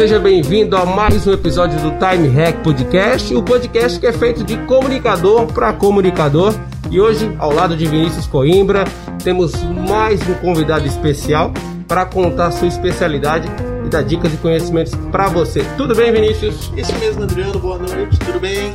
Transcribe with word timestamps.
Seja 0.00 0.18
bem-vindo 0.18 0.78
a 0.78 0.86
mais 0.86 1.26
um 1.26 1.32
episódio 1.34 1.78
do 1.80 1.90
Time 1.98 2.26
Hack 2.28 2.62
Podcast, 2.62 3.34
o 3.34 3.42
podcast 3.42 4.00
que 4.00 4.06
é 4.06 4.12
feito 4.14 4.42
de 4.42 4.56
comunicador 4.64 5.46
para 5.52 5.74
comunicador. 5.74 6.54
E 6.90 6.98
hoje, 6.98 7.30
ao 7.38 7.52
lado 7.52 7.76
de 7.76 7.84
Vinícius 7.84 8.26
Coimbra, 8.26 8.84
temos 9.22 9.52
mais 9.62 10.26
um 10.26 10.32
convidado 10.36 10.86
especial 10.86 11.52
para 11.86 12.06
contar 12.06 12.46
a 12.46 12.50
sua 12.50 12.68
especialidade 12.68 13.46
e 13.84 13.90
dar 13.90 14.00
dicas 14.02 14.32
e 14.32 14.38
conhecimentos 14.38 14.94
para 15.12 15.28
você. 15.28 15.62
Tudo 15.76 15.94
bem, 15.94 16.10
Vinícius? 16.10 16.72
Isso 16.74 16.98
mesmo, 16.98 17.24
Adriano, 17.24 17.58
boa 17.58 17.76
noite, 17.76 18.18
tudo 18.20 18.40
bem? 18.40 18.74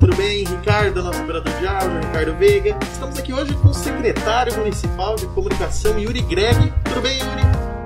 Tudo 0.00 0.16
bem, 0.16 0.42
Ricardo, 0.42 1.02
nosso 1.02 1.20
operador 1.20 1.52
de 1.52 1.66
áudio, 1.66 2.00
Ricardo 2.00 2.34
Veiga. 2.38 2.78
Estamos 2.92 3.18
aqui 3.18 3.34
hoje 3.34 3.52
com 3.56 3.68
o 3.68 3.74
secretário 3.74 4.56
municipal 4.56 5.16
de 5.16 5.26
comunicação, 5.26 5.98
Yuri 5.98 6.22
Greg. 6.22 6.72
Tudo 6.84 7.02
bem, 7.02 7.18
Yuri? 7.18 7.42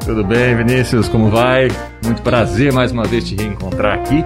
Tudo 0.07 0.25
bem, 0.25 0.57
Vinícius? 0.57 1.09
Como 1.09 1.31
vai? 1.31 1.67
Muito 2.11 2.23
prazer 2.23 2.73
mais 2.73 2.91
uma 2.91 3.05
vez 3.05 3.23
te 3.29 3.37
reencontrar 3.37 3.95
aqui. 3.95 4.25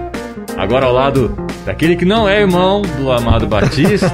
Agora 0.57 0.87
ao 0.87 0.91
lado 0.91 1.37
daquele 1.67 1.95
que 1.95 2.03
não 2.03 2.27
é 2.27 2.41
irmão 2.41 2.81
do 2.81 3.11
amado 3.11 3.45
Batista, 3.45 4.11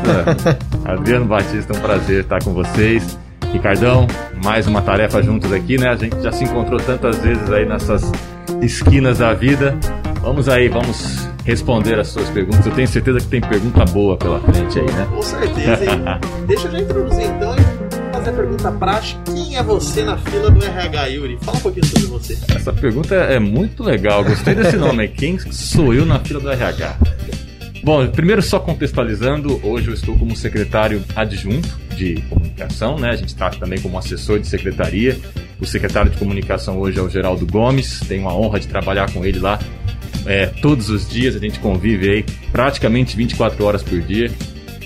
Adriano 0.84 1.24
Batista, 1.24 1.72
é 1.72 1.78
um 1.78 1.80
prazer 1.80 2.24
estar 2.24 2.44
com 2.44 2.54
vocês. 2.54 3.18
Ricardão, 3.54 4.08
mais 4.44 4.68
uma 4.68 4.82
tarefa 4.82 5.24
juntos 5.24 5.54
aqui, 5.54 5.78
né? 5.78 5.88
A 5.88 5.96
gente 5.96 6.22
já 6.22 6.34
se 6.34 6.44
encontrou 6.44 6.82
tantas 6.82 7.20
vezes 7.20 7.50
aí 7.50 7.66
nessas 7.66 8.12
esquinas 8.62 9.20
da 9.20 9.34
vida. 9.34 9.74
Vamos 10.22 10.50
aí, 10.50 10.68
vamos 10.68 11.30
responder 11.46 11.98
as 11.98 12.10
suas 12.10 12.30
perguntas. 12.30 12.66
Eu 12.66 12.74
tenho 12.74 12.90
certeza 12.90 13.20
que 13.20 13.28
tem 13.28 13.40
pergunta 13.40 13.86
boa 13.86 14.18
pela 14.18 14.42
frente 14.42 14.80
aí, 14.80 14.92
né? 14.92 15.08
Com 15.10 15.22
certeza, 15.22 15.86
hein? 15.86 16.04
Deixa 16.46 16.68
eu 16.68 16.72
já 16.74 16.80
introduzir 16.82 17.24
então 17.24 17.56
fazer 18.22 18.30
a 18.30 18.34
pergunta 18.34 18.72
prática. 18.72 19.22
Quem 19.34 19.58
é 19.58 19.64
você 19.64 20.04
na 20.04 20.18
fila 20.18 20.52
do 20.52 20.64
RH, 20.64 21.06
Yuri? 21.08 21.38
Fala 21.42 21.58
um 21.58 21.62
pouquinho 21.62 21.86
sobre 21.86 22.08
você. 22.08 22.38
Essa 22.56 22.72
pergunta 22.72 23.16
é 23.16 23.40
muito 23.40 23.84
legal, 23.84 24.24
gostei 24.24 24.54
desse 24.54 24.78
nome. 24.78 25.08
Quem 25.08 25.40
sou 25.40 25.94
eu 25.94 26.06
na 26.06 26.20
fila 26.20 26.40
do 26.40 26.52
RH? 26.52 26.98
Bom, 27.84 28.08
primeiro 28.08 28.44
só 28.44 28.60
contextualizando, 28.60 29.60
hoje 29.64 29.88
eu 29.88 29.94
estou 29.96 30.16
como 30.16 30.36
secretário 30.36 31.04
adjunto 31.16 31.68
de 31.96 32.22
comunicação, 32.30 33.00
né? 33.00 33.10
A 33.10 33.16
gente 33.16 33.30
está 33.30 33.50
também 33.50 33.82
como 33.82 33.98
assessor 33.98 34.40
de 34.40 34.48
secretaria. 34.48 35.18
O 35.60 35.66
secretário 35.66 36.12
de 36.12 36.18
comunicação 36.18 36.80
hoje 36.80 37.00
é 37.00 37.02
o 37.02 37.10
Geraldo 37.10 37.48
Gomes, 37.48 38.02
tenho 38.02 38.30
a 38.30 38.36
honra 38.36 38.60
de 38.60 38.68
trabalhar 38.68 39.12
com 39.12 39.26
ele 39.26 39.40
lá 39.40 39.58
é, 40.26 40.46
todos 40.46 40.90
os 40.90 41.10
dias, 41.10 41.36
a 41.36 41.40
gente 41.40 41.60
convive 41.60 42.10
aí 42.10 42.26
praticamente 42.52 43.18
24 43.18 43.64
horas 43.66 43.82
por 43.82 44.00
dia. 44.02 44.32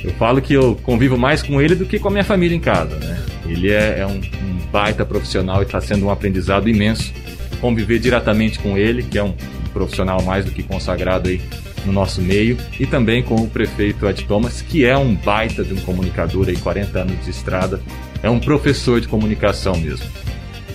Eu 0.03 0.11
falo 0.11 0.41
que 0.41 0.53
eu 0.53 0.75
convivo 0.83 1.17
mais 1.17 1.41
com 1.41 1.61
ele 1.61 1.75
do 1.75 1.85
que 1.85 1.99
com 1.99 2.07
a 2.07 2.11
minha 2.11 2.23
família 2.23 2.55
em 2.55 2.59
casa, 2.59 2.95
né? 2.97 3.23
Ele 3.45 3.71
é, 3.71 3.99
é 3.99 4.07
um, 4.07 4.17
um, 4.17 4.57
baita 4.71 5.05
profissional 5.05 5.61
e 5.61 5.65
está 5.65 5.79
sendo 5.79 6.05
um 6.05 6.09
aprendizado 6.09 6.67
imenso 6.69 7.13
conviver 7.61 7.99
diretamente 7.99 8.59
com 8.59 8.77
ele, 8.77 9.01
que 9.01 9.17
é 9.17 9.23
um, 9.23 9.33
profissional 9.75 10.21
mais 10.21 10.45
do 10.45 10.51
que 10.51 10.63
consagrado 10.63 11.27
aí 11.27 11.41
no 11.85 11.91
nosso 11.91 12.21
meio, 12.21 12.57
e 12.79 12.87
também 12.87 13.21
com 13.21 13.35
o 13.35 13.49
prefeito 13.49 14.07
Ed 14.07 14.23
Thomas, 14.23 14.61
que 14.61 14.85
é 14.85 14.97
um 14.97 15.13
baita 15.13 15.63
de 15.63 15.73
um 15.73 15.81
comunicador 15.81 16.47
aí, 16.47 16.55
40 16.55 16.99
anos 16.99 17.25
de 17.25 17.29
estrada, 17.29 17.81
é 18.23 18.29
um 18.29 18.39
professor 18.39 19.01
de 19.01 19.07
comunicação 19.07 19.75
mesmo. 19.75 20.07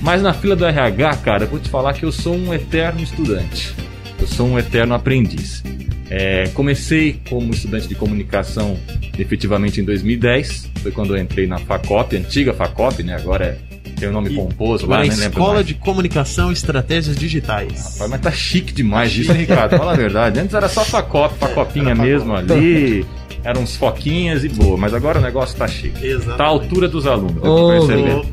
Mas 0.01 0.23
na 0.23 0.35
fila 0.35 0.55
do 0.55 0.67
RH, 0.67 1.17
cara, 1.17 1.45
eu 1.45 1.49
vou 1.49 1.59
te 1.59 1.69
falar 1.69 1.95
que 1.95 2.05
eu 2.05 2.13
sou 2.13 2.37
um 2.37 2.53
eterno 2.53 3.01
estudante. 3.01 3.75
Eu 4.21 4.27
sou 4.27 4.47
um 4.47 4.59
eterno 4.59 4.95
aprendiz. 4.95 5.63
É, 6.11 6.49
comecei 6.55 7.21
como 7.29 7.53
estudante 7.53 7.87
de 7.87 7.95
comunicação 7.95 8.77
efetivamente 9.17 9.81
em 9.81 9.85
2010. 9.85 10.71
Foi 10.83 10.91
quando 10.91 11.17
eu 11.17 11.23
entrei 11.23 11.47
na 11.47 11.59
FACOP, 11.59 12.17
antiga 12.17 12.53
FACOP, 12.53 13.05
né? 13.05 13.15
Agora 13.15 13.45
é, 13.47 13.91
tem 13.93 14.09
o 14.09 14.11
um 14.11 14.15
nome 14.15 14.33
e 14.33 14.35
pomposo 14.35 14.87
lá, 14.87 14.99
né? 14.99 15.07
Escola 15.07 15.63
de 15.63 15.75
Comunicação 15.75 16.51
e 16.51 16.53
Estratégias 16.53 17.17
Digitais. 17.17 17.93
Rapaz, 17.93 18.11
mas 18.11 18.21
tá 18.21 18.33
chique 18.33 18.73
demais 18.73 19.17
isso, 19.17 19.33
Ricardo? 19.33 19.77
Fala 19.77 19.93
a 19.93 19.97
verdade. 19.97 20.41
Antes 20.41 20.53
era 20.53 20.69
só 20.69 20.85
FACOP, 20.85 21.39
FACOPinha 21.39 21.95
mesmo 21.97 22.35
ali. 22.35 23.07
Eram 23.45 23.63
uns 23.63 23.77
foquinhas 23.77 24.43
e 24.43 24.49
boa, 24.49 24.77
mas 24.77 24.93
agora 24.93 25.19
o 25.19 25.23
negócio 25.23 25.57
tá 25.57 25.69
chique. 25.69 26.05
Exatamente. 26.05 26.37
Tá 26.37 26.45
à 26.45 26.49
altura 26.49 26.89
dos 26.89 27.07
alunos, 27.07 27.37
eu 27.37 27.43
tô 27.43 27.69
percebendo. 27.69 28.27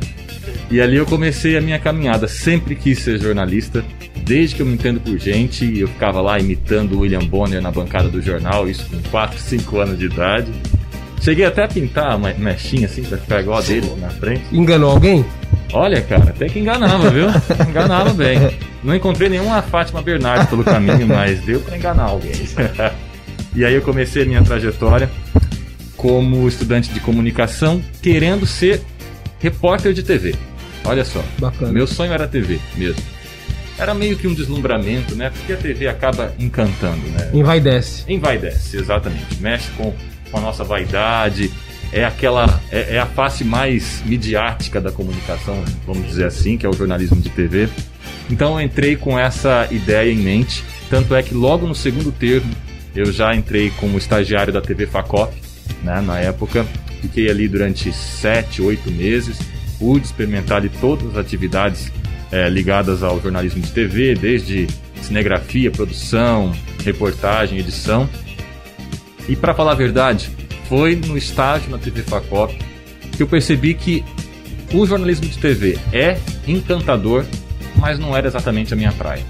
e 0.70 0.80
ali 0.80 0.96
eu 0.96 1.06
comecei 1.06 1.56
a 1.56 1.60
minha 1.60 1.78
caminhada. 1.78 2.28
Sempre 2.28 2.76
quis 2.76 2.98
ser 2.98 3.18
jornalista 3.18 3.82
desde 4.24 4.56
que 4.56 4.62
eu 4.62 4.66
me 4.66 4.74
entendo 4.74 5.00
por 5.00 5.18
gente, 5.18 5.78
eu 5.78 5.86
ficava 5.86 6.20
lá 6.20 6.38
imitando 6.38 6.94
o 6.94 7.00
William 7.00 7.24
Bonner 7.24 7.60
na 7.60 7.70
bancada 7.70 8.08
do 8.08 8.22
jornal, 8.22 8.68
isso 8.68 8.86
com 8.88 9.00
4, 9.10 9.38
5 9.38 9.78
anos 9.78 9.98
de 9.98 10.06
idade. 10.06 10.50
Cheguei 11.20 11.44
até 11.44 11.64
a 11.64 11.68
pintar 11.68 12.16
uma 12.16 12.32
mechinha 12.34 12.86
assim 12.86 13.02
pra 13.02 13.18
ficar 13.18 13.40
igual 13.40 13.58
a 13.58 13.62
dele 13.62 13.90
na 13.98 14.10
frente. 14.10 14.42
Enganou 14.52 14.90
alguém? 14.90 15.24
Olha, 15.72 16.00
cara, 16.02 16.30
até 16.30 16.48
que 16.48 16.58
enganava, 16.58 17.10
viu? 17.10 17.26
Enganava 17.68 18.12
bem. 18.12 18.38
Não 18.82 18.94
encontrei 18.94 19.28
nenhuma 19.28 19.62
Fátima 19.62 20.02
Bernardes 20.02 20.48
pelo 20.48 20.62
caminho, 20.64 21.06
mas 21.06 21.40
deu 21.40 21.60
para 21.60 21.76
enganar 21.76 22.04
alguém. 22.04 22.32
e 23.54 23.64
aí 23.64 23.74
eu 23.74 23.82
comecei 23.82 24.22
a 24.22 24.26
minha 24.26 24.42
trajetória 24.42 25.10
como 25.96 26.46
estudante 26.46 26.92
de 26.92 27.00
comunicação, 27.00 27.82
querendo 28.02 28.46
ser 28.46 28.82
repórter 29.38 29.94
de 29.94 30.02
TV. 30.02 30.34
Olha 30.84 31.04
só. 31.04 31.22
Bacana. 31.38 31.72
Meu 31.72 31.86
sonho 31.86 32.12
era 32.12 32.28
TV 32.28 32.58
mesmo 32.76 33.13
era 33.78 33.94
meio 33.94 34.16
que 34.16 34.26
um 34.26 34.34
deslumbramento, 34.34 35.14
né? 35.14 35.30
Porque 35.30 35.52
a 35.52 35.56
TV 35.56 35.88
acaba 35.88 36.32
encantando, 36.38 37.06
né? 37.08 37.30
Envaidece. 37.32 38.04
Envaidece, 38.08 38.76
exatamente. 38.76 39.40
Mexe 39.40 39.70
com, 39.72 39.92
com 40.30 40.38
a 40.38 40.40
nossa 40.40 40.62
vaidade. 40.62 41.50
É 41.92 42.04
aquela. 42.04 42.60
É, 42.70 42.96
é, 42.96 42.98
a 42.98 43.06
face 43.06 43.44
mais 43.44 44.02
midiática 44.04 44.80
da 44.80 44.90
comunicação, 44.90 45.62
vamos 45.86 46.06
dizer 46.06 46.26
assim, 46.26 46.56
que 46.56 46.66
é 46.66 46.68
o 46.68 46.72
jornalismo 46.72 47.20
de 47.20 47.30
TV. 47.30 47.68
Então 48.30 48.58
eu 48.58 48.64
entrei 48.64 48.96
com 48.96 49.18
essa 49.18 49.68
ideia 49.70 50.10
em 50.10 50.16
mente. 50.16 50.64
Tanto 50.88 51.14
é 51.14 51.22
que 51.22 51.34
logo 51.34 51.66
no 51.66 51.74
segundo 51.74 52.12
termo 52.12 52.52
eu 52.94 53.10
já 53.12 53.34
entrei 53.34 53.70
como 53.70 53.98
estagiário 53.98 54.52
da 54.52 54.60
TV 54.60 54.86
Facop, 54.86 55.34
né? 55.82 56.00
Na 56.00 56.18
época. 56.18 56.66
Fiquei 57.00 57.28
ali 57.28 57.46
durante 57.48 57.92
sete, 57.92 58.62
oito 58.62 58.90
meses. 58.90 59.38
Pude 59.78 60.06
experimentar 60.06 60.58
ali 60.58 60.70
todas 60.80 61.10
as 61.10 61.16
atividades 61.18 61.92
é, 62.34 62.48
ligadas 62.48 63.04
ao 63.04 63.22
jornalismo 63.22 63.62
de 63.62 63.70
TV, 63.70 64.16
desde 64.16 64.66
cinegrafia, 65.00 65.70
produção, 65.70 66.52
reportagem, 66.84 67.60
edição. 67.60 68.10
E 69.28 69.36
para 69.36 69.54
falar 69.54 69.72
a 69.72 69.76
verdade, 69.76 70.28
foi 70.68 70.96
no 70.96 71.16
estágio 71.16 71.70
na 71.70 71.78
TV 71.78 72.02
Facop 72.02 72.58
que 73.12 73.22
eu 73.22 73.28
percebi 73.28 73.74
que 73.74 74.04
o 74.72 74.84
jornalismo 74.84 75.28
de 75.28 75.38
TV 75.38 75.78
é 75.92 76.18
encantador, 76.48 77.24
mas 77.76 78.00
não 78.00 78.16
era 78.16 78.26
exatamente 78.26 78.74
a 78.74 78.76
minha 78.76 78.90
praia. 78.90 79.22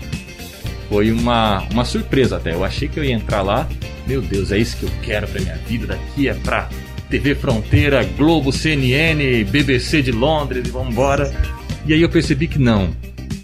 Foi 0.89 1.13
uma, 1.13 1.59
uma 1.71 1.85
surpresa 1.85 2.39
até. 2.39 2.55
Eu 2.55 2.65
achei 2.65 2.89
que 2.89 2.99
eu 2.99 3.05
ia 3.05 3.13
entrar 3.13 3.43
lá, 3.43 3.69
meu 4.07 4.23
Deus, 4.23 4.51
é 4.51 4.57
isso 4.57 4.79
que 4.79 4.85
eu 4.85 4.91
quero 5.03 5.29
para 5.29 5.43
minha 5.43 5.57
vida. 5.67 5.89
Daqui 5.89 6.29
é 6.29 6.33
para 6.33 6.71
TV 7.11 7.35
Fronteira, 7.35 8.03
Globo, 8.17 8.51
CNN, 8.51 9.45
BBC 9.45 10.01
de 10.01 10.11
Londres 10.11 10.67
e 10.67 10.71
vamos 10.71 10.93
embora. 10.93 11.31
E 11.87 11.93
aí 11.93 12.01
eu 12.01 12.09
percebi 12.09 12.49
que 12.49 12.59
não, 12.59 12.95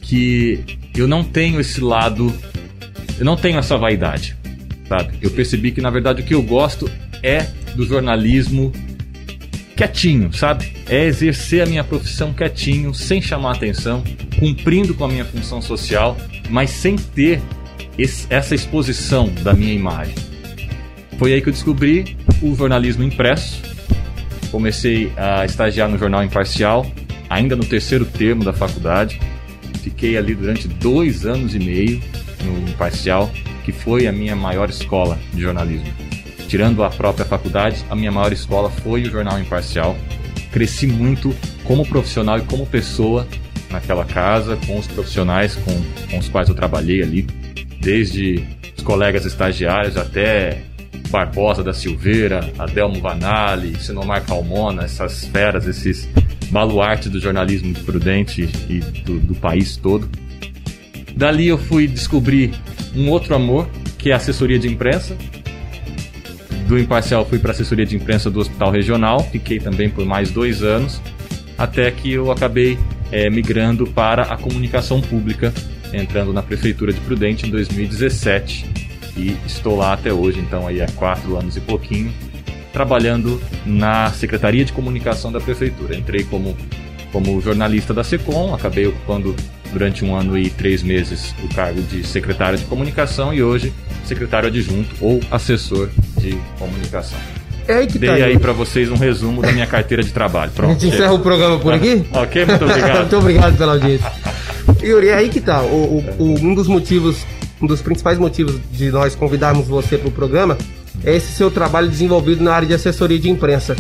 que 0.01 0.79
eu 0.97 1.07
não 1.07 1.23
tenho 1.23 1.61
esse 1.61 1.81
lado, 1.81 2.33
eu 3.19 3.25
não 3.25 3.37
tenho 3.37 3.59
essa 3.59 3.77
vaidade, 3.77 4.37
sabe? 4.89 5.15
Eu 5.21 5.31
percebi 5.31 5.73
que 5.73 5.81
na 5.81 5.91
verdade 5.91 6.23
o 6.23 6.25
que 6.25 6.35
eu 6.35 6.43
gosto 6.43 6.91
é 7.23 7.47
do 7.75 7.85
jornalismo 7.85 8.73
quietinho, 9.77 10.33
sabe? 10.33 10.73
É 10.89 11.05
exercer 11.05 11.63
a 11.63 11.67
minha 11.67 11.85
profissão 11.85 12.33
quietinho, 12.33 12.93
sem 12.93 13.23
chamar 13.23 13.53
atenção, 13.53 14.03
cumprindo 14.39 14.95
com 14.95 15.05
a 15.05 15.09
minha 15.09 15.25
função 15.25 15.63
social, 15.63 16.17
mas 16.49 16.71
sem 16.71 16.97
ter 16.97 17.41
esse, 17.97 18.27
essa 18.31 18.55
exposição 18.55 19.29
da 19.43 19.53
minha 19.53 19.73
imagem. 19.73 20.15
Foi 21.19 21.33
aí 21.33 21.41
que 21.41 21.49
eu 21.49 21.53
descobri 21.53 22.17
o 22.43 22.55
jornalismo 22.55 23.03
impresso. 23.03 23.63
Comecei 24.51 25.13
a 25.17 25.45
estagiar 25.45 25.89
no 25.89 25.97
jornal 25.97 26.25
Imparcial, 26.25 26.87
ainda 27.31 27.55
no 27.55 27.65
terceiro 27.65 28.05
termo 28.05 28.45
da 28.45 28.53
faculdade. 28.53 29.21
Fiquei 29.83 30.19
ali 30.19 30.35
durante 30.35 30.67
dois 30.67 31.25
anos 31.25 31.55
e 31.55 31.59
meio 31.59 32.03
no 32.45 32.69
Imparcial, 32.69 33.31
que 33.65 33.73
foi 33.73 34.07
a 34.07 34.13
minha 34.13 34.35
maior 34.35 34.69
escola 34.69 35.19
de 35.33 35.41
jornalismo. 35.41 35.87
Tirando 36.49 36.83
a 36.83 36.91
própria 36.91 37.25
faculdade, 37.25 37.85
a 37.89 37.95
minha 37.95 38.11
maior 38.11 38.33
escola 38.33 38.69
foi 38.69 39.03
o 39.03 39.11
Jornal 39.11 39.39
Imparcial. 39.39 39.97
Cresci 40.51 40.87
muito 40.87 41.35
como 41.63 41.87
profissional 41.87 42.39
e 42.39 42.43
como 42.43 42.67
pessoa 42.67 43.27
naquela 43.71 44.05
casa, 44.05 44.59
com 44.67 44.77
os 44.77 44.89
profissionais 44.89 45.55
com, 45.55 45.73
com 46.11 46.19
os 46.19 46.29
quais 46.29 46.49
eu 46.49 46.55
trabalhei 46.57 47.03
ali, 47.03 47.23
desde 47.79 48.45
os 48.77 48.83
colegas 48.83 49.25
estagiários 49.25 49.97
até 49.97 50.63
Barbosa 51.11 51.63
da 51.63 51.73
Silveira, 51.73 52.53
Adelmo 52.59 53.01
Vanali, 53.01 53.77
Sinomar 53.81 54.25
Calmona, 54.25 54.85
essas 54.85 55.25
feras, 55.27 55.67
esses 55.67 56.09
baluarte 56.51 57.09
do 57.09 57.21
jornalismo 57.21 57.75
prudente 57.85 58.49
e 58.69 58.81
do, 59.03 59.19
do 59.19 59.35
país 59.35 59.77
todo. 59.77 60.09
Dali 61.15 61.49
eu 61.49 61.59
fui 61.59 61.87
descobrir 61.87 62.53
um 62.95 63.09
outro 63.09 63.35
amor, 63.35 63.69
que 63.99 64.11
é 64.11 64.13
a 64.13 64.17
assessoria 64.17 64.59
de 64.59 64.69
imprensa. 64.69 65.17
Do 66.67 66.79
imparcial 66.79 67.25
fui 67.25 67.39
para 67.39 67.51
a 67.51 67.53
assessoria 67.53 67.87
de 67.87 67.97
imprensa 67.97 68.31
do 68.31 68.41
Hospital 68.41 68.71
Regional, 68.71 69.21
fiquei 69.21 69.59
também 69.59 69.91
por 69.91 70.05
mais 70.05 70.31
dois 70.31 70.63
anos, 70.63 71.01
até 71.59 71.91
que 71.91 72.13
eu 72.13 72.31
acabei 72.31 72.79
é, 73.11 73.29
migrando 73.29 73.87
para 73.87 74.23
a 74.23 74.37
comunicação 74.37 75.01
pública 75.01 75.53
entrando 75.93 76.33
na 76.33 76.43
Prefeitura 76.43 76.93
de 76.93 77.01
Prudente 77.01 77.47
em 77.47 77.51
2017 77.51 78.80
e 79.21 79.37
estou 79.47 79.77
lá 79.77 79.93
até 79.93 80.13
hoje, 80.13 80.39
então 80.41 80.67
aí 80.67 80.81
há 80.81 80.87
quatro 80.97 81.37
anos 81.37 81.57
e 81.57 81.61
pouquinho, 81.61 82.13
trabalhando 82.73 83.41
na 83.67 84.11
Secretaria 84.13 84.65
de 84.65 84.73
Comunicação 84.73 85.31
da 85.33 85.41
Prefeitura. 85.41 85.97
Entrei 85.97 86.25
como, 86.25 86.57
como 87.13 87.41
jornalista 87.41 87.93
da 87.93 88.05
SECOM, 88.05 88.55
acabei 88.55 88.87
ocupando 88.87 89.35
durante 89.73 90.05
um 90.05 90.15
ano 90.17 90.37
e 90.39 90.51
três 90.51 90.83
meses 90.83 91.35
o 91.45 91.55
cargo 91.55 91.81
de 91.83 92.05
secretário 92.07 92.59
de 92.59 92.65
comunicação 92.65 93.33
e 93.33 93.43
hoje 93.43 93.73
secretário 94.05 94.49
adjunto 94.49 94.95
ou 95.01 95.21
assessor 95.31 95.89
de 96.19 96.37
comunicação. 96.59 97.19
É 97.69 97.75
aí 97.75 97.87
que 97.87 97.99
Dei 97.99 98.09
tá 98.09 98.15
aí 98.27 98.39
para 98.39 98.53
vocês 98.53 98.91
um 98.91 98.97
resumo 98.97 99.43
da 99.43 99.53
minha 99.53 99.67
carteira 99.67 100.03
de 100.03 100.11
trabalho. 100.11 100.51
A 100.51 100.55
Pronto. 100.57 100.81
gente 100.81 100.93
encerra 100.93 101.13
o 101.13 101.21
programa 101.21 101.59
por 101.61 101.73
aqui? 101.73 102.03
ok, 102.13 102.45
muito 102.47 102.65
obrigado. 102.65 102.99
Muito 103.01 103.17
obrigado 103.19 103.57
pela 103.57 103.73
audiência. 103.75 104.13
Yuri, 104.83 105.09
é 105.09 105.15
aí 105.15 105.29
que 105.29 105.41
tá. 105.41 105.63
O, 105.63 105.99
o- 105.99 106.05
o- 106.19 106.35
um 106.41 106.55
dos 106.55 106.67
motivos, 106.67 107.19
um 107.61 107.67
dos 107.67 107.81
principais 107.83 108.19
motivos 108.19 108.57
de 108.73 108.91
nós 108.91 109.15
convidarmos 109.15 109.67
você 109.69 109.97
para 109.99 110.09
o 110.09 110.13
programa 110.13 110.57
é 111.05 111.15
esse 111.17 111.33
seu 111.33 111.51
trabalho 111.51 111.89
desenvolvido 111.89 112.43
na 112.43 112.53
área 112.53 112.67
de 112.69 112.75
assessoria 112.75 113.19
de 113.19 113.31
imprensa. 113.31 113.77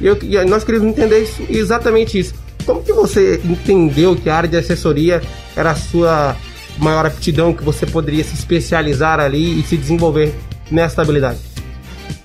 E, 0.00 0.06
eu- 0.06 0.18
e 0.22 0.42
nós 0.44 0.64
queríamos 0.64 0.88
entender 0.90 1.18
isso, 1.22 1.42
exatamente 1.48 2.18
isso. 2.18 2.34
Como 2.64 2.82
que 2.82 2.92
você 2.92 3.40
entendeu 3.44 4.16
que 4.16 4.30
a 4.30 4.36
área 4.36 4.48
de 4.48 4.56
assessoria 4.56 5.20
era 5.56 5.72
a 5.72 5.74
sua 5.74 6.36
maior 6.78 7.04
aptidão, 7.06 7.52
que 7.52 7.62
você 7.62 7.84
poderia 7.86 8.24
se 8.24 8.34
especializar 8.34 9.20
ali 9.20 9.60
e 9.60 9.62
se 9.64 9.76
desenvolver 9.76 10.34
nessa 10.70 11.02
habilidade? 11.02 11.38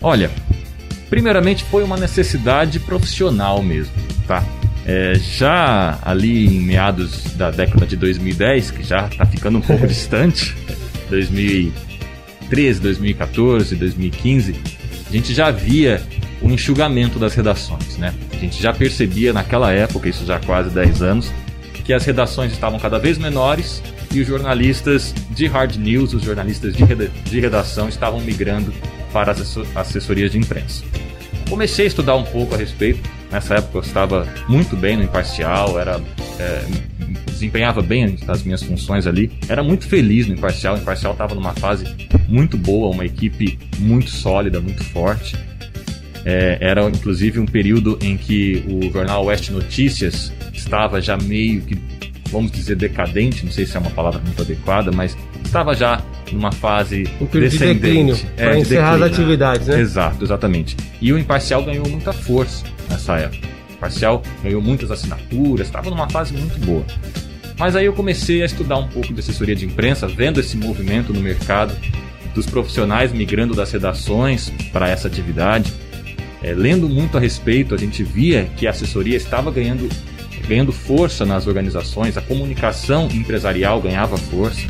Olha, 0.01 0.31
primeiramente 1.09 1.63
foi 1.65 1.83
uma 1.83 1.97
necessidade 1.97 2.79
profissional 2.79 3.61
mesmo, 3.61 3.91
tá? 4.27 4.43
É, 4.85 5.13
já 5.19 5.99
ali 6.01 6.47
em 6.47 6.61
meados 6.61 7.23
da 7.35 7.51
década 7.51 7.85
de 7.85 7.95
2010, 7.97 8.71
que 8.71 8.83
já 8.83 9.05
está 9.07 9.25
ficando 9.25 9.57
um 9.57 9.61
pouco 9.61 9.85
distante, 9.87 10.55
2013, 11.09 12.79
2014, 12.81 13.75
2015, 13.75 14.55
a 15.07 15.11
gente 15.11 15.33
já 15.33 15.51
via 15.51 16.01
o 16.41 16.49
enxugamento 16.49 17.19
das 17.19 17.33
redações, 17.33 17.97
né? 17.97 18.13
A 18.31 18.35
gente 18.37 18.61
já 18.61 18.73
percebia 18.73 19.33
naquela 19.33 19.71
época, 19.71 20.07
isso 20.07 20.25
já 20.25 20.37
há 20.37 20.39
quase 20.39 20.69
10 20.69 21.01
anos, 21.01 21.31
que 21.83 21.91
as 21.93 22.05
redações 22.05 22.51
estavam 22.51 22.79
cada 22.79 22.97
vez 22.99 23.17
menores 23.17 23.81
e 24.11 24.21
os 24.21 24.27
jornalistas 24.27 25.13
de 25.31 25.47
hard 25.47 25.75
news, 25.75 26.13
os 26.13 26.23
jornalistas 26.23 26.75
de, 26.75 26.83
reda- 26.83 27.11
de 27.25 27.39
redação 27.39 27.89
estavam 27.89 28.21
migrando 28.21 28.73
para 29.11 29.31
as 29.31 29.41
assessor- 29.41 29.65
assessorias 29.75 30.31
de 30.31 30.37
imprensa. 30.37 30.83
Comecei 31.49 31.85
a 31.85 31.87
estudar 31.87 32.15
um 32.15 32.23
pouco 32.23 32.53
a 32.53 32.57
respeito. 32.57 33.01
Nessa 33.31 33.55
época 33.55 33.79
eu 33.79 33.81
estava 33.81 34.27
muito 34.47 34.75
bem 34.75 34.95
no 34.97 35.03
imparcial, 35.03 35.79
era 35.79 35.99
é, 36.39 36.63
desempenhava 37.39 37.81
bem 37.81 38.17
as 38.27 38.43
minhas 38.43 38.61
funções 38.61 39.07
ali. 39.07 39.31
Era 39.47 39.63
muito 39.63 39.87
feliz 39.87 40.27
no 40.27 40.33
imparcial. 40.33 40.75
O 40.75 40.77
imparcial 40.79 41.13
estava 41.13 41.33
numa 41.33 41.53
fase 41.53 41.85
muito 42.27 42.57
boa, 42.57 42.89
uma 42.93 43.05
equipe 43.05 43.57
muito 43.79 44.09
sólida, 44.09 44.59
muito 44.59 44.83
forte. 44.83 45.35
É, 46.25 46.57
era 46.59 46.83
inclusive 46.89 47.39
um 47.39 47.45
período 47.45 47.97
em 48.01 48.17
que 48.17 48.63
o 48.67 48.91
jornal 48.91 49.25
Oeste 49.25 49.51
Notícias 49.53 50.31
estava 50.53 50.99
já 51.01 51.15
meio 51.17 51.61
que, 51.61 51.77
vamos 52.29 52.51
dizer, 52.51 52.75
decadente. 52.75 53.45
Não 53.45 53.51
sei 53.51 53.65
se 53.65 53.77
é 53.77 53.79
uma 53.79 53.89
palavra 53.91 54.19
muito 54.19 54.41
adequada, 54.41 54.91
mas 54.91 55.17
estava 55.45 55.73
já 55.73 56.03
numa 56.31 56.51
fase 56.51 57.07
Um 57.21 57.25
período 57.25 57.51
de 57.51 57.57
descendente. 57.57 57.79
declínio, 57.79 58.17
É, 58.37 58.43
para 58.43 58.53
de 58.55 58.59
encerrar 58.61 58.89
as 58.95 58.99
declínio. 58.99 59.05
atividades, 59.23 59.67
né? 59.67 59.79
Exato, 59.79 60.23
exatamente. 60.23 60.75
E 61.01 61.11
o 61.13 61.17
Imparcial 61.17 61.63
ganhou 61.63 61.87
muita 61.89 62.11
força 62.11 62.65
nessa 62.89 63.15
época. 63.17 63.47
O 63.69 63.73
Imparcial 63.73 64.21
ganhou 64.43 64.61
muitas 64.61 64.91
assinaturas, 64.91 65.67
estava 65.67 65.89
numa 65.89 66.07
fase 66.09 66.33
muito 66.33 66.59
boa. 66.65 66.83
Mas 67.59 67.75
aí 67.75 67.85
eu 67.85 67.93
comecei 67.93 68.41
a 68.41 68.45
estudar 68.45 68.77
um 68.77 68.87
pouco 68.87 69.13
de 69.13 69.19
assessoria 69.19 69.53
de 69.53 69.65
imprensa, 69.65 70.07
vendo 70.07 70.39
esse 70.39 70.55
movimento 70.55 71.13
no 71.13 71.19
mercado, 71.19 71.75
dos 72.33 72.45
profissionais 72.45 73.11
migrando 73.11 73.53
das 73.53 73.69
redações 73.71 74.49
para 74.71 74.87
essa 74.87 75.09
atividade. 75.09 75.73
É, 76.41 76.53
lendo 76.53 76.87
muito 76.87 77.17
a 77.17 77.19
respeito, 77.19 77.75
a 77.75 77.77
gente 77.77 78.01
via 78.01 78.45
que 78.55 78.65
a 78.65 78.69
assessoria 78.69 79.17
estava 79.17 79.51
ganhando, 79.51 79.89
ganhando 80.47 80.71
força 80.71 81.25
nas 81.25 81.47
organizações, 81.47 82.15
a 82.15 82.21
comunicação 82.21 83.09
empresarial 83.11 83.81
ganhava 83.81 84.15
força. 84.15 84.65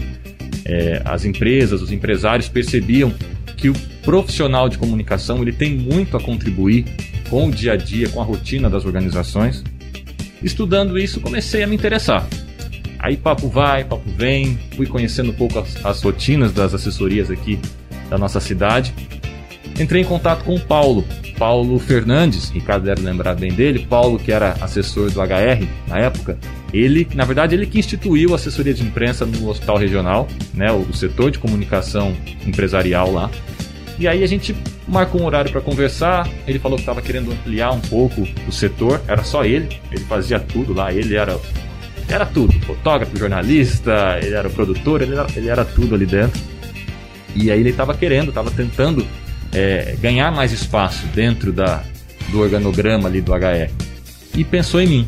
É, 0.65 0.99
as 1.05 1.25
empresas, 1.25 1.83
os 1.83 1.91
empresários 1.91 2.49
percebiam 2.49 3.13
que 3.55 3.69
o 3.69 3.73
profissional 4.03 4.67
de 4.67 4.79
comunicação 4.79 5.43
ele 5.43 5.51
tem 5.51 5.75
muito 5.75 6.17
a 6.17 6.19
contribuir 6.19 6.85
com 7.29 7.47
o 7.47 7.51
dia 7.51 7.73
a 7.73 7.75
dia, 7.75 8.09
com 8.09 8.19
a 8.19 8.23
rotina 8.23 8.67
das 8.67 8.83
organizações. 8.83 9.63
Estudando 10.41 10.97
isso, 10.97 11.21
comecei 11.21 11.61
a 11.61 11.67
me 11.67 11.75
interessar. 11.75 12.27
Aí 12.99 13.15
papo 13.15 13.47
vai, 13.47 13.83
papo 13.85 14.03
vem, 14.17 14.59
fui 14.75 14.85
conhecendo 14.85 15.31
um 15.31 15.33
pouco 15.33 15.59
as, 15.59 15.85
as 15.85 16.01
rotinas 16.01 16.51
das 16.51 16.73
assessorias 16.73 17.31
aqui 17.31 17.59
da 18.09 18.17
nossa 18.17 18.39
cidade. 18.39 18.93
Entrei 19.79 20.01
em 20.01 20.05
contato 20.05 20.43
com 20.43 20.55
o 20.55 20.59
Paulo, 20.59 21.05
Paulo 21.37 21.79
Fernandes, 21.79 22.49
Ricardo 22.49 22.83
deve 22.83 23.01
lembrar 23.01 23.35
bem 23.35 23.53
dele, 23.53 23.87
Paulo 23.89 24.19
que 24.19 24.31
era 24.31 24.57
assessor 24.59 25.09
do 25.09 25.21
HR 25.21 25.65
na 25.87 25.97
época, 25.99 26.37
ele, 26.73 27.07
na 27.15 27.23
verdade, 27.23 27.55
ele 27.55 27.65
que 27.65 27.79
instituiu 27.79 28.33
a 28.33 28.35
assessoria 28.35 28.73
de 28.73 28.83
imprensa 28.83 29.25
no 29.25 29.49
Hospital 29.49 29.77
Regional, 29.77 30.27
né, 30.53 30.69
o, 30.71 30.81
o 30.81 30.93
setor 30.93 31.31
de 31.31 31.39
comunicação 31.39 32.15
empresarial 32.45 33.11
lá. 33.11 33.31
E 33.97 34.07
aí 34.07 34.23
a 34.23 34.27
gente 34.27 34.55
marcou 34.87 35.21
um 35.21 35.25
horário 35.25 35.51
para 35.51 35.59
conversar. 35.59 36.27
Ele 36.47 36.57
falou 36.57 36.77
que 36.77 36.83
estava 36.83 37.01
querendo 37.01 37.31
ampliar 37.31 37.71
um 37.71 37.81
pouco 37.81 38.25
o 38.47 38.51
setor. 38.51 39.01
Era 39.05 39.23
só 39.25 39.43
ele. 39.43 39.77
Ele 39.91 40.05
fazia 40.05 40.39
tudo 40.39 40.73
lá. 40.73 40.93
Ele 40.93 41.17
era 41.17 41.37
era 42.09 42.25
tudo. 42.25 42.53
Fotógrafo, 42.61 43.17
jornalista. 43.17 44.19
Ele 44.21 44.35
era 44.35 44.47
o 44.47 44.51
produtor. 44.51 45.01
Ele 45.01 45.13
era, 45.13 45.27
ele 45.35 45.49
era 45.49 45.65
tudo 45.65 45.95
ali 45.95 46.05
dentro. 46.05 46.41
E 47.35 47.51
aí 47.51 47.59
ele 47.59 47.69
estava 47.69 47.93
querendo, 47.93 48.29
estava 48.29 48.51
tentando 48.51 49.05
é, 49.53 49.95
ganhar 50.01 50.31
mais 50.31 50.51
espaço 50.51 51.05
dentro 51.07 51.53
da, 51.53 51.83
do 52.31 52.39
organograma 52.39 53.07
ali 53.07 53.21
do 53.21 53.33
HR. 53.33 53.71
E 54.35 54.43
pensou 54.43 54.81
em 54.81 54.87
mim. 54.87 55.07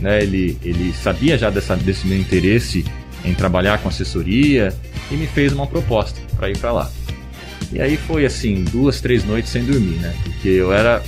Né? 0.00 0.22
Ele, 0.22 0.56
ele 0.62 0.92
sabia 0.92 1.36
já 1.36 1.50
dessa, 1.50 1.76
desse 1.76 2.06
meu 2.06 2.18
interesse 2.18 2.84
em 3.24 3.34
trabalhar 3.34 3.78
com 3.78 3.88
assessoria 3.88 4.72
e 5.10 5.14
me 5.14 5.26
fez 5.26 5.52
uma 5.52 5.66
proposta 5.66 6.20
para 6.36 6.48
ir 6.48 6.56
para 6.58 6.72
lá. 6.72 6.90
E 7.72 7.80
aí 7.80 7.96
foi 7.96 8.24
assim, 8.24 8.64
duas, 8.64 9.00
três 9.00 9.24
noites 9.24 9.50
sem 9.50 9.64
dormir, 9.64 9.96
né? 9.96 10.14
Porque 10.22 10.48
eu 10.48 10.72
era 10.72 11.02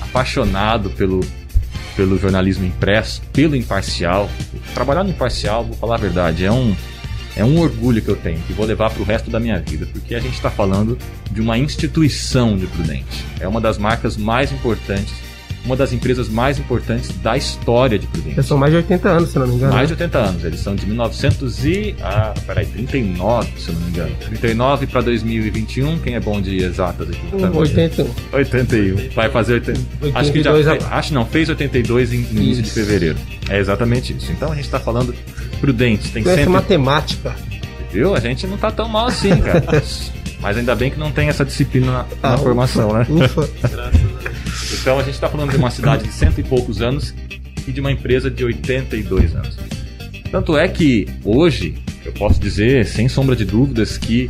apaixonado 0.00 0.88
pelo, 0.90 1.20
pelo 2.00 2.16
jornalismo 2.16 2.64
impresso, 2.64 3.20
pelo 3.30 3.54
imparcial. 3.54 4.30
Trabalhar 4.72 5.04
no 5.04 5.10
imparcial, 5.10 5.66
vou 5.66 5.76
falar 5.76 5.96
a 5.96 5.98
verdade, 5.98 6.46
é 6.46 6.50
um, 6.50 6.74
é 7.36 7.44
um 7.44 7.60
orgulho 7.60 8.00
que 8.00 8.08
eu 8.08 8.16
tenho, 8.16 8.40
que 8.46 8.54
vou 8.54 8.64
levar 8.64 8.88
para 8.88 9.02
o 9.02 9.04
resto 9.04 9.30
da 9.30 9.38
minha 9.38 9.60
vida, 9.60 9.86
porque 9.92 10.14
a 10.14 10.18
gente 10.18 10.32
está 10.32 10.50
falando 10.50 10.96
de 11.30 11.42
uma 11.42 11.58
instituição 11.58 12.56
de 12.56 12.66
Prudente. 12.68 13.22
É 13.38 13.46
uma 13.46 13.60
das 13.60 13.76
marcas 13.76 14.16
mais 14.16 14.50
importantes, 14.50 15.12
uma 15.64 15.76
das 15.76 15.92
empresas 15.92 16.28
mais 16.28 16.58
importantes 16.58 17.10
da 17.22 17.36
história 17.36 17.98
de 17.98 18.06
Prudente. 18.06 18.36
Já 18.36 18.42
são 18.42 18.56
mais 18.58 18.72
de 18.72 18.76
80 18.78 19.08
anos, 19.08 19.30
se 19.30 19.38
não 19.38 19.46
me 19.46 19.54
engano. 19.54 19.72
Mais 19.74 19.88
de 19.88 19.94
né? 19.94 20.04
80 20.04 20.18
anos, 20.18 20.44
eles 20.44 20.60
são 20.60 20.74
de 20.74 20.86
1900 20.86 21.64
e... 21.66 21.94
Ah, 22.02 22.32
peraí, 22.46 22.66
39, 22.66 23.48
se 23.58 23.70
não 23.72 23.80
me 23.80 23.88
engano. 23.90 24.10
39 24.26 24.86
para 24.86 25.00
2021, 25.02 25.98
quem 25.98 26.14
é 26.14 26.20
bom 26.20 26.40
de 26.40 26.56
exatas 26.62 27.08
aqui? 27.08 27.20
Um 27.34 27.56
81. 27.56 28.10
81. 28.32 29.10
Vai 29.14 29.30
fazer 29.30 29.54
80. 29.54 29.80
Acho 30.14 30.32
que 30.32 30.42
já 30.42 30.52
82 30.52 30.66
fez, 30.66 30.66
agora. 30.68 30.94
acho 30.98 31.14
não, 31.14 31.26
fez 31.26 31.48
82 31.48 32.12
em, 32.12 32.18
no 32.18 32.40
início 32.42 32.62
de 32.62 32.70
fevereiro. 32.70 33.16
É 33.48 33.58
exatamente 33.58 34.16
isso. 34.16 34.32
Então 34.32 34.50
a 34.52 34.54
gente 34.54 34.68
tá 34.70 34.80
falando 34.80 35.14
prudente, 35.60 36.10
tem 36.10 36.22
Conhece 36.22 36.40
sempre, 36.42 36.52
matemática. 36.54 37.34
viu? 37.92 38.14
A 38.14 38.20
gente 38.20 38.46
não 38.46 38.56
tá 38.56 38.70
tão 38.70 38.88
mal 38.88 39.06
assim, 39.08 39.36
cara. 39.40 39.62
Mas 40.40 40.56
ainda 40.56 40.74
bem 40.74 40.90
que 40.90 40.98
não 40.98 41.10
tem 41.12 41.28
essa 41.28 41.44
disciplina 41.44 41.86
na, 41.92 42.06
na 42.22 42.34
Ah, 42.34 42.38
formação, 42.38 42.94
né? 42.94 43.06
Ufa. 43.10 43.46
Então 44.80 44.98
a 44.98 45.02
gente 45.02 45.14
está 45.14 45.28
falando 45.28 45.50
de 45.50 45.56
uma 45.56 45.70
cidade 45.70 46.04
de 46.04 46.12
cento 46.12 46.40
e 46.40 46.42
poucos 46.42 46.80
anos 46.82 47.14
e 47.66 47.72
de 47.72 47.80
uma 47.80 47.90
empresa 47.92 48.30
de 48.30 48.44
82 48.44 49.34
anos. 49.34 49.56
Tanto 50.30 50.56
é 50.56 50.68
que 50.68 51.06
hoje 51.24 51.74
eu 52.04 52.12
posso 52.12 52.40
dizer, 52.40 52.86
sem 52.86 53.08
sombra 53.08 53.34
de 53.36 53.44
dúvidas, 53.44 53.98
que 53.98 54.28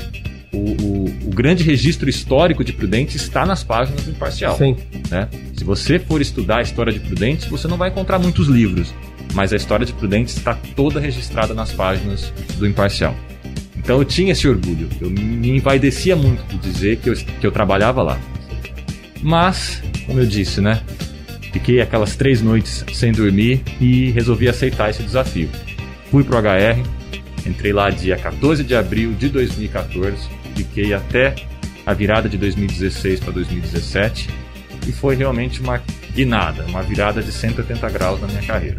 o, 0.52 0.58
o- 0.58 1.04
o 1.26 1.30
grande 1.30 1.62
registro 1.62 2.08
histórico 2.10 2.64
de 2.64 2.72
Prudente 2.72 3.16
está 3.16 3.46
nas 3.46 3.62
páginas 3.62 4.02
do 4.02 4.10
Imparcial. 4.10 4.56
Sim. 4.56 4.76
né? 5.10 5.28
Se 5.56 5.62
você 5.62 5.98
for 5.98 6.20
estudar 6.20 6.58
a 6.58 6.62
história 6.62 6.92
de 6.92 6.98
Prudente, 7.00 7.48
você 7.48 7.68
não 7.68 7.76
vai 7.76 7.90
encontrar 7.90 8.18
muitos 8.18 8.48
livros, 8.48 8.92
mas 9.34 9.52
a 9.52 9.56
história 9.56 9.86
de 9.86 9.92
Prudente 9.92 10.30
está 10.36 10.54
toda 10.74 10.98
registrada 10.98 11.54
nas 11.54 11.70
páginas 11.70 12.32
do 12.58 12.66
Imparcial. 12.66 13.14
Então 13.76 13.98
eu 13.98 14.04
tinha 14.04 14.32
esse 14.32 14.48
orgulho, 14.48 14.88
eu 15.00 15.08
me 15.10 15.50
envaidecia 15.50 16.16
muito 16.16 16.42
de 16.48 16.58
dizer 16.58 16.96
que 16.96 17.08
eu, 17.10 17.14
que 17.14 17.46
eu 17.46 17.52
trabalhava 17.52 18.02
lá. 18.02 18.18
Mas, 19.22 19.82
como 20.06 20.20
eu 20.20 20.26
disse, 20.26 20.60
né? 20.60 20.82
Fiquei 21.52 21.80
aquelas 21.80 22.16
três 22.16 22.40
noites 22.40 22.84
sem 22.92 23.12
dormir 23.12 23.62
e 23.80 24.10
resolvi 24.10 24.48
aceitar 24.48 24.90
esse 24.90 25.02
desafio. 25.02 25.48
Fui 26.10 26.22
pro 26.22 26.38
HR, 26.38 26.80
entrei 27.46 27.72
lá 27.72 27.90
dia 27.90 28.16
14 28.16 28.62
de 28.62 28.74
abril 28.74 29.12
de 29.12 29.28
2014, 29.28 30.28
fiquei 30.54 30.94
até 30.94 31.34
a 31.84 31.92
virada 31.92 32.28
de 32.28 32.38
2016 32.38 33.20
para 33.20 33.32
2017 33.32 34.28
e 34.86 34.92
foi 34.92 35.16
realmente 35.16 35.60
uma 35.60 35.82
guinada, 36.14 36.64
uma 36.66 36.82
virada 36.82 37.22
de 37.22 37.32
180 37.32 37.88
graus 37.90 38.20
na 38.20 38.26
minha 38.28 38.42
carreira. 38.42 38.78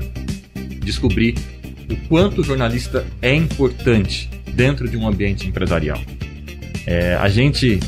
Descobri 0.84 1.36
o 1.90 1.96
quanto 2.08 2.42
o 2.42 2.44
jornalista 2.44 3.06
é 3.22 3.34
importante 3.34 4.30
dentro 4.54 4.88
de 4.88 4.98
um 4.98 5.08
ambiente 5.08 5.48
empresarial. 5.48 6.00
É, 6.86 7.16
a 7.16 7.28
gente, 7.30 7.80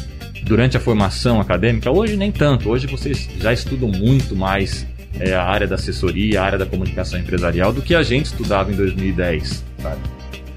durante 0.44 0.78
a 0.78 0.80
formação 0.80 1.40
acadêmica, 1.40 1.90
hoje 1.92 2.16
nem 2.16 2.32
tanto, 2.32 2.70
hoje 2.70 2.88
vocês 2.88 3.30
já 3.40 3.54
estudam 3.54 3.90
muito 3.90 4.36
mais 4.36 4.86
é, 5.20 5.34
a 5.34 5.44
área 5.44 5.68
da 5.68 5.76
assessoria, 5.76 6.42
a 6.42 6.46
área 6.46 6.58
da 6.58 6.66
comunicação 6.66 7.20
empresarial 7.20 7.72
do 7.72 7.82
que 7.82 7.96
a 7.96 8.04
gente 8.04 8.28
estudava 8.28 8.72
em 8.72 8.76
2010. 8.76 9.64
Sabe? 9.82 10.02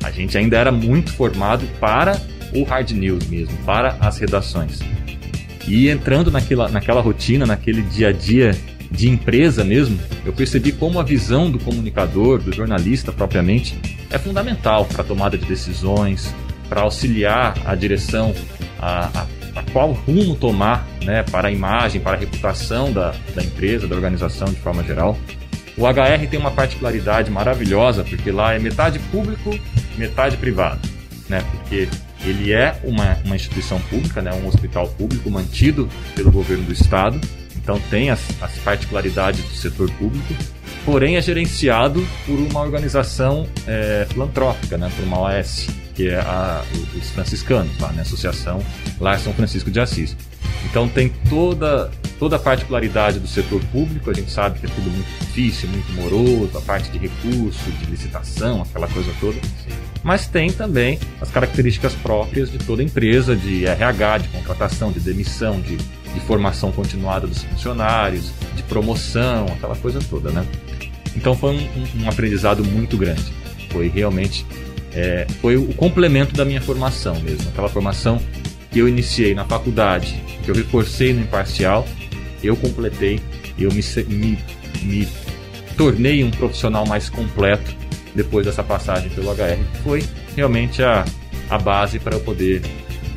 A 0.02 0.10
gente 0.10 0.36
ainda 0.36 0.56
era 0.56 0.72
muito 0.72 1.12
formado 1.12 1.64
para 1.80 2.20
o 2.54 2.62
hard 2.64 2.90
news 2.92 3.26
mesmo, 3.28 3.56
para 3.64 3.96
as 4.00 4.18
redações. 4.18 4.80
E 5.66 5.88
entrando 5.88 6.30
naquela, 6.30 6.68
naquela 6.68 7.00
rotina, 7.00 7.44
naquele 7.44 7.82
dia 7.82 8.08
a 8.08 8.12
dia 8.12 8.56
de 8.90 9.10
empresa 9.10 9.64
mesmo, 9.64 9.98
eu 10.24 10.32
percebi 10.32 10.70
como 10.70 11.00
a 11.00 11.02
visão 11.02 11.50
do 11.50 11.58
comunicador, 11.58 12.40
do 12.40 12.52
jornalista 12.52 13.12
propriamente, 13.12 13.78
é 14.10 14.18
fundamental 14.18 14.84
para 14.84 15.02
a 15.02 15.04
tomada 15.04 15.36
de 15.36 15.44
decisões, 15.44 16.32
para 16.68 16.82
auxiliar 16.82 17.54
a 17.64 17.74
direção 17.74 18.32
a, 18.78 19.06
a, 19.06 19.26
qual 19.62 19.92
rumo 19.92 20.34
tomar 20.34 20.86
né, 21.04 21.22
para 21.22 21.48
a 21.48 21.50
imagem, 21.50 22.00
para 22.00 22.16
a 22.16 22.20
reputação 22.20 22.92
da, 22.92 23.14
da 23.34 23.42
empresa, 23.42 23.86
da 23.86 23.94
organização 23.94 24.48
de 24.48 24.56
forma 24.56 24.82
geral. 24.82 25.16
O 25.76 25.86
HR 25.86 26.26
tem 26.30 26.38
uma 26.38 26.50
particularidade 26.50 27.30
maravilhosa, 27.30 28.02
porque 28.02 28.30
lá 28.30 28.54
é 28.54 28.58
metade 28.58 28.98
público, 29.10 29.58
metade 29.98 30.36
privado. 30.36 30.88
Né? 31.28 31.44
Porque 31.50 31.88
ele 32.24 32.52
é 32.52 32.80
uma, 32.82 33.18
uma 33.24 33.36
instituição 33.36 33.78
pública, 33.82 34.22
né? 34.22 34.32
um 34.32 34.46
hospital 34.46 34.88
público 34.88 35.30
mantido 35.30 35.88
pelo 36.14 36.32
governo 36.32 36.64
do 36.64 36.72
estado, 36.72 37.20
então 37.56 37.78
tem 37.90 38.10
as, 38.10 38.20
as 38.40 38.56
particularidades 38.58 39.42
do 39.42 39.54
setor 39.54 39.90
público, 39.92 40.34
porém 40.84 41.16
é 41.16 41.20
gerenciado 41.20 42.06
por 42.24 42.38
uma 42.38 42.60
organização 42.60 43.46
é, 43.66 44.06
filantrópica, 44.08 44.78
né? 44.78 44.90
por 44.96 45.04
uma 45.04 45.20
OS, 45.20 45.68
que 45.96 46.10
é 46.10 46.20
a, 46.20 46.62
os 46.94 47.10
franciscanos, 47.10 47.76
lá, 47.80 47.90
né? 47.92 48.02
Associação 48.02 48.62
Lar 49.00 49.18
São 49.18 49.32
Francisco 49.32 49.70
de 49.70 49.80
Assis. 49.80 50.14
Então 50.64 50.88
tem 50.88 51.08
toda, 51.30 51.90
toda 52.18 52.36
a 52.36 52.38
particularidade 52.38 53.18
do 53.18 53.26
setor 53.26 53.62
público, 53.72 54.10
a 54.10 54.14
gente 54.14 54.30
sabe 54.30 54.58
que 54.58 54.66
é 54.66 54.68
tudo 54.68 54.90
muito 54.90 55.06
difícil, 55.20 55.68
muito 55.68 55.92
moroso, 55.92 56.56
a 56.56 56.60
parte 56.60 56.90
de 56.90 56.98
recurso, 56.98 57.70
de 57.70 57.86
licitação, 57.86 58.62
aquela 58.62 58.88
coisa 58.88 59.10
toda. 59.20 59.38
Mas 60.02 60.26
tem 60.26 60.52
também 60.52 60.98
as 61.20 61.30
características 61.30 61.94
próprias 61.94 62.50
de 62.50 62.58
toda 62.58 62.82
empresa, 62.82 63.34
de 63.34 63.66
RH, 63.66 64.18
de 64.18 64.28
contratação, 64.28 64.92
de 64.92 65.00
demissão, 65.00 65.60
de, 65.60 65.76
de 65.76 66.20
formação 66.26 66.70
continuada 66.72 67.26
dos 67.26 67.42
funcionários, 67.42 68.30
de 68.54 68.62
promoção, 68.64 69.46
aquela 69.46 69.76
coisa 69.76 70.00
toda, 70.10 70.30
né? 70.30 70.46
Então 71.16 71.34
foi 71.34 71.56
um, 71.56 72.02
um 72.02 72.08
aprendizado 72.08 72.62
muito 72.64 72.96
grande. 72.96 73.32
Foi 73.70 73.88
realmente 73.88 74.44
é, 74.96 75.26
foi 75.42 75.56
o 75.56 75.74
complemento 75.74 76.34
da 76.34 76.44
minha 76.44 76.60
formação 76.60 77.20
mesmo, 77.20 77.50
aquela 77.50 77.68
formação 77.68 78.18
que 78.70 78.78
eu 78.78 78.88
iniciei 78.88 79.34
na 79.34 79.44
faculdade, 79.44 80.20
que 80.42 80.50
eu 80.50 80.54
reforcei 80.54 81.12
no 81.12 81.20
imparcial, 81.20 81.86
eu 82.42 82.56
completei, 82.56 83.20
eu 83.58 83.70
me, 83.70 83.82
me, 84.08 84.38
me 84.82 85.08
tornei 85.76 86.24
um 86.24 86.30
profissional 86.30 86.86
mais 86.86 87.10
completo 87.10 87.76
depois 88.14 88.46
dessa 88.46 88.62
passagem 88.62 89.10
pelo 89.10 89.30
HR, 89.30 89.62
foi 89.84 90.02
realmente 90.34 90.82
a, 90.82 91.04
a 91.50 91.58
base 91.58 91.98
para 91.98 92.16
eu 92.16 92.20
poder 92.20 92.62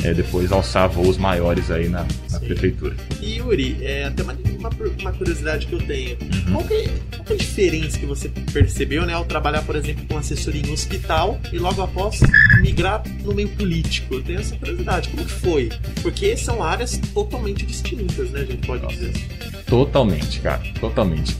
é, 0.03 0.13
depois 0.13 0.51
alçar 0.51 0.89
voos 0.89 1.17
maiores 1.17 1.69
aí 1.69 1.89
na, 1.89 2.05
na 2.31 2.39
prefeitura. 2.39 2.95
E 3.21 3.37
Yuri, 3.37 3.77
é, 3.81 4.05
até 4.05 4.23
uma, 4.23 4.33
uma, 4.33 4.69
uma, 4.99 5.11
curiosidade 5.11 5.67
que 5.67 5.73
eu 5.73 5.79
tenho. 5.79 6.17
Uhum. 6.21 6.53
Qual, 6.53 6.63
que, 6.63 6.73
é, 6.73 6.87
qual 7.15 7.23
que 7.25 7.33
é 7.33 7.35
a 7.35 7.39
diferença 7.39 7.99
que 7.99 8.05
você 8.05 8.29
percebeu 8.51 9.05
né, 9.05 9.13
ao 9.13 9.25
trabalhar, 9.25 9.61
por 9.63 9.75
exemplo, 9.75 10.05
com 10.07 10.17
assessoria 10.17 10.61
em 10.61 10.71
hospital 10.71 11.39
e 11.51 11.57
logo 11.57 11.81
após 11.81 12.19
migrar 12.61 13.03
no 13.23 13.33
meio 13.33 13.49
político? 13.49 14.15
Eu 14.15 14.23
tenho 14.23 14.39
essa 14.39 14.55
curiosidade. 14.55 15.09
Como 15.09 15.25
que 15.25 15.31
foi? 15.31 15.69
Porque 16.01 16.35
são 16.37 16.63
áreas 16.63 16.97
totalmente 17.13 17.65
distintas, 17.65 18.29
né? 18.31 18.41
A 18.41 18.45
gente 18.45 18.65
pode 18.65 18.83
Nossa. 18.83 18.95
dizer. 18.95 19.13
Totalmente, 19.65 20.39
cara. 20.39 20.61
Totalmente. 20.79 21.37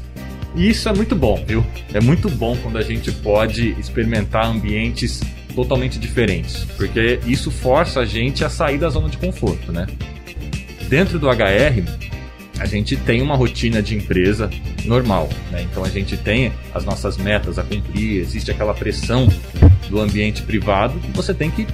E 0.56 0.70
isso 0.70 0.90
é 0.90 0.94
muito 0.94 1.16
bom, 1.16 1.44
viu? 1.46 1.66
É 1.94 2.02
muito 2.02 2.30
bom 2.30 2.58
quando 2.58 2.78
a 2.78 2.82
gente 2.82 3.12
pode 3.12 3.70
experimentar 3.80 4.46
ambientes 4.46 5.22
totalmente 5.60 6.00
diferentes, 6.00 6.64
porque 6.78 7.20
isso 7.26 7.52
força 7.52 8.00
a 8.00 8.06
gente 8.06 8.46
a 8.46 8.50
sair 8.50 8.78
da 8.78 8.90
zona 8.90 9.10
de 9.10 9.18
conforto, 9.18 9.74
né? 9.74 9.88
Dentro 10.88 11.20
do 11.20 11.28
HR, 11.28 11.84
a 12.60 12.66
gente 12.66 12.96
tem 12.96 13.22
uma 13.22 13.36
rotina 13.36 13.82
de 13.82 13.94
empresa 13.94 14.50
normal, 14.86 15.28
né? 15.52 15.62
Então 15.70 15.84
a 15.84 15.90
gente 15.90 16.16
tem 16.16 16.54
as 16.74 16.86
nossas 16.86 17.18
metas 17.18 17.60
a 17.60 17.64
cumprir, 17.64 18.22
existe 18.22 18.50
aquela 18.50 18.74
pressão 18.74 19.28
do 19.90 20.00
ambiente 20.00 20.44
privado 20.44 20.98
você 21.14 21.34
tem 21.34 21.52
que 21.52 21.68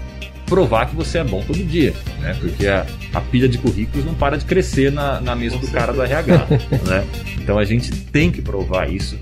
provar 0.48 0.88
que 0.88 0.96
você 0.96 1.20
é 1.20 1.24
bom 1.24 1.44
todo 1.46 1.64
dia, 1.64 1.94
né? 2.20 2.36
Porque 2.40 2.66
a, 2.66 2.88
a 3.14 3.22
pilha 3.22 3.48
de 3.48 3.60
currículos 3.60 4.04
não 4.04 4.16
para 4.16 4.36
de 4.36 4.46
crescer 4.46 4.92
na, 4.92 5.22
na 5.22 5.36
mesa 5.36 5.60
do 5.60 5.68
cara 5.68 5.94
do 5.94 6.02
RH, 6.02 6.48
né? 6.88 7.06
Então 7.38 7.60
a 7.60 7.66
gente 7.66 7.92
tem 7.92 8.32
que 8.32 8.42
provar 8.42 8.92
isso 8.92 9.16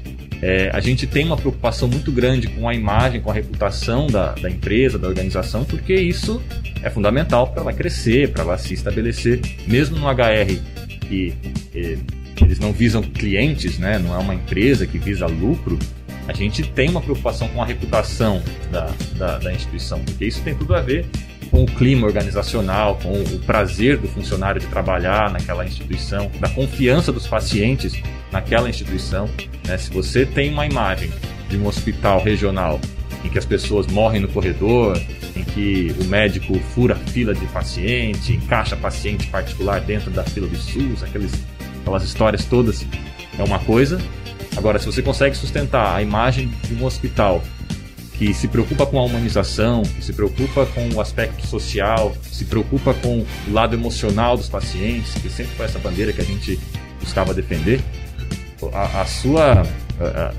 é, 0.45 0.69
a 0.73 0.81
gente 0.81 1.07
tem 1.07 1.25
uma 1.25 1.37
preocupação 1.37 1.87
muito 1.87 2.11
grande 2.11 2.47
com 2.47 2.67
a 2.67 2.73
imagem, 2.73 3.21
com 3.21 3.31
a 3.31 3.33
reputação 3.33 4.07
da, 4.07 4.33
da 4.33 4.49
empresa, 4.49 4.99
da 4.99 5.07
organização, 5.07 5.63
porque 5.63 5.93
isso 5.93 6.43
é 6.81 6.89
fundamental 6.89 7.47
para 7.47 7.61
ela 7.61 7.71
crescer, 7.71 8.29
para 8.29 8.43
ela 8.43 8.57
se 8.57 8.73
estabelecer, 8.73 9.39
mesmo 9.65 9.97
no 9.97 10.05
HR 10.05 10.59
que 10.99 11.33
eh, 11.73 11.97
eles 12.41 12.59
não 12.59 12.73
visam 12.73 13.01
clientes, 13.01 13.79
né? 13.79 13.97
não 13.97 14.13
é 14.13 14.17
uma 14.17 14.35
empresa 14.35 14.85
que 14.85 14.97
visa 14.97 15.27
lucro, 15.27 15.79
a 16.27 16.33
gente 16.33 16.61
tem 16.71 16.89
uma 16.89 16.99
preocupação 16.99 17.47
com 17.47 17.61
a 17.61 17.65
reputação 17.65 18.43
da, 18.69 18.91
da, 19.15 19.39
da 19.39 19.53
instituição, 19.53 20.03
porque 20.03 20.25
isso 20.25 20.41
tem 20.41 20.53
tudo 20.53 20.75
a 20.75 20.81
ver 20.81 21.05
com 21.53 21.61
o 21.61 21.67
clima 21.67 22.07
organizacional, 22.07 22.95
com 22.95 23.13
o 23.13 23.39
prazer 23.45 23.99
do 23.99 24.07
funcionário 24.07 24.59
de 24.59 24.65
trabalhar 24.65 25.29
naquela 25.29 25.63
instituição, 25.63 26.31
da 26.39 26.49
confiança 26.49 27.11
dos 27.11 27.27
pacientes 27.27 27.93
naquela 28.31 28.67
instituição. 28.67 29.29
Né? 29.67 29.77
Se 29.77 29.91
você 29.91 30.25
tem 30.25 30.51
uma 30.51 30.65
imagem 30.65 31.11
de 31.47 31.55
um 31.55 31.67
hospital 31.67 32.23
regional 32.23 32.81
em 33.23 33.29
que 33.29 33.37
as 33.37 33.45
pessoas 33.45 33.85
morrem 33.85 34.19
no 34.19 34.27
corredor, 34.29 34.99
em 35.35 35.43
que 35.43 35.95
o 36.01 36.05
médico 36.05 36.57
fura 36.73 36.95
fila 36.95 37.35
de 37.35 37.45
paciente, 37.45 38.33
encaixa 38.33 38.75
paciente 38.75 39.27
particular 39.27 39.79
dentro 39.79 40.09
da 40.09 40.23
fila 40.23 40.47
do 40.47 40.57
SUS, 40.57 41.03
aqueles, 41.03 41.33
aquelas 41.81 42.03
histórias 42.03 42.45
todas, 42.45 42.83
é 43.37 43.43
uma 43.43 43.59
coisa. 43.59 44.01
Agora, 44.57 44.79
se 44.79 44.87
você 44.87 45.03
consegue 45.03 45.37
sustentar 45.37 45.95
a 45.95 46.01
imagem 46.01 46.51
de 46.63 46.73
um 46.73 46.83
hospital 46.83 47.43
que 48.23 48.33
se 48.33 48.47
preocupa 48.47 48.85
com 48.85 48.97
a 48.97 49.03
humanização, 49.03 49.81
que 49.81 50.01
se 50.01 50.13
preocupa 50.13 50.65
com 50.67 50.87
o 50.95 51.01
aspecto 51.01 51.45
social, 51.45 52.15
se 52.31 52.45
preocupa 52.45 52.93
com 52.93 53.19
o 53.19 53.51
lado 53.51 53.75
emocional 53.75 54.37
dos 54.37 54.47
pacientes, 54.47 55.13
que 55.15 55.29
sempre 55.29 55.53
foi 55.57 55.65
essa 55.65 55.77
bandeira 55.77 56.13
que 56.13 56.21
a 56.21 56.23
gente 56.23 56.57
buscava 57.01 57.33
defender, 57.33 57.81
a, 58.71 59.01
a 59.01 59.05
sua 59.05 59.63
a, 59.99 60.33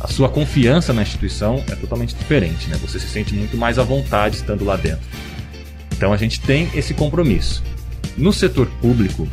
a, 0.00 0.08
sua 0.08 0.30
confiança 0.30 0.94
na 0.94 1.02
instituição 1.02 1.62
é 1.70 1.74
totalmente 1.74 2.14
diferente, 2.14 2.70
né? 2.70 2.78
Você 2.80 2.98
se 2.98 3.06
sente 3.06 3.34
muito 3.34 3.54
mais 3.54 3.78
à 3.78 3.82
vontade 3.82 4.36
estando 4.36 4.64
lá 4.64 4.76
dentro. 4.76 5.04
Então 5.92 6.14
a 6.14 6.16
gente 6.16 6.40
tem 6.40 6.70
esse 6.74 6.94
compromisso. 6.94 7.62
No 8.16 8.32
setor 8.32 8.66
público, 8.80 9.28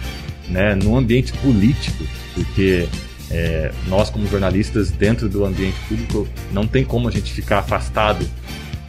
né, 0.50 0.76
no 0.76 0.98
ambiente 0.98 1.32
político, 1.32 2.04
porque 2.36 2.86
é, 3.34 3.72
nós, 3.88 4.12
como 4.12 4.28
jornalistas, 4.28 4.92
dentro 4.92 5.28
do 5.28 5.44
ambiente 5.44 5.78
público, 5.90 6.28
não 6.52 6.68
tem 6.68 6.86
como 6.86 7.08
a 7.08 7.12
gente 7.12 7.34
ficar 7.34 7.60
afastado 7.60 8.26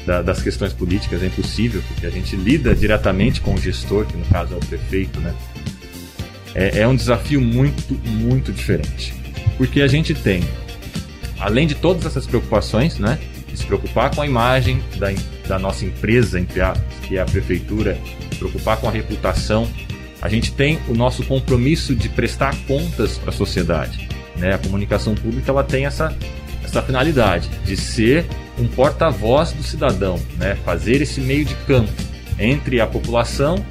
da, 0.06 0.20
das 0.20 0.42
questões 0.42 0.74
políticas, 0.74 1.22
é 1.22 1.26
impossível, 1.26 1.82
porque 1.88 2.06
a 2.06 2.10
gente 2.10 2.36
lida 2.36 2.74
diretamente 2.74 3.40
com 3.40 3.54
o 3.54 3.58
gestor, 3.58 4.04
que 4.04 4.16
no 4.16 4.24
caso 4.26 4.52
é 4.52 4.56
o 4.56 4.60
prefeito, 4.60 5.18
né? 5.18 5.34
É, 6.54 6.80
é 6.80 6.88
um 6.88 6.94
desafio 6.94 7.40
muito, 7.40 7.94
muito 8.06 8.52
diferente. 8.52 9.14
Porque 9.56 9.80
a 9.80 9.86
gente 9.86 10.14
tem, 10.14 10.44
além 11.40 11.66
de 11.66 11.74
todas 11.74 12.04
essas 12.04 12.26
preocupações, 12.26 12.98
né? 12.98 13.18
De 13.48 13.56
se 13.56 13.64
preocupar 13.64 14.14
com 14.14 14.20
a 14.20 14.26
imagem 14.26 14.82
da, 14.98 15.08
da 15.48 15.58
nossa 15.58 15.86
empresa, 15.86 16.38
entre 16.38 16.60
a, 16.60 16.74
que 17.02 17.16
é 17.16 17.20
a 17.20 17.24
prefeitura, 17.24 17.98
se 18.30 18.36
preocupar 18.36 18.76
com 18.76 18.88
a 18.88 18.90
reputação, 18.90 19.66
a 20.20 20.28
gente 20.28 20.52
tem 20.52 20.78
o 20.86 20.94
nosso 20.94 21.24
compromisso 21.24 21.94
de 21.94 22.10
prestar 22.10 22.54
contas 22.66 23.16
para 23.16 23.30
a 23.30 23.32
sociedade. 23.32 24.13
Né? 24.36 24.54
A 24.54 24.58
comunicação 24.58 25.14
pública 25.14 25.50
ela 25.50 25.64
tem 25.64 25.86
essa, 25.86 26.16
essa 26.62 26.82
finalidade 26.82 27.48
de 27.64 27.76
ser 27.76 28.26
um 28.58 28.66
porta-voz 28.66 29.52
do 29.52 29.62
cidadão, 29.62 30.20
né? 30.36 30.56
fazer 30.64 31.02
esse 31.02 31.20
meio 31.20 31.44
de 31.44 31.54
campo 31.66 31.92
entre 32.38 32.80
a 32.80 32.86
população 32.86 33.64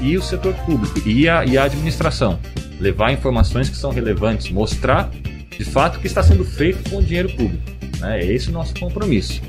e 0.00 0.16
o 0.16 0.22
setor 0.22 0.54
público 0.54 1.06
e 1.08 1.28
a, 1.28 1.44
e 1.44 1.56
a 1.56 1.64
administração. 1.64 2.38
Levar 2.80 3.12
informações 3.12 3.68
que 3.68 3.76
são 3.76 3.90
relevantes, 3.90 4.50
mostrar 4.50 5.10
de 5.56 5.64
fato 5.64 5.96
o 5.96 6.00
que 6.00 6.06
está 6.06 6.22
sendo 6.22 6.44
feito 6.44 6.90
com 6.90 6.98
o 6.98 7.02
dinheiro 7.02 7.30
público. 7.30 7.62
Né? 8.00 8.20
É 8.20 8.32
esse 8.32 8.48
o 8.50 8.52
nosso 8.52 8.74
compromisso. 8.78 9.40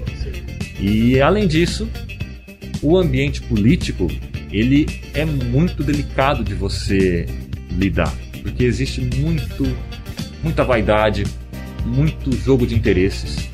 E 0.80 1.20
além 1.20 1.48
disso, 1.48 1.90
o 2.82 2.98
ambiente 2.98 3.42
político 3.42 4.08
ele 4.52 4.88
é 5.14 5.26
muito 5.26 5.84
delicado 5.84 6.44
de 6.44 6.54
você 6.54 7.26
lidar, 7.72 8.14
porque 8.42 8.64
existe 8.64 9.02
muito 9.02 9.66
muita 10.44 10.64
vaidade, 10.64 11.26
muito 11.86 12.36
jogo 12.36 12.66
de 12.66 12.76
interesses. 12.76 13.50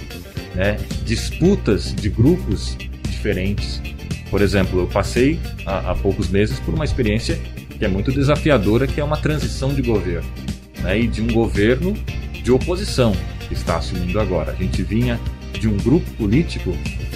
né, 0.55 0.77
disputas 1.03 1.93
de 1.93 2.09
grupos 2.09 2.77
diferentes. 3.09 3.81
Por 4.29 4.41
exemplo, 4.41 4.79
eu 4.81 4.87
passei 4.87 5.39
há, 5.65 5.91
há 5.91 5.95
poucos 5.95 6.29
meses 6.29 6.59
por 6.59 6.73
uma 6.73 6.85
experiência 6.85 7.39
que 7.77 7.83
é 7.83 7.87
muito 7.87 8.11
desafiadora, 8.11 8.87
que 8.87 9.01
é 9.01 9.03
uma 9.03 9.17
transição 9.17 9.73
de 9.73 9.81
governo, 9.81 10.29
né, 10.79 10.99
e 10.99 11.07
de 11.07 11.21
um 11.21 11.27
governo 11.27 11.93
de 12.31 12.51
oposição 12.51 13.15
que 13.47 13.53
está 13.53 13.77
assumindo 13.77 14.19
agora. 14.19 14.51
A 14.51 14.55
gente 14.55 14.83
vinha 14.83 15.19
de 15.59 15.67
um 15.67 15.77
grupo 15.77 16.09
político 16.11 16.71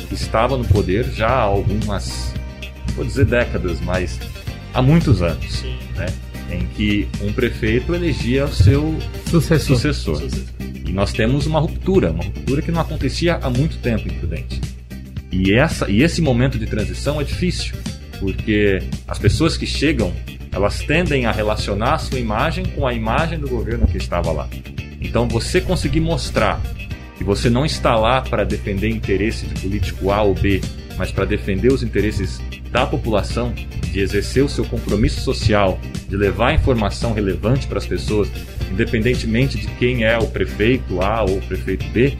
que 0.07 0.13
estava 0.13 0.57
no 0.57 0.65
poder 0.65 1.05
já 1.11 1.27
há 1.27 1.41
algumas, 1.41 2.33
vou 2.95 3.05
dizer 3.05 3.25
décadas, 3.25 3.79
mas 3.81 4.19
há 4.73 4.81
muitos 4.81 5.21
anos, 5.21 5.63
né, 5.95 6.07
em 6.51 6.65
que 6.67 7.07
um 7.21 7.31
prefeito 7.31 7.93
elegia 7.93 8.45
o 8.45 8.53
seu 8.53 8.97
Sucessor. 9.29 9.77
sucessor. 9.77 10.21
E 10.85 10.91
nós 10.91 11.11
temos 11.11 11.45
uma 11.45 11.59
ruptura, 11.59 12.11
uma 12.11 12.23
ruptura 12.23 12.61
que 12.61 12.71
não 12.71 12.81
acontecia 12.81 13.35
há 13.35 13.49
muito 13.49 13.77
tempo 13.77 14.07
em 14.07 14.13
Prudente. 14.13 14.61
E, 15.31 15.53
essa, 15.53 15.89
e 15.89 16.01
esse 16.01 16.21
momento 16.21 16.57
de 16.57 16.65
transição 16.65 17.19
é 17.19 17.23
difícil, 17.23 17.75
porque 18.19 18.81
as 19.07 19.19
pessoas 19.19 19.57
que 19.57 19.65
chegam, 19.65 20.13
elas 20.51 20.79
tendem 20.79 21.25
a 21.25 21.31
relacionar 21.31 21.95
a 21.95 21.97
sua 21.97 22.19
imagem 22.19 22.65
com 22.65 22.87
a 22.87 22.93
imagem 22.93 23.37
do 23.37 23.49
governo 23.49 23.85
que 23.85 23.97
estava 23.97 24.31
lá. 24.31 24.47
Então 25.01 25.27
você 25.27 25.59
conseguir 25.59 25.99
mostrar 25.99 26.61
que 27.17 27.23
você 27.23 27.49
não 27.49 27.65
está 27.65 27.95
lá 27.95 28.21
para 28.21 28.43
defender 28.43 28.89
interesse 28.89 29.45
de 29.45 29.59
político 29.61 30.11
A 30.11 30.21
ou 30.21 30.33
B, 30.33 30.61
mas 30.97 31.11
para 31.11 31.25
defender 31.25 31.71
os 31.71 31.83
interesses 31.83 32.41
da 32.71 32.85
população, 32.85 33.53
de 33.91 33.99
exercer 33.99 34.43
o 34.43 34.49
seu 34.49 34.65
compromisso 34.65 35.21
social, 35.21 35.79
de 36.09 36.15
levar 36.15 36.53
informação 36.53 37.13
relevante 37.13 37.67
para 37.67 37.77
as 37.77 37.85
pessoas, 37.85 38.27
independentemente 38.71 39.57
de 39.57 39.67
quem 39.67 40.03
é 40.03 40.17
o 40.17 40.27
prefeito 40.27 41.01
A 41.01 41.23
ou 41.23 41.37
o 41.37 41.41
prefeito 41.41 41.85
B, 41.89 42.15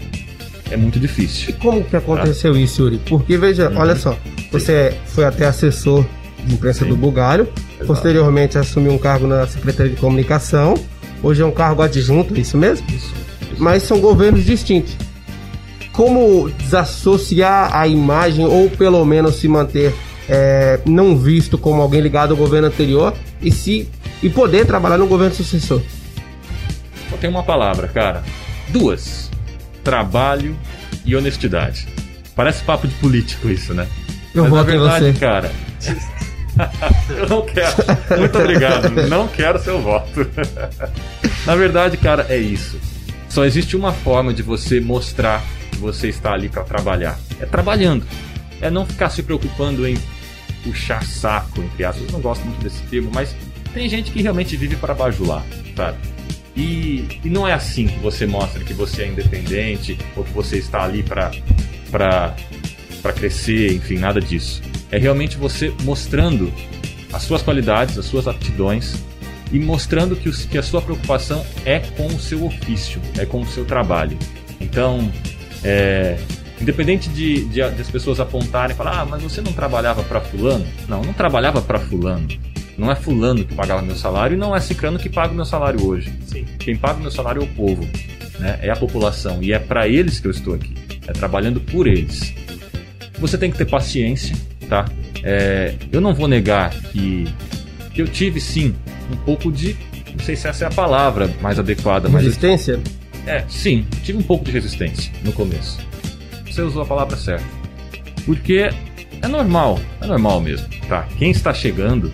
é 0.72 0.78
muito 0.78 0.98
E 0.98 1.02
difícil. 1.02 1.54
como 1.62 1.84
que 1.84 1.96
aconteceu 1.96 2.58
isso, 2.58 2.84
Yuri? 2.84 3.00
Porque, 3.08 3.38
veja, 3.38 3.70
Uhum. 3.70 3.78
olha 3.78 3.96
só, 3.96 4.18
você 4.52 4.94
foi 5.06 5.26
até 5.26 5.46
assessor 5.46 6.06
de 6.46 6.54
imprensa 6.56 6.84
Sim. 6.84 6.90
do 6.90 6.96
Bugalho, 6.98 7.48
Exato. 7.76 7.86
posteriormente 7.88 8.58
assumiu 8.58 8.92
um 8.94 8.98
cargo 8.98 9.28
na 9.28 9.46
Secretaria 9.48 9.94
de 9.94 10.00
Comunicação, 10.00 10.74
hoje 11.24 11.42
é 11.42 11.46
um 11.46 11.52
cargo 11.52 11.82
adjunto, 11.82 12.34
é 12.36 12.40
isso 12.40 12.58
mesmo? 12.58 12.86
Isso. 12.90 13.14
isso. 13.54 13.64
Mas 13.64 13.84
são 13.84 14.00
governos 14.00 14.44
distintos. 14.46 14.96
Como 15.92 16.50
desassociar 16.60 17.76
a 17.76 17.88
imagem, 17.88 18.46
ou 18.46 18.70
pelo 18.70 19.04
menos 19.04 19.36
se 19.38 19.48
manter 19.48 19.94
é, 20.28 20.80
não 20.86 21.18
visto 21.18 21.58
como 21.58 21.82
alguém 21.82 22.02
ligado 22.02 22.32
ao 22.32 22.38
governo 22.38 22.68
anterior 22.68 23.14
e 23.42 23.52
se 23.52 23.90
e 24.22 24.30
poder 24.30 24.66
trabalhar 24.66 24.98
no 24.98 25.08
governo 25.08 25.34
sucessor? 25.34 25.82
Só 27.10 27.18
tem 27.18 27.30
uma 27.30 27.44
palavra, 27.44 27.88
cara. 27.88 28.24
Duas: 28.70 29.30
trabalho 29.84 30.58
e 31.06 31.16
honestidade. 31.16 31.88
Parece 32.36 32.64
papo 32.64 32.88
de 32.88 32.94
político 32.96 33.50
isso, 33.50 33.74
né? 33.74 33.88
Eu 34.34 34.44
Mas 34.44 34.54
na 34.54 34.60
voto 34.60 34.70
em 34.70 34.80
verdade, 34.80 35.06
você. 35.06 35.20
cara. 35.20 35.52
eu 37.10 37.30
não 37.30 37.46
quero. 37.46 37.76
Muito 38.20 38.38
obrigado. 38.38 38.90
Não 39.08 39.28
quero 39.28 39.60
seu 39.60 39.82
voto. 39.82 40.28
na 41.46 41.56
verdade, 41.56 41.98
cara, 41.98 42.26
é 42.30 42.38
isso. 42.38 42.80
Só 43.30 43.46
existe 43.46 43.76
uma 43.76 43.92
forma 43.92 44.34
de 44.34 44.44
você 44.44 44.80
mostrar 44.80 45.44
que 45.72 45.78
você 45.78 46.10
está 46.10 46.34
ali 46.34 46.50
para 46.50 46.64
trabalhar. 46.64 47.18
É 47.40 47.46
trabalhando. 47.46 48.06
É 48.62 48.70
não 48.70 48.86
ficar 48.86 49.10
se 49.10 49.24
preocupando 49.24 49.88
em 49.88 49.98
puxar 50.68 51.04
saco, 51.04 51.62
entre 51.62 51.86
aspas. 51.86 52.12
Não 52.12 52.20
gosto 52.20 52.44
muito 52.46 52.62
desse 52.62 52.82
termo, 52.84 53.10
mas 53.14 53.36
tem 53.74 53.88
gente 53.88 54.12
que 54.12 54.22
realmente 54.22 54.56
vive 54.58 54.76
para 54.76 54.94
bajular, 54.94 55.46
sabe? 55.76 55.98
E, 56.56 57.08
e 57.24 57.30
não 57.30 57.48
é 57.48 57.54
assim 57.54 57.88
que 57.88 58.00
você 58.00 58.26
mostra 58.26 58.64
que 58.64 58.74
você 58.74 59.04
é 59.04 59.08
independente 59.08 59.98
ou 60.16 60.24
que 60.24 60.32
você 60.32 60.58
está 60.58 60.84
ali 60.84 61.04
para 61.04 61.32
para 61.90 63.14
crescer, 63.14 63.74
enfim, 63.74 63.98
nada 64.00 64.20
disso. 64.20 64.62
É 64.92 64.98
realmente 64.98 65.38
você 65.38 65.74
mostrando 65.84 66.52
as 67.14 67.24
suas 67.24 67.42
qualidades, 67.42 67.98
as 67.98 68.06
suas 68.06 68.28
aptidões 68.28 68.96
e 69.52 69.60
mostrando 69.60 70.16
que, 70.16 70.30
que 70.48 70.58
a 70.58 70.64
sua 70.64 70.82
preocupação 70.82 71.46
é 71.64 71.80
com 71.80 72.08
o 72.08 72.20
seu 72.20 72.46
ofício, 72.46 73.00
é 73.18 73.26
com 73.26 73.40
o 73.40 73.46
seu 73.46 73.64
trabalho. 73.64 74.18
Então, 74.60 75.10
é, 75.64 76.18
independente 76.62 77.10
de, 77.10 77.46
de, 77.46 77.54
de 77.54 77.62
as 77.62 77.90
pessoas 77.90 78.20
apontarem 78.20 78.74
e 78.74 78.78
falar, 78.78 79.02
ah, 79.02 79.06
mas 79.06 79.22
você 79.22 79.42
não 79.42 79.54
trabalhava 79.54 80.04
para 80.04 80.20
fulano? 80.22 80.66
Não, 80.88 81.02
não 81.02 81.14
trabalhava 81.14 81.62
para 81.62 81.80
fulano. 81.80 82.28
Não 82.78 82.92
é 82.92 82.96
fulano 82.96 83.44
que 83.44 83.56
pagava 83.56 83.82
meu 83.82 83.96
salário 83.96 84.36
e 84.36 84.38
não 84.38 84.56
é 84.56 84.60
ciclano 84.60 85.00
que 85.00 85.10
paga 85.10 85.34
o 85.34 85.36
meu 85.36 85.46
salário 85.46 85.84
hoje. 85.86 86.14
Sim. 86.28 86.46
Quem 86.60 86.76
paga 86.76 87.00
o 87.00 87.02
meu 87.02 87.12
salário 87.12 87.42
é 87.42 87.44
o 87.46 87.48
povo, 87.48 87.88
né? 88.40 88.60
é 88.62 88.70
a 88.70 88.76
população 88.76 89.42
e 89.42 89.52
é 89.52 89.58
para 89.58 89.88
eles 89.88 90.20
que 90.20 90.28
eu 90.28 90.32
estou 90.32 90.54
aqui, 90.54 90.76
é 91.08 91.12
trabalhando 91.12 91.60
por 91.60 91.88
eles. 91.88 92.34
Você 93.20 93.36
tem 93.36 93.50
que 93.50 93.58
ter 93.58 93.66
paciência, 93.66 94.36
tá? 94.70 94.86
É, 95.24 95.74
eu 95.92 96.00
não 96.00 96.14
vou 96.14 96.28
negar 96.28 96.70
que, 96.70 97.26
que 97.94 98.02
eu 98.02 98.08
tive 98.08 98.40
sim 98.40 98.76
um 99.12 99.18
pouco 99.18 99.52
de, 99.52 99.76
não 100.16 100.24
sei 100.24 100.36
se 100.36 100.48
essa 100.48 100.66
é 100.66 100.68
a 100.68 100.72
palavra 100.72 101.30
mais 101.42 101.58
adequada, 101.58 102.08
mas 102.10 102.24
Resistência? 102.24 102.80
é, 103.26 103.44
sim, 103.50 103.88
tive 104.04 104.20
um 104.20 104.24
pouco 104.24 104.46
de 104.46 104.52
resistência 104.52 105.12
no 105.24 105.34
começo. 105.34 105.80
Você 106.58 106.64
usou 106.64 106.82
a 106.82 106.86
palavra 106.88 107.16
certa. 107.16 107.46
Porque 108.26 108.72
é 109.22 109.28
normal, 109.28 109.80
é 110.02 110.08
normal 110.08 110.42
mesmo, 110.42 110.68
tá? 110.90 111.08
Quem 111.16 111.30
está 111.30 111.54
chegando 111.54 112.12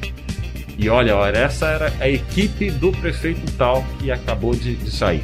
e 0.78 0.90
olha, 0.90 1.16
olha, 1.16 1.38
essa 1.38 1.68
era 1.68 1.94
a 1.98 2.10
equipe 2.10 2.70
do 2.70 2.92
prefeito 2.92 3.50
tal 3.54 3.86
que 3.98 4.12
acabou 4.12 4.54
de, 4.54 4.76
de 4.76 4.92
sair. 4.92 5.24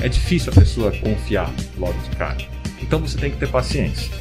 É 0.00 0.08
difícil 0.08 0.52
a 0.52 0.54
pessoa 0.54 0.92
confiar 0.92 1.52
logo 1.76 1.98
de 2.08 2.10
cara. 2.14 2.36
Então 2.80 3.00
você 3.00 3.18
tem 3.18 3.32
que 3.32 3.36
ter 3.36 3.48
paciência. 3.48 4.12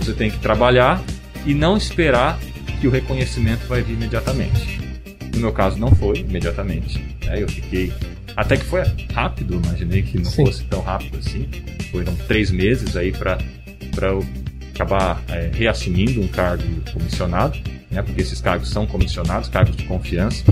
Você 0.00 0.12
tem 0.12 0.32
que 0.32 0.38
trabalhar 0.40 1.00
e 1.46 1.54
não 1.54 1.76
esperar 1.76 2.36
que 2.80 2.88
o 2.88 2.90
reconhecimento 2.90 3.68
vai 3.68 3.82
vir 3.82 3.92
imediatamente. 3.92 4.80
No 5.32 5.38
meu 5.38 5.52
caso 5.52 5.78
não 5.78 5.94
foi 5.94 6.16
imediatamente. 6.16 6.98
né? 7.24 7.40
Eu 7.40 7.48
fiquei. 7.48 7.92
Até 8.36 8.56
que 8.56 8.64
foi 8.64 8.82
rápido, 9.12 9.60
imaginei 9.64 10.02
que 10.02 10.18
não 10.18 10.24
Sim. 10.24 10.46
fosse 10.46 10.64
tão 10.64 10.80
rápido 10.80 11.18
assim. 11.18 11.48
Foram 11.90 12.14
três 12.26 12.50
meses 12.50 12.96
aí 12.96 13.12
para 13.12 13.38
eu 14.02 14.24
acabar 14.74 15.22
é, 15.28 15.50
reassumindo 15.54 16.20
um 16.20 16.26
cargo 16.26 16.64
comissionado, 16.92 17.58
né? 17.90 18.02
Porque 18.02 18.20
esses 18.20 18.40
cargos 18.40 18.68
são 18.70 18.86
comissionados, 18.86 19.48
cargos 19.48 19.76
de 19.76 19.84
confiança. 19.84 20.42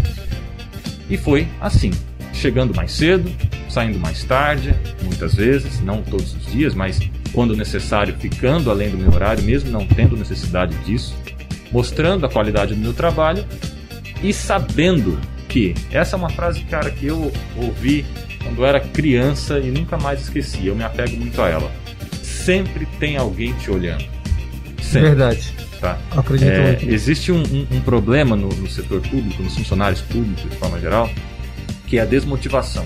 E 1.10 1.16
foi 1.16 1.48
assim, 1.60 1.90
chegando 2.32 2.74
mais 2.74 2.92
cedo, 2.92 3.30
saindo 3.68 3.98
mais 3.98 4.22
tarde, 4.22 4.74
muitas 5.02 5.34
vezes, 5.34 5.80
não 5.80 6.02
todos 6.02 6.34
os 6.34 6.46
dias, 6.46 6.74
mas 6.74 7.00
quando 7.32 7.56
necessário, 7.56 8.14
ficando 8.18 8.70
além 8.70 8.90
do 8.90 8.98
meu 8.98 9.12
horário, 9.12 9.42
mesmo 9.42 9.70
não 9.70 9.86
tendo 9.86 10.16
necessidade 10.16 10.76
disso, 10.84 11.16
mostrando 11.72 12.24
a 12.26 12.28
qualidade 12.28 12.74
do 12.74 12.80
meu 12.80 12.92
trabalho 12.92 13.44
e 14.22 14.32
sabendo 14.32 15.18
que 15.52 15.74
essa 15.90 16.16
é 16.16 16.18
uma 16.18 16.30
frase, 16.30 16.60
cara, 16.62 16.90
que 16.90 17.06
eu 17.06 17.30
ouvi 17.56 18.04
quando 18.42 18.64
era 18.64 18.80
criança 18.80 19.58
e 19.58 19.70
nunca 19.70 19.96
mais 19.98 20.20
esqueci. 20.22 20.66
Eu 20.66 20.74
me 20.74 20.82
apego 20.82 21.16
muito 21.16 21.40
a 21.42 21.48
ela. 21.48 21.70
Sempre 22.22 22.86
tem 22.98 23.16
alguém 23.16 23.52
te 23.54 23.70
olhando. 23.70 24.04
Sempre, 24.80 25.10
Verdade. 25.10 25.52
tá? 25.80 25.98
Acredito 26.16 26.48
É, 26.50 26.66
muito. 26.72 26.88
existe 26.90 27.30
um, 27.30 27.42
um- 27.42 27.66
um 27.76 27.80
problema 27.82 28.34
no, 28.34 28.48
no 28.48 28.68
setor 28.68 29.00
público, 29.02 29.42
nos 29.42 29.54
funcionários 29.56 30.00
públicos 30.00 30.42
de 30.50 30.56
forma 30.56 30.80
geral, 30.80 31.08
que 31.86 31.98
é 31.98 32.02
a 32.02 32.04
desmotivação. 32.04 32.84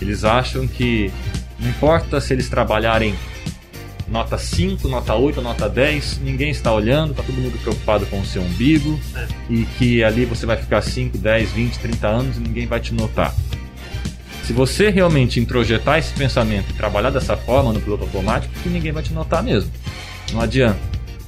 Eles 0.00 0.24
acham 0.24 0.66
que 0.68 1.10
não 1.58 1.68
importa 1.70 2.20
se 2.20 2.32
eles 2.34 2.48
trabalharem 2.48 3.14
nota 4.08 4.38
5, 4.38 4.88
nota 4.88 5.14
8, 5.14 5.40
nota 5.42 5.68
10, 5.68 6.20
ninguém 6.22 6.50
está 6.50 6.72
olhando, 6.72 7.10
está 7.10 7.22
todo 7.22 7.34
mundo 7.36 7.58
preocupado 7.60 8.06
com 8.06 8.20
o 8.20 8.24
seu 8.24 8.42
umbigo 8.42 8.98
É. 9.14 9.26
e 9.50 9.64
que 9.78 10.04
ali 10.04 10.24
você 10.24 10.46
vai 10.46 10.56
ficar 10.56 10.80
5, 10.82 11.18
10, 11.18 11.50
20, 11.52 11.78
30 11.78 12.06
anos 12.08 12.36
e 12.36 12.40
ninguém 12.40 12.66
vai 12.66 12.80
te 12.80 12.94
notar. 12.94 13.34
Se 14.44 14.52
você 14.52 14.90
realmente 14.90 15.40
introjetar 15.40 15.98
esse 15.98 16.12
pensamento 16.14 16.70
e 16.70 16.74
trabalhar 16.74 17.10
dessa 17.10 17.36
forma 17.36 17.72
no 17.72 17.80
piloto 17.80 18.04
automático, 18.04 18.52
que 18.62 18.68
ninguém 18.68 18.92
vai 18.92 19.02
te 19.02 19.12
notar 19.12 19.42
mesmo. 19.42 19.70
Não 20.32 20.40
adianta. 20.40 20.78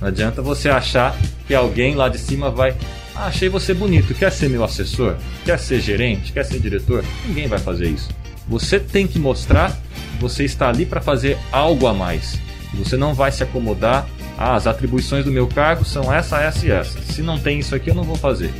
Não 0.01 0.07
adianta 0.07 0.41
você 0.41 0.69
achar 0.69 1.17
que 1.47 1.53
alguém 1.55 1.97
lá 1.97 2.09
de 2.09 2.19
cima 2.19 2.49
vai. 2.49 2.77
Ah, 3.17 3.27
achei 3.27 3.49
você 3.49 3.75
bonito, 3.75 4.15
quer 4.15 4.31
ser 4.31 4.49
meu 4.49 4.63
assessor? 4.63 5.17
Quer 5.45 5.59
ser 5.59 5.81
gerente? 5.81 6.33
Quer 6.33 6.45
ser 6.45 6.61
diretor? 6.61 7.05
Ninguém 7.27 7.49
vai 7.49 7.59
fazer 7.59 7.89
isso. 7.89 8.09
Você 8.47 8.79
tem 8.79 9.09
que 9.09 9.19
mostrar 9.19 9.73
que 9.73 10.21
você 10.21 10.45
está 10.45 10.69
ali 10.69 10.87
para 10.87 11.01
fazer 11.01 11.37
algo 11.51 11.89
a 11.89 11.93
mais. 11.93 12.39
Você 12.75 12.97
não 12.97 13.15
vai 13.15 13.33
se 13.33 13.43
acomodar. 13.43 14.07
Ah, 14.37 14.55
as 14.55 14.67
atribuições 14.67 15.25
do 15.25 15.33
meu 15.33 15.49
cargo 15.49 15.85
são 15.85 16.13
essa, 16.13 16.41
essa 16.41 16.67
e 16.67 16.71
essa. 16.71 17.01
Se 17.03 17.23
não 17.23 17.39
tem 17.39 17.59
isso 17.59 17.75
aqui, 17.75 17.91
eu 17.91 17.95
não 17.95 18.05
vou 18.05 18.17
fazer. 18.17 18.53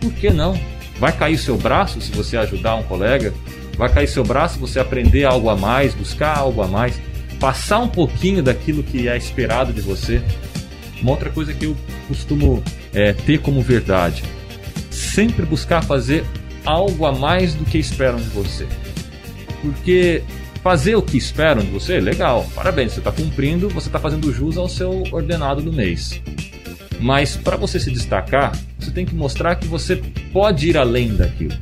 Por 0.00 0.12
que 0.12 0.30
não? 0.30 0.58
Vai 0.98 1.12
cair 1.12 1.36
seu 1.36 1.56
braço 1.56 2.00
se 2.00 2.10
você 2.12 2.36
ajudar 2.36 2.76
um 2.76 2.82
colega? 2.82 3.34
Vai 3.76 3.92
cair 3.92 4.06
seu 4.06 4.24
braço 4.24 4.54
se 4.54 4.60
você 4.60 4.78
aprender 4.78 5.24
algo 5.24 5.48
a 5.48 5.56
mais, 5.56 5.94
buscar 5.94 6.38
algo 6.38 6.62
a 6.62 6.68
mais, 6.68 7.00
passar 7.38 7.78
um 7.78 7.88
pouquinho 7.88 8.42
daquilo 8.42 8.82
que 8.82 9.08
é 9.08 9.16
esperado 9.16 9.72
de 9.72 9.80
você? 9.80 10.22
Uma 11.02 11.12
outra 11.12 11.30
coisa 11.30 11.52
que 11.52 11.66
eu 11.66 11.76
costumo 12.08 12.62
é, 12.92 13.12
ter 13.12 13.40
como 13.40 13.62
verdade: 13.62 14.22
sempre 14.90 15.44
buscar 15.46 15.82
fazer 15.82 16.24
algo 16.64 17.06
a 17.06 17.12
mais 17.12 17.54
do 17.54 17.64
que 17.64 17.78
esperam 17.78 18.18
de 18.18 18.28
você. 18.28 18.66
Porque 19.62 20.22
fazer 20.62 20.94
o 20.94 21.02
que 21.02 21.16
esperam 21.16 21.62
de 21.62 21.70
você, 21.70 22.00
legal, 22.00 22.46
parabéns, 22.54 22.92
você 22.92 23.00
está 23.00 23.10
cumprindo, 23.10 23.68
você 23.68 23.88
está 23.88 23.98
fazendo 23.98 24.32
jus 24.32 24.56
ao 24.56 24.68
seu 24.68 25.04
ordenado 25.10 25.62
do 25.62 25.72
mês. 25.72 26.20
Mas 27.00 27.36
para 27.36 27.56
você 27.56 27.80
se 27.80 27.90
destacar, 27.90 28.52
você 28.78 28.90
tem 28.90 29.06
que 29.06 29.14
mostrar 29.14 29.56
que 29.56 29.66
você 29.66 29.96
pode 30.32 30.68
ir 30.68 30.76
além 30.76 31.14
daquilo. 31.14 31.56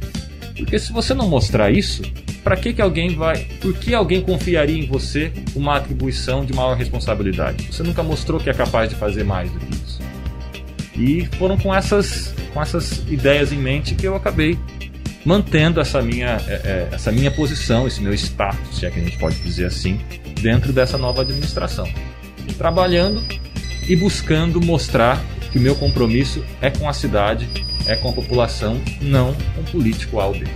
Porque 0.56 0.78
se 0.78 0.92
você 0.92 1.14
não 1.14 1.28
mostrar 1.28 1.70
isso, 1.70 2.02
para 2.42 2.56
que, 2.56 2.72
que 2.72 2.82
alguém 2.82 3.14
vai. 3.14 3.44
Por 3.60 3.74
que 3.74 3.94
alguém 3.94 4.20
confiaria 4.20 4.82
em 4.82 4.86
você 4.86 5.32
uma 5.54 5.76
atribuição 5.76 6.44
de 6.44 6.52
maior 6.52 6.76
responsabilidade? 6.76 7.68
Você 7.70 7.82
nunca 7.84 8.02
mostrou 8.02 8.40
que 8.40 8.50
é 8.50 8.54
capaz 8.54 8.88
de 8.88 8.96
fazer 8.96 9.22
mais 9.22 9.50
do 9.50 9.58
que 9.60 9.74
isso. 9.74 10.00
E 10.96 11.26
foram 11.36 11.56
com 11.56 11.72
essas, 11.72 12.34
com 12.52 12.60
essas 12.60 13.04
ideias 13.08 13.52
em 13.52 13.58
mente 13.58 13.94
que 13.94 14.06
eu 14.06 14.16
acabei 14.16 14.58
mantendo 15.28 15.78
essa 15.78 16.00
minha, 16.00 16.40
é, 16.48 16.52
é, 16.64 16.88
essa 16.92 17.12
minha 17.12 17.30
posição, 17.30 17.86
esse 17.86 18.00
meu 18.00 18.14
status, 18.14 18.78
se 18.78 18.86
é 18.86 18.90
que 18.90 18.98
a 18.98 19.04
gente 19.04 19.18
pode 19.18 19.36
dizer 19.40 19.66
assim, 19.66 20.00
dentro 20.40 20.72
dessa 20.72 20.96
nova 20.96 21.20
administração. 21.20 21.86
Trabalhando 22.56 23.22
e 23.86 23.94
buscando 23.94 24.58
mostrar 24.58 25.22
que 25.52 25.58
o 25.58 25.60
meu 25.60 25.74
compromisso 25.74 26.42
é 26.62 26.70
com 26.70 26.88
a 26.88 26.94
cidade, 26.94 27.46
é 27.86 27.94
com 27.94 28.08
a 28.08 28.12
população, 28.12 28.80
não 29.02 29.34
com 29.54 29.60
o 29.60 29.64
político 29.64 30.18
Alder. 30.18 30.48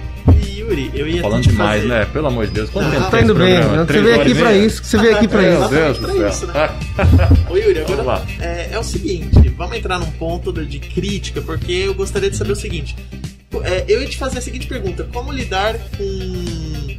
E 0.42 0.60
Yuri, 0.60 0.90
eu 0.94 1.06
ia 1.06 1.20
Falando 1.20 1.42
te 1.42 1.50
demais, 1.50 1.82
fazer... 1.82 1.92
né? 1.94 2.04
Pelo 2.06 2.28
amor 2.28 2.46
de 2.46 2.52
Deus. 2.52 2.70
Quanto 2.70 2.86
Ah, 2.88 2.90
tempo 2.92 3.10
Tá 3.10 3.20
indo 3.20 3.34
bem, 3.34 3.56
programa? 3.58 3.76
né? 3.76 3.86
você 3.86 4.00
veio 4.00 4.20
aqui 4.20 4.30
e 4.30 4.34
pra 4.34 4.50
meia? 4.50 4.64
isso, 4.66 4.84
você 4.84 4.98
veio 4.98 5.16
aqui 5.16 5.28
pra 5.28 5.42
É, 5.42 5.50
isso. 5.52 5.60
Meu 5.60 5.68
Deus 5.68 5.98
Pra 5.98 6.08
do 6.08 6.16
céu. 6.18 6.28
isso, 6.28 6.46
né? 6.46 6.70
Ô 7.50 7.56
Yuri, 7.56 7.78
agora 7.80 8.22
é, 8.40 8.68
é 8.72 8.78
o 8.78 8.82
seguinte, 8.84 9.48
vamos 9.56 9.76
entrar 9.76 9.98
num 9.98 10.10
ponto 10.12 10.52
de 10.64 10.78
crítica, 10.78 11.42
porque 11.42 11.72
eu 11.72 11.94
gostaria 11.94 12.30
de 12.30 12.36
saber 12.36 12.52
o 12.52 12.56
seguinte. 12.56 12.96
É, 13.64 13.84
eu 13.88 14.00
ia 14.00 14.08
te 14.08 14.16
fazer 14.16 14.38
a 14.38 14.40
seguinte 14.40 14.66
pergunta: 14.66 15.08
como 15.12 15.32
lidar 15.32 15.76
com. 15.96 16.96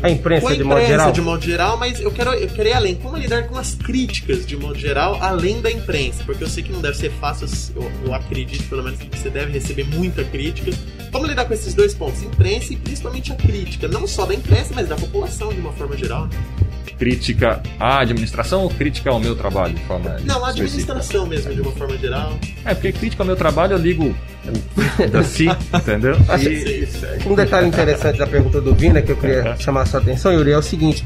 com 0.00 0.06
A 0.06 0.10
imprensa, 0.10 0.42
com 0.42 0.48
a 0.48 0.56
de 0.56 0.64
modo 0.64 0.72
imprensa 0.80 0.86
geral? 0.86 1.12
de 1.12 1.20
modo 1.20 1.44
geral, 1.44 1.76
mas 1.76 2.00
eu 2.00 2.10
quero, 2.10 2.34
eu 2.34 2.48
quero 2.48 2.68
ir 2.68 2.72
além. 2.72 2.94
Como 2.96 3.16
lidar 3.16 3.46
com 3.48 3.56
as 3.58 3.74
críticas 3.74 4.46
de 4.46 4.56
modo 4.56 4.78
geral, 4.78 5.18
além 5.22 5.60
da 5.60 5.70
imprensa? 5.70 6.22
Porque 6.24 6.42
eu 6.44 6.48
sei 6.48 6.62
que 6.62 6.72
não 6.72 6.80
deve 6.80 6.96
ser 6.96 7.10
fácil, 7.12 7.48
eu, 7.76 7.90
eu 8.06 8.14
acredito 8.14 8.68
pelo 8.68 8.82
menos 8.82 8.98
que 8.98 9.16
você 9.16 9.30
deve 9.30 9.52
receber 9.52 9.84
muita 9.84 10.24
crítica. 10.24 10.70
Como 11.10 11.26
lidar 11.26 11.44
com 11.44 11.54
esses 11.54 11.74
dois 11.74 11.92
pontos? 11.92 12.22
Imprensa 12.22 12.72
e 12.72 12.76
principalmente 12.76 13.32
a 13.32 13.34
crítica. 13.34 13.88
Não 13.88 14.06
só 14.06 14.24
da 14.26 14.34
imprensa, 14.34 14.72
mas 14.74 14.88
da 14.88 14.96
população 14.96 15.52
de 15.52 15.60
uma 15.60 15.72
forma 15.72 15.96
geral. 15.96 16.26
né? 16.26 16.69
Crítica 17.00 17.62
à 17.80 18.02
administração 18.02 18.62
ou 18.64 18.68
crítica 18.70 19.08
ao 19.10 19.18
meu 19.18 19.34
trabalho 19.34 19.72
de 19.72 19.80
forma 19.84 20.10
Não, 20.22 20.44
a 20.44 20.50
específica? 20.50 20.92
administração 20.92 21.26
mesmo, 21.26 21.54
de 21.54 21.60
uma 21.62 21.72
forma 21.72 21.96
geral. 21.96 22.38
É, 22.62 22.74
porque 22.74 22.92
crítica 22.92 23.22
ao 23.22 23.26
meu 23.26 23.36
trabalho 23.36 23.72
eu 23.72 23.78
ligo 23.78 24.14
da 25.10 25.22
si, 25.24 25.46
entendeu? 25.74 26.14
E, 26.40 26.86
Um 27.26 27.34
detalhe 27.34 27.66
interessante 27.66 28.18
da 28.18 28.26
pergunta 28.26 28.60
do 28.60 28.74
Vina 28.74 29.00
que 29.00 29.12
eu 29.12 29.16
queria 29.16 29.56
chamar 29.58 29.82
a 29.82 29.86
sua 29.86 29.98
atenção, 30.00 30.30
Yuri, 30.30 30.52
é 30.52 30.58
o 30.58 30.62
seguinte: 30.62 31.02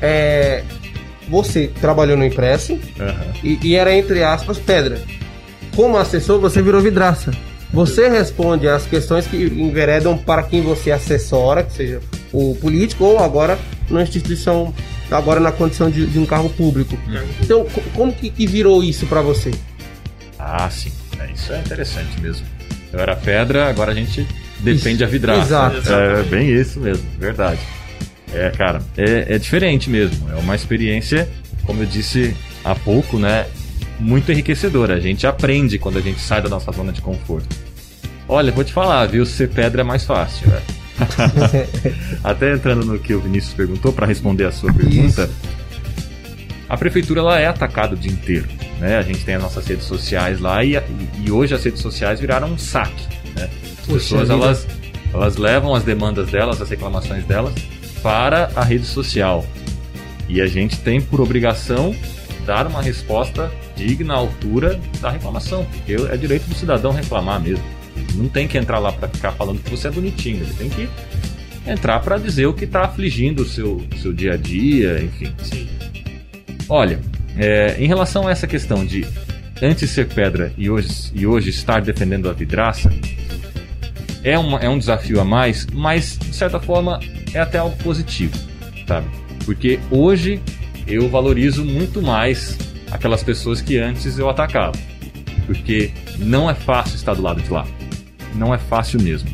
é, 0.00 0.64
você 1.28 1.70
trabalhou 1.80 2.16
no 2.16 2.24
impresso 2.24 2.78
Aham. 2.98 3.14
e, 3.42 3.58
e 3.62 3.74
era, 3.74 3.94
entre 3.94 4.22
aspas, 4.24 4.58
pedra. 4.58 4.98
Como 5.76 5.98
assessor, 5.98 6.40
você 6.40 6.62
virou 6.62 6.80
vidraça. 6.80 7.32
Você 7.70 8.08
responde 8.08 8.66
às 8.68 8.86
questões 8.86 9.26
que 9.26 9.36
enveredam 9.36 10.16
para 10.16 10.42
quem 10.42 10.62
você 10.62 10.90
assessora, 10.90 11.62
que 11.64 11.72
seja 11.74 12.00
o 12.32 12.54
político 12.60 13.04
ou 13.04 13.18
agora 13.18 13.58
na 13.90 14.02
instituição, 14.02 14.72
agora 15.10 15.40
na 15.40 15.52
condição 15.52 15.90
de, 15.90 16.06
de 16.06 16.18
um 16.18 16.26
cargo 16.26 16.48
público. 16.50 16.98
Então, 17.40 17.64
co- 17.66 17.82
como 17.94 18.12
que, 18.12 18.30
que 18.30 18.46
virou 18.46 18.82
isso 18.82 19.06
para 19.06 19.20
você? 19.22 19.50
Ah, 20.38 20.68
sim. 20.70 20.92
É, 21.18 21.30
isso 21.32 21.52
é 21.52 21.60
interessante 21.60 22.20
mesmo. 22.20 22.46
Eu 22.92 23.00
era 23.00 23.14
pedra, 23.16 23.68
agora 23.68 23.92
a 23.92 23.94
gente 23.94 24.26
defende 24.60 25.02
a 25.04 25.06
vidraça. 25.06 25.42
Exato. 25.76 25.92
É 25.92 26.22
bem 26.24 26.50
isso 26.50 26.80
mesmo, 26.80 27.04
verdade. 27.18 27.60
É, 28.32 28.50
cara, 28.50 28.80
é, 28.96 29.34
é 29.34 29.38
diferente 29.38 29.88
mesmo. 29.88 30.28
É 30.30 30.34
uma 30.36 30.54
experiência, 30.56 31.28
como 31.64 31.82
eu 31.82 31.86
disse 31.86 32.36
há 32.64 32.74
pouco, 32.74 33.18
né? 33.18 33.46
Muito 34.00 34.30
enriquecedora. 34.32 34.94
A 34.94 35.00
gente 35.00 35.24
aprende 35.26 35.78
quando 35.78 35.98
a 35.98 36.00
gente 36.00 36.20
sai 36.20 36.42
da 36.42 36.48
nossa 36.48 36.72
zona 36.72 36.92
de 36.92 37.00
conforto. 37.00 37.46
Olha, 38.26 38.50
vou 38.50 38.64
te 38.64 38.72
falar, 38.72 39.06
viu? 39.06 39.24
Ser 39.24 39.48
pedra 39.50 39.82
é 39.82 39.84
mais 39.84 40.04
fácil. 40.04 40.48
né? 40.48 40.60
Até 42.22 42.52
entrando 42.52 42.84
no 42.84 42.98
que 42.98 43.14
o 43.14 43.20
Vinícius 43.20 43.54
perguntou, 43.54 43.92
para 43.92 44.06
responder 44.06 44.44
a 44.44 44.52
sua 44.52 44.72
pergunta, 44.72 45.28
a 46.68 46.76
prefeitura 46.76 47.20
ela 47.20 47.38
é 47.38 47.46
atacada 47.46 47.94
o 47.94 47.98
dia 47.98 48.12
inteiro. 48.12 48.48
Né? 48.78 48.96
A 48.96 49.02
gente 49.02 49.24
tem 49.24 49.34
as 49.34 49.42
nossas 49.42 49.66
redes 49.66 49.84
sociais 49.84 50.40
lá 50.40 50.64
e, 50.64 50.80
e 51.24 51.30
hoje 51.30 51.54
as 51.54 51.64
redes 51.64 51.80
sociais 51.80 52.20
viraram 52.20 52.48
um 52.48 52.58
saque. 52.58 53.06
Né? 53.36 53.50
As 53.78 53.86
Puxa 53.86 53.92
pessoas 53.92 54.28
vida. 54.28 54.34
elas, 54.34 54.66
elas 55.12 55.36
levam 55.36 55.74
as 55.74 55.84
demandas 55.84 56.30
delas, 56.30 56.60
as 56.60 56.70
reclamações 56.70 57.24
delas, 57.24 57.54
para 58.02 58.50
a 58.54 58.64
rede 58.64 58.86
social. 58.86 59.44
E 60.28 60.40
a 60.40 60.46
gente 60.46 60.78
tem 60.78 61.00
por 61.00 61.20
obrigação 61.20 61.94
dar 62.46 62.66
uma 62.66 62.82
resposta 62.82 63.50
digna 63.76 64.14
à 64.14 64.16
altura 64.18 64.80
da 65.00 65.10
reclamação, 65.10 65.64
porque 65.64 65.94
é 65.94 66.16
direito 66.16 66.48
do 66.48 66.54
cidadão 66.54 66.92
reclamar 66.92 67.40
mesmo. 67.40 67.64
Não 68.14 68.28
tem 68.28 68.46
que 68.46 68.56
entrar 68.56 68.78
lá 68.78 68.92
para 68.92 69.08
ficar 69.08 69.32
falando 69.32 69.62
que 69.62 69.70
você 69.70 69.88
é 69.88 69.90
bonitinho, 69.90 70.42
ele 70.42 70.54
tem 70.54 70.68
que 70.68 70.88
entrar 71.66 72.00
para 72.00 72.18
dizer 72.18 72.46
o 72.46 72.52
que 72.52 72.64
está 72.64 72.84
afligindo 72.84 73.42
o 73.42 73.46
seu, 73.46 73.82
seu 74.00 74.12
dia 74.12 74.34
a 74.34 74.36
dia, 74.36 75.02
enfim. 75.02 75.32
Sim. 75.42 75.68
Olha, 76.68 77.00
é, 77.36 77.76
em 77.78 77.86
relação 77.86 78.28
a 78.28 78.30
essa 78.30 78.46
questão 78.46 78.84
de 78.84 79.06
antes 79.62 79.90
ser 79.90 80.08
pedra 80.08 80.52
e 80.56 80.68
hoje, 80.68 81.10
e 81.14 81.26
hoje 81.26 81.50
estar 81.50 81.80
defendendo 81.80 82.28
a 82.28 82.32
vidraça, 82.32 82.92
é, 84.22 84.38
uma, 84.38 84.58
é 84.58 84.68
um 84.68 84.78
desafio 84.78 85.20
a 85.20 85.24
mais, 85.24 85.66
mas 85.72 86.18
de 86.18 86.34
certa 86.34 86.58
forma 86.60 87.00
é 87.32 87.40
até 87.40 87.58
algo 87.58 87.76
positivo, 87.82 88.34
sabe? 88.86 89.06
Porque 89.44 89.78
hoje 89.90 90.40
eu 90.86 91.08
valorizo 91.08 91.64
muito 91.64 92.00
mais 92.02 92.56
aquelas 92.90 93.22
pessoas 93.22 93.60
que 93.60 93.78
antes 93.78 94.18
eu 94.18 94.28
atacava. 94.28 94.72
Porque 95.46 95.90
não 96.18 96.48
é 96.48 96.54
fácil 96.54 96.96
estar 96.96 97.14
do 97.14 97.22
lado 97.22 97.42
de 97.42 97.50
lá. 97.50 97.66
Não 98.34 98.52
é 98.52 98.58
fácil 98.58 99.00
mesmo. 99.00 99.28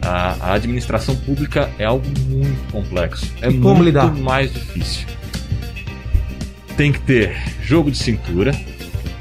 A, 0.00 0.36
a 0.40 0.54
administração 0.54 1.14
pública 1.16 1.70
é 1.78 1.84
algo 1.84 2.06
muito 2.28 2.72
complexo. 2.72 3.30
É 3.40 3.48
muito 3.48 3.82
lidar? 3.82 4.12
mais 4.12 4.52
difícil. 4.52 5.06
Tem 6.76 6.92
que 6.92 7.00
ter 7.00 7.36
jogo 7.62 7.90
de 7.90 7.98
cintura, 7.98 8.52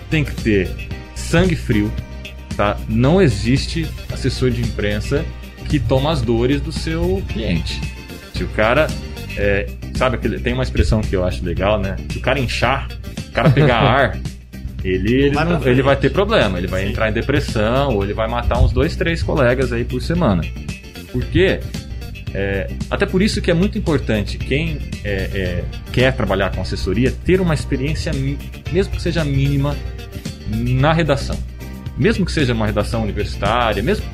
tem 0.10 0.24
que 0.24 0.34
ter 0.34 0.89
sangue 1.13 1.56
frio, 1.56 1.91
tá? 2.56 2.78
Não 2.89 3.21
existe 3.21 3.88
assessor 4.12 4.50
de 4.50 4.62
imprensa 4.62 5.24
que 5.69 5.80
toma 5.80 6.12
as 6.12 6.21
dores 6.21 6.62
do 6.62 6.71
seu 6.71 7.24
cliente. 7.30 7.80
Se 8.34 8.43
o 8.43 8.47
cara, 8.50 8.88
é, 9.38 9.69
sabe, 9.95 10.15
aquele, 10.15 10.39
tem 10.39 10.54
uma 10.54 10.63
expressão 10.63 11.02
que 11.02 11.15
eu 11.15 11.24
acho 11.24 11.45
legal, 11.45 11.80
né? 11.80 11.95
Se 12.10 12.17
o 12.17 12.21
cara 12.21 12.39
inchar, 12.39 12.88
o 13.30 13.32
cara 13.32 13.50
pegar 13.50 13.78
ar, 13.82 14.19
ele, 14.84 15.13
ele, 15.26 15.36
Vai 15.36 15.46
não- 15.46 15.67
ele 15.67 15.82
vai 15.82 15.96
ter 15.96 16.10
problema, 16.12 16.58
ele 16.58 16.67
vai 16.67 16.84
Sim. 16.84 16.89
entrar 16.89 17.10
em 17.10 17.13
depressão 17.13 17.96
ou 17.96 18.04
ele 18.04 18.13
vai 18.13 18.28
matar 18.28 18.60
uns 18.62 18.72
dois, 18.72 18.96
três 18.96 19.22
colegas 19.22 19.72
aí 19.72 19.84
por 19.84 20.02
semana. 20.02 20.44
Porque 21.12 21.60
é, 22.34 22.67
até 22.89 23.06
por 23.06 23.22
isso 23.22 23.41
que 23.41 23.52
é 23.52 23.54
muito 23.54 23.78
importante 23.78 24.38
quem 24.38 24.78
é, 25.04 25.12
é, 25.12 25.63
quer 25.91 26.13
trabalhar 26.13 26.52
com 26.56 26.62
assessoria 26.62 27.12
ter 27.26 27.41
uma 27.41 27.54
experiência, 27.54 28.12
mesmo 28.72 28.96
que 28.96 29.02
seja 29.02 29.24
mínima, 29.24 29.76
na 30.50 30.94
redação. 30.94 31.38
Mesmo 31.98 32.26
que 32.26 32.32
seja 32.32 32.54
uma 32.54 32.65
redação 32.65 33.04
universitária, 33.04 33.84
mesmo, 33.84 34.06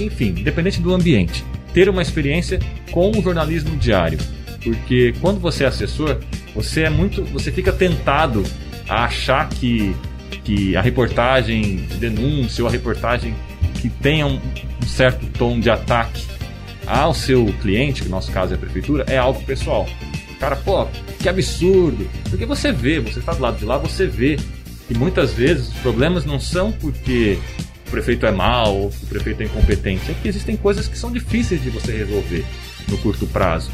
enfim, 0.00 0.28
independente 0.38 0.80
do 0.80 0.94
ambiente, 0.94 1.44
ter 1.72 1.88
uma 1.88 2.00
experiência 2.00 2.58
com 2.90 3.10
o 3.10 3.20
jornalismo 3.22 3.76
diário. 3.76 4.18
Porque 4.62 5.12
quando 5.20 5.40
você 5.40 5.64
é 5.64 5.66
assessor, 5.66 6.18
você 6.54 6.82
é 6.84 6.90
muito, 6.90 7.22
você 7.24 7.50
fica 7.52 7.72
tentado 7.72 8.44
a 8.88 9.04
achar 9.04 9.48
que, 9.48 9.94
que 10.44 10.76
a 10.76 10.82
reportagem 10.82 11.76
de 11.76 11.96
denúncia 11.96 12.62
ou 12.62 12.68
a 12.68 12.70
reportagem 12.70 13.34
que 13.80 13.88
tenha 13.88 14.26
um, 14.26 14.38
um 14.82 14.86
certo 14.86 15.26
tom 15.38 15.58
de 15.58 15.70
ataque 15.70 16.22
ao 16.86 17.14
seu 17.14 17.46
cliente, 17.62 18.02
que 18.02 18.08
no 18.08 18.14
nosso 18.14 18.30
caso 18.30 18.52
é 18.52 18.56
a 18.56 18.58
prefeitura, 18.58 19.04
é 19.08 19.16
algo 19.16 19.42
pessoal. 19.44 19.88
Cara, 20.38 20.56
pô, 20.56 20.86
que 21.18 21.28
absurdo. 21.28 22.08
Porque 22.28 22.44
você 22.44 22.70
vê, 22.70 23.00
você 23.00 23.18
está 23.18 23.32
do 23.32 23.40
lado 23.40 23.58
de 23.58 23.64
lá, 23.64 23.78
você 23.78 24.06
vê 24.06 24.38
que 24.86 24.94
muitas 24.94 25.32
vezes 25.32 25.68
os 25.68 25.74
problemas 25.74 26.24
não 26.24 26.38
são 26.38 26.70
porque 26.72 27.38
o 27.86 27.90
prefeito 27.90 28.26
é 28.26 28.30
mau 28.30 28.76
ou 28.76 28.88
o 28.88 29.06
prefeito 29.06 29.42
é 29.42 29.46
incompetente, 29.46 30.10
é 30.10 30.14
que 30.14 30.28
existem 30.28 30.56
coisas 30.56 30.86
que 30.86 30.98
são 30.98 31.10
difíceis 31.10 31.62
de 31.62 31.70
você 31.70 31.92
resolver 31.96 32.44
no 32.88 32.98
curto 32.98 33.26
prazo. 33.26 33.70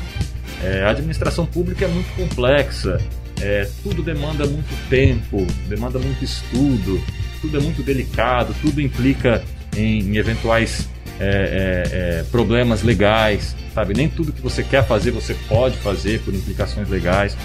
É, 0.63 0.85
a 0.85 0.91
administração 0.91 1.47
pública 1.47 1.87
é 1.87 1.89
muito 1.89 2.15
complexa, 2.15 3.01
é, 3.41 3.69
tudo 3.83 4.03
demanda 4.03 4.47
muito 4.47 4.89
tempo, 4.89 5.47
demanda 5.69 5.99
muito 5.99 6.25
estudo, 6.25 7.03
tudo 7.41 7.57
é 7.57 7.61
muito 7.61 7.83
delicado, 7.83 8.55
tudo 8.61 8.81
implica 8.81 9.43
em, 9.77 10.01
em 10.01 10.17
eventuais 10.17 10.89
é, 11.19 11.25
é, 11.25 12.19
é, 12.21 12.25
problemas 12.31 12.83
legais, 12.83 13.55
sabe? 13.75 13.95
Nem 13.95 14.09
tudo 14.09 14.33
que 14.33 14.41
você 14.41 14.63
quer 14.63 14.87
fazer 14.87 15.11
você 15.11 15.35
pode 15.49 15.77
fazer 15.79 16.21
por 16.21 16.35
implicações 16.35 16.89
legais. 16.89 17.37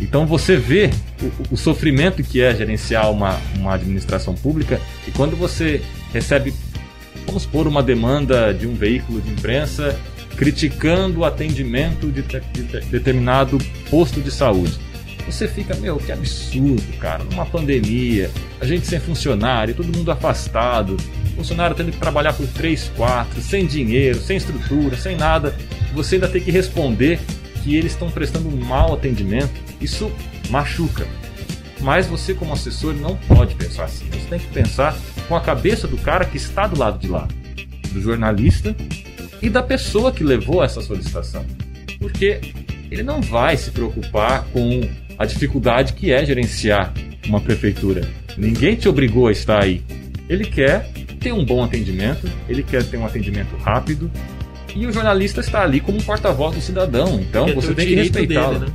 Então 0.00 0.26
você 0.26 0.56
vê 0.56 0.90
o, 1.20 1.54
o 1.54 1.56
sofrimento 1.56 2.22
que 2.22 2.40
é 2.40 2.54
gerenciar 2.54 3.10
uma, 3.10 3.38
uma 3.56 3.74
administração 3.74 4.34
pública 4.34 4.80
e 5.06 5.10
quando 5.10 5.36
você 5.36 5.82
recebe, 6.12 6.54
vamos 7.26 7.42
supor, 7.42 7.66
uma 7.66 7.82
demanda 7.82 8.54
de 8.54 8.66
um 8.66 8.74
veículo 8.74 9.20
de 9.20 9.30
imprensa 9.30 9.98
criticando 10.36 11.20
o 11.20 11.24
atendimento 11.24 12.12
de, 12.12 12.22
de, 12.22 12.40
de 12.62 12.80
determinado 12.86 13.58
posto 13.90 14.20
de 14.20 14.30
saúde. 14.30 14.78
Você 15.30 15.46
fica, 15.46 15.74
meu, 15.76 15.98
que 15.98 16.10
absurdo, 16.10 16.82
cara. 16.98 17.22
Numa 17.22 17.44
pandemia, 17.44 18.30
a 18.60 18.64
gente 18.64 18.86
sem 18.86 18.98
funcionário, 18.98 19.74
todo 19.74 19.94
mundo 19.94 20.10
afastado, 20.10 20.96
funcionário 21.36 21.76
tendo 21.76 21.92
que 21.92 21.98
trabalhar 21.98 22.32
por 22.32 22.46
3, 22.48 22.90
4, 22.96 23.40
sem 23.42 23.66
dinheiro, 23.66 24.18
sem 24.18 24.38
estrutura, 24.38 24.96
sem 24.96 25.16
nada. 25.16 25.54
Você 25.92 26.14
ainda 26.14 26.28
tem 26.28 26.40
que 26.40 26.50
responder 26.50 27.20
que 27.62 27.76
eles 27.76 27.92
estão 27.92 28.10
prestando 28.10 28.48
um 28.48 28.56
mau 28.56 28.94
atendimento. 28.94 29.52
Isso 29.80 30.10
machuca. 30.48 31.06
Mas 31.80 32.06
você, 32.06 32.32
como 32.32 32.54
assessor, 32.54 32.94
não 32.94 33.14
pode 33.14 33.54
pensar 33.54 33.84
assim. 33.84 34.06
Você 34.06 34.28
tem 34.30 34.38
que 34.38 34.48
pensar 34.48 34.96
com 35.28 35.36
a 35.36 35.40
cabeça 35.40 35.86
do 35.86 35.98
cara 35.98 36.24
que 36.24 36.38
está 36.38 36.66
do 36.66 36.78
lado 36.78 36.98
de 36.98 37.06
lá, 37.06 37.28
do 37.92 38.00
jornalista 38.00 38.74
e 39.42 39.50
da 39.50 39.62
pessoa 39.62 40.10
que 40.10 40.24
levou 40.24 40.64
essa 40.64 40.80
solicitação. 40.80 41.44
Porque 41.98 42.40
ele 42.90 43.02
não 43.02 43.20
vai 43.20 43.56
se 43.56 43.70
preocupar 43.70 44.44
com 44.52 44.88
a 45.18 45.26
dificuldade 45.26 45.92
que 45.94 46.12
é 46.12 46.24
gerenciar 46.24 46.92
uma 47.26 47.40
prefeitura. 47.40 48.02
Ninguém 48.36 48.76
te 48.76 48.88
obrigou 48.88 49.26
a 49.26 49.32
estar 49.32 49.62
aí. 49.62 49.82
Ele 50.28 50.44
quer 50.44 50.88
ter 51.20 51.32
um 51.32 51.44
bom 51.44 51.64
atendimento, 51.64 52.30
ele 52.48 52.62
quer 52.62 52.84
ter 52.84 52.96
um 52.96 53.04
atendimento 53.04 53.56
rápido 53.56 54.10
e 54.76 54.86
o 54.86 54.92
jornalista 54.92 55.40
está 55.40 55.62
ali 55.62 55.80
como 55.80 55.98
um 55.98 56.02
porta-voz 56.02 56.54
do 56.54 56.60
cidadão. 56.60 57.20
Então 57.20 57.48
É 57.48 57.52
você 57.52 57.74
tem 57.74 57.86
que 57.88 57.94
respeitá-lo. 57.96 58.60
né? 58.60 58.66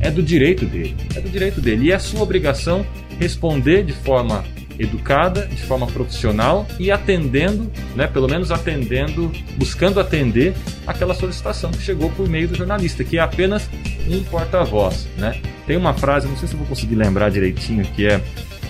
É 0.00 0.10
do 0.10 0.22
direito 0.22 0.64
dele. 0.66 0.96
É 1.14 1.20
do 1.20 1.28
direito 1.28 1.60
dele. 1.60 1.86
E 1.86 1.92
é 1.92 1.98
sua 1.98 2.22
obrigação 2.22 2.84
responder 3.20 3.84
de 3.84 3.92
forma 3.92 4.44
educada, 4.78 5.46
de 5.46 5.62
forma 5.62 5.86
profissional 5.86 6.66
e 6.80 6.90
atendendo, 6.90 7.70
né, 7.94 8.06
pelo 8.06 8.26
menos 8.26 8.50
atendendo, 8.50 9.30
buscando 9.56 10.00
atender 10.00 10.54
aquela 10.86 11.14
solicitação 11.14 11.70
que 11.70 11.82
chegou 11.82 12.10
por 12.10 12.28
meio 12.28 12.48
do 12.48 12.56
jornalista, 12.56 13.04
que 13.04 13.18
é 13.18 13.20
apenas 13.20 13.68
um 14.08 14.22
porta-voz, 14.24 15.06
né? 15.18 15.36
Tem 15.72 15.78
uma 15.78 15.94
frase, 15.94 16.28
não 16.28 16.36
sei 16.36 16.46
se 16.46 16.52
eu 16.52 16.58
vou 16.58 16.68
conseguir 16.68 16.96
lembrar 16.96 17.30
direitinho, 17.30 17.82
que 17.82 18.06
é 18.06 18.20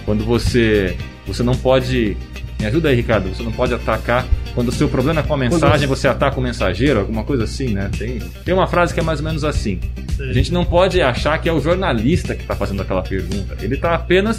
quando 0.04 0.24
você 0.24 0.96
você 1.26 1.42
não 1.42 1.52
pode 1.52 2.16
me 2.60 2.64
ajuda 2.64 2.90
aí, 2.90 2.94
Ricardo, 2.94 3.28
você 3.28 3.42
não 3.42 3.50
pode 3.50 3.74
atacar 3.74 4.24
quando 4.54 4.68
o 4.68 4.72
seu 4.72 4.88
problema 4.88 5.18
é 5.18 5.22
com 5.24 5.34
a 5.34 5.36
mensagem, 5.36 5.88
você 5.88 6.06
ataca 6.06 6.38
o 6.38 6.40
mensageiro, 6.40 7.00
alguma 7.00 7.24
coisa 7.24 7.42
assim, 7.42 7.74
né? 7.74 7.90
Tem, 7.98 8.20
tem 8.20 8.54
uma 8.54 8.68
frase 8.68 8.94
que 8.94 9.00
é 9.00 9.02
mais 9.02 9.18
ou 9.18 9.24
menos 9.24 9.42
assim. 9.42 9.80
A 10.20 10.32
gente 10.32 10.52
não 10.52 10.64
pode 10.64 11.02
achar 11.02 11.36
que 11.38 11.48
é 11.48 11.52
o 11.52 11.60
jornalista 11.60 12.36
que 12.36 12.42
está 12.42 12.54
fazendo 12.54 12.82
aquela 12.82 13.02
pergunta. 13.02 13.56
Ele 13.60 13.74
está 13.74 13.96
apenas 13.96 14.38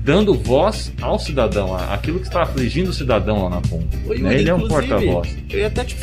dando 0.00 0.34
voz 0.34 0.92
ao 1.00 1.20
cidadão, 1.20 1.72
aquilo 1.76 2.18
que 2.18 2.26
está 2.26 2.42
afligindo 2.42 2.90
o 2.90 2.92
cidadão 2.92 3.44
lá 3.44 3.50
na 3.50 3.60
ponta. 3.60 3.96
Yuri, 4.04 4.22
né? 4.22 4.40
Ele 4.40 4.50
é 4.50 4.54
um 4.54 4.66
porta-voz. 4.66 5.36
Eu 5.48 5.60
ia 5.60 5.68
até 5.68 5.84
te 5.84 5.94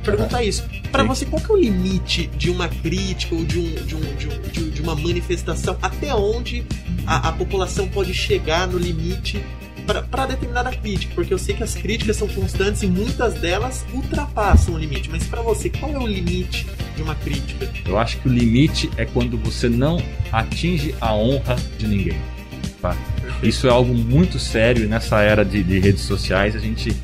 perguntar 0.00 0.42
isso. 0.42 0.64
Pra 0.90 1.02
Sim. 1.02 1.08
você, 1.08 1.24
qual 1.26 1.40
que 1.42 1.50
é 1.50 1.54
o 1.54 1.58
limite 1.58 2.30
de 2.36 2.50
uma 2.50 2.68
crítica 2.68 3.34
ou 3.34 3.44
de, 3.44 3.58
um, 3.58 3.74
de, 3.84 3.94
um, 3.96 4.00
de, 4.16 4.60
um- 4.62 4.70
de, 4.70 4.82
uma 4.82 4.94
manifestação? 4.94 5.76
Até 5.80 6.14
onde 6.14 6.64
a, 7.06 7.28
a 7.28 7.32
população 7.32 7.86
pode 7.88 8.12
chegar 8.14 8.66
no 8.66 8.78
limite 8.78 9.40
para 10.10 10.26
determinada 10.26 10.70
crítica? 10.70 11.12
Porque 11.14 11.32
eu 11.34 11.38
sei 11.38 11.54
que 11.54 11.62
as 11.62 11.74
críticas 11.74 12.16
são 12.16 12.28
constantes 12.28 12.82
e 12.82 12.86
muitas 12.86 13.34
delas 13.34 13.84
ultrapassam 13.92 14.74
o 14.74 14.78
limite. 14.78 15.08
Mas 15.10 15.26
pra 15.26 15.42
você, 15.42 15.68
qual 15.68 15.92
é 15.92 15.98
o 15.98 16.06
limite 16.06 16.66
de 16.96 17.02
uma 17.02 17.14
crítica? 17.14 17.68
Eu 17.86 17.98
acho 17.98 18.18
que 18.18 18.28
o 18.28 18.32
limite 18.32 18.88
é 18.96 19.04
quando 19.04 19.36
você 19.38 19.68
não 19.68 20.00
atinge 20.32 20.94
a 21.00 21.14
honra 21.14 21.56
de 21.78 21.86
ninguém. 21.86 22.16
tá? 22.80 22.96
Isso 23.42 23.66
é 23.66 23.70
algo 23.70 23.92
muito 23.94 24.38
sério 24.38 24.84
e 24.84 24.86
nessa 24.86 25.20
era 25.22 25.44
de, 25.44 25.62
de 25.62 25.78
redes 25.78 26.02
sociais 26.02 26.54
a 26.54 26.58
gente 26.58 26.94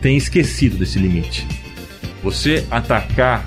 tem 0.00 0.16
esquecido 0.16 0.76
desse 0.76 0.98
limite. 0.98 1.46
Você 2.22 2.66
atacar 2.70 3.46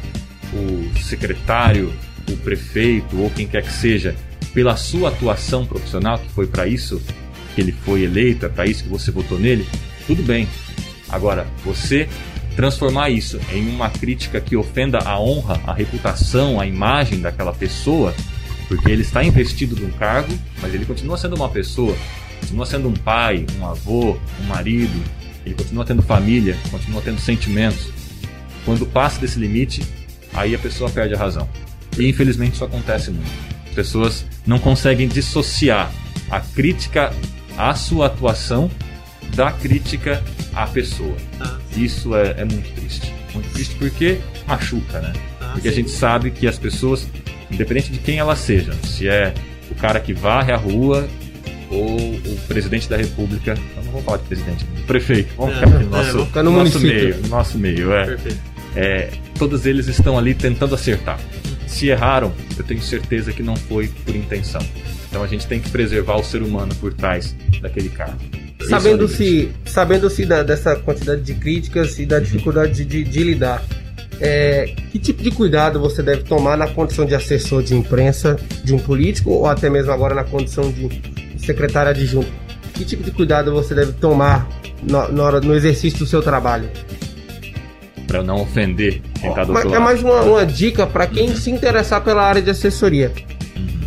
o 0.53 0.99
secretário, 0.99 1.93
o 2.29 2.37
prefeito 2.37 3.19
ou 3.19 3.29
quem 3.29 3.47
quer 3.47 3.63
que 3.63 3.71
seja 3.71 4.15
pela 4.53 4.75
sua 4.75 5.09
atuação 5.09 5.65
profissional, 5.65 6.19
que 6.19 6.29
foi 6.29 6.47
para 6.47 6.67
isso 6.67 7.01
que 7.55 7.61
ele 7.61 7.71
foi 7.71 8.03
eleito, 8.03 8.45
é 8.45 8.49
para 8.49 8.65
isso 8.65 8.83
que 8.83 8.89
você 8.89 9.11
votou 9.11 9.39
nele, 9.39 9.67
tudo 10.07 10.23
bem. 10.23 10.47
Agora, 11.09 11.45
você 11.63 12.07
transformar 12.55 13.09
isso 13.09 13.39
em 13.51 13.69
uma 13.69 13.89
crítica 13.89 14.39
que 14.39 14.55
ofenda 14.55 14.99
a 14.99 15.19
honra, 15.19 15.59
a 15.65 15.73
reputação, 15.73 16.59
a 16.59 16.67
imagem 16.67 17.21
daquela 17.21 17.53
pessoa, 17.53 18.13
porque 18.67 18.89
ele 18.89 19.01
está 19.01 19.23
investido 19.23 19.75
num 19.75 19.91
cargo, 19.91 20.33
mas 20.61 20.73
ele 20.73 20.85
continua 20.85 21.17
sendo 21.17 21.35
uma 21.35 21.49
pessoa, 21.49 21.95
continua 22.39 22.65
sendo 22.65 22.87
um 22.87 22.93
pai, 22.93 23.45
um 23.59 23.65
avô, 23.65 24.17
um 24.41 24.47
marido, 24.47 25.01
ele 25.45 25.55
continua 25.55 25.85
tendo 25.85 26.01
família, 26.01 26.57
continua 26.69 27.01
tendo 27.01 27.19
sentimentos. 27.19 27.87
Quando 28.65 28.85
passa 28.85 29.19
desse 29.19 29.39
limite, 29.39 29.81
aí 30.33 30.53
a 30.55 30.59
pessoa 30.59 30.89
perde 30.89 31.13
a 31.13 31.17
razão. 31.17 31.47
E 31.97 32.07
infelizmente 32.07 32.53
isso 32.55 32.63
acontece 32.63 33.11
muito. 33.11 33.29
As 33.69 33.75
pessoas 33.75 34.25
não 34.45 34.59
conseguem 34.59 35.07
dissociar 35.07 35.91
a 36.29 36.39
crítica 36.39 37.11
à 37.57 37.73
sua 37.73 38.07
atuação 38.07 38.69
da 39.35 39.51
crítica 39.51 40.21
à 40.53 40.67
pessoa. 40.67 41.15
Ah, 41.39 41.57
Isso 41.75 42.15
é, 42.15 42.35
é 42.37 42.45
muito 42.45 42.69
triste. 42.75 43.13
Muito 43.33 43.49
triste 43.53 43.75
porque 43.75 44.19
machuca, 44.47 44.99
né? 44.99 45.13
ah, 45.39 45.51
Porque 45.53 45.67
a 45.69 45.71
sim. 45.71 45.77
gente 45.77 45.91
sabe 45.91 46.31
que 46.31 46.47
as 46.47 46.57
pessoas, 46.57 47.07
independente 47.49 47.91
de 47.91 47.97
quem 47.99 48.17
elas 48.19 48.39
sejam, 48.39 48.73
se 48.83 49.07
é 49.07 49.33
o 49.69 49.75
cara 49.75 49.99
que 50.01 50.13
varre 50.13 50.51
a 50.51 50.57
rua 50.57 51.07
ou 51.69 51.95
o 51.97 52.39
presidente 52.47 52.89
da 52.89 52.97
república, 52.97 53.57
eu 53.77 53.83
não 53.85 53.91
vou 53.93 54.01
falar 54.01 54.17
de 54.17 54.23
presidente, 54.25 54.65
do 54.65 54.81
prefeito, 54.83 55.33
vamos 55.37 55.55
É, 55.55 55.59
ficar 55.59 55.67
aqui 55.69 55.75
é, 55.77 55.85
no 55.85 55.89
nosso, 55.89 56.25
ficar 56.25 56.43
no 56.43 56.51
nosso 56.51 56.79
município. 56.79 57.09
meio, 57.09 57.21
no 57.21 57.27
nosso 57.29 57.57
meio, 57.57 57.93
é. 57.93 58.05
Perfeito. 58.05 58.50
É, 58.75 59.09
todos 59.37 59.65
eles 59.65 59.87
estão 59.87 60.17
ali 60.17 60.33
tentando 60.33 60.75
acertar. 60.75 61.19
Se 61.67 61.87
erraram, 61.87 62.33
eu 62.57 62.63
tenho 62.63 62.81
certeza 62.81 63.31
que 63.31 63.43
não 63.43 63.55
foi 63.55 63.87
por 64.05 64.15
intenção. 64.15 64.61
Então 65.09 65.23
a 65.23 65.27
gente 65.27 65.45
tem 65.45 65.59
que 65.59 65.69
preservar 65.69 66.15
o 66.15 66.23
ser 66.23 66.41
humano 66.41 66.73
por 66.75 66.93
trás 66.93 67.35
daquele 67.61 67.89
cargo. 67.89 68.17
Esse 68.59 68.67
é. 68.67 68.69
Sabendo-se 68.69 69.51
sabendo 69.65 70.09
-se 70.09 70.25
da, 70.25 70.43
dessa 70.43 70.75
quantidade 70.75 71.21
de 71.21 71.33
críticas 71.33 71.99
e 71.99 72.05
da 72.05 72.19
dificuldade 72.19 72.85
de, 72.85 73.03
de, 73.03 73.23
lidar, 73.23 73.61
é, 74.19 74.73
que 74.91 74.99
tipo 74.99 75.21
de 75.21 75.31
cuidado 75.31 75.79
você 75.79 76.01
deve 76.01 76.23
tomar 76.23 76.57
na 76.57 76.67
condição 76.67 77.05
de 77.05 77.15
assessor 77.15 77.63
de 77.63 77.75
imprensa 77.75 78.37
de 78.63 78.73
um 78.73 78.79
político 78.79 79.31
ou 79.31 79.47
até 79.47 79.69
mesmo 79.69 79.91
agora 79.91 80.15
na 80.15 80.23
condição 80.23 80.71
de 80.71 80.89
secretário 81.37 81.91
adjunto? 81.91 82.31
Que 82.73 82.85
tipo 82.85 83.03
de 83.03 83.11
cuidado 83.11 83.51
você 83.51 83.75
deve 83.75 83.91
tomar 83.93 84.47
no, 84.81 85.21
hora, 85.21 85.41
no 85.41 85.53
exercício 85.53 85.99
do 85.99 86.05
seu 86.05 86.21
trabalho? 86.21 86.69
Para 88.11 88.23
não 88.23 88.41
ofender 88.41 89.01
quem 89.19 89.29
está 89.29 89.43
do 89.43 89.53
Mas 89.53 89.63
outro 89.63 89.75
é 89.75 89.79
lado. 89.79 89.83
mais 89.85 90.03
uma, 90.03 90.21
uma 90.21 90.45
dica 90.45 90.85
para 90.85 91.07
quem 91.07 91.33
se 91.35 91.49
interessar 91.49 92.01
pela 92.03 92.23
área 92.23 92.41
de 92.41 92.49
assessoria. 92.49 93.11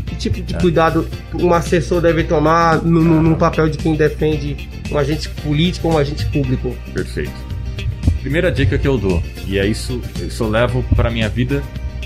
Que 0.06 0.16
tipo 0.16 0.40
de 0.40 0.54
É. 0.54 0.58
cuidado 0.58 1.06
um 1.34 1.52
assessor 1.52 2.00
deve 2.00 2.24
tomar 2.24 2.82
no, 2.82 3.02
no- 3.02 3.22
no 3.22 3.36
papel 3.36 3.68
de 3.68 3.76
quem 3.78 3.94
defende 3.94 4.56
um 4.90 4.96
agente 4.96 5.28
político 5.28 5.88
ou 5.88 5.94
um 5.94 5.98
agente 5.98 6.24
público? 6.26 6.74
Perfeito. 6.94 7.32
Primeira 8.22 8.50
dica 8.50 8.78
que 8.78 8.88
eu 8.88 8.96
dou, 8.96 9.22
e 9.46 9.58
é 9.58 9.66
isso, 9.66 10.00
isso 10.26 10.44
eu 10.44 10.48
levo 10.48 10.82
para 10.96 11.10
minha 11.10 11.28
vida, 11.28 11.62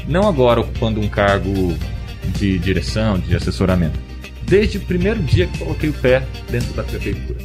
não 0.08 0.26
agora 0.28 0.60
ocupando 0.60 1.00
um 1.00 1.08
cargo 1.08 1.76
de 2.36 2.58
direção, 2.58 3.18
de 3.20 3.36
assessoramento. 3.36 3.98
Desde 4.42 4.78
o 4.78 4.80
primeiro 4.80 5.20
dia 5.22 5.46
que 5.46 5.58
coloquei 5.58 5.90
o 5.90 5.92
pé 5.92 6.24
dentro 6.50 6.72
da 6.72 6.82
prefeitura. 6.82 7.38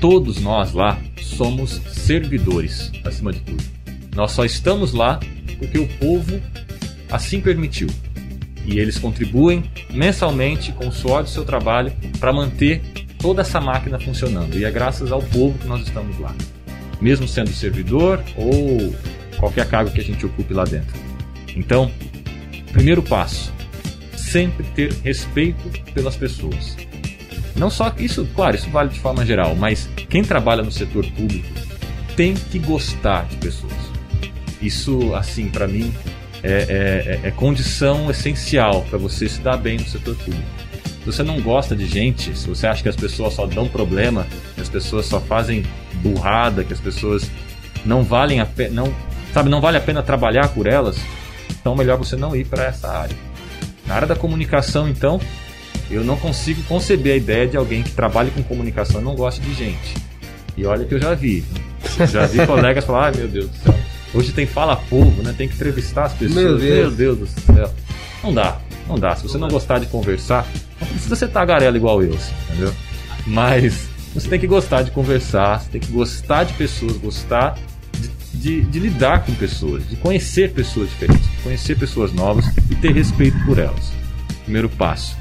Todos 0.00 0.40
nós 0.40 0.72
lá 0.72 0.98
somos 1.20 1.72
servidores, 1.92 2.90
acima 3.04 3.32
de 3.32 3.40
tudo. 3.40 3.62
Nós 4.16 4.32
só 4.32 4.44
estamos 4.44 4.92
lá 4.92 5.20
porque 5.58 5.78
o 5.78 5.86
povo 5.98 6.40
assim 7.10 7.40
permitiu. 7.40 7.88
E 8.64 8.78
eles 8.78 8.98
contribuem 8.98 9.64
mensalmente 9.90 10.72
com 10.72 10.88
o 10.88 10.92
suor 10.92 11.22
do 11.22 11.28
seu 11.28 11.44
trabalho 11.44 11.92
para 12.18 12.32
manter 12.32 12.80
toda 13.18 13.42
essa 13.42 13.60
máquina 13.60 13.98
funcionando. 14.00 14.56
E 14.56 14.64
é 14.64 14.70
graças 14.70 15.12
ao 15.12 15.22
povo 15.22 15.58
que 15.58 15.66
nós 15.66 15.82
estamos 15.82 16.18
lá. 16.18 16.34
Mesmo 17.00 17.28
sendo 17.28 17.50
servidor 17.50 18.22
ou 18.36 18.94
qualquer 19.38 19.66
cargo 19.68 19.90
que 19.90 20.00
a 20.00 20.04
gente 20.04 20.24
ocupe 20.24 20.54
lá 20.54 20.64
dentro. 20.64 20.98
Então, 21.54 21.90
primeiro 22.72 23.02
passo: 23.02 23.52
sempre 24.16 24.64
ter 24.74 24.92
respeito 25.02 25.68
pelas 25.92 26.16
pessoas. 26.16 26.76
Não 27.60 27.68
só 27.68 27.92
isso, 27.98 28.26
claro, 28.34 28.56
isso 28.56 28.70
vale 28.70 28.88
de 28.88 28.98
forma 28.98 29.24
geral, 29.24 29.54
mas 29.54 29.86
quem 30.08 30.24
trabalha 30.24 30.62
no 30.62 30.72
setor 30.72 31.04
público 31.12 31.46
tem 32.16 32.32
que 32.32 32.58
gostar 32.58 33.26
de 33.26 33.36
pessoas. 33.36 33.74
Isso, 34.62 35.14
assim, 35.14 35.46
para 35.50 35.68
mim, 35.68 35.92
é, 36.42 37.18
é- 37.22 37.28
é 37.28 37.30
condição 37.30 38.10
essencial 38.10 38.80
para 38.88 38.98
você 38.98 39.28
se 39.28 39.40
dar 39.42 39.58
bem 39.58 39.76
no 39.76 39.84
setor 39.84 40.16
público. 40.16 40.42
Se 41.00 41.04
você 41.04 41.22
não 41.22 41.38
gosta 41.42 41.76
de 41.76 41.86
gente, 41.86 42.34
se 42.34 42.48
você 42.48 42.66
acha 42.66 42.82
que 42.82 42.88
as 42.88 42.96
pessoas 42.96 43.34
só 43.34 43.44
dão 43.44 43.68
problema, 43.68 44.26
que 44.54 44.62
as 44.62 44.68
pessoas 44.70 45.04
só 45.04 45.20
fazem 45.20 45.62
burrada, 45.96 46.64
que 46.64 46.72
as 46.72 46.80
pessoas 46.80 47.30
não 47.84 48.02
valem 48.02 48.40
a 48.40 48.46
pena, 48.46 48.70
não, 48.82 48.94
sabe, 49.34 49.50
não 49.50 49.60
vale 49.60 49.76
a 49.76 49.80
pena 49.82 50.02
trabalhar 50.02 50.48
por 50.48 50.66
elas, 50.66 50.96
então 51.60 51.76
melhor 51.76 51.98
você 51.98 52.16
não 52.16 52.34
ir 52.34 52.46
para 52.46 52.64
essa 52.64 52.88
área. 52.88 53.16
Na 53.86 53.96
área 53.96 54.08
da 54.08 54.16
comunicação, 54.16 54.88
então, 54.88 55.20
eu 55.90 56.04
não 56.04 56.16
consigo 56.16 56.62
conceber 56.64 57.14
a 57.14 57.16
ideia 57.16 57.46
de 57.46 57.56
alguém 57.56 57.82
que 57.82 57.90
trabalhe 57.90 58.30
com 58.30 58.42
comunicação 58.42 59.00
e 59.00 59.04
não 59.04 59.14
goste 59.14 59.40
de 59.40 59.52
gente. 59.54 59.94
E 60.56 60.64
olha 60.64 60.84
que 60.84 60.94
eu 60.94 61.00
já 61.00 61.14
vi. 61.14 61.44
Já 62.10 62.26
vi 62.26 62.44
colegas 62.46 62.84
falar, 62.84 63.06
ai 63.06 63.16
meu 63.16 63.28
Deus 63.28 63.48
do 63.48 63.56
céu. 63.56 63.74
Hoje 64.12 64.32
tem 64.32 64.46
fala 64.46 64.76
povo, 64.76 65.22
né? 65.22 65.34
Tem 65.36 65.48
que 65.48 65.54
entrevistar 65.54 66.06
as 66.06 66.12
pessoas. 66.12 66.34
Meu 66.34 66.58
Deus. 66.58 66.78
Meu 66.78 66.90
Deus 66.90 67.18
do 67.18 67.26
céu. 67.26 67.72
Não 68.22 68.34
dá, 68.34 68.58
não 68.86 68.98
dá. 68.98 69.16
Se 69.16 69.22
você 69.22 69.38
não 69.38 69.48
gostar 69.48 69.78
de 69.78 69.86
conversar, 69.86 70.46
não 70.80 70.88
precisa 70.88 71.16
ser 71.16 71.28
tagarela 71.28 71.76
igual 71.76 72.02
eu, 72.02 72.14
assim, 72.14 72.34
entendeu? 72.48 72.72
Mas 73.26 73.88
você 74.14 74.28
tem 74.28 74.40
que 74.40 74.46
gostar 74.46 74.82
de 74.82 74.90
conversar, 74.90 75.60
você 75.60 75.70
tem 75.70 75.80
que 75.80 75.92
gostar 75.92 76.44
de 76.44 76.52
pessoas, 76.54 76.96
gostar 76.96 77.56
de, 77.98 78.08
de, 78.38 78.62
de 78.62 78.78
lidar 78.78 79.24
com 79.24 79.32
pessoas, 79.34 79.88
de 79.88 79.96
conhecer 79.96 80.52
pessoas 80.52 80.88
diferentes, 80.90 81.30
de 81.30 81.42
conhecer 81.42 81.78
pessoas 81.78 82.12
novas 82.12 82.44
e 82.70 82.74
ter 82.74 82.92
respeito 82.92 83.38
por 83.44 83.58
elas. 83.58 83.92
Primeiro 84.44 84.68
passo. 84.68 85.16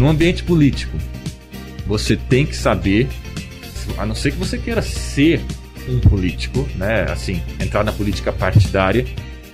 No 0.00 0.08
ambiente 0.08 0.42
político, 0.42 0.96
você 1.86 2.16
tem 2.16 2.46
que 2.46 2.56
saber, 2.56 3.06
a 3.98 4.06
não 4.06 4.14
ser 4.14 4.30
que 4.30 4.38
você 4.38 4.56
queira 4.56 4.80
ser 4.80 5.42
um 5.86 6.00
político, 6.00 6.66
né? 6.74 7.02
Assim, 7.02 7.42
entrar 7.60 7.84
na 7.84 7.92
política 7.92 8.32
partidária. 8.32 9.04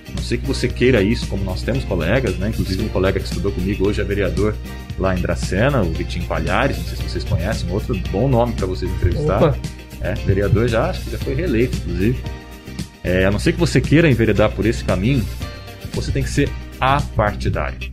A 0.07 0.11
não 0.11 0.23
sei 0.23 0.37
que 0.37 0.47
você 0.47 0.69
queira 0.69 1.01
isso, 1.01 1.27
como 1.27 1.43
nós 1.43 1.63
temos 1.63 1.83
colegas, 1.83 2.37
né? 2.37 2.47
Inclusive 2.47 2.81
um 2.81 2.87
colega 2.87 3.19
que 3.19 3.25
estudou 3.25 3.51
comigo 3.51 3.89
hoje 3.89 3.99
é 3.99 4.05
vereador 4.05 4.55
lá 4.97 5.13
em 5.13 5.21
Dracena, 5.21 5.81
o 5.81 5.91
Vitinho 5.91 6.25
Palhares, 6.25 6.77
não 6.77 6.85
sei 6.85 6.95
se 6.95 7.03
vocês 7.03 7.23
conhecem, 7.25 7.69
outro 7.69 7.93
bom 8.09 8.29
nome 8.29 8.53
para 8.53 8.67
vocês 8.67 8.89
entrevistar. 8.89 9.43
Opa. 9.43 9.59
É, 9.99 10.13
vereador 10.13 10.69
já, 10.69 10.91
acho 10.91 11.01
que 11.01 11.11
já 11.11 11.17
foi 11.17 11.35
reeleito, 11.35 11.75
inclusive. 11.75 12.17
É, 13.03 13.25
a 13.25 13.31
não 13.31 13.39
ser 13.39 13.51
que 13.51 13.59
você 13.59 13.81
queira 13.81 14.09
enveredar 14.09 14.49
por 14.51 14.65
esse 14.65 14.81
caminho, 14.85 15.25
você 15.93 16.09
tem 16.09 16.23
que 16.23 16.29
ser 16.29 16.49
apartidário. 16.79 17.91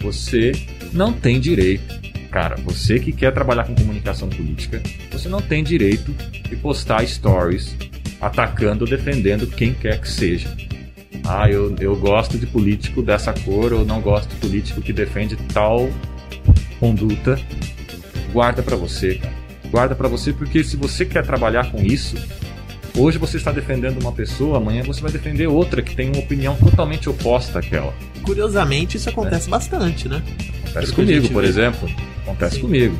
Você 0.00 0.50
não 0.92 1.12
tem 1.12 1.40
direito, 1.40 1.94
cara, 2.30 2.56
você 2.56 2.98
que 2.98 3.12
quer 3.12 3.32
trabalhar 3.32 3.64
com 3.64 3.74
comunicação 3.74 4.28
política, 4.28 4.82
você 5.10 5.28
não 5.28 5.40
tem 5.40 5.62
direito 5.62 6.12
de 6.48 6.56
postar 6.56 7.06
stories 7.06 7.76
atacando 8.20 8.84
ou 8.84 8.90
defendendo 8.90 9.46
quem 9.46 9.74
quer 9.74 10.00
que 10.00 10.08
seja. 10.08 10.54
Ah, 11.24 11.50
eu, 11.50 11.74
eu 11.80 11.96
gosto 11.96 12.38
de 12.38 12.46
político 12.46 13.02
dessa 13.02 13.32
cor 13.32 13.72
ou 13.72 13.84
não 13.84 14.00
gosto 14.00 14.28
de 14.28 14.36
político 14.36 14.80
que 14.80 14.92
defende 14.92 15.36
tal 15.52 15.90
conduta. 16.78 17.38
Guarda 18.32 18.62
pra 18.62 18.76
você, 18.76 19.14
cara. 19.16 19.34
Guarda 19.70 19.94
pra 19.94 20.08
você 20.08 20.32
porque 20.32 20.62
se 20.62 20.76
você 20.76 21.04
quer 21.04 21.24
trabalhar 21.24 21.70
com 21.70 21.82
isso, 21.82 22.16
hoje 22.96 23.18
você 23.18 23.36
está 23.36 23.52
defendendo 23.52 24.00
uma 24.00 24.12
pessoa, 24.12 24.56
amanhã 24.58 24.82
você 24.82 25.00
vai 25.00 25.10
defender 25.12 25.46
outra 25.46 25.82
que 25.82 25.94
tem 25.94 26.08
uma 26.08 26.18
opinião 26.18 26.56
totalmente 26.56 27.08
oposta 27.08 27.58
àquela. 27.58 27.94
Curiosamente, 28.22 28.96
isso 28.96 29.08
acontece 29.08 29.48
bastante, 29.48 30.08
né? 30.08 30.22
Acontece 30.70 30.92
comigo, 30.92 31.28
por 31.28 31.42
vê. 31.42 31.48
exemplo. 31.48 31.88
Acontece 32.22 32.56
Sim. 32.56 32.62
comigo. 32.62 32.96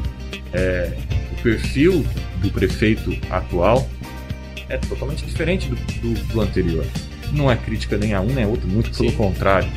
É, 0.52 0.92
o 1.38 1.42
perfil 1.42 2.04
do 2.40 2.50
prefeito 2.50 3.16
atual 3.30 3.88
é 4.68 4.76
totalmente 4.78 5.24
diferente 5.24 5.68
do, 5.68 5.74
do- 5.76 6.24
do 6.32 6.40
anterior. 6.40 6.84
Não 7.32 7.50
é 7.50 7.56
crítica 7.56 7.96
nem 7.98 8.14
a 8.14 8.20
um 8.20 8.26
nem 8.26 8.44
a 8.44 8.46
outro, 8.48 8.68
muito 8.68 8.90
pelo 8.96 9.10
Sim. 9.10 9.16
contrário. 9.16 9.68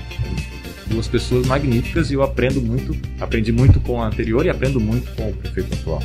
Duas 0.88 1.08
pessoas 1.08 1.46
magníficas 1.46 2.10
e 2.10 2.16
eu 2.16 2.24
aprendo 2.24 2.62
muito, 2.62 2.96
aprendi 3.20 3.52
muito 3.52 3.80
com 3.80 4.02
a 4.02 4.08
anterior 4.08 4.46
e 4.46 4.50
aprendo 4.50 4.80
muito 4.80 5.12
com 5.16 5.30
o 5.30 5.34
prefeito 5.34 5.74
atual. 5.76 6.02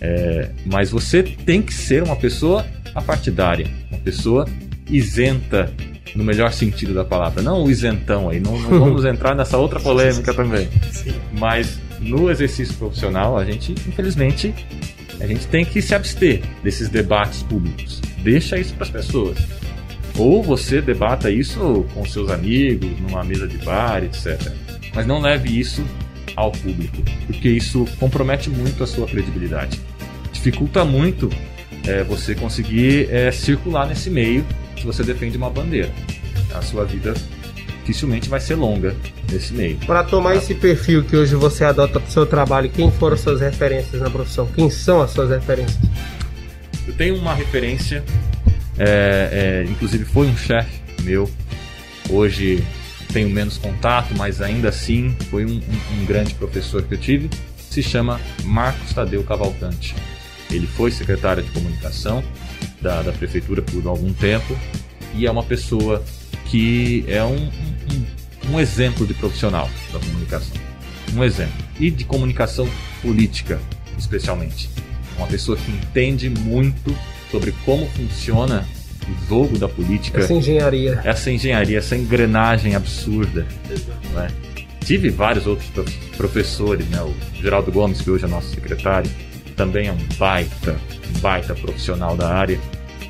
É, 0.00 0.50
mas 0.64 0.90
você 0.90 1.22
tem 1.22 1.60
que 1.60 1.74
ser 1.74 2.02
uma 2.04 2.14
pessoa 2.14 2.64
apartidária, 2.98 3.66
uma 3.90 4.00
pessoa 4.00 4.46
isenta 4.90 5.72
no 6.14 6.24
melhor 6.24 6.52
sentido 6.52 6.94
da 6.94 7.04
palavra, 7.04 7.42
não 7.42 7.64
o 7.64 7.70
isentão 7.70 8.28
aí, 8.28 8.40
não, 8.40 8.58
não 8.58 8.80
vamos 8.80 9.04
entrar 9.06 9.34
nessa 9.34 9.58
outra 9.58 9.78
polêmica 9.78 10.32
também. 10.32 10.68
Sim. 10.90 11.14
Mas 11.38 11.78
no 12.00 12.30
exercício 12.30 12.74
profissional, 12.74 13.36
a 13.36 13.44
gente, 13.44 13.72
infelizmente, 13.86 14.54
a 15.20 15.26
gente 15.26 15.46
tem 15.46 15.64
que 15.64 15.82
se 15.82 15.94
abster 15.94 16.42
desses 16.62 16.88
debates 16.88 17.42
públicos. 17.42 18.00
Deixa 18.22 18.58
isso 18.58 18.74
para 18.74 18.84
as 18.84 18.90
pessoas. 18.90 19.38
Ou 20.16 20.42
você 20.42 20.80
debata 20.80 21.30
isso 21.30 21.86
com 21.94 22.04
seus 22.04 22.30
amigos, 22.30 22.90
numa 23.00 23.22
mesa 23.22 23.46
de 23.46 23.58
bar, 23.58 24.02
etc. 24.02 24.52
Mas 24.94 25.06
não 25.06 25.20
leve 25.20 25.58
isso 25.58 25.84
ao 26.34 26.52
público, 26.52 27.02
porque 27.26 27.48
isso 27.48 27.86
compromete 27.98 28.48
muito 28.48 28.82
a 28.82 28.86
sua 28.86 29.06
credibilidade. 29.06 29.80
Dificulta 30.32 30.84
muito 30.84 31.28
é, 31.86 32.02
você 32.04 32.34
conseguir 32.34 33.08
é, 33.12 33.30
circular 33.30 33.86
nesse 33.86 34.10
meio 34.10 34.44
se 34.78 34.84
você 34.84 35.02
defende 35.02 35.36
uma 35.36 35.50
bandeira. 35.50 35.90
A 36.54 36.62
sua 36.62 36.84
vida 36.84 37.14
dificilmente 37.80 38.28
vai 38.28 38.40
ser 38.40 38.54
longa 38.54 38.94
nesse 39.30 39.52
meio. 39.54 39.76
Para 39.86 40.04
tomar 40.04 40.36
esse 40.36 40.54
perfil 40.54 41.02
que 41.04 41.16
hoje 41.16 41.34
você 41.34 41.64
adota 41.64 41.98
para 41.98 42.08
o 42.08 42.12
seu 42.12 42.26
trabalho, 42.26 42.68
quem 42.70 42.90
foram 42.90 43.14
as 43.14 43.20
suas 43.20 43.40
referências 43.40 44.00
na 44.02 44.10
profissão? 44.10 44.46
Quem 44.54 44.68
são 44.70 45.00
as 45.00 45.10
suas 45.10 45.30
referências? 45.30 45.78
Eu 46.86 46.94
tenho 46.94 47.16
uma 47.16 47.34
referência, 47.34 48.04
é, 48.78 49.64
é, 49.66 49.70
inclusive 49.70 50.04
foi 50.04 50.26
um 50.26 50.36
chefe 50.36 50.80
meu. 51.02 51.30
Hoje 52.10 52.62
tenho 53.12 53.28
menos 53.30 53.56
contato, 53.58 54.14
mas 54.16 54.40
ainda 54.42 54.68
assim 54.68 55.14
foi 55.30 55.44
um, 55.44 55.50
um- 55.56 56.02
um 56.02 56.04
grande 56.06 56.34
professor 56.34 56.82
que 56.82 56.94
eu 56.94 56.98
tive. 56.98 57.28
Se 57.70 57.82
chama 57.82 58.20
Marcos 58.44 58.92
Tadeu 58.92 59.22
Cavalcante. 59.24 59.94
Ele 60.50 60.66
foi 60.66 60.90
secretário 60.90 61.42
de 61.42 61.50
comunicação 61.50 62.22
da, 62.80 63.02
da 63.02 63.12
prefeitura 63.12 63.60
por 63.62 63.86
algum 63.86 64.12
tempo 64.12 64.56
e 65.14 65.26
é 65.26 65.30
uma 65.30 65.42
pessoa 65.42 66.02
que 66.46 67.04
é 67.08 67.22
um, 67.22 67.36
um- 67.36 68.52
um 68.54 68.60
exemplo 68.60 69.06
de 69.06 69.12
profissional 69.14 69.68
da 69.92 69.98
comunicação. 69.98 70.56
Um 71.14 71.22
exemplo. 71.24 71.52
E 71.78 71.90
de 71.90 72.04
comunicação 72.04 72.68
política, 73.02 73.58
especialmente. 73.98 74.70
Uma 75.16 75.26
pessoa 75.26 75.56
que 75.56 75.70
entende 75.70 76.30
muito 76.30 76.96
sobre 77.30 77.52
como 77.64 77.86
funciona 77.90 78.66
o 79.06 79.28
jogo 79.28 79.58
da 79.58 79.68
política, 79.68 80.20
Essa 80.20 80.32
engenharia. 80.34 81.00
essa 81.04 81.30
engenharia, 81.30 81.78
essa 81.78 81.96
engrenagem 81.96 82.74
absurda. 82.74 83.46
não 84.14 84.22
é? 84.22 84.28
Tive 84.84 85.10
vários 85.10 85.46
outros 85.46 85.68
prof- 85.70 85.98
professores, 86.16 86.86
né? 86.88 87.02
O 87.02 87.14
Geraldo 87.34 87.70
Gomes, 87.70 88.00
que 88.00 88.10
hoje 88.10 88.24
é 88.24 88.28
nosso 88.28 88.48
secretário, 88.54 89.10
também 89.58 89.88
é 89.88 89.92
um 89.92 89.98
baita, 90.18 90.74
baita 91.20 91.54
profissional 91.54 92.16
da 92.16 92.28
área. 92.32 92.58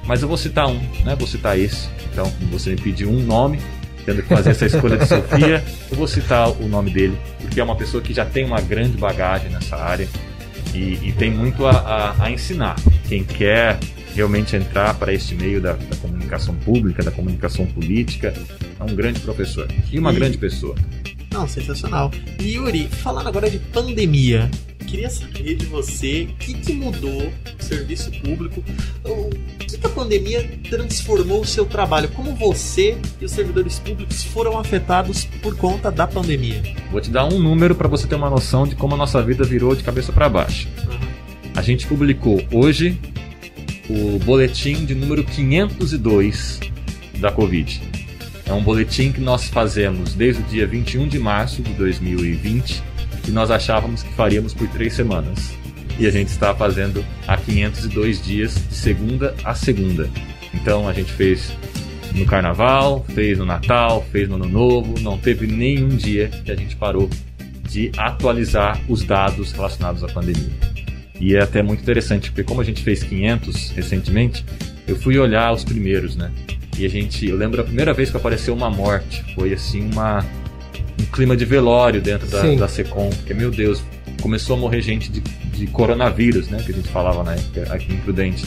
Mas 0.04 0.22
eu 0.22 0.26
vou 0.28 0.36
citar 0.36 0.66
um, 0.66 0.80
né? 1.04 1.14
Vou 1.16 1.28
citar 1.28 1.56
esse. 1.58 1.88
Então, 2.12 2.32
você 2.50 2.70
me 2.70 2.76
pediu 2.76 3.08
um 3.10 3.22
nome, 3.22 3.60
tendo 4.04 4.22
que 4.22 4.28
fazer 4.28 4.50
essa 4.50 4.66
escolha 4.66 4.96
de 4.96 5.06
Sofia, 5.06 5.62
eu 5.90 5.96
vou 5.96 6.08
citar 6.08 6.48
o 6.50 6.66
nome 6.66 6.90
dele, 6.90 7.16
porque 7.40 7.60
é 7.60 7.62
uma 7.64 7.76
pessoa 7.76 8.02
que 8.02 8.12
já 8.14 8.24
tem 8.24 8.44
uma 8.44 8.60
grande 8.60 8.96
bagagem 8.96 9.50
nessa 9.50 9.76
área 9.76 10.08
e, 10.74 10.98
e 11.02 11.12
tem 11.16 11.30
muito 11.30 11.64
a, 11.66 11.70
a- 11.72 12.24
a 12.24 12.30
ensinar. 12.30 12.74
Quem 13.08 13.22
quer 13.22 13.78
realmente 14.16 14.56
entrar 14.56 14.94
para 14.94 15.12
este 15.12 15.34
meio 15.34 15.60
da, 15.60 15.74
da 15.74 15.94
comunicação 15.96 16.54
pública, 16.56 17.02
da 17.04 17.10
comunicação 17.12 17.66
política, 17.66 18.32
é 18.80 18.82
um 18.82 18.94
grande 18.96 19.20
professor 19.20 19.68
e 19.92 19.98
uma 19.98 20.10
E- 20.10 20.16
grande 20.16 20.38
pessoa. 20.38 20.74
Não, 21.38 21.46
sensacional. 21.46 22.10
E 22.40 22.54
Yuri, 22.54 22.88
falando 22.88 23.28
agora 23.28 23.48
de 23.48 23.60
pandemia, 23.60 24.50
queria 24.88 25.08
saber 25.08 25.54
de 25.54 25.66
você 25.66 26.28
o 26.32 26.34
que, 26.34 26.52
que 26.52 26.72
mudou 26.72 27.32
o 27.60 27.62
serviço 27.62 28.10
público, 28.10 28.60
o 29.04 29.30
que, 29.60 29.78
que 29.78 29.86
a 29.86 29.88
pandemia 29.88 30.58
transformou 30.68 31.42
o 31.42 31.46
seu 31.46 31.64
trabalho, 31.64 32.08
como 32.08 32.34
você 32.34 32.98
e 33.20 33.24
os 33.24 33.30
servidores 33.30 33.78
públicos 33.78 34.24
foram 34.24 34.58
afetados 34.58 35.26
por 35.40 35.56
conta 35.56 35.92
da 35.92 36.08
pandemia. 36.08 36.60
Vou 36.90 37.00
te 37.00 37.08
dar 37.08 37.24
um 37.24 37.38
número 37.38 37.76
para 37.76 37.86
você 37.86 38.08
ter 38.08 38.16
uma 38.16 38.28
noção 38.28 38.66
de 38.66 38.74
como 38.74 38.94
a 38.94 38.98
nossa 38.98 39.22
vida 39.22 39.44
virou 39.44 39.76
de 39.76 39.84
cabeça 39.84 40.12
para 40.12 40.28
baixo. 40.28 40.66
A 41.54 41.62
gente 41.62 41.86
publicou 41.86 42.42
hoje 42.52 42.98
o 43.88 44.18
boletim 44.24 44.84
de 44.84 44.92
número 44.92 45.22
502 45.22 46.58
da 47.20 47.30
Covid. 47.30 47.97
É 48.48 48.52
um 48.54 48.62
boletim 48.62 49.12
que 49.12 49.20
nós 49.20 49.46
fazemos 49.46 50.14
desde 50.14 50.40
o 50.40 50.44
dia 50.46 50.66
21 50.66 51.06
de 51.06 51.18
março 51.18 51.60
de 51.60 51.74
2020 51.74 52.82
e 53.28 53.30
nós 53.30 53.50
achávamos 53.50 54.02
que 54.02 54.10
faríamos 54.14 54.54
por 54.54 54.66
três 54.68 54.94
semanas. 54.94 55.52
E 55.98 56.06
a 56.06 56.10
gente 56.10 56.28
está 56.28 56.54
fazendo 56.54 57.04
há 57.26 57.36
502 57.36 58.24
dias, 58.24 58.54
de 58.54 58.74
segunda 58.74 59.34
a 59.44 59.54
segunda. 59.54 60.08
Então 60.54 60.88
a 60.88 60.94
gente 60.94 61.12
fez 61.12 61.52
no 62.14 62.24
Carnaval, 62.24 63.04
fez 63.14 63.36
no 63.36 63.44
Natal, 63.44 64.06
fez 64.10 64.26
no 64.26 64.36
Ano 64.36 64.48
Novo, 64.48 64.98
não 65.00 65.18
teve 65.18 65.46
nenhum 65.46 65.88
dia 65.88 66.28
que 66.28 66.50
a 66.50 66.56
gente 66.56 66.74
parou 66.74 67.10
de 67.68 67.92
atualizar 67.98 68.80
os 68.88 69.04
dados 69.04 69.52
relacionados 69.52 70.02
à 70.02 70.06
pandemia. 70.06 70.48
E 71.20 71.36
é 71.36 71.42
até 71.42 71.62
muito 71.62 71.82
interessante, 71.82 72.30
porque 72.30 72.44
como 72.44 72.62
a 72.62 72.64
gente 72.64 72.82
fez 72.82 73.02
500 73.02 73.72
recentemente, 73.72 74.42
eu 74.86 74.96
fui 74.96 75.18
olhar 75.18 75.52
os 75.52 75.64
primeiros, 75.64 76.16
né? 76.16 76.32
E 76.78 76.86
a 76.86 76.88
gente, 76.88 77.26
eu 77.26 77.36
lembro 77.36 77.60
a 77.60 77.64
primeira 77.64 77.92
vez 77.92 78.08
que 78.08 78.16
apareceu 78.16 78.54
uma 78.54 78.70
morte, 78.70 79.24
foi 79.34 79.52
assim 79.52 79.90
uma 79.90 80.24
um 81.00 81.04
clima 81.06 81.36
de 81.36 81.44
velório 81.44 82.00
dentro 82.00 82.28
da, 82.28 82.40
Sim. 82.40 82.56
da 82.56 82.68
Secom, 82.68 83.10
porque 83.10 83.34
meu 83.34 83.50
Deus, 83.50 83.82
começou 84.20 84.56
a 84.56 84.58
morrer 84.58 84.80
gente 84.80 85.10
de, 85.10 85.20
de 85.20 85.66
coronavírus, 85.68 86.48
né? 86.48 86.62
Que 86.64 86.72
a 86.72 86.74
gente 86.74 86.88
falava 86.88 87.22
na 87.24 87.34
época 87.34 87.72
aqui 87.72 87.92
em 87.92 87.96
Prudente. 87.98 88.44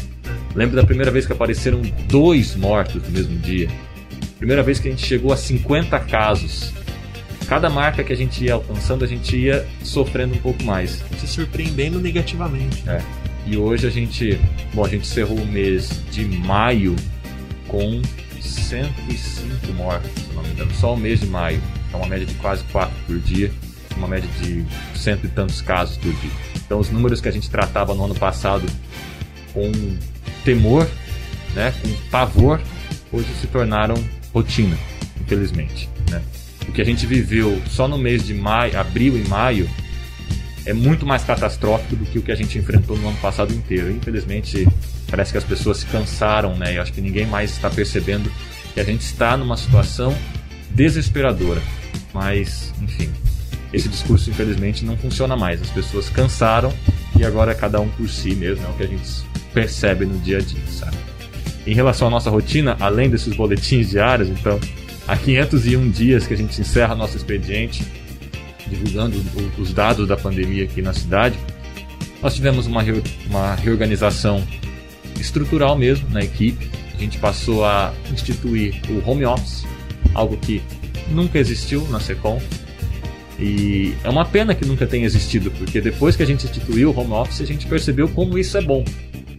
Lembro 0.55 0.75
da 0.75 0.83
primeira 0.83 1.11
vez 1.11 1.25
que 1.25 1.33
apareceram 1.33 1.81
dois 2.07 2.55
mortos 2.55 3.01
no 3.03 3.09
mesmo 3.09 3.37
dia. 3.39 3.69
Primeira 4.37 4.63
vez 4.63 4.79
que 4.79 4.87
a 4.87 4.91
gente 4.91 5.05
chegou 5.05 5.31
a 5.31 5.37
50 5.37 5.99
casos. 5.99 6.73
Cada 7.47 7.69
marca 7.69 8.03
que 8.03 8.13
a 8.13 8.15
gente 8.15 8.45
ia 8.45 8.53
alcançando, 8.53 9.03
a 9.03 9.07
gente 9.07 9.35
ia 9.35 9.65
sofrendo 9.83 10.33
um 10.33 10.37
pouco 10.37 10.63
mais. 10.63 11.03
Se 11.19 11.27
surpreendendo 11.27 11.99
negativamente. 11.99 12.83
E 13.45 13.57
hoje 13.57 13.87
a 13.87 13.89
gente, 13.89 14.39
bom, 14.73 14.85
a 14.85 14.89
gente 14.89 15.01
encerrou 15.01 15.37
o 15.37 15.45
mês 15.45 16.01
de 16.11 16.23
maio 16.25 16.95
com 17.71 18.01
105 18.41 19.73
mortos, 19.73 20.11
se 20.11 20.33
não 20.33 20.43
me 20.43 20.49
engano, 20.49 20.71
só 20.75 20.93
o 20.93 20.97
mês 20.97 21.21
de 21.21 21.27
maio. 21.27 21.61
É 21.93 21.95
uma 21.95 22.05
média 22.05 22.25
de 22.25 22.33
quase 22.35 22.65
4 22.65 22.93
por 23.07 23.17
dia, 23.19 23.49
uma 23.95 24.09
média 24.09 24.29
de 24.41 24.65
cento 24.93 25.25
e 25.25 25.29
tantos 25.29 25.61
casos 25.61 25.97
por 25.97 26.13
dia. 26.13 26.31
Então, 26.65 26.79
os 26.79 26.89
números 26.89 27.21
que 27.21 27.29
a 27.29 27.31
gente 27.31 27.49
tratava 27.49 27.95
no 27.95 28.03
ano 28.03 28.15
passado 28.15 28.65
com 29.53 29.71
temor, 30.43 30.87
né, 31.55 31.73
com 31.81 32.09
pavor, 32.09 32.61
hoje 33.11 33.27
se 33.39 33.47
tornaram 33.47 33.95
rotina, 34.33 34.77
infelizmente. 35.21 35.89
Né? 36.09 36.21
O 36.67 36.73
que 36.73 36.81
a 36.81 36.85
gente 36.85 37.05
viveu 37.05 37.61
só 37.69 37.87
no 37.87 37.97
mês 37.97 38.25
de 38.25 38.33
maio, 38.33 38.77
abril 38.77 39.17
e 39.17 39.27
maio 39.27 39.69
é 40.65 40.73
muito 40.73 41.05
mais 41.05 41.23
catastrófico 41.23 41.95
do 41.95 42.05
que 42.05 42.19
o 42.19 42.21
que 42.21 42.31
a 42.31 42.35
gente 42.35 42.57
enfrentou 42.57 42.97
no 42.97 43.07
ano 43.07 43.17
passado 43.17 43.53
inteiro. 43.53 43.91
Infelizmente, 43.91 44.67
parece 45.11 45.33
que 45.33 45.37
as 45.37 45.43
pessoas 45.43 45.77
se 45.77 45.85
cansaram, 45.87 46.55
né? 46.55 46.77
Eu 46.77 46.81
acho 46.81 46.93
que 46.93 47.01
ninguém 47.01 47.27
mais 47.27 47.51
está 47.51 47.69
percebendo 47.69 48.31
que 48.73 48.79
a 48.79 48.83
gente 48.83 49.01
está 49.01 49.35
numa 49.35 49.57
situação 49.57 50.17
desesperadora. 50.71 51.61
Mas, 52.13 52.73
enfim, 52.81 53.11
esse 53.73 53.89
discurso 53.89 54.29
infelizmente 54.29 54.85
não 54.85 54.97
funciona 54.97 55.35
mais. 55.35 55.61
As 55.61 55.69
pessoas 55.69 56.09
cansaram 56.09 56.73
e 57.19 57.25
agora 57.25 57.51
é 57.51 57.55
cada 57.55 57.79
um 57.79 57.89
por 57.89 58.09
si 58.09 58.33
mesmo, 58.33 58.65
é 58.65 58.69
o 58.69 58.73
que 58.73 58.83
a 58.83 58.87
gente 58.87 59.03
percebe 59.53 60.05
no 60.05 60.17
dia 60.19 60.37
a 60.37 60.41
dia, 60.41 60.61
sabe? 60.67 60.97
Em 61.67 61.73
relação 61.73 62.07
à 62.07 62.11
nossa 62.11 62.29
rotina, 62.29 62.77
além 62.79 63.09
desses 63.09 63.35
boletins 63.35 63.89
diários, 63.89 64.29
então, 64.29 64.59
há 65.07 65.15
501 65.17 65.89
dias 65.91 66.25
que 66.25 66.33
a 66.33 66.37
gente 66.37 66.59
encerra 66.59 66.95
nosso 66.95 67.17
expediente, 67.17 67.85
divulgando 68.67 69.21
os 69.57 69.73
dados 69.73 70.07
da 70.07 70.15
pandemia 70.15 70.63
aqui 70.63 70.81
na 70.81 70.93
cidade, 70.93 71.37
nós 72.21 72.33
tivemos 72.33 72.65
uma, 72.65 72.81
uma 73.29 73.55
reorganização 73.55 74.43
estrutural 75.21 75.77
mesmo 75.77 76.09
na 76.09 76.21
equipe. 76.21 76.69
A 76.93 76.99
gente 76.99 77.17
passou 77.17 77.65
a 77.65 77.93
instituir 78.11 78.81
o 78.89 79.09
home 79.09 79.25
office, 79.25 79.65
algo 80.13 80.37
que 80.37 80.61
nunca 81.09 81.39
existiu 81.39 81.87
na 81.89 81.99
Secom. 81.99 82.41
E 83.39 83.95
é 84.03 84.09
uma 84.09 84.25
pena 84.25 84.53
que 84.53 84.65
nunca 84.65 84.85
tenha 84.85 85.05
existido, 85.05 85.49
porque 85.51 85.81
depois 85.81 86.15
que 86.15 86.21
a 86.21 86.25
gente 86.25 86.45
instituiu 86.45 86.91
o 86.91 86.99
home 86.99 87.13
office, 87.13 87.41
a 87.41 87.45
gente 87.45 87.65
percebeu 87.65 88.07
como 88.09 88.37
isso 88.37 88.57
é 88.57 88.61
bom, 88.61 88.85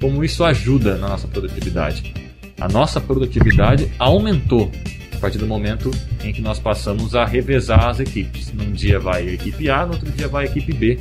como 0.01 0.25
isso 0.25 0.43
ajuda 0.43 0.97
na 0.97 1.09
nossa 1.09 1.29
produtividade. 1.29 2.13
A 2.61 2.69
nossa 2.69 3.01
produtividade 3.01 3.91
aumentou 3.99 4.71
a 5.15 5.19
partir 5.19 5.39
do 5.39 5.47
momento 5.47 5.91
em 6.25 6.33
que 6.33 6.43
nós 6.43 6.59
passamos 6.59 7.15
a 7.15 7.25
revezar 7.25 7.89
as 7.89 8.01
equipes. 8.01 8.53
Num 8.53 8.73
dia 8.73 8.99
vai 8.99 9.29
a 9.29 9.33
equipe 9.33 9.71
A, 9.71 9.87
no 9.87 9.93
outro 9.93 10.11
dia 10.11 10.27
vai 10.27 10.47
a 10.47 10.49
equipe 10.49 10.73
B, 10.73 10.99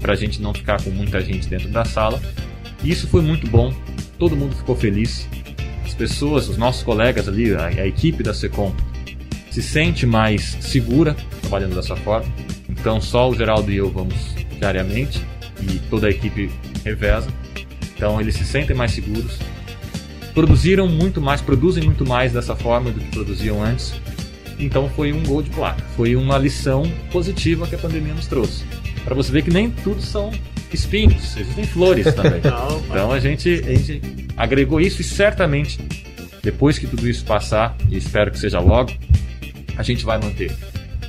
para 0.00 0.14
a 0.14 0.16
gente 0.16 0.42
não 0.42 0.52
ficar 0.52 0.82
com 0.82 0.90
muita 0.90 1.20
gente 1.20 1.48
dentro 1.48 1.68
da 1.68 1.84
sala. 1.84 2.20
Isso 2.82 3.06
foi 3.06 3.22
muito 3.22 3.46
bom, 3.46 3.72
todo 4.20 4.36
mundo 4.36 4.54
ficou 4.54 4.76
feliz. 4.76 5.26
As 5.84 5.94
pessoas, 5.94 6.48
os 6.48 6.58
nossos 6.58 6.82
colegas 6.82 7.26
ali, 7.26 7.52
a, 7.54 7.66
a 7.66 7.86
equipe 7.86 8.22
da 8.22 8.34
Secom, 8.34 8.72
se 9.50 9.62
sente 9.62 10.06
mais 10.06 10.58
segura 10.60 11.16
trabalhando 11.40 11.74
dessa 11.74 11.96
forma. 11.96 12.30
Então 12.68 13.00
só 13.00 13.28
o 13.28 13.34
Geraldo 13.34 13.72
e 13.72 13.78
eu 13.78 13.90
vamos 13.90 14.14
diariamente 14.58 15.24
e 15.62 15.78
toda 15.90 16.06
a 16.06 16.10
equipe 16.10 16.50
reveza. 16.84 17.28
Então 17.96 18.20
eles 18.20 18.36
se 18.36 18.44
sentem 18.44 18.76
mais 18.76 18.92
seguros. 18.92 19.38
Produziram 20.34 20.86
muito 20.86 21.20
mais, 21.20 21.40
produzem 21.40 21.82
muito 21.82 22.06
mais 22.06 22.32
dessa 22.32 22.54
forma 22.54 22.90
do 22.90 23.00
que 23.00 23.10
produziam 23.10 23.62
antes. 23.62 23.94
Então 24.58 24.88
foi 24.90 25.12
um 25.12 25.24
gol 25.24 25.42
de 25.42 25.48
placa, 25.50 25.82
foi 25.96 26.14
uma 26.14 26.36
lição 26.36 26.82
positiva 27.10 27.66
que 27.66 27.74
a 27.74 27.78
pandemia 27.78 28.12
nos 28.12 28.26
trouxe. 28.26 28.64
Para 29.02 29.14
você 29.14 29.32
ver 29.32 29.42
que 29.42 29.50
nem 29.50 29.70
tudo 29.70 30.02
são 30.02 30.30
espinhos, 30.74 31.36
existem 31.36 31.64
flores 31.64 32.12
também. 32.14 32.40
então 32.88 33.12
a 33.12 33.20
gente, 33.20 33.62
a 33.66 33.74
gente 33.74 34.00
agregou 34.36 34.80
isso 34.80 35.00
e 35.00 35.04
certamente 35.04 35.78
depois 36.42 36.78
que 36.78 36.86
tudo 36.86 37.08
isso 37.08 37.24
passar, 37.24 37.76
e 37.88 37.96
espero 37.96 38.30
que 38.30 38.38
seja 38.38 38.60
logo, 38.60 38.92
a 39.76 39.82
gente 39.82 40.04
vai 40.04 40.18
manter 40.18 40.54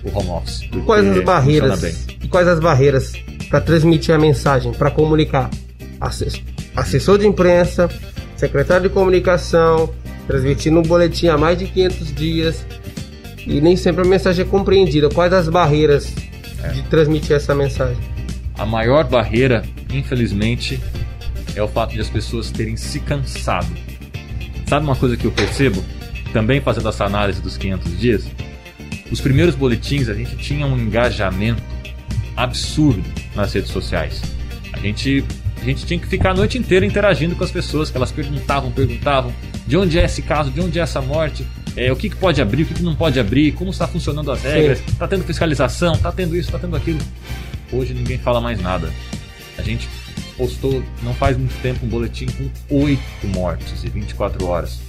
o 0.03 0.17
home 0.17 0.29
office. 0.29 0.61
E 0.63 0.81
quais 0.81 1.05
as 1.05 1.23
barreiras? 1.23 2.07
E 2.21 2.27
quais 2.27 2.47
as 2.47 2.59
barreiras 2.59 3.13
para 3.49 3.61
transmitir 3.61 4.13
a 4.13 4.17
mensagem, 4.17 4.73
para 4.73 4.91
comunicar? 4.91 5.49
Assessor 6.75 7.17
de 7.17 7.27
imprensa, 7.27 7.89
secretário 8.35 8.89
de 8.89 8.93
comunicação, 8.93 9.93
transmitindo 10.27 10.79
um 10.79 10.83
boletim 10.83 11.27
há 11.27 11.37
mais 11.37 11.57
de 11.57 11.67
500 11.67 12.15
dias 12.15 12.65
e 13.45 13.61
nem 13.61 13.75
sempre 13.75 14.01
a 14.01 14.05
mensagem 14.05 14.45
é 14.45 14.47
compreendida. 14.47 15.09
Quais 15.09 15.31
as 15.33 15.47
barreiras 15.47 16.13
é. 16.63 16.69
de 16.69 16.81
transmitir 16.83 17.35
essa 17.35 17.53
mensagem? 17.53 18.10
A 18.61 18.65
maior 18.67 19.05
barreira, 19.05 19.63
infelizmente, 19.91 20.79
é 21.55 21.63
o 21.63 21.67
fato 21.67 21.95
de 21.95 21.99
as 21.99 22.11
pessoas 22.11 22.51
terem 22.51 22.77
se 22.77 22.99
cansado. 22.99 23.65
Sabe 24.67 24.85
uma 24.85 24.95
coisa 24.95 25.17
que 25.17 25.25
eu 25.25 25.31
percebo, 25.31 25.83
também 26.31 26.61
fazendo 26.61 26.87
essa 26.87 27.03
análise 27.03 27.41
dos 27.41 27.57
500 27.57 27.99
dias? 27.99 28.27
Os 29.09 29.19
primeiros 29.19 29.55
boletins 29.55 30.09
a 30.09 30.13
gente 30.13 30.35
tinha 30.37 30.67
um 30.67 30.77
engajamento 30.77 31.63
absurdo 32.37 33.03
nas 33.35 33.51
redes 33.51 33.71
sociais. 33.71 34.21
A 34.71 34.77
gente, 34.77 35.25
a 35.59 35.65
gente 35.65 35.83
tinha 35.83 35.99
que 35.99 36.05
ficar 36.05 36.29
a 36.29 36.35
noite 36.35 36.59
inteira 36.59 36.85
interagindo 36.85 37.35
com 37.35 37.43
as 37.43 37.49
pessoas, 37.49 37.89
que 37.89 37.97
elas 37.97 38.11
perguntavam, 38.11 38.69
perguntavam 38.69 39.33
de 39.65 39.75
onde 39.75 39.97
é 39.97 40.05
esse 40.05 40.21
caso, 40.21 40.51
de 40.51 40.61
onde 40.61 40.77
é 40.77 40.83
essa 40.83 41.01
morte, 41.01 41.47
é, 41.75 41.91
o 41.91 41.95
que, 41.95 42.11
que 42.11 42.15
pode 42.15 42.39
abrir, 42.39 42.61
o 42.61 42.65
que, 42.67 42.75
que 42.75 42.83
não 42.83 42.93
pode 42.93 43.19
abrir, 43.19 43.53
como 43.53 43.71
está 43.71 43.87
funcionando 43.87 44.31
as 44.31 44.43
regras, 44.43 44.83
está 44.87 45.07
tendo 45.07 45.23
fiscalização, 45.23 45.93
está 45.93 46.11
tendo 46.11 46.35
isso, 46.35 46.49
está 46.49 46.59
tendo 46.59 46.75
aquilo. 46.75 46.99
Hoje 47.71 47.93
ninguém 47.93 48.17
fala 48.17 48.41
mais 48.41 48.61
nada. 48.61 48.91
A 49.57 49.61
gente 49.61 49.87
postou 50.37 50.83
não 51.03 51.13
faz 51.13 51.37
muito 51.37 51.59
tempo 51.61 51.85
um 51.85 51.89
boletim 51.89 52.25
com 52.25 52.49
oito 52.83 53.27
mortes 53.27 53.83
em 53.83 53.89
24 53.89 54.45
horas. 54.45 54.79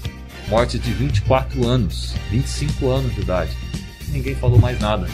Mortes 0.49 0.81
de 0.81 0.93
24 0.93 1.67
anos, 1.67 2.15
25 2.31 2.91
anos 2.91 3.15
de 3.15 3.21
idade 3.21 3.57
ninguém 4.13 4.35
falou 4.35 4.59
mais 4.59 4.79
nada. 4.79 5.09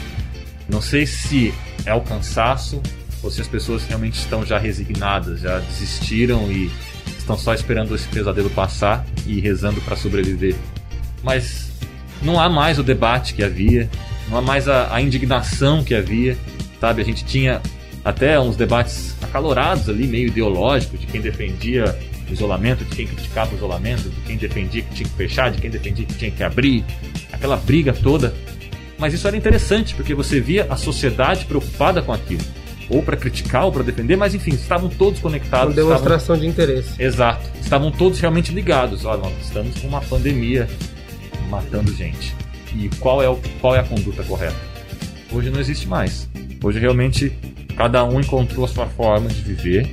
Não 0.68 0.82
sei 0.82 1.06
se 1.06 1.54
é 1.86 1.94
o 1.94 2.00
cansaço 2.00 2.82
ou 3.22 3.30
se 3.30 3.40
as 3.40 3.48
pessoas 3.48 3.84
realmente 3.84 4.18
estão 4.18 4.44
já 4.44 4.58
resignadas, 4.58 5.40
já 5.40 5.58
desistiram 5.60 6.50
e 6.50 6.70
estão 7.16 7.38
só 7.38 7.54
esperando 7.54 7.94
esse 7.94 8.06
pesadelo 8.08 8.50
passar 8.50 9.06
e 9.26 9.40
rezando 9.40 9.80
para 9.80 9.96
sobreviver. 9.96 10.54
Mas 11.22 11.70
não 12.22 12.38
há 12.38 12.48
mais 12.48 12.78
o 12.78 12.82
debate 12.82 13.34
que 13.34 13.42
havia, 13.42 13.88
não 14.28 14.38
há 14.38 14.42
mais 14.42 14.68
a, 14.68 14.94
a, 14.94 15.00
indignação 15.00 15.82
que 15.82 15.94
havia, 15.94 16.36
sabe? 16.80 17.02
A 17.02 17.04
gente 17.04 17.24
tinha 17.24 17.60
até 18.04 18.38
uns 18.40 18.56
debates 18.56 19.16
acalorados 19.22 19.88
ali, 19.88 20.06
meio 20.06 20.28
ideológicos, 20.28 21.00
de 21.00 21.06
quem 21.06 21.20
defendia 21.20 21.98
o 22.28 22.32
isolamento, 22.32 22.84
de 22.84 22.94
quem 22.94 23.06
criticava 23.06 23.52
o 23.52 23.56
isolamento, 23.56 24.08
de 24.08 24.20
quem 24.22 24.36
defendia 24.36 24.82
que 24.82 24.94
tinha 24.94 25.08
que 25.08 25.14
fechar, 25.14 25.50
de 25.50 25.60
quem 25.60 25.70
defendia 25.70 26.06
que 26.06 26.14
tinha 26.14 26.30
que 26.30 26.42
abrir, 26.42 26.84
aquela 27.32 27.56
briga 27.56 27.92
toda. 27.92 28.34
Mas 28.98 29.14
isso 29.14 29.26
era 29.26 29.36
interessante, 29.36 29.94
porque 29.94 30.14
você 30.14 30.40
via 30.40 30.66
a 30.68 30.76
sociedade 30.76 31.44
preocupada 31.44 32.02
com 32.02 32.12
aquilo. 32.12 32.42
Ou 32.90 33.02
para 33.02 33.16
criticar, 33.16 33.64
ou 33.66 33.72
para 33.72 33.82
defender, 33.82 34.16
mas 34.16 34.34
enfim, 34.34 34.52
estavam 34.52 34.88
todos 34.88 35.20
conectados. 35.20 35.76
Uma 35.76 35.82
demonstração 35.82 36.34
estavam... 36.34 36.40
de 36.40 36.46
interesse. 36.46 37.02
Exato. 37.02 37.46
Estavam 37.60 37.90
todos 37.92 38.18
realmente 38.18 38.52
ligados. 38.52 39.04
Olha, 39.04 39.18
nós 39.18 39.32
estamos 39.42 39.78
com 39.78 39.86
uma 39.88 40.00
pandemia 40.00 40.66
matando 41.50 41.92
gente. 41.94 42.34
E 42.74 42.88
qual 42.98 43.22
é, 43.22 43.28
o, 43.28 43.38
qual 43.60 43.76
é 43.76 43.80
a 43.80 43.84
conduta 43.84 44.22
correta? 44.24 44.56
Hoje 45.30 45.50
não 45.50 45.60
existe 45.60 45.86
mais. 45.86 46.28
Hoje 46.62 46.78
realmente 46.78 47.32
cada 47.76 48.04
um 48.04 48.20
encontrou 48.20 48.64
a 48.64 48.68
sua 48.68 48.86
forma 48.86 49.28
de 49.28 49.40
viver. 49.42 49.88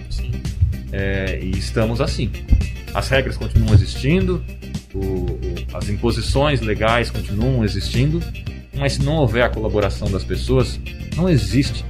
É, 0.92 1.40
e 1.42 1.52
estamos 1.52 2.00
assim. 2.02 2.32
As 2.94 3.10
regras 3.10 3.38
continuam 3.38 3.74
existindo, 3.74 4.44
o, 4.94 5.00
o, 5.00 5.56
as 5.74 5.90
imposições 5.90 6.62
legais 6.62 7.12
continuam 7.12 7.64
existindo, 7.66 8.22
mas 8.74 8.94
se 8.94 9.04
não 9.04 9.18
houver 9.18 9.44
a 9.44 9.50
colaboração 9.50 10.10
das 10.10 10.24
pessoas, 10.24 10.80
não 11.16 11.30
existe. 11.30 11.84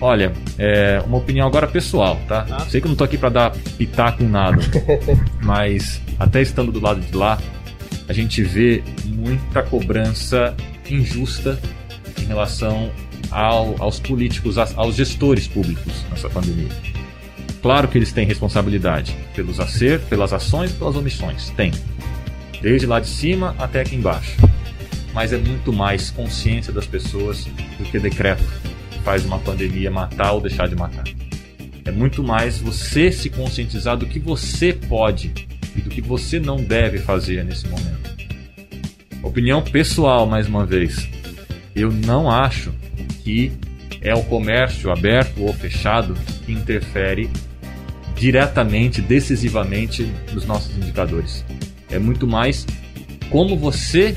Olha, 0.00 0.32
é 0.58 1.02
uma 1.06 1.18
opinião 1.18 1.46
agora 1.46 1.66
pessoal, 1.66 2.18
tá? 2.26 2.46
Ah. 2.50 2.66
Sei 2.68 2.80
que 2.80 2.86
eu 2.86 2.90
não 2.90 2.96
tô 2.96 3.04
aqui 3.04 3.16
para 3.16 3.28
dar 3.28 3.50
pitaco 3.50 4.22
em 4.22 4.28
nada, 4.28 4.58
mas 5.42 6.00
até 6.18 6.40
estando 6.40 6.72
do 6.72 6.80
lado 6.80 7.00
de 7.00 7.14
lá, 7.14 7.38
a 8.08 8.12
gente 8.12 8.42
vê 8.42 8.82
muita 9.04 9.62
cobrança 9.62 10.54
injusta 10.88 11.58
em 12.18 12.24
relação 12.24 12.90
ao, 13.30 13.74
aos 13.82 13.98
políticos, 13.98 14.56
aos 14.58 14.94
gestores 14.94 15.46
públicos 15.46 16.04
nessa 16.10 16.28
pandemia. 16.28 16.68
Claro 17.62 17.88
que 17.88 17.98
eles 17.98 18.12
têm 18.12 18.26
responsabilidade 18.26 19.16
pelos 19.34 19.58
acertos, 19.58 20.08
pelas 20.08 20.32
ações 20.32 20.72
pelas 20.72 20.96
omissões. 20.96 21.50
Tem. 21.50 21.72
Desde 22.62 22.86
lá 22.86 23.00
de 23.00 23.08
cima 23.08 23.54
até 23.58 23.80
aqui 23.80 23.96
embaixo 23.96 24.36
mas 25.16 25.32
é 25.32 25.38
muito 25.38 25.72
mais 25.72 26.10
consciência 26.10 26.70
das 26.70 26.86
pessoas 26.86 27.46
do 27.78 27.84
que 27.90 27.98
decreto 27.98 28.44
que 28.90 28.98
faz 28.98 29.24
uma 29.24 29.38
pandemia 29.38 29.90
matar 29.90 30.32
ou 30.32 30.42
deixar 30.42 30.68
de 30.68 30.76
matar. 30.76 31.04
É 31.86 31.90
muito 31.90 32.22
mais 32.22 32.58
você 32.58 33.10
se 33.10 33.30
conscientizar 33.30 33.96
do 33.96 34.04
que 34.04 34.18
você 34.18 34.74
pode 34.74 35.32
e 35.74 35.80
do 35.80 35.88
que 35.88 36.02
você 36.02 36.38
não 36.38 36.58
deve 36.58 36.98
fazer 36.98 37.42
nesse 37.46 37.66
momento. 37.66 38.14
Opinião 39.22 39.62
pessoal, 39.62 40.26
mais 40.26 40.46
uma 40.46 40.66
vez. 40.66 41.08
Eu 41.76 41.92
não 41.92 42.30
acho 42.30 42.72
que 43.22 43.52
é 44.00 44.14
o 44.14 44.22
comércio 44.22 44.90
aberto 44.90 45.42
ou 45.42 45.52
fechado 45.52 46.16
que 46.46 46.52
interfere 46.52 47.28
diretamente, 48.16 49.02
decisivamente 49.02 50.10
nos 50.32 50.46
nossos 50.46 50.74
indicadores. 50.74 51.44
É 51.90 51.98
muito 51.98 52.26
mais 52.26 52.66
como 53.28 53.58
você 53.58 54.16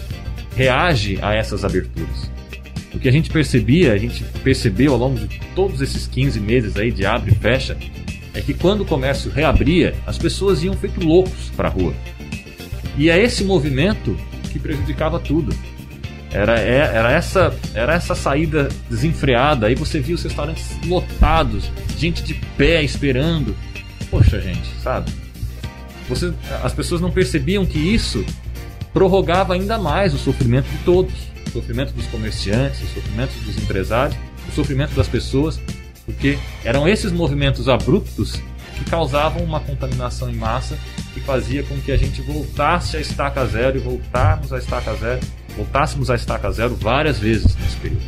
reage 0.56 1.20
a 1.22 1.36
essas 1.36 1.66
aberturas. 1.66 2.32
O 2.94 3.00
que 3.00 3.10
a 3.10 3.12
gente 3.12 3.30
percebia, 3.30 3.92
a 3.92 3.98
gente 3.98 4.24
percebeu 4.42 4.94
ao 4.94 5.00
longo 5.00 5.28
de 5.28 5.40
todos 5.54 5.82
esses 5.82 6.08
15 6.08 6.40
meses 6.40 6.78
aí 6.78 6.92
de 6.92 7.06
abre 7.06 7.34
e 7.34 7.36
fecha, 7.36 7.78
é 8.34 8.42
que 8.42 8.54
quando 8.54 8.82
o 8.82 8.86
comércio 8.86 9.30
reabria, 9.30 9.94
as 10.08 10.18
pessoas 10.18 10.64
iam 10.64 10.76
feito 10.76 11.04
loucos 11.04 11.52
para 11.58 11.68
a 11.68 11.72
rua. 11.72 11.94
E 12.98 13.10
é 13.10 13.22
esse 13.22 13.44
movimento 13.44 14.18
que 14.50 14.60
prejudicava 14.60 15.20
tudo. 15.20 15.54
Era, 16.32 16.60
é, 16.60 16.78
era, 16.78 17.12
essa, 17.12 17.54
era 17.74 17.94
essa 17.94 18.14
saída 18.14 18.70
desenfreada. 18.90 19.68
Aí 19.68 19.76
você 19.76 20.00
via 20.00 20.16
os 20.16 20.24
restaurantes 20.24 20.66
lotados, 20.86 21.72
gente 21.98 22.24
de 22.24 22.34
pé 22.34 22.84
esperando. 22.84 23.56
Poxa, 24.12 24.40
gente, 24.40 24.68
sabe? 24.84 25.12
Você, 26.08 26.34
as 26.64 26.74
pessoas 26.74 27.02
não 27.02 27.12
percebiam 27.12 27.66
que 27.66 27.78
isso 27.78 28.26
prorrogava 28.94 29.54
ainda 29.54 29.78
mais 29.78 30.14
o 30.14 30.18
sofrimento 30.18 30.68
de 30.70 30.78
todos: 30.80 31.14
o 31.48 31.52
sofrimento 31.52 31.94
dos 31.94 32.06
comerciantes, 32.08 32.82
o 32.82 32.94
sofrimento 32.94 33.34
dos 33.44 33.58
empresários, 33.58 34.18
o 34.48 34.52
sofrimento 34.52 34.94
das 34.96 35.08
pessoas, 35.08 35.60
porque 36.06 36.38
eram 36.64 36.88
esses 36.88 37.12
movimentos 37.12 37.70
abruptos 37.70 38.42
que 38.78 38.90
causavam 38.90 39.44
uma 39.44 39.60
contaminação 39.60 40.30
em 40.30 40.36
massa 40.36 40.78
que 41.14 41.20
fazia 41.20 41.64
com 41.64 41.78
que 41.80 41.92
a 41.92 41.98
gente 41.98 42.22
voltasse 42.22 42.98
à 42.98 43.00
estaca 43.00 43.46
zero 43.46 43.78
e 43.78 43.80
voltarmos 43.80 44.54
à 44.54 44.58
estaca 44.58 44.94
zero, 44.96 45.20
voltássemos 45.60 46.10
à 46.10 46.16
estaca 46.16 46.50
zero 46.52 46.76
várias 46.76 47.20
vezes 47.20 47.56
nesse 47.58 47.76
período. 47.78 48.02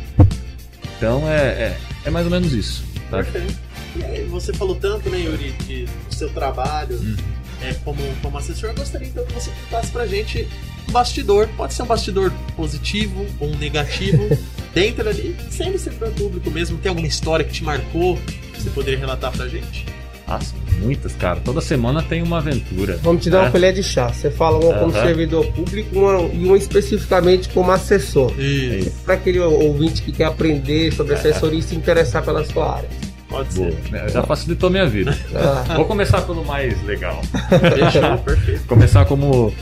Então 0.96 1.28
é, 1.28 1.36
é, 1.36 1.78
é 2.06 2.10
mais 2.10 2.24
ou 2.24 2.30
menos 2.30 2.52
isso. 2.52 2.84
Tá? 3.10 3.18
Perfeito. 3.18 3.54
E 3.96 4.04
aí, 4.04 4.24
você 4.24 4.54
falou 4.54 4.74
tanto, 4.74 5.10
né, 5.10 5.18
Yuri, 5.18 5.52
que 5.66 5.86
o 6.10 6.14
seu 6.14 6.30
trabalho 6.30 6.96
hum. 6.96 7.16
é, 7.60 7.74
como, 7.84 8.00
como 8.22 8.38
assessor, 8.38 8.70
eu 8.70 8.74
gostaria 8.74 9.08
então 9.08 9.24
que 9.26 9.34
você 9.34 9.50
contasse 9.64 9.90
pra 9.90 10.06
gente 10.06 10.48
um 10.88 10.92
bastidor. 10.92 11.46
Pode 11.56 11.74
ser 11.74 11.82
um 11.82 11.86
bastidor 11.86 12.32
positivo 12.56 13.26
ou 13.38 13.48
um 13.48 13.58
negativo, 13.58 14.26
dentro 14.72 15.06
ali, 15.06 15.36
sem 15.50 15.76
ser 15.76 15.92
para 15.92 16.08
público 16.08 16.50
mesmo. 16.50 16.78
Tem 16.78 16.88
alguma 16.88 17.06
história 17.06 17.44
que 17.44 17.52
te 17.52 17.62
marcou 17.62 18.16
que 18.54 18.62
você 18.62 18.70
poderia 18.70 18.98
relatar 18.98 19.30
pra 19.30 19.46
gente? 19.46 19.84
Nossa, 20.26 20.54
muitas, 20.80 21.14
cara. 21.14 21.40
Toda 21.40 21.60
semana 21.60 22.02
tem 22.02 22.22
uma 22.22 22.38
aventura. 22.38 22.98
Vamos 23.02 23.22
te 23.22 23.30
dar 23.30 23.38
uma 23.38 23.44
né? 23.46 23.50
colher 23.50 23.72
de 23.72 23.82
chá. 23.82 24.08
Você 24.08 24.30
fala 24.30 24.58
uma 24.64 24.78
como 24.78 24.92
servidor 24.92 25.46
público 25.52 25.98
uma, 25.98 26.20
e 26.32 26.44
uma 26.44 26.56
especificamente 26.56 27.48
como 27.50 27.70
assessor. 27.70 28.32
Isso. 28.38 28.90
Para 29.04 29.14
aquele 29.14 29.40
ouvinte 29.40 30.02
que 30.02 30.12
quer 30.12 30.24
aprender 30.24 30.92
sobre 30.92 31.14
assessoria 31.14 31.58
e 31.58 31.62
se 31.62 31.74
interessar 31.74 32.24
pela 32.24 32.44
sua 32.44 32.76
área. 32.76 32.88
Pode 33.28 33.52
ser. 33.54 33.74
Boa. 33.74 34.08
Já 34.08 34.22
facilitou 34.22 34.70
minha 34.70 34.86
vida. 34.86 35.16
Ah. 35.34 35.74
Vou 35.76 35.86
começar 35.86 36.20
pelo 36.22 36.44
mais 36.44 36.80
legal. 36.84 37.20
Fechou, 37.48 38.18
perfeito. 38.24 38.64
Começar 38.66 39.06
como, 39.06 39.52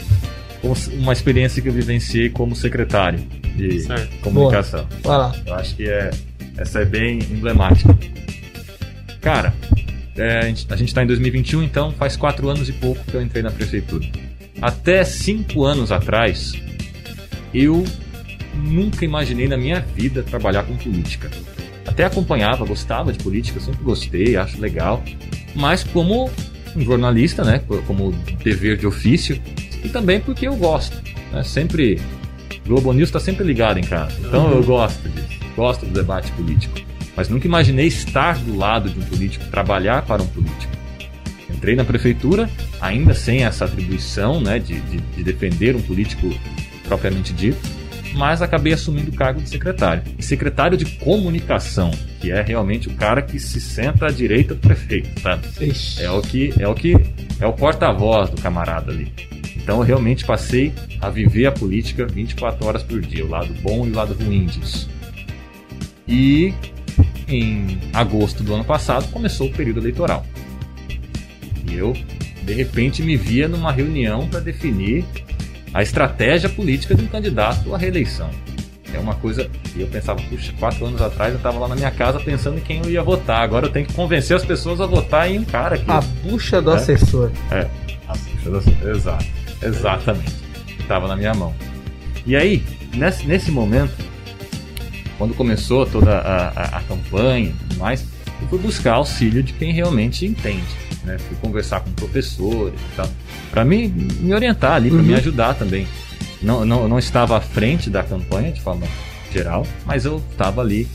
como, 0.61 0.75
uma 0.95 1.13
experiência 1.13 1.63
que 1.63 1.69
eu 1.69 1.73
vivenciei 1.73 2.31
como 2.31 2.57
secretário 2.57 3.21
de 3.55 3.81
certo. 3.81 4.21
comunicação. 4.23 4.87
Vai 5.03 5.19
lá. 5.19 5.35
Eu 5.47 5.55
acho 5.55 5.77
que 5.77 5.89
é, 5.89 6.11
essa 6.57 6.81
é 6.81 6.85
bem 6.85 7.21
emblemática. 7.31 7.97
Cara, 9.21 9.55
é, 10.17 10.41
a 10.41 10.77
gente 10.77 10.89
está 10.89 11.03
em 11.03 11.07
2021, 11.07 11.63
então 11.63 11.93
faz 11.93 12.17
quatro 12.17 12.49
anos 12.49 12.69
e 12.69 12.73
pouco 12.73 13.03
que 13.05 13.15
eu 13.15 13.23
entrei 13.23 13.43
na 13.43 13.51
prefeitura. 13.51 14.07
Até 14.61 15.05
cinco 15.05 15.65
anos 15.65 15.93
atrás, 15.93 16.53
eu 17.55 17.85
nunca 18.55 19.05
imaginei 19.05 19.49
na 19.49 19.57
minha 19.57 19.81
vida 19.81 20.23
trabalhar 20.23 20.65
com 20.65 20.77
política. 20.77 21.31
Até 21.87 22.05
acompanhava, 22.05 22.65
gostava 22.65 23.13
de 23.13 23.19
política, 23.19 23.61
sempre 23.61 23.83
gostei, 23.83 24.37
acho 24.37 24.61
legal. 24.61 25.03
Mas 25.55 25.83
como 25.83 26.31
um 26.77 26.81
jornalista, 26.81 27.43
né, 27.43 27.63
como 27.87 28.13
dever 28.45 28.77
de 28.77 28.87
ofício, 28.87 29.41
e 29.83 29.89
também 29.89 30.21
porque 30.21 30.47
eu 30.47 30.57
gosto. 30.57 31.01
Né, 31.33 31.43
sempre 31.43 32.01
Globo 32.67 32.93
News 32.93 33.09
está 33.09 33.19
sempre 33.19 33.45
ligado 33.45 33.79
em 33.79 33.85
casa, 33.85 34.15
então 34.21 34.51
eu 34.53 34.63
gosto 34.63 35.09
disso, 35.09 35.41
gosto 35.57 35.87
do 35.87 35.93
debate 35.93 36.31
político 36.33 36.90
mas 37.21 37.29
nunca 37.29 37.47
imaginei 37.47 37.87
estar 37.87 38.39
do 38.39 38.57
lado 38.57 38.89
de 38.89 38.99
um 38.99 39.03
político, 39.03 39.45
trabalhar 39.51 40.07
para 40.07 40.23
um 40.23 40.27
político. 40.27 40.73
Entrei 41.51 41.77
na 41.77 41.85
prefeitura, 41.85 42.49
ainda 42.81 43.13
sem 43.13 43.45
essa 43.45 43.67
atribuição 43.67 44.41
né, 44.41 44.59
de, 44.59 44.81
de, 44.81 44.97
de 44.97 45.23
defender 45.23 45.77
um 45.77 45.83
político 45.83 46.35
propriamente 46.85 47.35
dito, 47.35 47.61
mas 48.15 48.41
acabei 48.41 48.73
assumindo 48.73 49.11
o 49.11 49.15
cargo 49.15 49.39
de 49.39 49.51
secretário. 49.51 50.03
Secretário 50.19 50.79
de 50.79 50.87
comunicação, 50.97 51.91
que 52.23 52.33
é 52.33 52.41
realmente 52.41 52.89
o 52.89 52.95
cara 52.95 53.21
que 53.21 53.39
se 53.39 53.61
senta 53.61 54.07
à 54.07 54.11
direita 54.11 54.55
do 54.55 54.61
prefeito, 54.63 55.21
sabe? 55.21 55.47
É 55.99 56.11
o 56.11 56.23
que 56.23 56.55
é 56.59 56.67
o 56.67 56.75
que 56.75 56.97
é 57.39 57.47
o 57.47 57.53
porta-voz 57.53 58.31
do 58.31 58.41
camarada 58.41 58.93
ali. 58.93 59.13
Então 59.57 59.81
eu 59.81 59.83
realmente 59.83 60.25
passei 60.25 60.73
a 61.03 61.11
viver 61.11 61.45
a 61.45 61.53
política 61.53 62.07
24 62.07 62.67
horas 62.67 62.83
por 62.83 62.99
dia, 62.99 63.27
o 63.27 63.29
lado 63.29 63.53
bom 63.61 63.87
e 63.87 63.91
o 63.91 63.95
lado 63.95 64.15
ruim 64.15 64.47
disso. 64.47 64.89
E 66.09 66.55
em 67.31 67.79
agosto 67.93 68.43
do 68.43 68.55
ano 68.55 68.65
passado, 68.65 69.11
começou 69.11 69.49
o 69.49 69.53
período 69.53 69.81
eleitoral. 69.81 70.25
E 71.69 71.75
eu, 71.75 71.95
de 72.43 72.53
repente, 72.53 73.03
me 73.03 73.17
via 73.17 73.49
numa 73.49 73.73
reunião 73.73 74.29
para 74.29 74.41
definir 74.41 75.05
a 75.73 75.83
estratégia 75.83 76.49
política 76.49 76.95
de 76.95 77.03
um 77.03 77.07
candidato 77.07 77.75
à 77.75 77.79
reeleição. 77.79 78.31
É 78.93 78.99
uma 78.99 79.15
coisa 79.15 79.49
que 79.63 79.81
eu 79.81 79.87
pensava, 79.87 80.21
puxa, 80.23 80.53
quatro 80.59 80.85
anos 80.85 81.01
atrás 81.01 81.31
eu 81.31 81.37
estava 81.37 81.59
lá 81.61 81.69
na 81.69 81.77
minha 81.77 81.91
casa 81.93 82.19
pensando 82.19 82.59
em 82.59 82.61
quem 82.61 82.79
eu 82.79 82.91
ia 82.91 83.03
votar. 83.03 83.41
Agora 83.43 83.67
eu 83.67 83.71
tenho 83.71 83.87
que 83.87 83.93
convencer 83.93 84.37
as 84.37 84.45
pessoas 84.45 84.81
a 84.81 84.87
votar 84.87 85.31
em 85.31 85.39
um 85.39 85.45
cara 85.45 85.77
aqui. 85.77 85.89
A 85.89 86.01
bucha 86.01 86.61
do 86.61 86.73
é? 86.73 86.75
assessor. 86.75 87.31
É, 87.53 87.69
a 88.09 88.17
bucha 88.17 88.51
do 88.51 88.57
assessor. 88.57 88.89
Exato. 88.89 89.27
Exatamente. 89.63 90.35
Estava 90.81 91.07
na 91.07 91.15
minha 91.15 91.33
mão. 91.35 91.55
E 92.27 92.35
aí, 92.35 92.65
nesse, 92.95 93.27
nesse 93.27 93.51
momento, 93.53 93.95
quando 95.21 95.35
começou 95.35 95.85
toda 95.85 96.17
a, 96.17 96.49
a, 96.49 96.79
a 96.79 96.83
campanha 96.85 97.51
e 97.51 97.53
tudo 97.53 97.77
mais, 97.77 98.07
eu 98.41 98.49
fui 98.49 98.59
buscar 98.59 98.95
auxílio 98.95 99.43
de 99.43 99.53
quem 99.53 99.71
realmente 99.71 100.25
entende. 100.25 100.65
Né? 101.05 101.19
Fui 101.19 101.37
conversar 101.43 101.81
com 101.81 101.93
professores 101.93 102.73
e 102.73 102.97
tal, 102.97 103.07
para 103.51 103.63
me, 103.63 103.89
me 103.89 104.33
orientar 104.33 104.73
ali, 104.73 104.89
para 104.89 105.01
uhum. 105.01 105.05
me 105.05 105.13
ajudar 105.13 105.53
também. 105.53 105.87
Não, 106.41 106.65
não, 106.65 106.89
não 106.89 106.99
estava 106.99 107.37
à 107.37 107.41
frente 107.43 107.91
da 107.91 108.03
campanha 108.03 108.51
de 108.51 108.63
forma 108.63 108.87
geral, 109.31 109.67
mas 109.85 110.07
eu 110.07 110.23
estava 110.31 110.63
ali 110.63 110.89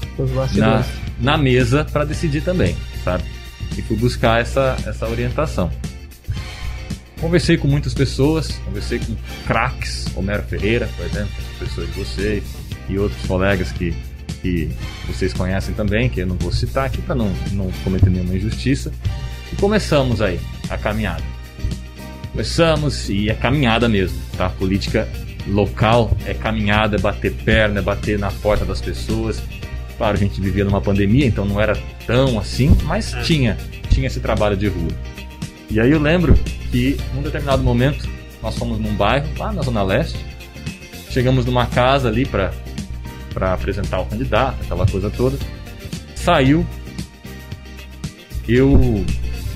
na, 0.56 0.84
na 1.20 1.38
mesa 1.38 1.86
para 1.86 2.04
decidir 2.04 2.42
também, 2.42 2.76
sabe? 3.04 3.24
E 3.78 3.82
fui 3.84 3.96
buscar 3.96 4.42
essa, 4.42 4.76
essa 4.88 5.08
orientação. 5.08 5.72
Conversei 7.22 7.58
com 7.58 7.68
muitas 7.68 7.94
pessoas, 7.94 8.54
conversei 8.66 8.98
com 8.98 9.16
craques, 9.46 10.08
Homero 10.16 10.42
Ferreira, 10.42 10.90
por 10.98 11.06
exemplo, 11.06 11.32
professor 11.60 11.86
de 11.86 11.92
vocês, 11.92 12.44
e 12.90 12.98
outros 12.98 13.24
colegas 13.28 13.72
que 13.72 13.96
que 14.46 14.70
vocês 15.08 15.34
conhecem 15.34 15.74
também, 15.74 16.08
que 16.08 16.20
eu 16.20 16.28
não 16.28 16.36
vou 16.36 16.52
citar 16.52 16.86
aqui 16.86 17.02
para 17.02 17.16
não, 17.16 17.34
não 17.54 17.72
cometer 17.84 18.12
nenhuma 18.12 18.36
injustiça. 18.36 18.92
E 19.52 19.56
começamos 19.56 20.22
aí 20.22 20.40
a 20.70 20.78
caminhada. 20.78 21.24
Começamos 22.32 23.10
e 23.10 23.30
é 23.30 23.34
caminhada 23.34 23.90
mesmo, 23.90 24.20
tá? 24.38 24.50
política 24.50 25.08
local 25.48 26.16
é 26.26 26.34
caminhada, 26.34 26.98
é 26.98 27.00
bater 27.00 27.32
perna, 27.32 27.80
é 27.80 27.82
bater 27.82 28.20
na 28.20 28.30
porta 28.30 28.64
das 28.66 28.82
pessoas. 28.82 29.42
Claro, 29.98 30.16
a 30.16 30.20
gente 30.20 30.40
vivia 30.40 30.64
numa 30.64 30.82
pandemia, 30.82 31.26
então 31.26 31.46
não 31.46 31.60
era 31.60 31.76
tão 32.06 32.38
assim, 32.38 32.76
mas 32.84 33.14
é. 33.14 33.22
tinha, 33.22 33.58
tinha 33.90 34.06
esse 34.06 34.20
trabalho 34.20 34.56
de 34.56 34.68
rua. 34.68 34.92
E 35.72 35.80
aí 35.80 35.90
eu 35.90 36.00
lembro 36.00 36.36
que 36.72 36.98
num 37.16 37.24
determinado 37.24 37.64
momento 37.64 38.08
nós 38.44 38.56
fomos 38.58 38.78
num 38.78 38.94
bairro 38.94 39.28
lá 39.40 39.52
na 39.52 39.64
Zona 39.64 39.82
Leste, 39.82 40.20
chegamos 41.10 41.46
numa 41.46 41.66
casa 41.66 42.10
ali 42.10 42.26
para 42.26 42.52
para 43.36 43.54
apresentar 43.54 44.00
o 44.00 44.06
candidato, 44.06 44.56
aquela 44.64 44.88
coisa 44.88 45.10
toda. 45.12 45.38
Saiu. 46.16 46.66
Eu 48.48 49.04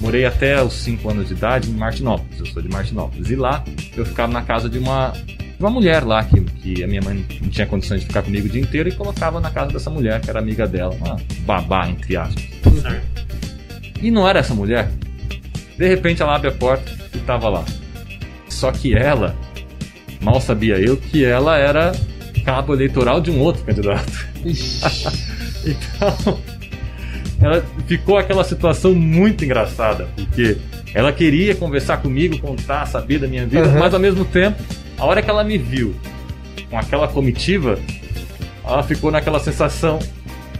morei 0.01 0.25
até 0.25 0.61
os 0.61 0.73
5 0.73 1.09
anos 1.09 1.27
de 1.29 1.33
idade 1.33 1.69
em 1.69 1.73
Martinópolis, 1.73 2.39
eu 2.39 2.45
sou 2.47 2.61
de 2.61 2.67
Martinópolis. 2.67 3.29
E 3.29 3.35
lá 3.35 3.63
eu 3.95 4.05
ficava 4.05 4.31
na 4.31 4.41
casa 4.41 4.69
de 4.69 4.77
uma, 4.77 5.11
de 5.11 5.55
uma 5.59 5.69
mulher 5.69 6.03
lá, 6.03 6.23
que, 6.23 6.41
que 6.41 6.83
a 6.83 6.87
minha 6.87 7.01
mãe 7.01 7.25
não 7.41 7.49
tinha 7.49 7.65
condições 7.65 8.01
de 8.01 8.07
ficar 8.07 8.21
comigo 8.21 8.47
o 8.47 8.49
dia 8.49 8.61
inteiro, 8.61 8.89
e 8.89 8.91
colocava 8.91 9.39
na 9.39 9.49
casa 9.49 9.71
dessa 9.71 9.89
mulher, 9.89 10.19
que 10.19 10.29
era 10.29 10.39
amiga 10.39 10.67
dela, 10.67 10.93
uma 10.95 11.17
babá, 11.45 11.87
entre 11.87 12.17
aspas. 12.17 12.43
E 14.01 14.11
não 14.11 14.27
era 14.27 14.39
essa 14.39 14.53
mulher. 14.53 14.91
De 15.77 15.87
repente 15.87 16.21
ela 16.21 16.35
abre 16.35 16.49
a 16.49 16.51
porta 16.51 16.91
e 17.13 17.19
tava 17.19 17.47
lá. 17.47 17.63
Só 18.49 18.71
que 18.71 18.93
ela, 18.93 19.35
mal 20.19 20.41
sabia 20.41 20.77
eu 20.77 20.97
que 20.97 21.23
ela 21.23 21.57
era 21.57 21.93
cabo 22.39 22.73
eleitoral 22.73 23.21
de 23.21 23.31
um 23.31 23.39
outro 23.39 23.63
candidato. 23.63 24.11
então, 25.65 26.39
ela 27.41 27.63
ficou 27.87 28.17
aquela 28.17 28.43
situação 28.43 28.93
muito 28.93 29.45
engraçada, 29.45 30.07
porque 30.15 30.57
ela 30.93 31.11
queria 31.11 31.55
conversar 31.55 31.97
comigo, 31.97 32.37
contar, 32.39 32.85
saber 32.85 33.19
da 33.19 33.27
minha 33.27 33.45
vida, 33.45 33.67
uhum. 33.67 33.79
mas 33.79 33.93
ao 33.93 33.99
mesmo 33.99 34.25
tempo, 34.25 34.61
a 34.97 35.05
hora 35.05 35.21
que 35.21 35.29
ela 35.29 35.43
me 35.43 35.57
viu 35.57 35.95
com 36.69 36.77
aquela 36.77 37.07
comitiva, 37.07 37.79
ela 38.63 38.83
ficou 38.83 39.11
naquela 39.11 39.39
sensação: 39.39 39.99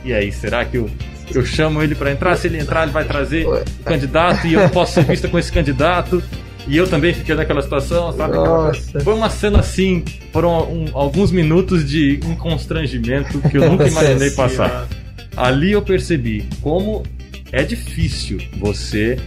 e 0.03 0.13
aí, 0.13 0.31
será 0.31 0.63
que 0.65 0.77
eu, 0.77 0.89
eu 1.33 1.45
chamo 1.45 1.81
ele 1.83 1.95
para 1.95 2.11
entrar? 2.11 2.35
Se 2.35 2.47
ele 2.47 2.59
entrar, 2.59 2.83
ele 2.83 2.91
vai 2.91 3.03
trazer 3.03 3.47
o 3.47 3.83
candidato 3.83 4.47
e 4.47 4.53
eu 4.53 4.69
posso 4.69 4.93
ser 4.93 5.05
vista 5.05 5.27
com 5.27 5.37
esse 5.37 5.51
candidato. 5.51 6.23
E 6.67 6.77
eu 6.77 6.87
também 6.87 7.13
fiquei 7.13 7.33
naquela 7.35 7.61
situação, 7.61 8.11
sabe? 8.13 8.35
Nossa. 8.35 8.99
Foi 8.99 9.13
uma 9.13 9.29
cena 9.29 9.59
assim, 9.59 10.03
foram 10.31 10.71
um- 10.71 10.85
alguns 10.93 11.31
minutos 11.31 11.87
de 11.89 12.19
um 12.25 12.35
constrangimento 12.35 13.39
que 13.49 13.57
eu 13.57 13.69
nunca 13.71 13.87
imaginei 13.89 14.31
passar. 14.31 14.87
Ali 15.35 15.71
eu 15.71 15.81
percebi 15.81 16.45
como 16.61 17.03
é 17.51 17.63
difícil 17.63 18.39
você 18.59 19.17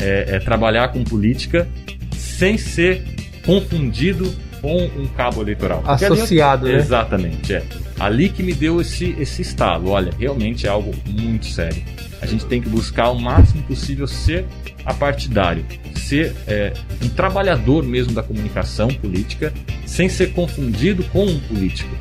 é, 0.00 0.24
é, 0.36 0.38
trabalhar 0.40 0.88
com 0.88 1.04
política 1.04 1.68
sem 2.16 2.56
ser 2.58 3.02
confundido 3.44 4.32
com 4.60 4.84
um 4.96 5.06
cabo 5.16 5.40
eleitoral. 5.42 5.82
Ali 5.86 6.04
Associado, 6.04 6.66
né? 6.66 6.74
Exatamente, 6.76 7.54
é. 7.54 7.62
Ali 7.98 8.28
que 8.28 8.42
me 8.42 8.52
deu 8.52 8.80
esse, 8.80 9.14
esse 9.18 9.42
estalo. 9.42 9.90
Olha, 9.90 10.12
realmente 10.18 10.66
é 10.66 10.70
algo 10.70 10.92
muito 11.06 11.46
sério. 11.46 11.82
A 12.20 12.26
gente 12.26 12.44
tem 12.46 12.60
que 12.60 12.68
buscar 12.68 13.10
o 13.10 13.20
máximo 13.20 13.62
possível 13.62 14.06
ser 14.06 14.44
apartidário, 14.84 15.64
ser 16.08 16.34
é, 16.46 16.72
um 17.02 17.08
trabalhador 17.08 17.84
mesmo 17.84 18.12
da 18.14 18.22
comunicação 18.22 18.88
política, 18.88 19.52
sem 19.84 20.08
ser 20.08 20.32
confundido 20.32 21.04
com 21.04 21.24
um 21.26 21.38
político. 21.40 21.94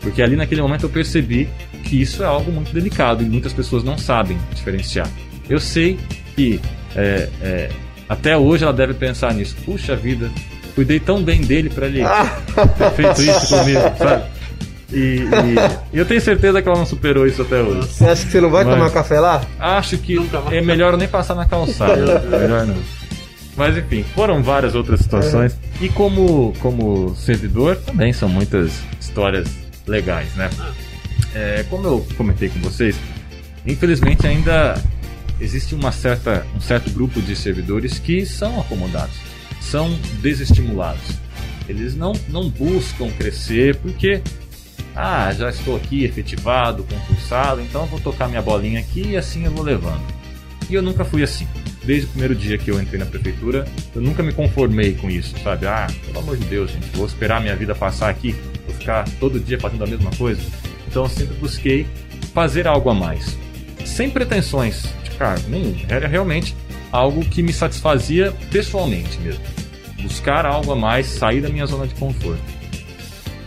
Porque 0.00 0.22
ali 0.22 0.36
naquele 0.36 0.60
momento 0.62 0.84
eu 0.84 0.90
percebi 0.90 1.48
que 1.84 2.00
isso 2.00 2.22
é 2.22 2.26
algo 2.26 2.52
muito 2.52 2.72
delicado 2.72 3.22
e 3.22 3.26
muitas 3.26 3.52
pessoas 3.52 3.82
não 3.82 3.96
sabem 3.96 4.38
diferenciar. 4.54 5.08
Eu 5.48 5.58
sei 5.58 5.98
que 6.36 6.60
é, 6.94 7.28
é, 7.42 7.70
até 8.08 8.36
hoje 8.36 8.64
ela 8.64 8.72
deve 8.72 8.94
pensar 8.94 9.32
nisso. 9.32 9.56
Puxa 9.64 9.96
vida, 9.96 10.30
cuidei 10.74 11.00
tão 11.00 11.22
bem 11.22 11.40
dele 11.40 11.70
para 11.70 11.86
ele 11.86 12.02
ter 12.76 12.90
feito 12.92 13.22
isso 13.22 13.56
comigo, 13.56 13.80
sabe? 13.98 14.24
E, 14.92 15.20
e 15.92 15.98
eu 15.98 16.04
tenho 16.06 16.20
certeza 16.20 16.62
que 16.62 16.68
ela 16.68 16.78
não 16.78 16.86
superou 16.86 17.26
isso 17.26 17.42
até 17.42 17.60
hoje. 17.60 17.88
Você 17.88 18.04
acha 18.04 18.24
que 18.24 18.32
você 18.32 18.40
não 18.40 18.50
vai 18.50 18.64
Mas- 18.64 18.74
tomar 18.74 18.90
café 18.90 19.20
lá? 19.20 19.42
Acho 19.58 19.98
que 19.98 20.16
mais. 20.18 20.52
é 20.52 20.60
melhor 20.60 20.96
nem 20.96 21.08
passar 21.08 21.34
na 21.34 21.44
calçada. 21.44 22.20
melhor 22.20 22.66
não. 22.66 22.97
Mas 23.58 23.76
enfim, 23.76 24.04
foram 24.14 24.40
várias 24.40 24.76
outras 24.76 25.00
situações. 25.00 25.58
E 25.80 25.88
como, 25.88 26.54
como 26.60 27.14
servidor, 27.16 27.74
também 27.76 28.12
são 28.12 28.28
muitas 28.28 28.80
histórias 29.00 29.48
legais, 29.84 30.32
né? 30.36 30.48
É, 31.34 31.64
como 31.68 31.84
eu 31.84 32.06
comentei 32.16 32.48
com 32.48 32.60
vocês, 32.60 32.96
infelizmente 33.66 34.28
ainda 34.28 34.80
existe 35.40 35.74
uma 35.74 35.90
certa, 35.90 36.46
um 36.56 36.60
certo 36.60 36.88
grupo 36.90 37.20
de 37.20 37.34
servidores 37.34 37.98
que 37.98 38.24
são 38.24 38.60
acomodados, 38.60 39.16
são 39.60 39.92
desestimulados. 40.22 41.18
Eles 41.68 41.96
não, 41.96 42.12
não 42.28 42.48
buscam 42.48 43.10
crescer 43.10 43.74
porque, 43.76 44.22
ah, 44.94 45.32
já 45.32 45.50
estou 45.50 45.76
aqui 45.76 46.04
efetivado, 46.04 46.84
concursado, 46.84 47.60
então 47.60 47.86
vou 47.86 47.98
tocar 47.98 48.28
minha 48.28 48.40
bolinha 48.40 48.78
aqui 48.78 49.08
e 49.08 49.16
assim 49.16 49.44
eu 49.44 49.50
vou 49.50 49.64
levando. 49.64 50.02
E 50.70 50.74
eu 50.74 50.82
nunca 50.82 51.04
fui 51.04 51.24
assim. 51.24 51.46
Desde 51.88 52.04
o 52.04 52.10
primeiro 52.10 52.34
dia 52.34 52.58
que 52.58 52.70
eu 52.70 52.78
entrei 52.78 53.00
na 53.00 53.06
prefeitura, 53.06 53.66
eu 53.94 54.02
nunca 54.02 54.22
me 54.22 54.30
conformei 54.30 54.92
com 54.92 55.08
isso, 55.08 55.34
sabe? 55.42 55.66
Ah, 55.66 55.86
pelo 56.04 56.18
amor 56.18 56.36
de 56.36 56.44
Deus, 56.44 56.70
gente, 56.70 56.86
vou 56.94 57.06
esperar 57.06 57.40
minha 57.40 57.56
vida 57.56 57.74
passar 57.74 58.10
aqui, 58.10 58.36
vou 58.66 58.74
ficar 58.74 59.08
todo 59.18 59.40
dia 59.40 59.58
fazendo 59.58 59.84
a 59.84 59.86
mesma 59.86 60.10
coisa. 60.10 60.38
Então 60.86 61.04
eu 61.04 61.08
sempre 61.08 61.34
busquei 61.38 61.86
fazer 62.34 62.68
algo 62.68 62.90
a 62.90 62.94
mais. 62.94 63.38
Sem 63.86 64.10
pretensões 64.10 64.82
de 65.02 65.12
cargo 65.12 65.48
nenhum. 65.48 65.74
Era 65.88 66.06
realmente 66.06 66.54
algo 66.92 67.24
que 67.24 67.42
me 67.42 67.54
satisfazia 67.54 68.34
pessoalmente 68.50 69.18
mesmo. 69.20 69.42
Buscar 70.02 70.44
algo 70.44 70.70
a 70.70 70.76
mais, 70.76 71.06
sair 71.06 71.40
da 71.40 71.48
minha 71.48 71.64
zona 71.64 71.86
de 71.86 71.94
conforto. 71.94 72.42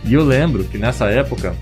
E 0.04 0.14
eu 0.14 0.24
lembro 0.24 0.64
que 0.64 0.78
nessa 0.78 1.06
época 1.06 1.54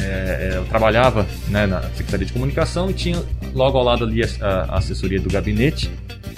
é, 0.00 0.50
é, 0.52 0.56
eu 0.56 0.64
trabalhava 0.64 1.26
né, 1.48 1.66
na 1.66 1.82
Secretaria 1.82 2.26
de 2.26 2.32
Comunicação 2.32 2.90
e 2.90 2.94
tinha 2.94 3.22
logo 3.54 3.78
ao 3.78 3.84
lado 3.84 4.04
ali 4.04 4.22
a, 4.22 4.28
a 4.46 4.78
assessoria 4.78 5.20
do 5.20 5.30
gabinete 5.30 5.90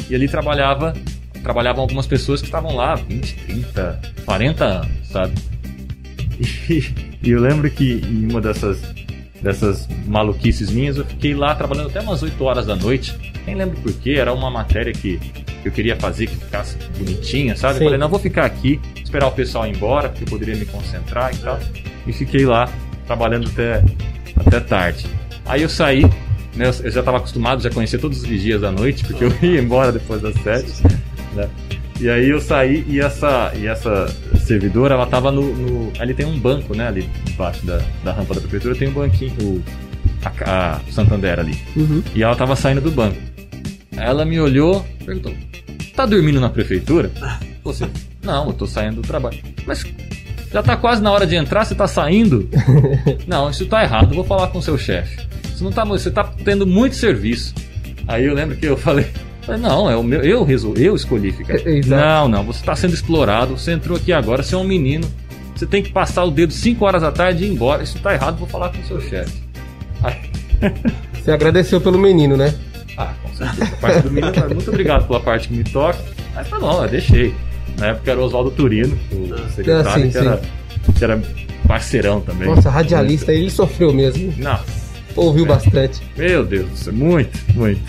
e 0.09 0.15
ali 0.15 0.29
trabalhava 0.29 0.95
trabalhavam 1.43 1.83
algumas 1.83 2.07
pessoas 2.07 2.41
que 2.41 2.49
estavam 2.49 2.77
lá 2.77 2.95
20, 2.95 3.35
30, 3.47 4.01
40 4.25 4.65
anos, 4.65 5.09
sabe? 5.09 5.35
E, 6.71 6.95
e 7.23 7.31
eu 7.33 7.41
lembro 7.41 7.71
que 7.71 8.01
em 8.03 8.31
uma 8.31 8.41
dessas 8.41 8.81
dessas 9.43 9.87
maluquices 10.07 10.71
minhas 10.71 10.97
eu 10.97 11.05
fiquei 11.05 11.35
lá 11.35 11.55
trabalhando 11.55 11.89
até 11.89 12.01
umas 12.01 12.23
8 12.23 12.43
horas 12.43 12.65
da 12.65 12.75
noite. 12.75 13.15
Nem 13.47 13.57
lembro 13.57 13.77
porquê, 13.83 14.13
era 14.13 14.33
uma 14.33 14.51
matéria 14.51 14.91
que 14.91 15.21
que 15.63 15.69
eu 15.69 15.73
queria 15.73 15.97
fazer 15.97 16.27
que 16.27 16.37
ficasse 16.37 16.77
bonitinha, 16.99 17.55
sabe? 17.55 17.75
Sim. 17.75 17.81
Eu 17.81 17.87
falei, 17.89 17.99
não, 17.99 18.09
vou 18.09 18.19
ficar 18.19 18.45
aqui, 18.45 18.81
esperar 19.03 19.29
o 19.29 19.33
pessoal 19.33 19.67
ir 19.67 19.77
embora, 19.77 20.09
porque 20.09 20.25
eu 20.25 20.29
poderia 20.29 20.57
me 20.57 20.65
concentrar 20.65 21.35
e 21.35 21.39
tal. 21.39 21.59
E 22.07 22.13
fiquei 22.13 22.47
lá 22.47 22.69
trabalhando 23.11 23.49
até, 23.49 23.83
até 24.37 24.61
tarde. 24.61 25.05
Aí 25.45 25.63
eu 25.63 25.69
saí, 25.69 26.05
né, 26.55 26.67
eu- 26.69 26.91
já 26.93 27.01
estava 27.01 27.17
acostumado, 27.17 27.61
já 27.61 27.69
conhecia 27.69 27.99
todos 27.99 28.19
os 28.19 28.25
vigias 28.25 28.61
da 28.61 28.71
noite, 28.71 29.05
porque 29.05 29.25
eu 29.25 29.35
ia 29.43 29.61
embora 29.61 29.91
depois 29.91 30.23
das 30.23 30.35
sete. 30.43 30.71
Né? 31.35 31.49
E 32.01 32.09
aí 32.09 32.31
eu 32.31 32.41
saí 32.41 32.85
e 32.89 33.01
essa, 33.01 33.53
e 33.57 33.67
essa 33.67 34.07
servidora, 34.47 34.95
ela 34.95 35.07
tava 35.07 35.33
no, 35.33 35.43
no- 35.55 35.93
Ali 35.99 36.15
tem 36.15 36.25
um 36.25 36.39
banco, 36.39 36.75
né? 36.75 36.87
Ali 36.87 37.11
embaixo 37.29 37.67
da, 37.67 37.81
da 38.05 38.13
rampa 38.13 38.33
da 38.35 38.41
prefeitura 38.41 38.75
tem 38.77 38.89
um 38.89 38.93
banquinho, 38.93 39.35
o, 39.43 39.63
a, 40.47 40.77
a 40.77 40.81
Santander 40.93 41.39
ali. 41.41 41.59
Uhum. 41.77 42.03
E 42.15 42.23
ela 42.23 42.35
tava 42.37 42.55
saindo 42.57 42.81
do 42.81 42.91
banco. 42.93 43.17
Ela 43.97 44.25
me 44.25 44.41
olhou, 44.41 44.87
perguntou: 45.05 45.35
Tá 45.95 46.07
dormindo 46.07 46.41
na 46.41 46.49
prefeitura? 46.49 47.11
Você, 47.65 47.87
não, 48.23 48.47
eu 48.47 48.53
tô 48.55 48.67
saindo 48.67 49.03
do 49.03 49.07
trabalho. 49.07 49.39
Mas 49.67 49.85
já 50.53 50.63
tá 50.63 50.77
quase 50.77 51.03
na 51.03 51.11
hora 51.11 51.27
de 51.27 51.37
entrar, 51.37 51.65
você 51.65 51.75
tá 51.75 51.87
saindo? 51.87 52.49
não, 53.27 53.51
isso 53.51 53.67
tá 53.67 53.83
errado, 53.83 54.15
vou 54.15 54.25
falar 54.25 54.49
com 54.49 54.59
o 54.59 54.63
seu 54.63 54.77
chefe. 54.77 55.19
Você 55.45 55.63
não 55.63 55.73
tá, 55.73 55.85
você 55.85 56.11
tá 56.11 56.25
tendo 56.45 56.67
muito 56.67 56.97
serviço. 56.97 57.55
Aí 58.09 58.25
eu 58.25 58.35
lembro 58.35 58.57
que 58.57 58.67
eu 58.67 58.77
falei. 58.77 59.07
Não, 59.59 59.91
é 59.91 59.97
o 59.97 60.03
meu, 60.03 60.23
eu 60.23 60.45
resol, 60.45 60.75
eu 60.77 60.95
escolhi 60.95 61.33
ficar. 61.33 61.57
É. 61.67 61.81
Não, 61.87 62.29
não, 62.29 62.45
você 62.45 62.61
está 62.61 62.75
sendo 62.75 62.95
explorado, 62.95 63.59
você 63.59 63.73
entrou 63.73 63.97
aqui 63.97 64.13
agora, 64.13 64.43
você 64.43 64.55
é 64.55 64.59
um 64.59 64.65
menino, 64.65 65.09
você 65.55 65.67
tem 65.67 65.83
que 65.83 65.91
passar 65.91 66.25
o 66.25 66.31
dedo 66.31 66.53
5 66.53 66.85
horas 66.85 67.03
da 67.03 67.11
tarde 67.11 67.45
e 67.45 67.49
ir 67.49 67.53
embora. 67.53 67.83
Isso 67.83 67.99
tá 67.99 68.15
errado, 68.15 68.39
vou 68.39 68.49
falar 68.49 68.71
com 68.71 68.81
o 68.81 68.85
seu 68.87 69.01
chefe. 69.01 69.43
Aí, 70.03 70.31
Você 71.15 71.31
agradeceu 71.31 71.81
pelo 71.81 71.99
menino, 71.99 72.37
né? 72.37 72.55
ah, 72.97 73.13
com 73.23 73.35
certeza. 73.35 73.65
A 73.65 73.77
parte 73.77 74.01
do 74.01 74.11
menino, 74.11 74.33
muito 74.55 74.69
obrigado 74.69 75.07
pela 75.07 75.21
parte 75.21 75.49
que 75.49 75.55
me 75.55 75.65
toca. 75.65 75.99
Mas 76.35 76.49
tá 76.49 76.59
bom, 76.59 76.83
eu 76.83 76.89
deixei. 76.89 77.35
Na 77.79 77.89
época 77.89 78.11
era 78.11 78.21
o 78.21 78.25
Oswaldo 78.25 78.51
Turino, 78.51 78.99
o 79.13 79.51
secretário, 79.55 79.89
Ah, 79.91 79.95
sim, 79.95 80.11
que, 80.11 80.19
era, 80.19 80.43
que 80.97 81.05
era 81.05 81.23
parceirão 81.67 82.21
também. 82.21 82.49
Nossa, 82.49 82.71
radialista, 82.71 83.33
ele 83.33 83.51
sofreu 83.51 83.93
mesmo. 83.93 84.33
Nossa, 84.39 84.65
Ouviu 85.17 85.47
bastante. 85.47 86.01
meu 86.17 86.45
Deus 86.45 86.69
do 86.69 86.77
céu, 86.77 86.93
muito, 86.93 87.39
muito. 87.55 87.81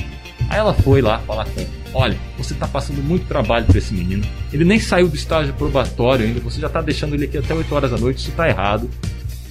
Aí 0.49 0.57
ela 0.59 0.73
foi 0.73 1.01
lá 1.01 1.19
falar 1.19 1.45
com 1.45 1.59
ele. 1.59 1.69
Olha, 1.93 2.17
você 2.37 2.53
tá 2.53 2.67
passando 2.67 3.03
muito 3.03 3.25
trabalho 3.25 3.65
pra 3.65 3.77
esse 3.77 3.93
menino. 3.93 4.23
Ele 4.51 4.63
nem 4.63 4.79
saiu 4.79 5.09
do 5.09 5.15
estágio 5.15 5.53
probatório 5.53 6.25
ainda. 6.25 6.39
Você 6.39 6.59
já 6.61 6.69
tá 6.69 6.81
deixando 6.81 7.15
ele 7.15 7.25
aqui 7.25 7.37
até 7.37 7.53
8 7.53 7.75
horas 7.75 7.91
da 7.91 7.97
noite. 7.97 8.19
Isso 8.19 8.31
tá 8.31 8.47
errado. 8.47 8.89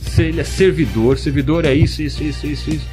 Se 0.00 0.22
ele 0.22 0.40
é 0.40 0.44
servidor, 0.44 1.18
servidor 1.18 1.64
é 1.66 1.74
isso, 1.74 2.02
isso, 2.02 2.22
isso, 2.24 2.46
isso, 2.46 2.70
isso. 2.70 2.86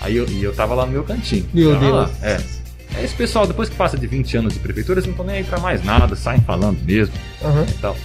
Aí 0.00 0.16
eu, 0.16 0.28
e 0.28 0.42
eu 0.44 0.52
tava 0.54 0.74
lá 0.74 0.84
no 0.84 0.92
meu 0.92 1.04
cantinho. 1.04 1.46
Meu 1.54 1.72
Tava 1.72 1.88
lá, 1.90 2.04
Deus. 2.04 2.22
É. 2.22 2.40
É 2.96 3.04
esse 3.04 3.14
pessoal, 3.14 3.46
depois 3.46 3.68
que 3.68 3.76
passa 3.76 3.96
de 3.96 4.06
20 4.06 4.36
anos 4.36 4.54
de 4.54 4.58
prefeitura, 4.60 4.98
eles 4.98 5.06
não 5.06 5.12
estão 5.12 5.26
nem 5.26 5.36
aí 5.36 5.44
pra 5.44 5.58
mais 5.58 5.82
nada, 5.82 6.14
saem 6.14 6.40
falando 6.42 6.78
mesmo 6.84 7.14
Aham. 7.42 7.66
e 7.68 7.72
tal. 7.74 7.96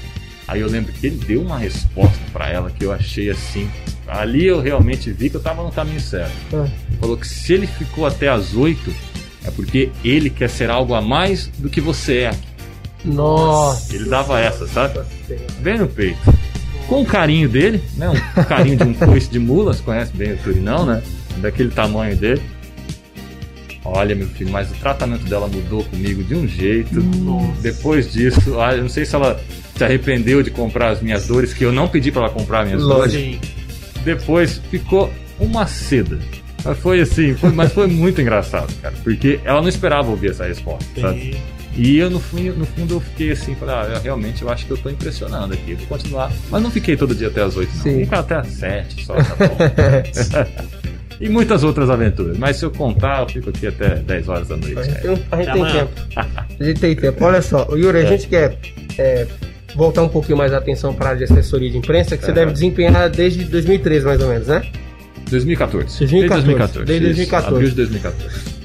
Aí 0.48 0.62
eu 0.62 0.70
lembro 0.70 0.94
que 0.94 1.08
ele 1.08 1.18
deu 1.18 1.42
uma 1.42 1.58
resposta 1.58 2.20
pra 2.32 2.50
ela 2.50 2.72
que 2.72 2.86
eu 2.86 2.94
achei 2.94 3.30
assim. 3.30 3.70
Ali 4.08 4.46
eu 4.46 4.62
realmente 4.62 5.12
vi 5.12 5.30
que 5.30 5.36
eu 5.36 5.42
tava 5.42 5.62
no 5.62 5.72
caminho 5.72 6.00
certo. 6.00 6.32
Ah. 6.54 6.68
Falou 7.02 7.18
que 7.18 7.28
se 7.28 7.54
ele 7.54 7.68
ficou 7.68 8.06
até 8.06 8.30
as 8.30 8.56
8, 8.56 8.94
é 9.44 9.52
porque 9.52 9.92
ele 10.06 10.30
quer 10.30 10.50
ser 10.50 10.70
algo 10.70 10.94
a 10.94 11.02
mais 11.02 11.48
do 11.58 11.70
que 11.70 11.82
você 11.82 12.20
é. 12.20 12.32
Nossa. 13.04 13.94
Ele 13.94 14.10
dava 14.10 14.40
essa, 14.40 14.66
sabe? 14.68 15.00
Bem 15.60 15.78
no 15.78 15.88
peito. 15.88 16.18
Com 16.88 17.02
o 17.02 17.06
carinho 17.06 17.50
dele, 17.50 17.84
né? 17.98 18.10
Um 18.10 18.44
carinho 18.44 18.78
de 18.78 18.84
um 18.84 18.94
coice 18.94 19.30
de 19.30 19.40
mulas, 19.40 19.82
conhece 19.82 20.16
bem 20.16 20.34
o 20.34 20.38
Turinão, 20.38 20.86
né? 20.86 21.04
Daquele 21.38 21.70
tamanho 21.70 22.16
dele. 22.16 22.42
Olha, 23.90 24.14
meu 24.16 24.28
filho, 24.28 24.50
mas 24.52 24.70
o 24.70 24.74
tratamento 24.76 25.24
dela 25.26 25.48
mudou 25.48 25.84
comigo 25.86 26.24
de 26.24 26.36
um 26.36 26.48
jeito. 26.48 27.02
Depois 27.62 28.12
disso, 28.12 28.60
ah, 28.60 28.76
eu 28.76 28.82
não 28.84 28.90
sei 28.90 29.06
se 29.06 29.16
ela 29.16 29.40
se 29.76 29.84
arrependeu 29.84 30.44
de 30.44 30.52
comprar 30.52 30.90
as 30.90 31.02
minhas 31.02 31.26
dores, 31.28 31.54
que 31.54 31.64
eu 31.64 31.72
não 31.72 31.88
pedi 31.88 32.12
pra 32.12 32.24
ela 32.24 32.30
comprar 32.32 32.66
minhas 32.66 32.82
dores. 32.82 33.14
Lógico. 33.14 33.46
Sim. 33.46 33.52
Depois 34.04 34.62
ficou 34.70 35.12
uma 35.40 35.66
seda. 35.68 36.20
Mas 36.66 36.78
foi 36.80 37.00
assim, 37.00 37.34
foi- 37.36 37.52
mas 37.52 37.72
foi 37.72 37.88
muito 37.88 38.20
engraçado, 38.20 38.74
cara, 38.82 38.94
porque 39.04 39.40
ela 39.46 39.62
não 39.62 39.70
esperava 39.70 40.10
ouvir 40.10 40.32
essa 40.32 40.46
resposta, 40.46 40.86
sabe? 41.00 41.38
E 41.76 41.98
eu 42.00 42.10
no 42.10 42.20
fundo, 42.20 42.54
no 42.58 42.66
fundo 42.66 42.96
eu 42.96 43.00
fiquei 43.00 43.32
assim, 43.32 43.54
falei, 43.56 43.76
ah, 43.76 43.92
eu 43.96 44.02
realmente 44.02 44.42
eu 44.42 44.50
acho 44.50 44.66
que 44.66 44.72
eu 44.72 44.78
tô 44.78 44.90
impressionando 44.90 45.54
aqui, 45.54 45.76
vou 45.76 45.86
continuar. 45.88 46.32
Mas 46.50 46.62
não 46.64 46.72
fiquei 46.72 46.98
todo 46.98 47.14
dia 47.14 47.28
até 47.28 47.44
as 47.44 47.56
8, 47.56 47.70
não. 47.76 47.84
Sim. 47.84 48.00
Fiquei 48.04 48.18
até 48.18 48.36
as 48.36 48.48
7 48.48 49.06
só, 49.06 49.14
tá 49.14 49.36
bom. 49.36 49.58
e 51.20 51.30
muitas 51.30 51.64
outras 51.64 51.90
aventuras. 51.90 52.38
Mas 52.38 52.58
se 52.58 52.66
eu 52.66 52.72
contar, 52.72 53.22
eu 53.24 53.30
fico 53.30 53.50
aqui 53.50 53.68
até 53.68 53.96
10 53.96 54.30
horas 54.30 54.48
da 54.48 54.58
noite. 54.58 54.78
A 54.80 54.84
gente 54.84 55.02
tem, 55.02 55.12
a 55.12 55.16
gente 55.16 55.26
Até 55.32 55.44
tem 55.44 55.52
amanhã. 55.62 55.86
tempo. 55.88 55.92
A 56.60 56.64
gente 56.64 56.80
tem 56.80 56.96
tempo. 56.96 57.24
Olha 57.26 57.42
só, 57.42 57.68
Yuri, 57.76 57.98
a 58.00 58.02
É. 58.02 58.06
gente 58.08 58.28
quer 58.28 58.58
é, 58.98 59.28
voltar 59.76 60.02
um 60.04 60.10
pouquinho 60.10 60.38
mais 60.38 60.54
a 60.54 60.58
atenção 60.58 60.94
para 60.94 61.08
a 61.08 61.10
área 61.10 61.26
de 61.26 61.32
assessoria 61.32 61.70
de 61.70 61.78
imprensa, 61.78 62.18
que 62.18 62.26
você 62.26 62.32
deve 62.32 62.52
desempenhar 62.52 63.10
desde 63.10 63.44
2013, 63.46 64.06
mais 64.06 64.22
ou 64.22 64.30
menos, 64.30 64.48
né? 64.48 64.64
2014. 65.30 66.00
2014. 66.00 66.06
Desde 66.06 66.30
2014. 66.30 66.86
Desde 66.86 67.06
isso, 67.08 67.16
2014. 67.16 67.56
Abril 67.56 67.70
de 67.70 67.76
2014. 67.76 68.58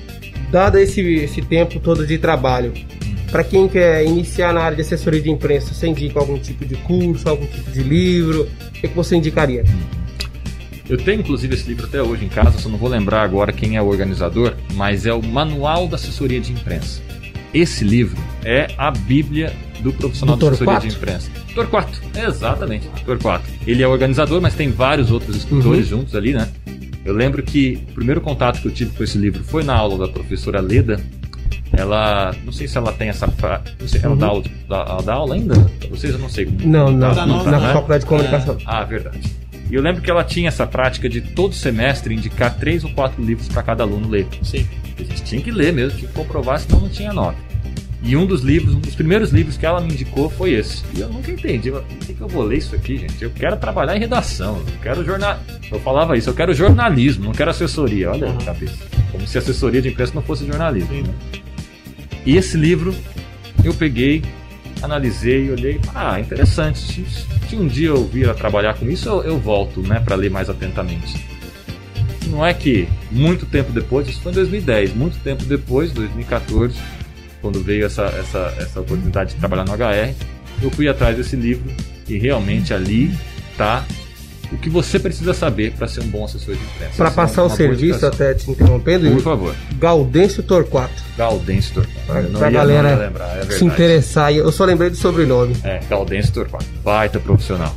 Dado 0.50 0.78
esse, 0.78 1.00
esse 1.00 1.42
tempo 1.42 1.80
todo 1.80 2.06
de 2.06 2.18
trabalho, 2.18 2.72
Para 3.30 3.42
quem 3.42 3.66
quer 3.66 4.04
iniciar 4.04 4.52
na 4.52 4.60
área 4.60 4.76
de 4.76 4.82
assessoria 4.82 5.18
de 5.22 5.30
imprensa, 5.30 5.72
você 5.72 5.86
indica 5.86 6.20
algum 6.20 6.38
tipo 6.38 6.66
de 6.66 6.74
curso, 6.76 7.26
algum 7.26 7.46
tipo 7.46 7.70
de 7.70 7.82
livro? 7.82 8.42
O 8.68 8.72
que, 8.72 8.86
que 8.88 8.94
você 8.94 9.16
indicaria? 9.16 9.64
Eu 10.88 10.96
tenho 10.98 11.20
inclusive 11.20 11.54
esse 11.54 11.66
livro 11.68 11.86
até 11.86 12.02
hoje 12.02 12.24
em 12.24 12.28
casa, 12.28 12.58
só 12.58 12.68
não 12.68 12.76
vou 12.78 12.88
lembrar 12.88 13.22
agora 13.22 13.52
quem 13.52 13.76
é 13.76 13.82
o 13.82 13.86
organizador, 13.86 14.54
mas 14.74 15.06
é 15.06 15.12
o 15.12 15.22
Manual 15.22 15.86
da 15.88 15.96
Assessoria 15.96 16.40
de 16.40 16.52
Imprensa. 16.52 17.00
Esse 17.54 17.84
livro 17.84 18.16
é 18.44 18.68
a 18.78 18.90
Bíblia 18.90 19.52
do 19.80 19.92
profissional 19.92 20.36
Do 20.36 20.46
de 20.48 20.54
assessoria 20.54 20.80
de 20.80 20.88
imprensa. 20.96 21.30
Torquato, 21.54 22.00
exatamente, 22.16 22.88
Torquato. 23.04 23.44
Ele 23.66 23.82
é 23.82 23.86
organizador, 23.88 24.40
mas 24.40 24.54
tem 24.54 24.70
vários 24.70 25.10
outros 25.10 25.36
escritores 25.36 25.90
Uhum. 25.90 25.98
juntos 25.98 26.14
ali, 26.14 26.32
né? 26.32 26.48
Eu 27.04 27.12
lembro 27.14 27.42
que 27.42 27.82
o 27.90 27.94
primeiro 27.94 28.20
contato 28.20 28.60
que 28.62 28.68
eu 28.68 28.72
tive 28.72 28.92
com 28.96 29.02
esse 29.04 29.18
livro 29.18 29.42
foi 29.44 29.62
na 29.64 29.74
aula 29.74 30.06
da 30.06 30.12
professora 30.12 30.60
Leda. 30.60 31.00
Ela, 31.72 32.34
não 32.44 32.52
sei 32.52 32.68
se 32.68 32.76
ela 32.76 32.92
tem 32.92 33.08
essa, 33.08 33.26
não 33.26 33.88
sei, 33.88 34.00
ela 34.02 34.12
Uhum. 34.12 34.18
dá 34.18 34.26
aula, 34.26 34.44
dá, 35.04 35.12
aula 35.14 35.34
ainda? 35.34 35.54
Pra 35.80 35.88
Vocês 35.90 36.12
eu 36.12 36.18
não 36.18 36.28
sei. 36.28 36.46
Não, 36.64 36.90
não, 36.90 37.08
Tá 37.14 37.26
na, 37.26 37.26
nova, 37.26 37.50
na 37.50 37.60
né? 37.60 37.72
faculdade 37.72 38.04
de 38.04 38.08
comunicação. 38.08 38.56
Ah, 38.66 38.84
verdade. 38.84 39.20
E 39.72 39.74
eu 39.74 39.80
lembro 39.80 40.02
que 40.02 40.10
ela 40.10 40.22
tinha 40.22 40.48
essa 40.48 40.66
prática 40.66 41.08
de 41.08 41.22
todo 41.22 41.54
semestre 41.54 42.14
indicar 42.14 42.54
três 42.58 42.84
ou 42.84 42.90
quatro 42.90 43.24
livros 43.24 43.48
para 43.48 43.62
cada 43.62 43.82
aluno 43.82 44.06
ler. 44.06 44.26
Sim. 44.42 44.66
A 44.98 45.02
gente 45.02 45.22
tinha 45.22 45.40
que 45.40 45.50
ler 45.50 45.72
mesmo, 45.72 45.98
tinha 45.98 46.08
que 46.10 46.14
comprovar, 46.14 46.60
senão 46.60 46.80
não 46.80 46.90
tinha 46.90 47.10
nota. 47.10 47.38
E 48.02 48.14
um 48.14 48.26
dos 48.26 48.42
livros, 48.42 48.74
um 48.74 48.80
dos 48.80 48.94
primeiros 48.94 49.30
livros 49.30 49.56
que 49.56 49.64
ela 49.64 49.80
me 49.80 49.90
indicou 49.94 50.28
foi 50.28 50.52
esse. 50.52 50.82
E 50.94 51.00
eu 51.00 51.08
nunca 51.08 51.30
entendi, 51.30 51.70
mas 51.70 51.84
por 51.84 51.96
que, 52.06 52.12
que 52.12 52.20
eu 52.20 52.28
vou 52.28 52.42
ler 52.42 52.58
isso 52.58 52.74
aqui, 52.74 52.98
gente? 52.98 53.22
Eu 53.24 53.30
quero 53.30 53.56
trabalhar 53.56 53.96
em 53.96 54.00
redação, 54.00 54.56
eu 54.58 54.78
quero 54.82 55.02
jornal. 55.04 55.38
Eu 55.70 55.80
falava 55.80 56.18
isso, 56.18 56.28
eu 56.28 56.34
quero 56.34 56.52
jornalismo, 56.52 57.24
não 57.24 57.32
quero 57.32 57.50
assessoria. 57.50 58.10
Olha 58.10 58.26
Uhum. 58.28 58.38
a 58.40 58.44
cabeça. 58.44 58.76
Como 59.10 59.26
se 59.26 59.38
assessoria 59.38 59.80
de 59.80 59.88
imprensa 59.88 60.12
não 60.14 60.22
fosse 60.22 60.44
jornalismo. 60.46 60.92
Né? 61.02 61.14
E 62.26 62.36
esse 62.36 62.58
livro 62.58 62.94
eu 63.64 63.72
peguei, 63.72 64.22
analisei, 64.82 65.50
olhei, 65.50 65.80
ah, 65.94 66.20
interessante. 66.20 66.78
Se, 66.78 67.04
se 67.48 67.56
um 67.56 67.66
dia 67.66 67.88
eu 67.88 68.06
vir 68.06 68.28
a 68.28 68.34
trabalhar 68.34 68.74
com 68.74 68.88
isso, 68.90 69.08
eu, 69.08 69.22
eu 69.22 69.38
volto, 69.38 69.80
né, 69.80 70.00
para 70.00 70.16
ler 70.16 70.30
mais 70.30 70.50
atentamente. 70.50 71.24
Não 72.26 72.44
é 72.44 72.54
que 72.54 72.88
muito 73.10 73.46
tempo 73.46 73.72
depois, 73.72 74.08
isso 74.08 74.20
foi 74.20 74.32
em 74.32 74.34
2010, 74.34 74.94
muito 74.94 75.18
tempo 75.18 75.44
depois, 75.44 75.92
2014, 75.92 76.78
quando 77.40 77.62
veio 77.62 77.84
essa, 77.84 78.04
essa, 78.04 78.54
essa 78.58 78.80
oportunidade 78.80 79.34
de 79.34 79.40
trabalhar 79.40 79.64
no 79.64 79.72
HR, 79.72 80.14
eu 80.62 80.70
fui 80.70 80.88
atrás 80.88 81.16
desse 81.16 81.36
livro 81.36 81.70
e 82.08 82.16
realmente 82.16 82.72
ali 82.72 83.12
tá 83.56 83.84
o 84.52 84.58
que 84.58 84.68
você 84.70 84.98
precisa 84.98 85.32
saber 85.34 85.72
para 85.72 85.88
ser 85.88 86.02
um 86.02 86.08
bom 86.08 86.24
assessor 86.24 86.54
de 86.54 86.62
imprensa. 86.62 86.94
Para 86.96 87.08
é 87.08 87.10
passar 87.10 87.42
o 87.42 87.46
uma 87.46 87.56
boa 87.56 87.56
serviço, 87.56 88.06
até 88.06 88.34
te 88.34 88.50
interrompendo, 88.50 89.10
Por 89.10 89.22
favor, 89.22 89.54
Gaudêncio 89.78 90.42
Torquato. 90.42 91.02
Gaudêncio 91.16 91.74
Torquato. 91.74 92.30
Pra 92.38 92.48
ia- 92.48 92.50
galera 92.50 92.94
lembrar, 92.96 93.38
é. 93.38 93.42
Se 93.50 93.64
interessar, 93.64 94.32
eu 94.32 94.50
só 94.52 94.64
lembrei 94.64 94.90
do 94.90 94.96
sobrenome. 94.96 95.56
É, 95.64 95.80
Gaudêncio 95.88 96.32
Torquato, 96.32 96.66
baita 96.84 97.18
profissional. 97.18 97.74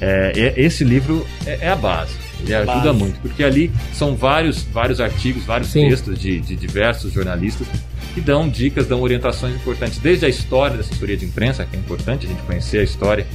É, 0.00 0.52
esse 0.56 0.84
livro 0.84 1.26
é, 1.46 1.58
é 1.62 1.68
a 1.70 1.76
base. 1.76 2.12
Ele 2.40 2.54
ajuda 2.54 2.74
Base. 2.92 2.98
muito, 2.98 3.18
porque 3.20 3.42
ali 3.42 3.72
são 3.94 4.14
vários, 4.14 4.62
vários 4.62 5.00
artigos, 5.00 5.44
vários 5.44 5.70
Sim. 5.70 5.88
textos 5.88 6.18
de, 6.18 6.38
de 6.38 6.54
diversos 6.54 7.10
jornalistas 7.12 7.66
que 8.12 8.20
dão 8.20 8.46
dicas, 8.46 8.86
dão 8.86 9.00
orientações 9.00 9.54
importantes, 9.54 9.98
desde 9.98 10.26
a 10.26 10.28
história 10.28 10.76
da 10.76 10.82
assessoria 10.82 11.16
de 11.16 11.24
imprensa, 11.24 11.64
que 11.64 11.74
é 11.76 11.78
importante 11.78 12.26
a 12.26 12.28
gente 12.28 12.42
conhecer 12.42 12.78
a 12.78 12.82
história 12.82 13.26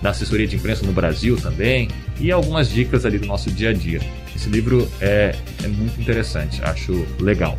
da 0.00 0.10
assessoria 0.10 0.46
de 0.46 0.56
imprensa 0.56 0.86
no 0.86 0.92
Brasil 0.92 1.36
também, 1.36 1.88
e 2.20 2.30
algumas 2.30 2.70
dicas 2.70 3.04
ali 3.04 3.18
do 3.18 3.26
nosso 3.26 3.50
dia 3.50 3.70
a 3.70 3.72
dia. 3.72 4.00
Esse 4.34 4.48
livro 4.48 4.88
é, 5.00 5.34
é 5.62 5.68
muito 5.68 6.00
interessante, 6.00 6.60
acho 6.62 7.06
legal. 7.20 7.58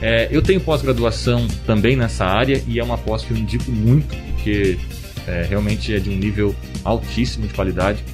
É, 0.00 0.28
eu 0.30 0.42
tenho 0.42 0.60
pós-graduação 0.60 1.48
também 1.66 1.96
nessa 1.96 2.24
área 2.26 2.62
e 2.68 2.78
é 2.78 2.84
uma 2.84 2.98
pós 2.98 3.24
que 3.24 3.30
eu 3.30 3.36
indico 3.36 3.70
muito, 3.70 4.14
porque 4.32 4.78
é, 5.26 5.46
realmente 5.48 5.94
é 5.94 5.98
de 5.98 6.10
um 6.10 6.16
nível 6.16 6.54
altíssimo 6.84 7.46
de 7.46 7.54
qualidade, 7.54 8.04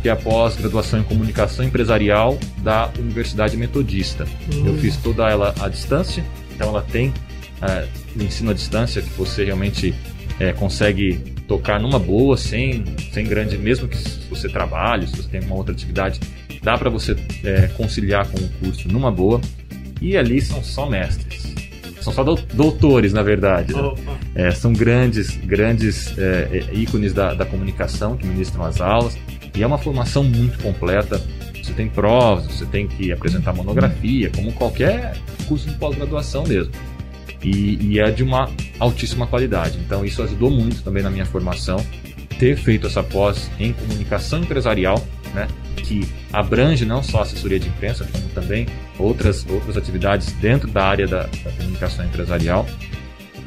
que 0.00 0.08
é 0.08 0.12
a 0.12 0.16
pós-graduação 0.16 1.00
em 1.00 1.02
comunicação 1.02 1.64
empresarial 1.64 2.38
da 2.58 2.90
Universidade 2.98 3.56
Metodista. 3.56 4.26
Eu 4.64 4.76
fiz 4.78 4.96
toda 4.96 5.28
ela 5.28 5.54
à 5.60 5.68
distância, 5.68 6.24
então 6.54 6.68
ela 6.68 6.82
tem 6.82 7.12
é, 7.60 7.86
ensino 8.16 8.50
à 8.50 8.54
distância 8.54 9.02
que 9.02 9.10
você 9.10 9.44
realmente 9.44 9.94
é, 10.38 10.52
consegue 10.52 11.31
tocar 11.48 11.80
numa 11.80 11.98
boa, 11.98 12.36
sem, 12.36 12.84
sem 13.12 13.24
grande, 13.26 13.56
mesmo 13.58 13.88
que 13.88 13.96
você 14.30 14.48
trabalhe, 14.48 15.06
se 15.06 15.16
você 15.16 15.28
tem 15.28 15.40
uma 15.42 15.54
outra 15.54 15.72
atividade, 15.72 16.20
dá 16.62 16.76
para 16.78 16.88
você 16.90 17.16
é, 17.44 17.66
conciliar 17.76 18.26
com 18.28 18.38
o 18.38 18.48
curso 18.60 18.88
numa 18.88 19.10
boa. 19.10 19.40
E 20.00 20.16
ali 20.16 20.40
são 20.40 20.62
só 20.64 20.88
mestres. 20.88 21.52
São 22.00 22.12
só 22.12 22.24
dou- 22.24 22.38
doutores, 22.54 23.12
na 23.12 23.22
verdade. 23.22 23.72
né? 23.74 23.80
É, 24.34 24.50
são 24.50 24.72
grandes, 24.72 25.36
grandes 25.36 26.16
é, 26.18 26.48
é, 26.72 26.74
ícones 26.74 27.12
da, 27.12 27.34
da 27.34 27.44
comunicação 27.44 28.16
que 28.16 28.26
ministram 28.26 28.64
as 28.64 28.80
aulas. 28.80 29.16
E 29.54 29.62
é 29.62 29.66
uma 29.66 29.78
formação 29.78 30.24
muito 30.24 30.58
completa. 30.60 31.22
Você 31.62 31.72
tem 31.74 31.88
provas, 31.88 32.46
você 32.46 32.66
tem 32.66 32.88
que 32.88 33.12
apresentar 33.12 33.52
monografia, 33.52 34.30
como 34.34 34.50
qualquer 34.52 35.16
curso 35.46 35.68
de 35.68 35.76
pós-graduação 35.76 36.42
mesmo. 36.44 36.72
E, 37.42 37.78
e 37.80 37.98
é 37.98 38.10
de 38.10 38.22
uma 38.22 38.48
altíssima 38.78 39.26
qualidade. 39.26 39.78
Então 39.78 40.04
isso 40.04 40.22
ajudou 40.22 40.50
muito 40.50 40.82
também 40.82 41.02
na 41.02 41.10
minha 41.10 41.26
formação 41.26 41.84
ter 42.38 42.56
feito 42.56 42.86
essa 42.86 43.02
pós 43.02 43.50
em 43.58 43.72
comunicação 43.72 44.40
empresarial, 44.40 45.02
né, 45.34 45.48
que 45.76 46.06
abrange 46.32 46.84
não 46.84 47.02
só 47.02 47.22
assessoria 47.22 47.58
de 47.58 47.68
imprensa, 47.68 48.08
como 48.10 48.28
também 48.28 48.66
outras, 48.98 49.46
outras 49.48 49.76
atividades 49.76 50.32
dentro 50.32 50.70
da 50.70 50.84
área 50.84 51.06
da, 51.06 51.22
da 51.22 51.50
comunicação 51.52 52.04
empresarial 52.04 52.66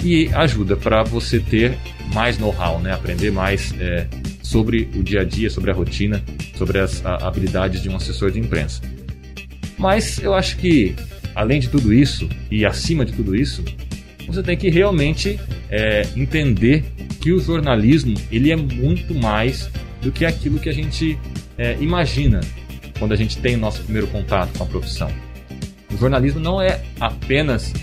e 0.03 0.29
ajuda 0.33 0.75
para 0.75 1.03
você 1.03 1.39
ter 1.39 1.77
mais 2.13 2.37
know-how, 2.37 2.79
né? 2.79 2.93
aprender 2.93 3.31
mais 3.31 3.73
é, 3.79 4.07
sobre 4.41 4.89
o 4.95 5.01
dia 5.01 5.21
a 5.21 5.23
dia, 5.23 5.49
sobre 5.49 5.71
a 5.71 5.73
rotina, 5.73 6.23
sobre 6.55 6.79
as 6.79 7.03
habilidades 7.05 7.81
de 7.81 7.89
um 7.89 7.95
assessor 7.95 8.31
de 8.31 8.39
imprensa. 8.39 8.81
Mas 9.77 10.19
eu 10.19 10.33
acho 10.33 10.57
que, 10.57 10.95
além 11.33 11.59
de 11.59 11.69
tudo 11.69 11.91
isso, 11.91 12.29
e 12.51 12.65
acima 12.65 13.03
de 13.03 13.13
tudo 13.13 13.35
isso, 13.35 13.63
você 14.28 14.41
tem 14.43 14.57
que 14.57 14.69
realmente 14.69 15.39
é, 15.69 16.07
entender 16.15 16.84
que 17.21 17.32
o 17.32 17.39
jornalismo 17.39 18.15
ele 18.32 18.51
é 18.51 18.55
muito 18.55 19.13
mais 19.15 19.69
do 20.01 20.11
que 20.11 20.26
aquilo 20.26 20.59
que 20.59 20.69
a 20.69 20.73
gente 20.73 21.17
é, 21.57 21.76
imagina 21.80 22.41
quando 22.99 23.13
a 23.13 23.15
gente 23.15 23.38
tem 23.38 23.55
o 23.55 23.59
nosso 23.59 23.82
primeiro 23.84 24.07
contato 24.07 24.57
com 24.57 24.63
a 24.63 24.67
profissão. 24.67 25.09
O 25.93 25.97
jornalismo 25.97 26.39
não 26.39 26.61
é 26.61 26.82
apenas 26.99 27.73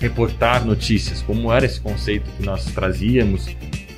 reportar 0.00 0.64
notícias, 0.64 1.22
como 1.22 1.52
era 1.52 1.64
esse 1.66 1.80
conceito 1.80 2.30
que 2.36 2.44
nós 2.44 2.64
trazíamos 2.66 3.46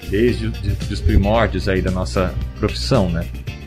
desde 0.08 0.46
o- 0.46 0.50
de- 0.50 0.70
dos 0.86 1.00
primórdios 1.00 1.68
aí 1.68 1.80
da 1.82 1.90
nossa 1.90 2.34
profissão, 2.58 3.08
né? 3.10 3.24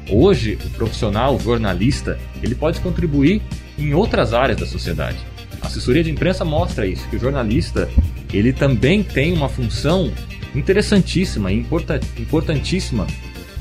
Hoje, 0.10 0.58
o 0.66 0.70
profissional, 0.72 1.36
o 1.36 1.40
jornalista, 1.40 2.20
ele 2.42 2.56
pode 2.56 2.80
contribuir 2.82 3.42
em 3.78 3.94
outras 3.94 4.34
áreas 4.34 4.60
da 4.60 4.66
sociedade. 4.66 5.18
A 5.62 5.68
assessoria 5.68 6.04
de 6.04 6.12
imprensa 6.12 6.44
mostra 6.44 6.86
isso, 6.86 7.08
que 7.10 7.16
o 7.16 7.20
jornalista, 7.20 7.90
ele 8.34 8.52
também 8.52 9.04
tem 9.04 9.34
uma 9.34 9.48
função 9.48 10.12
interessantíssima 10.56 11.52
e 11.52 11.60
importa- 11.60 12.00
importantíssima 12.18 13.08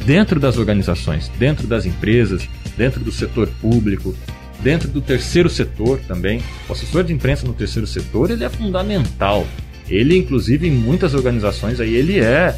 dentro 0.05 0.41
das 0.41 0.59
organizações, 0.59 1.31
dentro 1.39 1.67
das 1.67 1.87
empresas, 1.87 2.49
dentro 2.77 3.01
do 3.01 3.13
setor 3.13 3.49
público, 3.61 4.15
dentro 4.61 4.89
do 4.89 5.01
terceiro 5.01 5.49
setor 5.49 6.01
também. 6.07 6.43
O 6.69 6.73
assessor 6.73 7.05
de 7.05 7.13
imprensa 7.13 7.47
no 7.47 7.53
terceiro 7.53 7.87
setor 7.87 8.31
ele 8.31 8.45
é 8.45 8.49
fundamental. 8.49 9.47
Ele, 9.89 10.17
inclusive, 10.17 10.69
em 10.69 10.71
muitas 10.71 11.15
organizações 11.15 11.81
aí 11.81 11.95
ele 11.95 12.21
é 12.21 12.57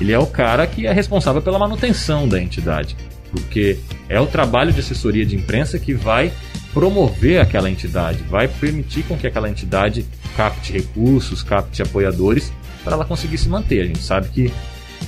ele 0.00 0.12
é 0.12 0.18
o 0.18 0.26
cara 0.26 0.66
que 0.66 0.86
é 0.86 0.92
responsável 0.92 1.40
pela 1.40 1.58
manutenção 1.58 2.26
da 2.26 2.42
entidade, 2.42 2.96
porque 3.30 3.78
é 4.08 4.20
o 4.20 4.26
trabalho 4.26 4.72
de 4.72 4.80
assessoria 4.80 5.24
de 5.24 5.36
imprensa 5.36 5.78
que 5.78 5.94
vai 5.94 6.32
promover 6.72 7.40
aquela 7.40 7.70
entidade, 7.70 8.18
vai 8.28 8.48
permitir 8.48 9.04
com 9.04 9.16
que 9.16 9.26
aquela 9.26 9.48
entidade 9.48 10.04
capte 10.36 10.72
recursos, 10.72 11.42
capte 11.42 11.82
apoiadores 11.82 12.52
para 12.82 12.94
ela 12.94 13.04
conseguir 13.04 13.38
se 13.38 13.48
manter. 13.48 13.82
A 13.82 13.86
gente 13.86 14.02
sabe 14.02 14.28
que 14.28 14.52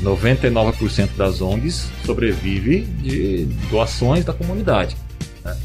99% 0.03 1.11
das 1.16 1.41
ONGs 1.41 1.89
sobrevive 2.05 2.81
de 2.81 3.45
doações 3.70 4.24
da 4.24 4.33
comunidade. 4.33 4.97
né? 5.45 5.57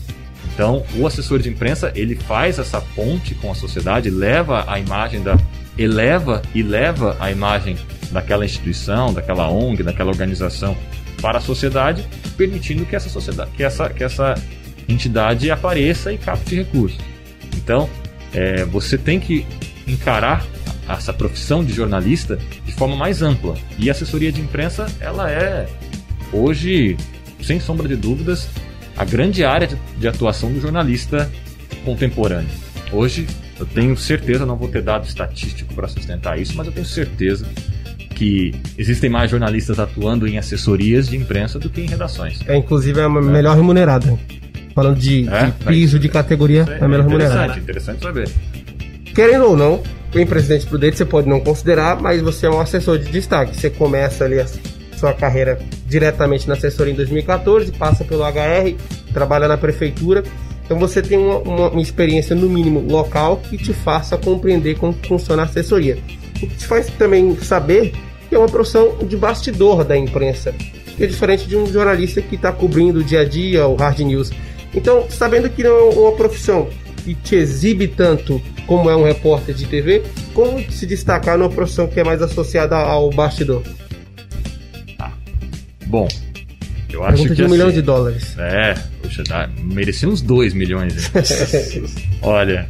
Então, 0.53 0.83
o 0.95 1.07
assessor 1.07 1.39
de 1.39 1.49
imprensa 1.49 1.91
ele 1.95 2.15
faz 2.15 2.59
essa 2.59 2.81
ponte 2.81 3.35
com 3.35 3.51
a 3.51 3.55
sociedade, 3.55 4.09
leva 4.09 4.65
a 4.67 4.79
imagem 4.79 5.21
da 5.21 5.37
eleva 5.77 6.41
e 6.53 6.61
leva 6.61 7.15
a 7.19 7.31
imagem 7.31 7.77
daquela 8.11 8.45
instituição, 8.45 9.13
daquela 9.13 9.49
ONG, 9.49 9.83
daquela 9.83 10.09
organização 10.11 10.75
para 11.21 11.37
a 11.37 11.41
sociedade, 11.41 12.05
permitindo 12.35 12.85
que 12.85 12.95
essa 12.95 13.09
sociedade, 13.09 13.51
que 13.55 13.63
essa, 13.63 13.89
que 13.89 14.03
essa 14.03 14.35
entidade 14.87 15.49
apareça 15.49 16.11
e 16.11 16.17
capte 16.17 16.55
recursos. 16.55 16.99
Então, 17.55 17.89
é, 18.33 18.65
você 18.65 18.97
tem 18.97 19.19
que 19.19 19.45
encarar 19.87 20.45
essa 20.87 21.13
profissão 21.13 21.63
de 21.63 21.73
jornalista 21.73 22.37
de 22.65 22.71
forma 22.73 22.95
mais 22.95 23.21
ampla. 23.21 23.55
E 23.77 23.89
a 23.89 23.91
assessoria 23.91 24.31
de 24.31 24.41
imprensa, 24.41 24.87
ela 24.99 25.31
é 25.31 25.67
hoje, 26.33 26.97
sem 27.41 27.59
sombra 27.59 27.87
de 27.87 27.95
dúvidas, 27.95 28.49
a 28.97 29.05
grande 29.05 29.43
área 29.43 29.69
de, 29.97 30.07
atuação 30.07 30.51
do 30.51 30.59
jornalista 30.59 31.31
contemporâneo. 31.85 32.49
Hoje, 32.91 33.27
Eu 33.59 33.65
tenho 33.67 33.95
certeza, 33.95 34.43
não 34.43 34.55
vou 34.55 34.69
ter 34.69 34.81
dado 34.81 35.05
estatístico 35.05 35.71
para 35.75 35.87
sustentar 35.87 36.39
isso, 36.39 36.57
mas 36.57 36.65
eu 36.65 36.73
tenho 36.73 36.85
certeza 36.85 37.45
que 38.15 38.55
existem 38.75 39.07
mais 39.07 39.29
jornalistas 39.29 39.77
atuando 39.77 40.27
em 40.27 40.39
assessorias 40.39 41.07
de 41.07 41.15
imprensa 41.15 41.59
do 41.59 41.69
que 41.69 41.79
em 41.81 41.85
redações. 41.85 42.39
É, 42.47 42.57
inclusive, 42.57 42.99
é 42.99 43.03
a 43.03 43.09
melhor 43.09 43.55
remunerada. 43.55 44.17
Falando 44.73 44.97
de, 44.97 45.27
É? 45.29 45.45
de 45.47 45.51
piso, 45.65 45.99
de 45.99 46.07
categoria, 46.09 46.65
é 46.79 46.83
a 46.83 46.87
melhor 46.87 47.05
remunerada. 47.05 47.57
interessante, 47.57 47.59
interessante 47.59 48.01
saber. 48.03 48.29
Querendo 49.13 49.45
ou 49.45 49.57
não, 49.57 49.81
em 50.15 50.25
Presidente 50.25 50.65
Prudente 50.65 50.97
você 50.97 51.05
pode 51.05 51.27
não 51.27 51.39
considerar, 51.39 51.99
mas 52.01 52.21
você 52.21 52.45
é 52.45 52.49
um 52.49 52.59
assessor 52.59 52.97
de 52.97 53.11
destaque. 53.11 53.55
Você 53.57 53.69
começa 53.69 54.23
ali 54.25 54.39
a 54.39 54.45
sua 54.97 55.13
carreira 55.13 55.59
diretamente 55.87 56.47
na 56.47 56.53
assessoria 56.53 56.93
em 56.93 56.95
2014, 56.95 57.71
passa 57.73 58.03
pelo 58.05 58.23
HR, 58.23 58.75
trabalha 59.13 59.47
na 59.47 59.57
prefeitura. 59.57 60.23
Então 60.65 60.79
você 60.79 61.01
tem 61.01 61.17
uma, 61.17 61.39
uma- 61.39 61.69
uma 61.69 61.81
experiência, 61.81 62.33
no 62.35 62.47
mínimo, 62.49 62.79
local 62.89 63.37
que 63.49 63.57
te 63.57 63.73
faça 63.73 64.15
compreender 64.17 64.77
como 64.77 64.93
funciona 65.05 65.41
a 65.41 65.45
assessoria. 65.45 65.97
O 66.37 66.47
que 66.47 66.55
te 66.55 66.65
faz 66.65 66.87
também 66.97 67.35
saber 67.41 67.91
que 68.29 68.35
é 68.35 68.37
uma 68.37 68.47
profissão 68.47 68.97
de 69.05 69.17
bastidor 69.17 69.83
da 69.83 69.97
imprensa, 69.97 70.53
que 70.95 71.03
é 71.03 71.07
diferente 71.07 71.45
de 71.45 71.57
um 71.57 71.65
jornalista 71.67 72.21
que 72.21 72.35
está 72.35 72.53
cobrindo 72.53 72.99
o 72.99 73.03
dia 73.03 73.21
a 73.21 73.25
dia, 73.25 73.67
o 73.67 73.75
hard 73.75 73.99
news. 73.99 74.31
Então, 74.73 75.05
sabendo 75.09 75.49
que 75.49 75.63
não 75.63 75.71
é 75.71 75.83
uma 75.93 76.11
profissão 76.13 76.69
que 77.03 77.15
te 77.15 77.35
exibe 77.35 77.87
tanto 77.87 78.41
como 78.65 78.89
é 78.89 78.95
um 78.95 79.03
repórter 79.03 79.53
de 79.53 79.65
TV, 79.65 80.03
como 80.33 80.59
se 80.71 80.85
destacar 80.85 81.37
numa 81.37 81.49
profissão 81.49 81.87
que 81.87 81.99
é 81.99 82.03
mais 82.03 82.21
associada 82.21 82.75
ao 82.75 83.09
bastidor? 83.09 83.63
Bom, 85.87 86.07
eu 86.89 87.03
acho 87.03 87.23
Pergunta 87.23 87.29
que 87.29 87.35
de 87.35 87.41
um 87.41 87.45
assim, 87.45 87.53
milhão 87.53 87.71
de 87.71 87.81
dólares. 87.81 88.35
É, 88.37 88.75
poxa, 89.01 89.23
dá, 89.23 89.49
merecia 89.61 90.07
uns 90.07 90.21
2 90.21 90.53
milhões. 90.53 91.11
Olha, 92.21 92.69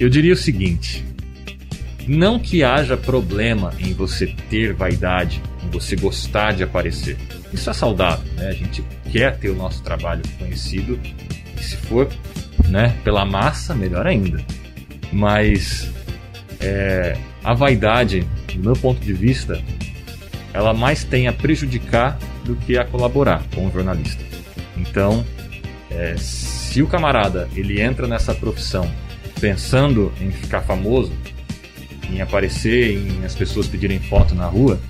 eu 0.00 0.08
diria 0.08 0.32
o 0.32 0.36
seguinte: 0.36 1.04
não 2.06 2.38
que 2.38 2.64
haja 2.64 2.96
problema 2.96 3.74
em 3.78 3.92
você 3.92 4.32
ter 4.48 4.72
vaidade, 4.72 5.42
em 5.62 5.68
você 5.70 5.94
gostar 5.94 6.54
de 6.54 6.62
aparecer. 6.62 7.18
Isso 7.52 7.70
é 7.70 7.72
saudável, 7.72 8.30
né? 8.34 8.48
A 8.48 8.52
gente 8.52 8.84
quer 9.10 9.38
ter 9.38 9.48
o 9.48 9.54
nosso 9.54 9.82
trabalho 9.82 10.22
conhecido, 10.38 10.98
e 11.56 11.62
se 11.62 11.76
for 11.76 12.08
né, 12.68 12.94
pela 13.02 13.24
massa, 13.24 13.74
melhor 13.74 14.06
ainda. 14.06 14.42
Mas 15.12 15.90
é, 16.60 17.16
a 17.42 17.54
vaidade, 17.54 18.26
do 18.52 18.60
meu 18.60 18.74
ponto 18.74 19.00
de 19.00 19.12
vista, 19.12 19.62
ela 20.52 20.74
mais 20.74 21.04
tem 21.04 21.28
a 21.28 21.32
prejudicar 21.32 22.18
do 22.44 22.56
que 22.56 22.76
a 22.76 22.84
colaborar 22.84 23.42
com 23.54 23.66
o 23.66 23.72
jornalista. 23.72 24.22
Então, 24.76 25.24
é, 25.90 26.16
se 26.16 26.82
o 26.82 26.86
camarada 26.86 27.48
ele 27.54 27.80
entra 27.80 28.06
nessa 28.06 28.34
profissão 28.34 28.90
pensando 29.40 30.12
em 30.20 30.30
ficar 30.30 30.62
famoso, 30.62 31.12
em 32.10 32.20
aparecer, 32.20 32.96
em 32.96 33.24
as 33.24 33.34
pessoas 33.34 33.66
pedirem 33.66 34.00
foto 34.00 34.34
na 34.34 34.46
rua, 34.46 34.80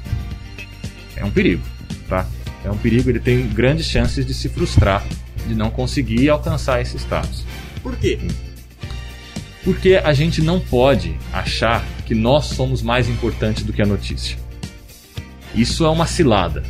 é 1.17 1.25
um 1.25 1.31
perigo, 1.31 1.63
tá? 2.09 2.27
É 2.69 2.71
um 2.71 2.77
perigo, 2.77 3.09
ele 3.09 3.19
tem 3.19 3.49
grandes 3.49 3.87
chances 3.87 4.27
de 4.27 4.35
se 4.35 4.49
frustrar, 4.51 5.03
de 5.47 5.55
não 5.55 5.71
conseguir 5.71 6.29
alcançar 6.29 6.83
esse 6.83 6.99
status. 6.99 7.43
Por 7.83 7.97
quê? 7.97 8.19
Porque 9.65 9.95
a 10.03 10.13
gente 10.13 10.43
não 10.43 10.61
pode 10.61 11.17
achar 11.33 11.83
que 12.05 12.15
nós 12.15 12.45
somos 12.47 12.83
mais 12.83 13.09
importantes 13.09 13.65
do 13.65 13.73
que 13.73 13.81
a 13.81 13.87
notícia. 13.87 14.37
Isso 15.55 15.87
é 15.87 15.89
uma 15.89 16.07
cilada. 16.07 16.63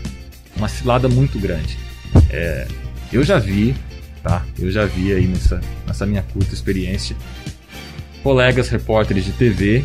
Uma 0.57 0.69
cilada 0.69 1.09
muito 1.09 1.37
grande. 1.37 1.77
É, 2.31 2.69
eu 3.13 3.25
já 3.25 3.41
vi, 3.41 3.75
tá? 4.23 4.47
Eu 4.57 4.71
já 4.71 4.87
vi 4.87 5.13
aí 5.13 5.27
nessa, 5.27 5.61
nessa 5.85 6.07
minha 6.07 6.23
curta 6.23 6.55
experiência 6.55 7.17
colegas 8.23 8.69
repórteres 8.69 9.25
de 9.25 9.33
TV 9.33 9.85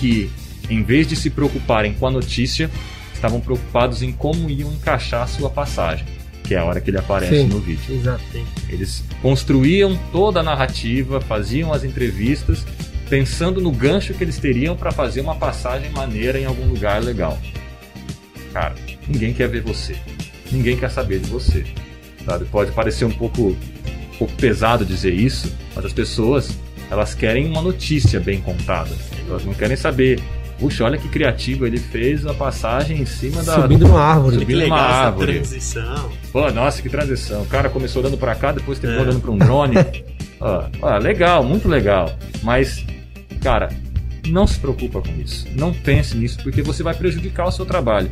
que, 0.00 0.30
em 0.68 0.82
vez 0.82 1.06
de 1.06 1.14
se 1.14 1.30
preocuparem 1.30 1.94
com 1.94 2.06
a 2.06 2.10
notícia, 2.10 2.70
estavam 3.16 3.40
preocupados 3.40 4.02
em 4.02 4.12
como 4.12 4.48
iam 4.48 4.72
encaixar 4.72 5.22
a 5.22 5.26
sua 5.26 5.50
passagem, 5.50 6.06
que 6.44 6.54
é 6.54 6.58
a 6.58 6.64
hora 6.64 6.80
que 6.80 6.90
ele 6.90 6.98
aparece 6.98 7.42
Sim. 7.42 7.46
no 7.48 7.58
vídeo. 7.58 7.94
Exato. 7.94 8.22
Eles 8.68 9.02
construíam 9.20 9.98
toda 10.12 10.40
a 10.40 10.42
narrativa, 10.42 11.20
faziam 11.20 11.72
as 11.72 11.84
entrevistas, 11.84 12.64
pensando 13.08 13.60
no 13.60 13.70
gancho 13.70 14.14
que 14.14 14.22
eles 14.22 14.38
teriam 14.38 14.76
para 14.76 14.92
fazer 14.92 15.20
uma 15.20 15.34
passagem 15.34 15.90
maneira 15.90 16.38
em 16.38 16.44
algum 16.44 16.66
lugar 16.66 17.02
legal. 17.02 17.38
Cara, 18.52 18.74
ninguém 19.06 19.32
quer 19.32 19.48
ver 19.48 19.62
você. 19.62 19.96
Ninguém 20.50 20.76
quer 20.76 20.90
saber 20.90 21.18
de 21.18 21.28
você. 21.28 21.64
Sabe? 22.24 22.44
Pode 22.46 22.72
parecer 22.72 23.04
um 23.04 23.12
pouco, 23.12 23.50
um 23.50 24.16
pouco 24.18 24.34
pesado 24.34 24.84
dizer 24.84 25.12
isso, 25.12 25.52
mas 25.74 25.84
as 25.84 25.92
pessoas 25.92 26.56
elas 26.90 27.14
querem 27.14 27.46
uma 27.46 27.62
notícia 27.62 28.20
bem 28.20 28.40
contada. 28.40 28.90
Elas 29.28 29.44
não 29.44 29.54
querem 29.54 29.76
saber. 29.76 30.20
Puxa, 30.58 30.84
olha 30.84 30.96
que 30.96 31.08
criativo 31.08 31.66
ele 31.66 31.78
fez 31.78 32.24
a 32.26 32.32
passagem 32.32 33.00
em 33.02 33.06
cima 33.06 33.42
da. 33.42 33.60
Subindo 33.60 33.86
numa 33.86 34.00
árvore. 34.02 34.36
Que 34.36 34.40
Subindo 34.42 34.58
legal 34.58 34.78
uma 34.78 34.86
essa 34.86 34.96
árvore. 34.96 35.32
transição. 35.34 36.10
Pô, 36.32 36.50
nossa, 36.50 36.80
que 36.82 36.88
transição. 36.88 37.42
O 37.42 37.46
cara 37.46 37.68
começou 37.68 38.02
olhando 38.02 38.16
pra 38.16 38.34
cá, 38.34 38.52
depois 38.52 38.78
terminou 38.78 39.04
É. 39.04 39.08
olhando 39.08 39.20
pra 39.20 39.30
um 39.32 39.38
drone. 39.38 39.76
ó, 40.40 40.64
ó, 40.80 40.96
legal, 40.98 41.44
muito 41.44 41.68
legal. 41.68 42.10
Mas, 42.42 42.84
cara, 43.42 43.68
não 44.26 44.46
se 44.46 44.58
preocupa 44.58 45.02
com 45.02 45.12
isso. 45.20 45.46
Não 45.54 45.72
pense 45.74 46.16
nisso, 46.16 46.38
porque 46.42 46.62
você 46.62 46.82
vai 46.82 46.94
prejudicar 46.94 47.46
o 47.46 47.52
seu 47.52 47.66
trabalho. 47.66 48.10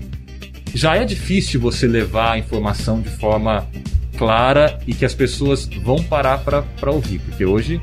Já 0.75 0.97
é 0.97 1.05
difícil 1.05 1.59
você 1.61 1.87
levar 1.87 2.33
a 2.33 2.39
informação 2.39 3.01
de 3.01 3.09
forma 3.09 3.67
clara 4.19 4.79
e 4.87 4.95
que 4.95 5.05
as 5.05 5.15
pessoas 5.15 5.67
vão 5.83 6.03
parar 6.03 6.39
pra 6.39 6.91
ouvir. 6.91 7.21
Porque 7.21 7.45
hoje, 7.45 7.81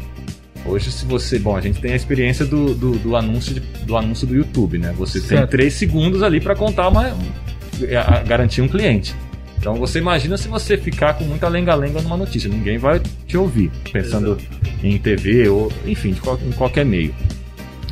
hoje 0.65 0.91
se 0.91 1.05
você... 1.05 1.37
Bom, 1.39 1.55
a 1.55 1.61
gente 1.61 1.79
tem 1.81 1.93
a 1.93 1.95
experiência 1.95 2.45
do, 2.45 2.73
do, 2.73 2.91
do 2.97 3.15
anúncio, 3.15 3.53
de- 3.53 3.59
do 3.85 3.95
anúncio 3.97 4.25
do 4.27 4.35
YouTube, 4.35 4.77
né? 4.77 4.93
Você 4.97 5.19
tem 5.19 5.29
Certo. 5.29 5.49
três 5.51 5.73
segundos 5.73 6.21
ali 6.23 6.39
pra 6.39 6.55
contar 6.55 6.87
uma... 6.89 7.07
a- 7.07 8.17
a- 8.19 8.23
garantir 8.23 8.61
um 8.61 8.67
cliente. 8.67 9.15
Então 9.57 9.75
você 9.75 9.99
imagina 9.99 10.37
se 10.37 10.47
você 10.47 10.75
ficar 10.77 11.13
com 11.13 11.23
muita 11.23 11.47
lenga-lenga 11.47 12.01
numa 12.01 12.17
notícia, 12.17 12.49
ninguém 12.49 12.77
vai 12.79 12.99
te 13.27 13.37
ouvir, 13.37 13.69
pensando 13.91 14.37
em 14.83 14.97
TV 14.97 15.47
ou, 15.49 15.71
enfim, 15.85 16.13
qual- 16.15 16.39
em 16.45 16.51
qualquer 16.51 16.83
meio. 16.85 17.13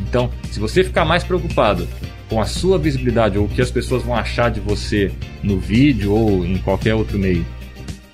Então, 0.01 0.31
se 0.51 0.59
você 0.59 0.83
ficar 0.83 1.05
mais 1.05 1.23
preocupado 1.23 1.87
com 2.27 2.41
a 2.41 2.45
sua 2.45 2.77
visibilidade 2.79 3.37
ou 3.37 3.45
o 3.45 3.47
que 3.49 3.61
as 3.61 3.69
pessoas 3.69 4.01
vão 4.03 4.15
achar 4.15 4.49
de 4.49 4.59
você 4.59 5.11
no 5.43 5.59
vídeo 5.59 6.11
ou 6.13 6.43
em 6.45 6.57
qualquer 6.57 6.95
outro 6.95 7.19
meio, 7.19 7.45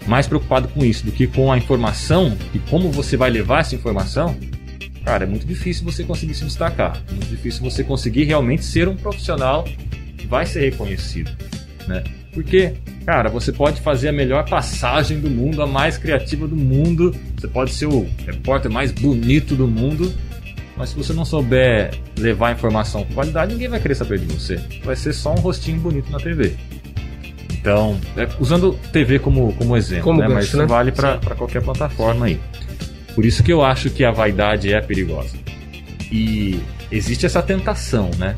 mais 0.07 0.27
preocupado 0.27 0.67
com 0.67 0.83
isso 0.83 1.05
do 1.05 1.11
que 1.11 1.27
com 1.27 1.51
a 1.51 1.57
informação 1.57 2.37
e 2.53 2.59
como 2.59 2.91
você 2.91 3.17
vai 3.17 3.29
levar 3.29 3.61
essa 3.61 3.75
informação, 3.75 4.35
cara, 5.03 5.23
é 5.23 5.27
muito 5.27 5.45
difícil 5.45 5.83
você 5.83 6.03
conseguir 6.03 6.33
se 6.33 6.43
destacar. 6.43 7.01
É 7.07 7.11
muito 7.11 7.27
difícil 7.27 7.63
você 7.63 7.83
conseguir 7.83 8.23
realmente 8.23 8.63
ser 8.63 8.87
um 8.87 8.95
profissional 8.95 9.65
que 10.17 10.27
vai 10.27 10.45
ser 10.45 10.69
reconhecido, 10.69 11.31
né? 11.87 12.03
Porque, 12.33 12.73
cara, 13.05 13.29
você 13.29 13.51
pode 13.51 13.79
fazer 13.79 14.09
a 14.09 14.11
melhor 14.11 14.47
passagem 14.49 15.19
do 15.19 15.29
mundo, 15.29 15.61
a 15.61 15.67
mais 15.67 15.97
criativa 15.97 16.45
do 16.45 16.55
mundo, 16.55 17.15
você 17.37 17.47
pode 17.47 17.71
ser 17.71 17.85
o 17.85 18.05
repórter 18.25 18.69
mais 18.69 18.91
bonito 18.91 19.55
do 19.55 19.67
mundo, 19.67 20.13
mas 20.75 20.89
se 20.89 20.95
você 20.97 21.13
não 21.13 21.23
souber 21.23 21.91
levar 22.17 22.49
a 22.49 22.51
informação 22.51 23.05
com 23.05 23.13
qualidade, 23.13 23.53
ninguém 23.53 23.69
vai 23.69 23.79
querer 23.79 23.95
saber 23.95 24.19
de 24.19 24.25
você. 24.25 24.57
Vai 24.83 24.97
ser 24.97 25.13
só 25.13 25.31
um 25.31 25.39
rostinho 25.39 25.79
bonito 25.79 26.11
na 26.11 26.19
TV. 26.19 26.57
Então, 27.65 27.97
é, 28.15 28.27
usando 28.39 28.73
TV 28.93 29.17
como, 29.17 29.51
como 29.53 29.75
exemplo, 29.75 30.03
Como 30.03 30.19
né? 30.19 30.25
gancho, 30.27 30.35
mas 30.35 30.45
isso 30.49 30.57
né? 30.57 30.65
vale 30.67 30.91
para 30.91 31.17
qualquer 31.35 31.63
plataforma 31.63 32.27
aí. 32.27 32.39
Por 33.15 33.25
isso 33.25 33.41
que 33.41 33.51
eu 33.51 33.63
acho 33.65 33.89
que 33.89 34.05
a 34.05 34.11
vaidade 34.11 34.71
é 34.71 34.79
perigosa. 34.81 35.35
E 36.11 36.59
existe 36.91 37.25
essa 37.25 37.41
tentação, 37.41 38.11
né? 38.19 38.35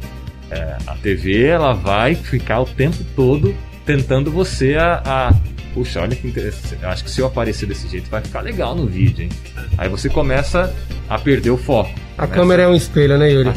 É, 0.49 0.77
a 0.87 0.95
TV 0.95 1.43
ela 1.43 1.73
vai 1.73 2.15
ficar 2.15 2.61
o 2.61 2.65
tempo 2.65 2.95
todo 3.17 3.53
tentando 3.85 4.31
você 4.31 4.75
a, 4.75 5.01
a 5.05 5.33
puxa, 5.73 5.99
olha 6.01 6.15
que 6.15 6.25
interessante. 6.25 6.81
Eu 6.81 6.87
acho 6.89 7.03
que 7.03 7.11
se 7.11 7.19
eu 7.19 7.27
aparecer 7.27 7.65
desse 7.65 7.85
jeito 7.89 8.09
vai 8.09 8.21
ficar 8.21 8.39
legal 8.39 8.73
no 8.75 8.85
vídeo, 8.87 9.23
hein? 9.25 9.29
Aí 9.77 9.89
você 9.89 10.07
começa 10.07 10.73
a 11.09 11.19
perder 11.19 11.49
o 11.49 11.57
foco. 11.57 11.89
A 12.17 12.21
Começa- 12.21 12.33
câmera 12.33 12.63
é 12.63 12.67
um 12.69 12.75
espelho, 12.75 13.17
né, 13.17 13.29
Yuri? 13.29 13.49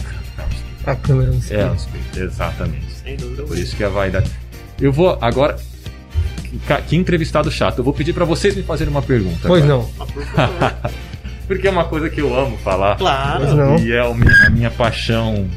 Ah, 0.84 0.90
A 0.90 0.96
câmera 0.96 1.28
é 1.28 1.32
um 1.32 1.36
É, 1.36 1.38
espelho. 1.38 1.70
um 1.70 1.74
espelho, 1.76 2.24
exatamente. 2.26 2.86
Sem 3.04 3.16
dúvida. 3.16 3.44
Por 3.44 3.56
isso 3.56 3.76
que 3.76 3.84
a 3.84 3.88
vaidade. 3.88 4.28
Eu 4.81 4.93
vou 4.93 5.16
agora. 5.20 5.57
Que, 6.89 6.97
entrevistado 6.97 7.51
chato. 7.51 7.78
Eu 7.78 7.85
vou 7.85 7.93
pedir 7.93 8.12
pra 8.12 8.24
vocês 8.24 8.57
me 8.57 8.62
fazerem 8.62 8.91
uma 8.93 9.03
pergunta. 9.03 9.47
Pois 9.47 9.62
agora. 9.62 9.85
não. 9.99 10.91
Porque 11.47 11.66
é 11.66 11.70
uma 11.70 11.85
coisa 11.85 12.09
que 12.09 12.20
eu 12.20 12.37
amo 12.39 12.57
falar. 12.59 12.97
Claro. 12.97 13.45
Pois 13.45 13.55
não. 13.57 13.76
E 13.78 13.93
é 13.93 14.03
o 14.05 14.14
mi- 14.14 14.26
a 14.47 14.51
minha 14.51 14.70
paixão. 14.70 15.49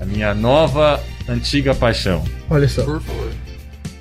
A 0.00 0.04
minha 0.04 0.34
nova, 0.34 1.00
antiga 1.28 1.74
paixão. 1.74 2.24
Olha 2.50 2.68
só. 2.68 2.82
Por 2.84 3.00
favor. 3.00 3.30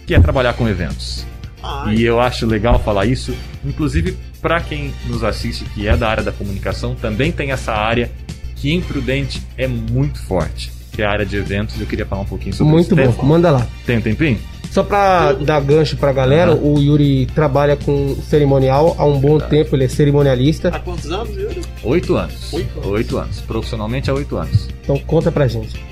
Que 0.08 0.16
é 0.16 0.20
trabalhar 0.20 0.54
com 0.54 0.68
eventos. 0.68 1.26
Ai, 1.64 1.96
E 1.96 2.04
eu 2.04 2.20
acho 2.20 2.46
legal 2.48 2.80
falar 2.80 3.06
isso, 3.06 3.36
inclusive 3.64 4.18
para 4.42 4.60
quem 4.62 4.92
nos 5.06 5.24
assiste 5.24 5.64
que 5.66 5.88
é 5.88 5.96
da 5.96 6.10
área 6.10 6.24
da 6.24 6.32
comunicação, 6.32 6.96
também 6.96 7.32
tem 7.32 7.52
essa 7.52 7.72
área 7.72 8.12
que 8.56 8.72
em 8.74 8.82
Prudente 8.82 9.44
é 9.56 9.68
muito 9.68 10.20
forte, 10.24 10.72
que 11.02 11.04
é 11.04 11.08
a 11.08 11.12
área 11.12 11.26
de 11.26 11.36
eventos. 11.36 11.80
Eu 11.82 11.88
queria 11.88 12.06
falar 12.06 12.22
um 12.22 12.26
pouquinho 12.26 12.54
sobre 12.54 12.72
Muito 12.72 13.00
isso. 13.00 13.12
bom. 13.14 13.26
Manda 13.26 13.50
lá. 13.50 13.66
Tem 13.88 13.98
um 13.98 14.02
tempinho? 14.02 14.38
Só 14.70 14.84
pra 14.84 15.34
dar 15.34 15.60
gancho 15.62 15.98
pra 15.98 16.14
galera, 16.14 16.54
o 16.56 16.80
Yuri 16.80 17.26
trabalha 17.36 17.76
com 17.76 18.16
cerimonial 18.30 18.96
há 18.98 19.04
um 19.06 19.20
bom 19.20 19.38
tempo, 19.38 19.76
ele 19.76 19.84
é 19.84 19.88
cerimonialista. 19.90 20.70
Há 20.70 20.80
quantos 20.80 21.12
anos, 21.12 21.36
Yuri? 21.36 21.62
Oito 21.84 22.16
anos. 22.16 22.54
Oito 22.54 22.78
anos. 22.80 22.92
Oito 22.92 23.18
anos. 23.18 23.42
Profissionalmente 23.42 24.10
há 24.10 24.14
oito 24.14 24.38
anos. 24.38 24.70
Então 24.84 24.98
conta 25.00 25.30
pra 25.32 25.46
gente. 25.48 25.84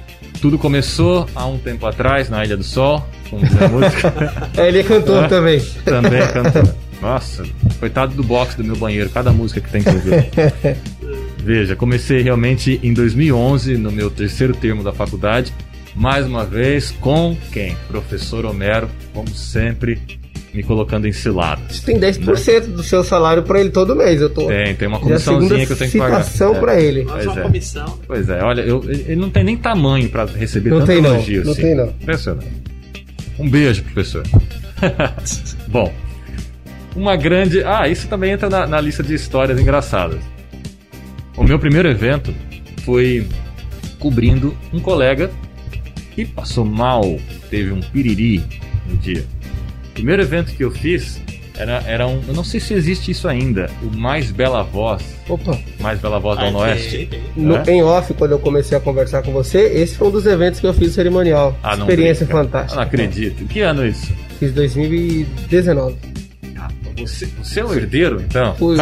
Tudo 0.42 0.58
começou 0.58 1.28
há 1.36 1.46
um 1.46 1.58
tempo 1.58 1.86
atrás, 1.86 2.30
na 2.30 2.46
Ilha 2.46 2.56
do 2.56 2.64
Sol, 2.64 3.06
diz 3.34 3.62
a 3.62 3.68
música. 3.68 4.50
É, 4.56 4.68
ele 4.70 4.80
é 4.80 4.84
cantor 4.84 5.26
É. 5.26 5.28
também. 5.28 5.60
Também 5.84 6.22
cantor. 6.28 6.74
Nossa, 7.02 7.44
coitado 7.80 8.14
do 8.14 8.24
box 8.24 8.56
do 8.56 8.64
meu 8.64 8.76
banheiro, 8.78 9.10
cada 9.10 9.32
música 9.32 9.60
que 9.60 9.70
tem 9.72 9.82
que 9.84 9.90
ouvir. 9.90 10.30
Veja, 11.44 11.76
comecei 11.76 12.22
realmente 12.22 12.80
em 12.84 12.94
2011, 12.94 13.78
no 13.78 13.92
meu 13.92 14.10
terceiro 14.10 14.54
termo 14.54 14.84
da 14.84 14.92
faculdade, 14.92 15.54
mais 15.96 16.26
uma 16.26 16.46
vez 16.46 16.92
com 16.92 17.36
quem? 17.52 17.76
Professor 17.88 18.46
Homero, 18.46 18.90
como 19.14 19.30
sempre, 19.30 20.00
me 20.54 20.62
colocando 20.64 21.08
em 21.08 21.12
ciladas. 21.14 21.78
Você 21.78 21.86
tem 21.86 22.00
10% 22.00 22.68
do 22.68 22.84
seu 22.84 23.04
salário 23.04 23.44
pra 23.44 23.60
ele 23.60 23.70
todo 23.70 23.96
mês. 23.96 24.22
Eu 24.22 24.30
tô. 24.30 24.48
Tem, 24.48 24.76
tem 24.76 24.88
uma 24.88 25.00
comissãozinha 25.00 25.66
que 25.66 25.72
eu 25.72 25.78
tenho 25.78 25.92
que 25.92 25.98
pagar. 25.98 26.22
É. 26.22 26.60
pra 26.60 26.80
ele. 26.80 27.06
Pois 27.06 27.26
uma 27.26 27.40
é. 27.40 27.44
comissão. 27.44 28.00
Pois 28.06 28.30
é, 28.30 28.44
olha, 28.44 28.62
eu- 28.62 28.84
ele 28.88 29.16
não 29.16 29.30
tem 29.30 29.44
nem 29.44 29.58
tamanho 29.58 30.10
pra 30.10 30.26
receber 30.26 30.70
Não 30.70 30.80
tanto 30.80 30.88
tem 30.88 31.02
não, 31.02 31.14
elogio 31.16 31.44
não 31.46 31.52
assim. 31.54 31.62
tem 31.62 31.76
não. 31.76 31.88
Impressionante. 31.88 32.48
Um 33.40 33.50
beijo, 33.50 33.84
professor. 33.84 34.24
Bom, 35.68 35.94
uma 36.96 37.16
grande. 37.16 37.64
Ah, 37.64 37.88
isso 37.88 38.08
também 38.08 38.32
entra 38.32 38.50
na, 38.50 38.68
na 38.68 38.82
lista 38.82 39.02
de 39.02 39.14
histórias 39.14 39.60
engraçadas. 39.60 40.20
O 41.40 41.44
meu 41.44 41.58
primeiro 41.58 41.88
evento 41.90 42.34
foi 42.84 43.26
cobrindo 43.98 44.56
um 44.74 44.80
colega 44.80 45.32
que 46.14 46.26
passou 46.26 46.66
mal, 46.66 47.18
teve 47.50 47.72
um 47.72 47.80
piriri 47.80 48.44
no 48.88 48.98
dia. 48.98 49.26
O 49.90 49.94
primeiro 49.94 50.22
evento 50.22 50.54
que 50.54 50.64
eu 50.64 50.70
fiz 50.72 51.22
era, 51.58 51.82
era 51.88 52.06
um. 52.08 52.22
Eu 52.28 52.34
não 52.34 52.44
sei 52.44 52.60
se 52.60 52.74
existe 52.74 53.12
isso 53.12 53.28
ainda. 53.28 53.70
O 53.82 53.96
Mais 53.98 54.32
Bela 54.32 54.64
Voz. 54.64 55.02
Opa. 55.28 55.58
Mais 55.80 56.00
Bela 56.00 56.20
Voz 56.20 56.40
do 56.40 56.46
Ah, 56.46 56.58
Oeste. 56.60 57.10
No, 57.36 57.56
É? 57.56 57.64
Em 57.68 57.82
off, 57.84 58.14
quando 58.14 58.32
eu 58.32 58.40
comecei 58.40 58.78
a 58.78 58.82
conversar 58.82 59.22
com 59.24 59.32
você, 59.32 59.60
esse 59.60 59.96
foi 59.96 60.08
um 60.08 60.12
dos 60.12 60.26
eventos 60.26 60.60
que 60.60 60.68
eu 60.68 60.74
fiz 60.74 60.94
cerimonial. 60.94 61.58
Ah, 61.64 61.76
Experiência 61.76 62.26
brinca. 62.26 62.44
fantástica. 62.44 62.74
Eu 62.74 62.78
não 62.78 62.84
acredito. 62.84 63.46
Que 63.46 63.62
ano 63.62 63.84
é 63.84 63.90
isso? 63.90 64.12
Fiz 64.40 64.52
2019. 64.54 65.96
Você, 66.98 67.28
você 67.42 67.60
é 67.60 67.66
o 67.66 67.74
herdeiro, 67.74 68.22
então? 68.22 68.56
Fui, 68.56 68.76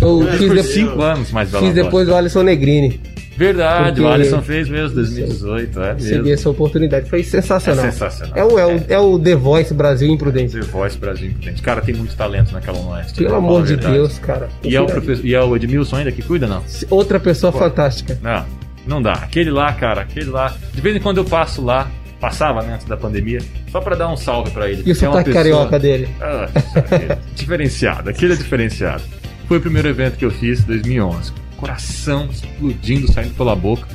eu 0.00 0.28
É, 0.28 0.32
fiz, 0.38 0.48
por 0.48 0.58
cinco 0.64 1.02
anos 1.02 1.30
mais 1.30 1.50
Bela 1.50 1.64
fiz 1.64 1.74
depois 1.74 2.06
do 2.06 2.14
Alisson 2.14 2.42
Negrini. 2.42 3.00
Verdade, 3.36 4.00
o 4.00 4.06
Alisson 4.06 4.40
fez 4.42 4.68
mesmo, 4.68 4.94
2018, 4.94 5.80
é 5.82 5.92
Recebi 5.94 6.14
mesmo. 6.18 6.32
essa 6.34 6.50
oportunidade. 6.50 7.10
Foi 7.10 7.18
É 7.20 7.22
sensacional. 7.24 7.84
sensacional. 7.86 8.32
É 8.36 8.44
o, 8.44 8.58
é, 8.58 8.66
o, 8.66 8.84
é 8.90 8.98
o 9.00 9.18
The 9.18 9.34
Voice 9.34 9.74
Brasil 9.74 10.08
Imprudente. 10.08 10.52
The 10.52 10.60
Voice 10.66 10.96
Brasil 10.96 11.28
Imprudente. 11.30 11.60
Cara, 11.60 11.80
tem 11.80 11.94
muito 11.96 12.14
talento 12.14 12.52
naquela 12.52 12.78
Oeste. 12.78 13.14
Pelo 13.24 13.34
amor 13.34 13.64
de. 13.64 13.76
Deus, 13.76 14.18
cara. 14.20 14.48
E 14.62 14.76
é, 14.76 14.80
o 14.80 14.86
professor, 14.86 15.24
e 15.26 15.34
é 15.34 15.42
o 15.42 15.56
Edmilson 15.56 15.96
ainda 15.96 16.12
que 16.12 16.22
cuida, 16.22 16.46
não? 16.46 16.62
Outra 16.88 17.18
pessoa 17.18 17.50
fantástica. 17.52 18.16
Não, 18.22 18.44
não 18.86 19.02
dá. 19.02 19.14
Aquele 19.14 19.50
lá, 19.50 19.72
cara, 19.72 20.02
aquele 20.02 20.30
lá. 20.30 20.54
De 20.72 20.80
vez 20.80 20.94
em 20.94 21.00
quando 21.00 21.18
eu 21.18 21.24
passo 21.24 21.60
lá, 21.60 21.90
passava 22.20 22.62
né, 22.62 22.74
antes 22.74 22.86
da 22.86 22.96
pandemia, 22.96 23.40
só 23.70 23.80
pra 23.80 23.94
dar 23.96 24.08
um 24.08 24.16
salve 24.16 24.50
pra 24.50 24.68
ele. 24.70 24.82
E 24.86 24.90
o 24.90 24.92
é 24.92 24.94
sotaque 24.94 25.24
pessoa- 25.24 25.34
carioca 25.34 25.78
dele. 25.78 26.08
Ah, 26.20 26.48
diferenciado, 27.34 28.10
aquele 28.10 28.32
é 28.34 28.36
diferenciado. 28.36 29.02
Foi 29.46 29.58
o 29.58 29.60
primeiro 29.60 29.88
evento 29.88 30.16
que 30.16 30.24
eu 30.24 30.30
fiz 30.30 30.60
em 30.60 30.66
2011. 30.66 31.32
Coração 31.56 32.28
explodindo, 32.30 33.10
saindo 33.12 33.34
pela 33.34 33.54
boca. 33.54 33.86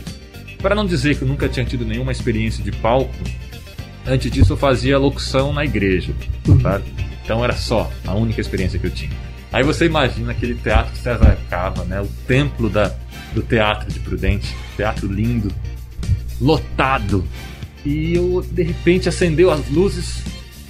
Para 0.62 0.76
não 0.76 0.86
dizer 0.86 1.16
que 1.18 1.24
eu 1.24 1.28
nunca 1.28 1.48
tinha 1.50 1.66
tido 1.66 1.86
nenhuma 1.86 2.12
experiência 2.12 2.64
de 2.64 2.72
palco, 2.72 3.14
antes 4.06 4.30
disso 4.32 4.54
eu 4.54 4.58
fazia 4.58 4.98
locução 4.98 5.52
na 5.54 5.64
igreja, 5.66 6.14
sabe? 6.62 6.84
Então 7.24 7.44
era 7.44 7.54
só 7.54 7.90
a 8.06 8.14
única 8.14 8.42
experiência 8.42 8.78
que 8.78 8.88
eu 8.88 8.92
tinha. 8.92 9.12
Aí 9.52 9.64
você 9.64 9.86
imagina 9.86 10.32
aquele 10.32 10.54
teatro 10.56 10.92
que 10.92 11.00
César 11.00 11.38
Cava, 11.50 11.84
né? 11.86 12.00
O 12.02 12.08
templo 12.28 12.70
da, 12.70 12.94
do 13.34 13.42
teatro 13.42 13.92
de 13.92 14.00
Prudente, 14.00 14.56
teatro 14.76 15.12
lindo, 15.12 15.52
lotado. 16.40 17.24
E 17.86 18.16
eu, 18.16 18.46
de 18.52 18.64
repente, 18.64 19.08
acendeu 19.08 19.52
as 19.52 19.70
luzes 19.70 20.24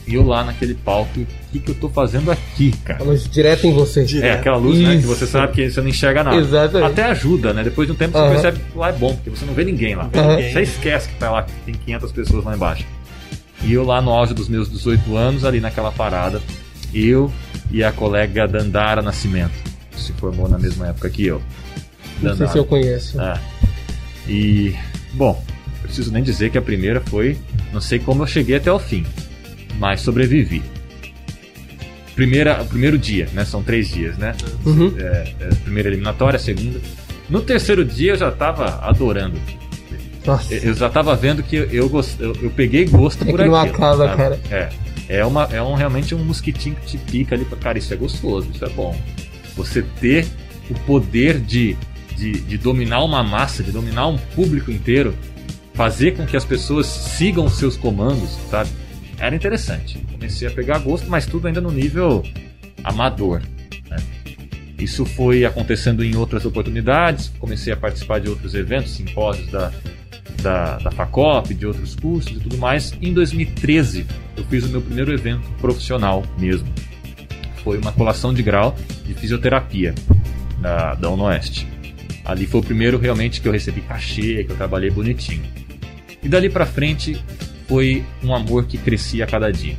e 0.10 0.16
eu 0.16 0.26
lá 0.26 0.44
naquele 0.44 0.74
palco, 0.74 1.20
o 1.20 1.28
que, 1.52 1.60
que 1.60 1.70
eu 1.70 1.76
tô 1.76 1.88
fazendo 1.88 2.32
aqui, 2.32 2.72
cara? 2.84 2.98
Falou 2.98 3.16
direto 3.16 3.68
em 3.68 3.74
você. 3.74 4.04
É, 4.24 4.32
aquela 4.32 4.58
luz, 4.58 4.80
né? 4.80 4.94
Que 4.94 5.00
Isso. 5.02 5.08
você 5.08 5.28
sabe 5.28 5.54
que 5.54 5.70
você 5.70 5.82
não 5.82 5.88
enxerga 5.88 6.24
nada. 6.24 6.36
Exatamente. 6.36 6.92
Até 6.92 7.04
ajuda, 7.04 7.54
né? 7.54 7.64
Depois 7.64 7.88
de 7.88 7.94
um 7.94 7.96
tempo 7.96 8.18
você 8.18 8.30
percebe 8.30 8.60
que 8.60 8.78
lá 8.78 8.90
é 8.90 8.94
bom, 8.94 9.14
porque 9.14 9.30
você 9.30 9.46
não 9.46 9.54
vê 9.54 9.64
ninguém 9.64 9.96
lá. 9.96 10.10
Aham. 10.16 10.38
Você 10.38 10.62
esquece 10.62 11.10
que 11.10 11.16
tá 11.16 11.30
lá, 11.30 11.44
que 11.44 11.52
tem 11.64 11.76
500 11.76 12.12
pessoas 12.12 12.44
lá 12.44 12.56
embaixo. 12.56 12.86
E 13.62 13.72
eu 13.72 13.84
lá 13.84 14.02
no 14.02 14.10
auge 14.10 14.34
dos 14.34 14.50
meus 14.50 14.68
18 14.68 15.16
anos, 15.16 15.46
ali 15.46 15.60
naquela 15.60 15.92
parada, 15.92 16.42
eu 16.92 17.32
e 17.72 17.84
a 17.84 17.92
colega 17.92 18.48
Dandara 18.48 19.04
Nascimento, 19.04 19.54
que 19.92 20.02
se 20.02 20.12
formou 20.14 20.50
na 20.50 20.58
mesma 20.58 20.88
época 20.88 21.08
que 21.12 21.28
eu. 21.28 21.40
Não 22.20 22.36
sei 22.36 22.48
se 22.48 22.58
eu 22.58 22.66
conheço. 22.66 23.22
É. 23.22 23.40
E, 24.28 24.76
bom, 25.14 25.40
preciso 25.90 26.12
nem 26.12 26.24
dizer 26.24 26.50
que 26.52 26.58
a 26.58 26.62
primeira 26.62 27.02
foi. 27.02 27.38
Não 27.74 27.82
sei 27.82 28.00
como 28.00 28.24
eu 28.24 28.28
cheguei 28.28 28.56
até 28.56 28.72
o 28.72 28.80
fim, 28.80 29.06
mas 29.78 30.02
sobrevivi. 30.02 30.62
Primeira, 32.16 32.56
primeiro 32.66 32.98
dia, 32.98 33.30
né? 33.34 33.46
São 33.46 33.64
três 33.64 33.90
dias, 33.90 34.18
né? 34.18 34.36
Uhum. 34.66 34.94
É, 34.98 35.34
é, 35.40 35.48
primeira 35.64 35.90
eliminatória, 35.90 36.38
segunda. 36.38 36.80
No 37.30 37.42
terceiro 37.42 37.86
dia 37.86 38.14
eu 38.14 38.18
já 38.18 38.32
tava 38.32 38.80
adorando. 38.86 39.40
Nossa. 40.26 40.54
Eu 40.54 40.64
eu 40.70 40.74
já 40.74 40.90
tava 40.90 41.16
vendo 41.16 41.42
que 41.42 41.56
eu, 41.56 41.88
gost... 41.88 42.20
eu, 42.20 42.36
eu 42.42 42.50
peguei 42.50 42.86
gosto 42.86 43.24
É 43.24 43.32
por 43.32 43.40
aquilo. 43.40 43.56
acaba, 43.56 44.06
sabe? 44.08 44.18
cara. 44.18 44.40
É. 44.52 44.70
É, 45.08 45.26
uma, 45.26 45.46
é 45.52 45.62
um, 45.62 45.74
realmente 45.74 46.14
um 46.14 46.24
mosquitinho 46.24 46.76
que 46.76 46.86
te 46.86 46.98
pica 46.98 47.36
ali. 47.36 47.46
Cara, 47.46 47.80
isso 47.80 47.92
é 47.94 47.98
gostoso, 47.98 48.48
isso 48.54 48.64
é 48.64 48.70
bom. 48.70 48.96
Você 49.56 49.82
ter 50.00 50.28
o 50.70 50.74
poder 50.82 51.40
de, 51.40 51.76
de, 52.16 52.34
de 52.34 52.58
dominar 52.58 53.04
uma 53.04 53.24
massa, 53.24 53.64
de 53.64 53.72
dominar 53.72 54.08
um 54.08 54.18
público 54.36 54.70
inteiro, 54.72 55.16
fazer 55.80 56.18
com 56.18 56.26
que 56.26 56.36
as 56.36 56.44
pessoas 56.44 56.88
sigam 56.88 57.48
seus 57.48 57.78
comandos, 57.78 58.32
sabe? 58.52 58.70
Era 59.18 59.34
interessante. 59.34 59.98
Comecei 60.12 60.46
a 60.46 60.52
pegar 60.52 60.80
gosto, 60.80 61.10
mas 61.10 61.26
tudo 61.26 61.48
ainda 61.48 61.62
no 61.62 61.72
nível 61.72 62.22
amador. 62.84 63.42
né? 63.90 63.96
Isso 64.78 65.06
foi 65.06 65.46
acontecendo 65.46 66.04
em 66.04 66.18
outras 66.18 66.44
oportunidades. 66.44 67.32
Comecei 67.40 67.72
a 67.72 67.78
participar 67.78 68.20
de 68.20 68.28
outros 68.28 68.56
eventos, 68.56 68.92
simpósios 68.92 69.50
da, 69.50 69.72
da, 70.42 70.80
da 70.80 70.92
FACOP, 70.92 71.54
de 71.54 71.66
outros 71.66 71.96
cursos 71.96 72.36
e 72.36 72.42
tudo 72.42 72.58
mais. 72.58 72.92
Em 73.02 73.14
2013, 73.14 74.06
eu 74.36 74.44
fiz 74.44 74.66
o 74.66 74.68
meu 74.68 74.82
primeiro 74.82 75.14
evento 75.14 75.50
profissional 75.62 76.26
mesmo. 76.38 76.68
Foi 77.64 77.78
uma 77.78 77.94
colação 77.94 78.34
de 78.34 78.44
grau 78.44 78.76
de 79.06 79.14
fisioterapia 79.14 79.96
da, 80.60 80.96
da 80.96 81.10
UNOeste. 81.10 81.66
Ali 82.26 82.46
foi 82.46 82.60
o 82.60 82.64
primeiro 82.64 82.98
realmente 82.98 83.40
que 83.40 83.48
eu 83.48 83.54
recebi 83.54 83.80
cachê, 83.80 84.44
que 84.44 84.52
eu 84.52 84.58
trabalhei 84.58 84.90
bonitinho. 84.90 85.59
E 86.22 86.30
dali 86.30 86.50
pra 86.50 86.66
frente 86.66 87.22
foi 87.68 88.04
um 88.24 88.34
amor 88.34 88.66
que 88.66 88.78
crescia 88.78 89.24
a 89.24 89.28
cada 89.28 89.52
dia. 89.52 89.76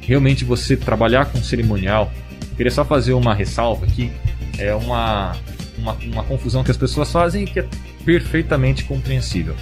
Realmente 0.00 0.44
você 0.44 0.76
trabalhar 0.76 1.26
com 1.26 1.42
cerimonial, 1.42 2.12
queria 2.56 2.70
só 2.70 2.84
fazer 2.84 3.12
uma 3.12 3.34
ressalva 3.34 3.86
aqui, 3.86 4.10
é 4.58 4.74
uma, 4.74 5.36
uma, 5.78 5.92
uma 5.92 6.24
confusão 6.24 6.64
que 6.64 6.70
as 6.70 6.76
pessoas 6.76 7.10
fazem 7.10 7.44
e 7.44 7.46
que 7.46 7.60
é 7.60 7.66
perfeitamente 8.04 8.84
compreensível. 8.84 9.54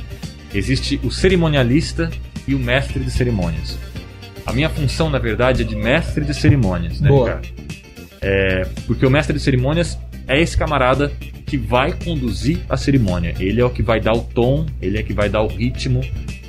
Existe 0.55 1.01
o 1.03 1.11
cerimonialista 1.11 2.11
e 2.47 2.55
o 2.55 2.59
mestre 2.59 3.01
de 3.01 3.11
cerimônias. 3.11 3.79
A 4.47 4.53
minha 4.53 4.71
função, 4.71 5.11
na 5.11 5.19
verdade, 5.19 5.63
é 5.63 5.65
de 5.65 5.75
mestre 5.75 6.25
de 6.25 6.33
cerimônias, 6.33 7.01
né, 7.01 7.09
Boa. 7.09 7.41
Ricardo? 7.41 7.49
É, 8.23 8.67
porque 8.87 9.05
o 9.05 9.11
mestre 9.11 9.37
de 9.37 9.43
cerimônias 9.43 9.99
é 10.27 10.41
esse 10.41 10.57
camarada 10.57 11.13
que 11.47 11.57
vai 11.57 11.93
conduzir 11.93 12.61
a 12.69 12.77
cerimônia. 12.77 13.35
Ele 13.39 13.61
é 13.61 13.65
o 13.65 13.71
que 13.71 13.83
vai 13.83 14.01
dar 14.01 14.13
o 14.13 14.21
tom, 14.21 14.67
ele 14.83 14.99
é 14.99 15.03
que 15.03 15.13
vai 15.13 15.29
dar 15.29 15.43
o 15.43 15.47
ritmo, 15.47 16.01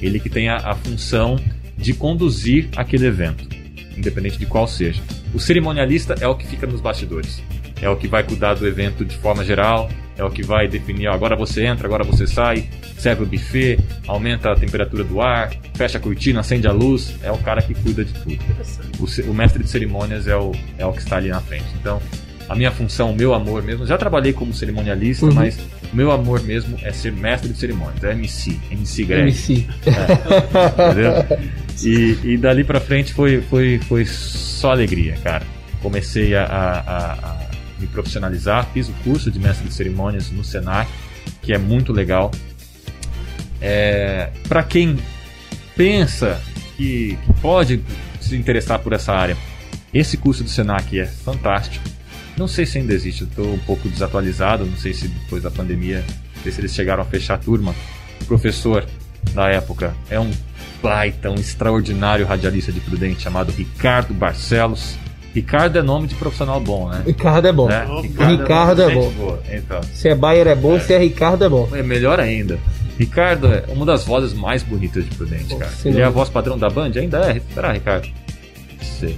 ele 0.02 0.20
que 0.20 0.30
tem 0.30 0.50
a, 0.50 0.58
a 0.58 0.76
função 0.76 1.40
de 1.78 1.94
conduzir 1.94 2.70
aquele 2.76 3.06
evento, 3.06 3.48
independente 3.96 4.38
de 4.38 4.46
qual 4.46 4.68
seja. 4.68 5.02
O 5.34 5.40
cerimonialista 5.40 6.16
é 6.20 6.28
o 6.28 6.36
que 6.36 6.48
fica 6.48 6.66
nos 6.66 6.82
bastidores. 6.82 7.42
É 7.80 7.88
o 7.88 7.96
que 7.96 8.08
vai 8.08 8.24
cuidar 8.24 8.56
do 8.56 8.68
evento 8.68 9.06
de 9.06 9.16
forma 9.18 9.46
geral, 9.46 9.88
é 10.18 10.24
o 10.24 10.32
que 10.32 10.42
vai 10.42 10.68
definir, 10.68 11.08
ó, 11.08 11.14
agora 11.14 11.36
você 11.36 11.64
entra, 11.64 11.86
agora 11.86 12.04
você 12.04 12.26
sai, 12.26 12.68
serve 12.98 13.24
o 13.24 13.26
buffet, 13.28 13.78
aumenta 14.08 14.52
a 14.52 14.56
temperatura 14.56 15.04
do 15.04 15.22
ar, 15.22 15.52
fecha 15.76 16.00
a 16.00 16.02
cortina, 16.02 16.40
acende 16.40 16.68
a 16.68 16.72
luz, 16.72 17.14
é 17.22 17.32
o 17.32 17.38
cara 17.38 17.62
que 17.62 17.76
cuida 17.76 18.04
de 18.04 18.14
tudo. 18.14 18.40
O, 19.00 19.30
o 19.30 19.34
mestre 19.34 19.64
de 19.64 19.70
cerimônias 19.70 20.28
é 20.28 20.36
o, 20.36 20.54
é 20.80 20.86
o 20.88 20.92
que 20.92 21.00
está 21.00 21.18
ali 21.18 21.30
na 21.30 21.40
frente. 21.40 21.68
Então, 21.80 22.02
a 22.50 22.56
minha 22.56 22.72
função, 22.72 23.12
o 23.12 23.16
meu 23.16 23.34
amor 23.34 23.62
mesmo, 23.64 23.86
já 23.86 23.98
trabalhei 23.98 24.32
como 24.34 24.54
cerimonialista, 24.54 25.26
Uhum. 25.26 25.34
mas 25.34 25.58
o 25.92 25.96
meu 25.96 26.12
amor 26.12 26.42
mesmo 26.44 26.78
é 26.82 26.92
ser 26.92 27.12
mestre 27.12 27.52
de 27.52 27.58
cerimônias, 27.60 28.04
é 28.04 28.12
MC, 28.14 28.58
MC 28.72 29.04
Greg, 29.06 29.22
MC. 29.24 29.66
entendeu? 30.78 31.40
E, 31.84 32.34
e 32.34 32.38
dali 32.38 32.64
pra 32.64 32.80
frente 32.80 33.14
foi, 33.14 33.42
foi, 33.42 33.80
foi 33.88 34.06
só 34.06 34.72
alegria, 34.72 35.16
cara. 35.24 35.46
Comecei 35.82 36.36
a, 36.36 36.44
a- 36.44 36.80
a- 36.80 37.14
a 37.14 37.48
me 37.80 37.86
profissionalizar, 37.88 38.68
fiz 38.74 38.90
o 38.90 38.94
curso 39.04 39.30
de 39.30 39.40
mestre 39.40 39.68
de 39.68 39.74
cerimônias 39.74 40.32
no 40.32 40.44
Senac, 40.44 40.90
que 41.42 41.54
é 41.54 41.58
muito 41.58 41.94
legal. 41.94 42.32
É, 43.62 44.30
para 44.48 44.64
quem 44.64 44.98
pensa 45.76 46.42
que, 46.76 47.18
que 47.26 47.34
pode 47.42 47.82
se 48.20 48.36
interessar 48.36 48.80
por 48.80 48.94
essa 48.94 49.14
área. 49.14 49.38
Esse 49.94 50.18
curso 50.18 50.44
do 50.44 50.50
Senac 50.50 51.00
é 51.00 51.06
fantástico. 51.06 51.84
Não 52.38 52.48
sei 52.48 52.66
se 52.66 52.78
ainda 52.78 52.94
existe, 52.94 53.22
eu 53.22 53.28
estou 53.28 53.54
um 53.54 53.60
pouco 53.60 53.90
desatualizado, 53.90 54.66
não 54.66 54.78
sei 54.78 54.94
se 54.94 55.08
depois 55.08 55.42
da 55.42 55.50
pandemia, 55.50 56.04
não 56.36 56.44
sei 56.44 56.52
se 56.52 56.62
eles 56.62 56.74
chegaram 56.74 57.02
a 57.02 57.06
fechar 57.06 57.34
a 57.34 57.38
turma. 57.38 57.74
O 58.22 58.26
professor 58.26 58.86
da 59.34 59.50
época 59.50 59.94
é 60.10 60.20
um 60.20 60.32
baita, 60.82 61.30
um 61.32 61.36
extraordinário 61.36 62.26
radialista 62.26 62.72
de 62.72 62.80
Prudente 62.80 63.24
chamado 63.24 63.52
Ricardo 63.52 64.14
Barcelos. 64.14 64.96
Ricardo 65.34 65.78
é 65.78 65.82
nome 65.82 66.08
de 66.08 66.16
profissional 66.16 66.60
bom, 66.60 66.90
né? 66.90 67.04
Ricardo 67.06 67.48
é 67.48 67.52
bom. 67.52 67.68
Né? 67.68 67.86
Ricardo, 68.28 68.82
é, 68.84 68.94
bom. 68.94 69.12
Boa. 69.12 69.44
Então, 69.52 69.82
Se 69.94 70.10
é 70.10 70.16
Bayer 70.16 70.48
é 70.48 70.56
bom, 70.56 70.80
se 70.80 70.94
é 70.94 70.98
Ricardo 70.98 71.44
é 71.44 71.50
bom. 71.50 71.70
é 71.74 71.84
melhor 71.84 72.20
ainda. 72.20 72.60
Ricardo 72.98 73.48
é 73.48 73.64
uma 73.68 73.86
das 73.86 74.04
vozes 74.04 74.34
mais 74.34 74.64
bonitas 74.64 75.06
de 75.06 75.16
Prudente, 75.16 75.56
cara. 75.56 75.72
Ele 75.86 76.00
é 76.00 76.04
a 76.04 76.08
não. 76.08 76.14
voz 76.14 76.30
padrão 76.30 76.58
da 76.58 76.70
Band? 76.70 76.92
Ainda 76.96 77.20
é? 77.20 77.42
Será, 77.54 77.72
Ricardo? 77.72 78.08
Não 78.08 78.84
sei. 78.86 79.16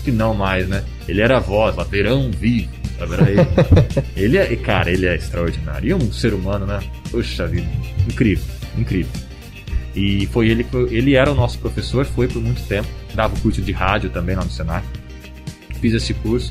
Acho 0.00 0.04
que 0.06 0.10
não 0.12 0.32
mais, 0.32 0.66
né? 0.66 0.82
Ele 1.06 1.20
era 1.20 1.36
a 1.36 1.40
voz, 1.40 1.76
lá, 1.76 1.84
Verão 1.84 2.30
Vivo. 2.30 2.70
Ele. 3.00 3.40
ele 4.16 4.38
é, 4.38 4.56
cara, 4.56 4.90
ele 4.90 5.06
é 5.06 5.14
extraordinário. 5.14 5.90
E 5.90 5.94
um 5.94 6.10
ser 6.10 6.32
humano, 6.32 6.64
né? 6.64 6.80
Puxa 7.10 7.46
vida. 7.46 7.68
Incrível, 8.08 8.44
incrível. 8.78 9.12
E 9.94 10.26
foi 10.32 10.48
ele 10.48 10.64
que 10.64 10.74
ele 10.90 11.14
era 11.16 11.30
o 11.30 11.34
nosso 11.34 11.58
professor, 11.58 12.06
foi 12.06 12.28
por 12.28 12.40
muito 12.40 12.62
tempo. 12.66 12.88
Dava 13.14 13.34
o 13.34 13.40
curso 13.40 13.60
de 13.60 13.72
rádio 13.72 14.08
também 14.08 14.34
lá 14.36 14.42
no 14.44 14.50
Senac. 14.50 14.86
Fiz 15.82 15.92
esse 15.92 16.14
curso. 16.14 16.50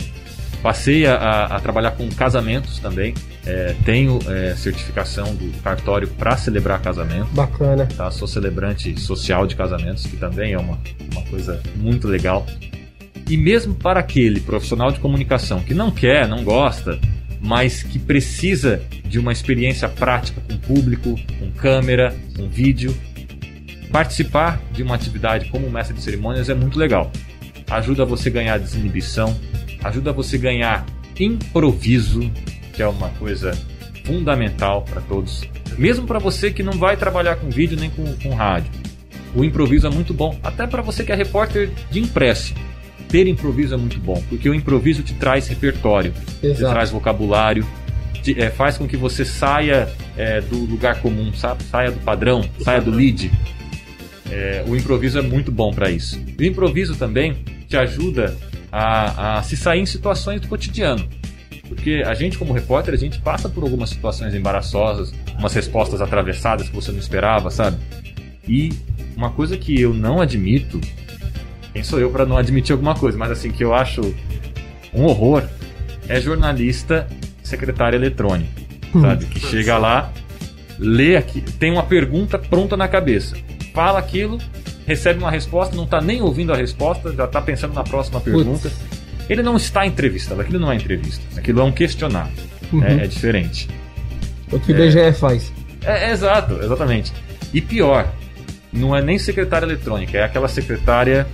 Passei 0.61 1.05
a, 1.07 1.15
a- 1.15 1.55
a 1.55 1.59
trabalhar 1.59 1.91
com 1.91 2.07
casamentos 2.09 2.77
também. 2.79 3.15
É, 3.47 3.73
tenho 3.85 4.19
é, 4.27 4.53
certificação 4.55 5.33
do 5.35 5.51
cartório 5.63 6.07
para 6.07 6.37
celebrar 6.37 6.79
casamento. 6.81 7.27
Bacana. 7.31 7.87
Tá? 7.97 8.11
Sou 8.11 8.27
celebrante 8.27 8.99
social 8.99 9.47
de 9.47 9.55
casamentos, 9.55 10.05
que 10.05 10.17
também 10.17 10.53
é 10.53 10.57
uma, 10.59 10.77
uma 11.13 11.23
coisa 11.29 11.59
muito 11.77 12.07
legal. 12.07 12.45
E 13.29 13.37
mesmo 13.37 13.75
para 13.75 13.99
aquele 13.99 14.39
profissional 14.39 14.91
de 14.91 14.99
comunicação 14.99 15.61
que 15.61 15.75
não 15.75 15.91
quer, 15.91 16.27
não 16.27 16.43
gosta, 16.43 16.99
mas 17.39 17.83
que 17.83 17.99
precisa 17.99 18.81
de 19.05 19.19
uma 19.19 19.31
experiência 19.31 19.87
prática 19.87 20.41
com 20.41 20.57
público, 20.57 21.15
com 21.37 21.51
câmera, 21.51 22.15
com 22.35 22.49
vídeo, 22.49 22.95
participar 23.91 24.59
de 24.71 24.81
uma 24.81 24.95
atividade 24.95 25.49
como 25.49 25.69
mestre 25.69 25.95
de 25.95 26.01
cerimônias 26.01 26.49
é 26.49 26.55
muito 26.55 26.79
legal. 26.79 27.11
Ajuda 27.69 28.03
você 28.03 28.29
a 28.29 28.31
ganhar 28.31 28.57
desinibição, 28.57 29.37
ajuda 29.83 30.11
você 30.11 30.35
a 30.35 30.39
ganhar 30.39 30.85
improviso, 31.19 32.31
que 32.73 32.81
é 32.81 32.87
uma 32.87 33.09
coisa 33.09 33.51
fundamental 34.05 34.81
para 34.83 35.01
todos. 35.01 35.43
Mesmo 35.77 36.07
para 36.07 36.17
você 36.17 36.51
que 36.51 36.63
não 36.63 36.73
vai 36.73 36.97
trabalhar 36.97 37.35
com 37.35 37.49
vídeo 37.49 37.77
nem 37.79 37.91
com, 37.91 38.11
com 38.15 38.33
rádio. 38.33 38.71
O 39.35 39.43
improviso 39.43 39.85
é 39.85 39.89
muito 39.89 40.13
bom, 40.13 40.37
até 40.41 40.65
para 40.65 40.81
você 40.81 41.03
que 41.03 41.11
é 41.11 41.15
repórter 41.15 41.69
de 41.91 41.99
impresso. 41.99 42.55
Ter 43.09 43.27
improviso 43.27 43.73
é 43.73 43.77
muito 43.77 43.99
bom, 43.99 44.21
porque 44.29 44.47
o 44.49 44.53
improviso 44.53 45.01
te 45.03 45.13
traz 45.15 45.47
repertório, 45.47 46.13
te 46.39 46.47
Exato. 46.47 46.71
traz 46.73 46.89
vocabulário, 46.91 47.65
te- 48.21 48.39
é, 48.39 48.49
faz 48.51 48.77
com 48.77 48.87
que 48.87 48.95
você 48.95 49.25
saia 49.25 49.89
é, 50.15 50.39
do 50.41 50.57
lugar 50.59 51.01
comum, 51.01 51.33
sabe? 51.33 51.63
Saia 51.63 51.91
do 51.91 51.99
padrão, 52.01 52.47
saia 52.63 52.79
do 52.79 52.91
lead. 52.91 53.31
É, 54.31 54.63
o 54.67 54.75
improviso 54.75 55.17
é 55.17 55.21
muito 55.23 55.51
bom 55.51 55.73
para 55.73 55.89
isso. 55.89 56.19
O 56.39 56.43
improviso 56.43 56.95
também 56.95 57.37
te 57.67 57.75
ajuda 57.75 58.37
a, 58.71 59.39
a 59.39 59.43
se 59.43 59.57
sair 59.57 59.79
em 59.81 59.85
situações 59.87 60.39
do 60.41 60.47
cotidiano. 60.47 61.07
Porque 61.67 62.03
a 62.05 62.13
gente, 62.13 62.37
como 62.37 62.53
repórter, 62.53 62.93
a 62.93 62.97
gente 62.97 63.19
passa 63.19 63.47
por 63.49 63.63
algumas 63.63 63.89
situações 63.89 64.33
embaraçosas, 64.35 65.13
umas 65.37 65.53
respostas 65.53 66.01
atravessadas 66.01 66.67
que 66.69 66.75
você 66.75 66.91
não 66.91 66.99
esperava, 66.99 67.49
sabe? 67.49 67.77
E 68.47 68.71
uma 69.15 69.29
coisa 69.31 69.55
que 69.57 69.79
eu 69.79 69.93
não 69.93 70.19
admito, 70.21 70.79
quem 71.79 71.83
sou 71.83 71.99
eu 71.99 72.11
para 72.11 72.25
não 72.25 72.37
admitir 72.37 72.73
alguma 72.73 72.93
coisa, 72.93 73.17
mas 73.17 73.31
assim, 73.31 73.51
que 73.51 73.63
eu 73.63 73.73
acho 73.73 74.13
um 74.93 75.03
horror, 75.05 75.43
é 76.09 76.19
jornalista 76.19 77.07
secretária 77.41 77.95
eletrônica, 77.95 78.51
sabe? 78.99 79.25
Que 79.25 79.39
chega 79.39 79.77
lá, 79.77 80.11
lê 80.77 81.15
aqui, 81.15 81.39
tem 81.39 81.71
uma 81.71 81.83
pergunta 81.83 82.37
pronta 82.37 82.75
na 82.75 82.87
cabeça, 82.89 83.37
fala 83.73 83.97
aquilo, 83.97 84.39
recebe 84.85 85.19
uma 85.19 85.31
resposta, 85.31 85.73
não 85.73 85.87
tá 85.87 86.01
nem 86.01 86.21
ouvindo 86.21 86.51
a 86.51 86.57
resposta, 86.57 87.13
já 87.13 87.25
tá 87.25 87.41
pensando 87.41 87.73
na 87.73 87.83
próxima 87.83 88.19
pergunta. 88.19 88.69
Ele 89.29 89.41
não 89.41 89.55
está 89.55 89.85
entrevistando, 89.85 90.41
aquilo 90.41 90.59
não 90.59 90.71
é 90.71 90.75
entrevista, 90.75 91.21
aquilo 91.39 91.61
é 91.61 91.63
um 91.63 91.71
questionário. 91.71 92.33
Uhum. 92.73 92.83
É, 92.83 93.05
é 93.05 93.07
diferente. 93.07 93.69
O 94.51 94.59
que 94.59 94.73
o 94.73 94.75
BGE 94.75 95.13
faz. 95.13 95.53
É, 95.83 96.09
é 96.09 96.11
exato, 96.11 96.59
exatamente. 96.61 97.13
E 97.53 97.61
pior, 97.61 98.11
não 98.73 98.95
é 98.95 99.01
nem 99.01 99.17
secretária 99.17 99.65
eletrônica, 99.65 100.17
é 100.17 100.23
aquela 100.23 100.47
secretária, 100.47 101.25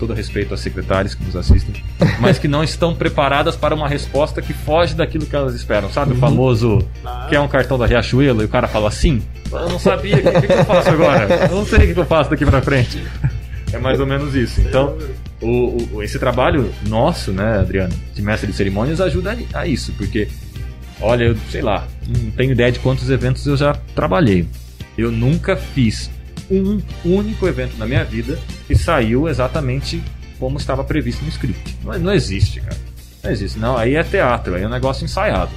todo 0.00 0.12
respeito 0.14 0.52
às 0.52 0.60
secretárias 0.60 1.14
que 1.14 1.22
nos 1.24 1.36
assistem, 1.36 1.82
mas 2.18 2.38
que 2.38 2.48
não 2.48 2.64
estão 2.64 2.94
preparadas 2.94 3.54
para 3.54 3.74
uma 3.74 3.88
resposta 3.88 4.42
que 4.42 4.52
foge 4.52 4.94
daquilo 4.94 5.26
que 5.26 5.36
elas 5.36 5.54
esperam. 5.54 5.88
Sabe 5.92 6.12
o 6.14 6.16
famoso 6.16 6.84
Ah, 7.04 7.26
quer 7.30 7.38
um 7.38 7.46
cartão 7.48 7.78
da 7.78 7.86
Riachuelo 7.86 8.42
e 8.42 8.46
o 8.46 8.48
cara 8.48 8.66
fala 8.66 8.88
assim? 8.88 9.22
Eu 9.52 9.68
não 9.68 9.78
sabia, 9.78 10.16
o 10.16 10.22
que, 10.40 10.46
que 10.46 10.52
eu 10.52 10.64
faço 10.64 10.88
agora? 10.90 11.28
Eu 11.50 11.56
não 11.56 11.66
sei 11.66 11.78
o 11.78 11.82
que 11.82 11.94
que 11.94 12.00
eu 12.00 12.06
faço 12.06 12.30
daqui 12.30 12.44
pra 12.46 12.60
frente. 12.62 13.02
É 13.72 13.78
mais 13.78 14.00
ou 14.00 14.06
menos 14.06 14.34
isso. 14.34 14.60
Então, 14.60 14.96
o, 15.40 15.86
o- 15.94 16.02
esse 16.02 16.18
trabalho 16.18 16.72
nosso, 16.88 17.30
né, 17.30 17.58
Adriano, 17.60 17.92
de 18.14 18.20
mestre 18.22 18.50
de 18.50 18.56
cerimônias, 18.56 19.00
ajuda 19.00 19.36
a, 19.54 19.60
a 19.60 19.66
isso, 19.66 19.92
porque, 19.96 20.26
olha, 21.00 21.24
eu 21.24 21.36
sei 21.50 21.62
lá, 21.62 21.86
não 22.08 22.30
tenho 22.32 22.50
ideia 22.52 22.72
de 22.72 22.78
quantos 22.80 23.08
eventos 23.10 23.46
eu 23.46 23.56
já 23.56 23.74
trabalhei. 23.94 24.46
Eu 24.98 25.10
nunca 25.12 25.56
fiz 25.56 26.10
um 26.50 26.80
único 27.04 27.46
evento 27.46 27.76
na 27.76 27.86
minha 27.86 28.04
vida 28.04 28.38
que 28.66 28.74
saiu 28.74 29.28
exatamente 29.28 30.02
como 30.38 30.58
estava 30.58 30.82
previsto 30.82 31.22
no 31.22 31.28
script. 31.28 31.76
Não, 31.84 31.98
não 31.98 32.12
existe, 32.12 32.60
cara. 32.60 32.76
Não 33.22 33.30
existe. 33.30 33.58
Não, 33.58 33.76
aí 33.76 33.94
é 33.94 34.02
teatro, 34.02 34.54
aí 34.54 34.62
é 34.62 34.66
um 34.66 34.70
negócio 34.70 35.04
ensaiado. 35.04 35.52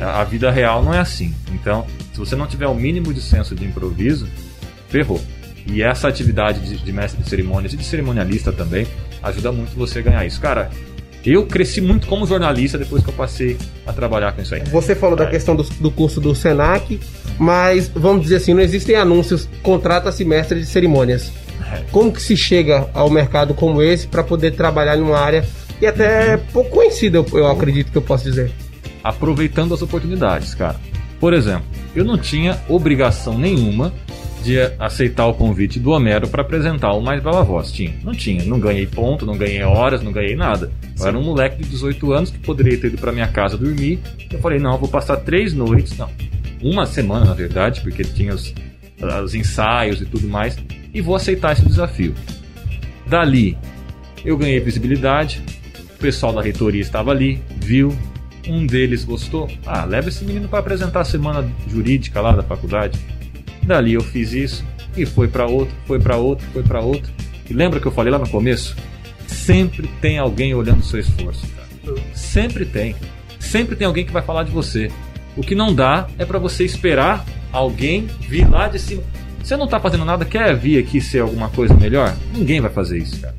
A, 0.00 0.20
a 0.20 0.24
vida 0.24 0.50
real 0.50 0.82
não 0.82 0.94
é 0.94 0.98
assim. 0.98 1.34
Então, 1.52 1.86
se 2.12 2.18
você 2.18 2.36
não 2.36 2.46
tiver 2.46 2.66
o 2.66 2.74
mínimo 2.74 3.12
de 3.12 3.20
senso 3.20 3.54
de 3.54 3.64
improviso, 3.64 4.28
ferrou. 4.88 5.20
E 5.66 5.82
essa 5.82 6.08
atividade 6.08 6.60
de, 6.60 6.76
de 6.78 6.92
mestre 6.92 7.22
de 7.22 7.28
cerimônias 7.28 7.74
e 7.74 7.76
de 7.76 7.84
cerimonialista 7.84 8.52
também 8.52 8.86
ajuda 9.22 9.52
muito 9.52 9.76
você 9.76 9.98
a 9.98 10.02
ganhar 10.02 10.24
isso. 10.24 10.40
Cara, 10.40 10.70
eu 11.32 11.46
cresci 11.46 11.80
muito 11.80 12.06
como 12.06 12.26
jornalista 12.26 12.78
depois 12.78 13.02
que 13.02 13.10
eu 13.10 13.14
passei 13.14 13.56
a 13.86 13.92
trabalhar 13.92 14.32
com 14.32 14.42
isso 14.42 14.54
aí. 14.54 14.62
Você 14.70 14.94
falou 14.94 15.16
da 15.16 15.24
É. 15.24 15.30
questão 15.30 15.54
do, 15.56 15.62
do 15.62 15.90
curso 15.90 16.20
do 16.20 16.34
Senac, 16.34 16.98
mas 17.38 17.88
vamos 17.94 18.22
dizer 18.22 18.36
assim, 18.36 18.54
não 18.54 18.60
existem 18.62 18.96
anúncios, 18.96 19.48
contrata-se 19.62 20.24
mestre 20.24 20.60
de 20.60 20.66
cerimônias. 20.66 21.32
É. 21.72 21.82
Como 21.90 22.12
que 22.12 22.22
se 22.22 22.36
chega 22.36 22.88
ao 22.94 23.10
mercado 23.10 23.52
como 23.54 23.82
esse 23.82 24.06
para 24.06 24.22
poder 24.22 24.52
trabalhar 24.52 24.96
numa 24.96 25.18
área 25.18 25.44
e 25.80 25.86
até 25.86 26.36
pouco 26.52 26.70
conhecida, 26.70 27.18
eu, 27.18 27.26
eu 27.32 27.46
acredito 27.46 27.90
que 27.92 27.98
eu 27.98 28.02
posso 28.02 28.24
dizer. 28.24 28.50
aproveitando 29.04 29.72
as 29.74 29.82
oportunidades, 29.82 30.54
cara. 30.54 30.76
Por 31.20 31.32
exemplo, 31.34 31.64
eu 31.96 32.04
não 32.04 32.16
tinha 32.18 32.58
obrigação 32.68 33.36
nenhuma 33.38 33.92
de 34.42 34.58
aceitar 34.78 35.26
o 35.26 35.34
convite 35.34 35.78
do 35.78 35.90
Homero 35.90 36.28
para 36.28 36.42
apresentar 36.42 36.92
o 36.92 37.00
Mais 37.00 37.22
Bela 37.22 37.42
Voz. 37.42 37.70
Tinha, 37.72 37.94
não 38.02 38.12
tinha. 38.12 38.44
Não 38.44 38.58
ganhei 38.58 38.86
ponto, 38.86 39.26
não 39.26 39.36
ganhei 39.36 39.62
horas, 39.62 40.02
não 40.02 40.12
ganhei 40.12 40.36
nada. 40.36 40.70
Eu 40.98 41.06
era 41.06 41.18
um 41.18 41.22
moleque 41.22 41.62
de 41.62 41.68
18 41.68 42.12
anos 42.12 42.30
que 42.30 42.38
poderia 42.38 42.78
ter 42.78 42.88
ido 42.88 42.98
para 42.98 43.12
minha 43.12 43.28
casa 43.28 43.56
dormir. 43.56 44.00
Eu 44.30 44.38
falei, 44.40 44.58
não, 44.58 44.72
eu 44.72 44.78
vou 44.78 44.88
passar 44.88 45.16
três 45.18 45.52
noites, 45.52 45.96
não, 45.96 46.08
uma 46.62 46.86
semana 46.86 47.26
na 47.26 47.34
verdade, 47.34 47.80
porque 47.80 48.02
tinha 48.02 48.34
os, 48.34 48.52
os 49.24 49.34
ensaios 49.34 50.00
e 50.00 50.06
tudo 50.06 50.28
mais, 50.28 50.56
e 50.92 51.00
vou 51.00 51.14
aceitar 51.14 51.52
esse 51.52 51.64
desafio. 51.64 52.14
Dali, 53.06 53.56
eu 54.24 54.36
ganhei 54.36 54.60
visibilidade, 54.60 55.42
o 55.94 55.98
pessoal 55.98 56.32
da 56.32 56.42
reitoria 56.42 56.80
estava 56.80 57.10
ali, 57.10 57.42
viu, 57.56 57.96
um 58.46 58.66
deles 58.66 59.04
gostou. 59.04 59.48
Ah, 59.66 59.84
leva 59.84 60.08
esse 60.08 60.24
menino 60.24 60.48
para 60.48 60.58
apresentar 60.58 61.00
a 61.00 61.04
semana 61.04 61.48
jurídica 61.68 62.20
lá 62.20 62.32
da 62.32 62.42
faculdade. 62.42 62.98
Dali 63.68 63.94
eu 63.94 64.02
fiz 64.02 64.32
isso 64.32 64.64
e 64.96 65.06
foi 65.06 65.28
para 65.28 65.46
outro, 65.46 65.74
foi 65.86 66.00
para 66.00 66.16
outro, 66.16 66.46
foi 66.52 66.62
para 66.62 66.80
outro. 66.80 67.12
E 67.48 67.54
lembra 67.54 67.78
que 67.78 67.86
eu 67.86 67.92
falei 67.92 68.12
lá 68.12 68.18
no 68.18 68.28
começo? 68.28 68.76
Sempre 69.26 69.88
tem 70.00 70.18
alguém 70.18 70.54
olhando 70.54 70.80
o 70.80 70.84
seu 70.84 70.98
esforço, 70.98 71.46
cara. 71.48 71.68
Sempre 72.14 72.64
tem. 72.64 72.96
Sempre 73.38 73.76
tem 73.76 73.86
alguém 73.86 74.04
que 74.04 74.12
vai 74.12 74.22
falar 74.22 74.42
de 74.42 74.50
você. 74.50 74.90
O 75.36 75.42
que 75.42 75.54
não 75.54 75.74
dá 75.74 76.08
é 76.18 76.24
para 76.24 76.38
você 76.38 76.64
esperar 76.64 77.24
alguém 77.52 78.06
vir 78.20 78.48
lá 78.48 78.68
de 78.68 78.78
cima. 78.78 79.02
Você 79.42 79.56
não 79.56 79.68
tá 79.68 79.78
fazendo 79.78 80.04
nada, 80.04 80.24
quer 80.24 80.54
vir 80.56 80.78
aqui 80.78 81.00
ser 81.00 81.20
alguma 81.20 81.48
coisa 81.48 81.72
melhor? 81.74 82.14
Ninguém 82.34 82.60
vai 82.60 82.70
fazer 82.70 82.98
isso, 82.98 83.20
cara. 83.20 83.34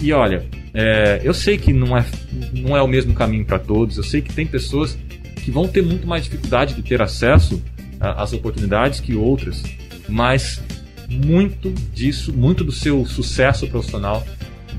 E 0.00 0.12
olha, 0.12 0.44
é, 0.74 1.20
eu 1.24 1.32
sei 1.32 1.56
que 1.56 1.72
não 1.72 1.96
é, 1.96 2.04
não 2.52 2.76
é 2.76 2.82
o 2.82 2.86
mesmo 2.86 3.14
caminho 3.14 3.44
para 3.44 3.58
todos. 3.58 3.96
Eu 3.96 4.04
sei 4.04 4.20
que 4.20 4.32
tem 4.32 4.46
pessoas 4.46 4.96
que 5.42 5.50
vão 5.50 5.66
ter 5.66 5.82
muito 5.82 6.06
mais 6.06 6.24
dificuldade 6.24 6.74
de 6.74 6.82
ter 6.82 7.00
acesso 7.00 7.62
a- 8.10 8.22
às 8.22 8.32
oportunidades 8.32 9.00
que 9.00 9.14
outras, 9.14 9.62
mas 10.08 10.60
muito 11.08 11.70
disso, 11.92 12.32
muito 12.32 12.64
do 12.64 12.72
seu 12.72 13.04
sucesso 13.06 13.66
profissional 13.68 14.24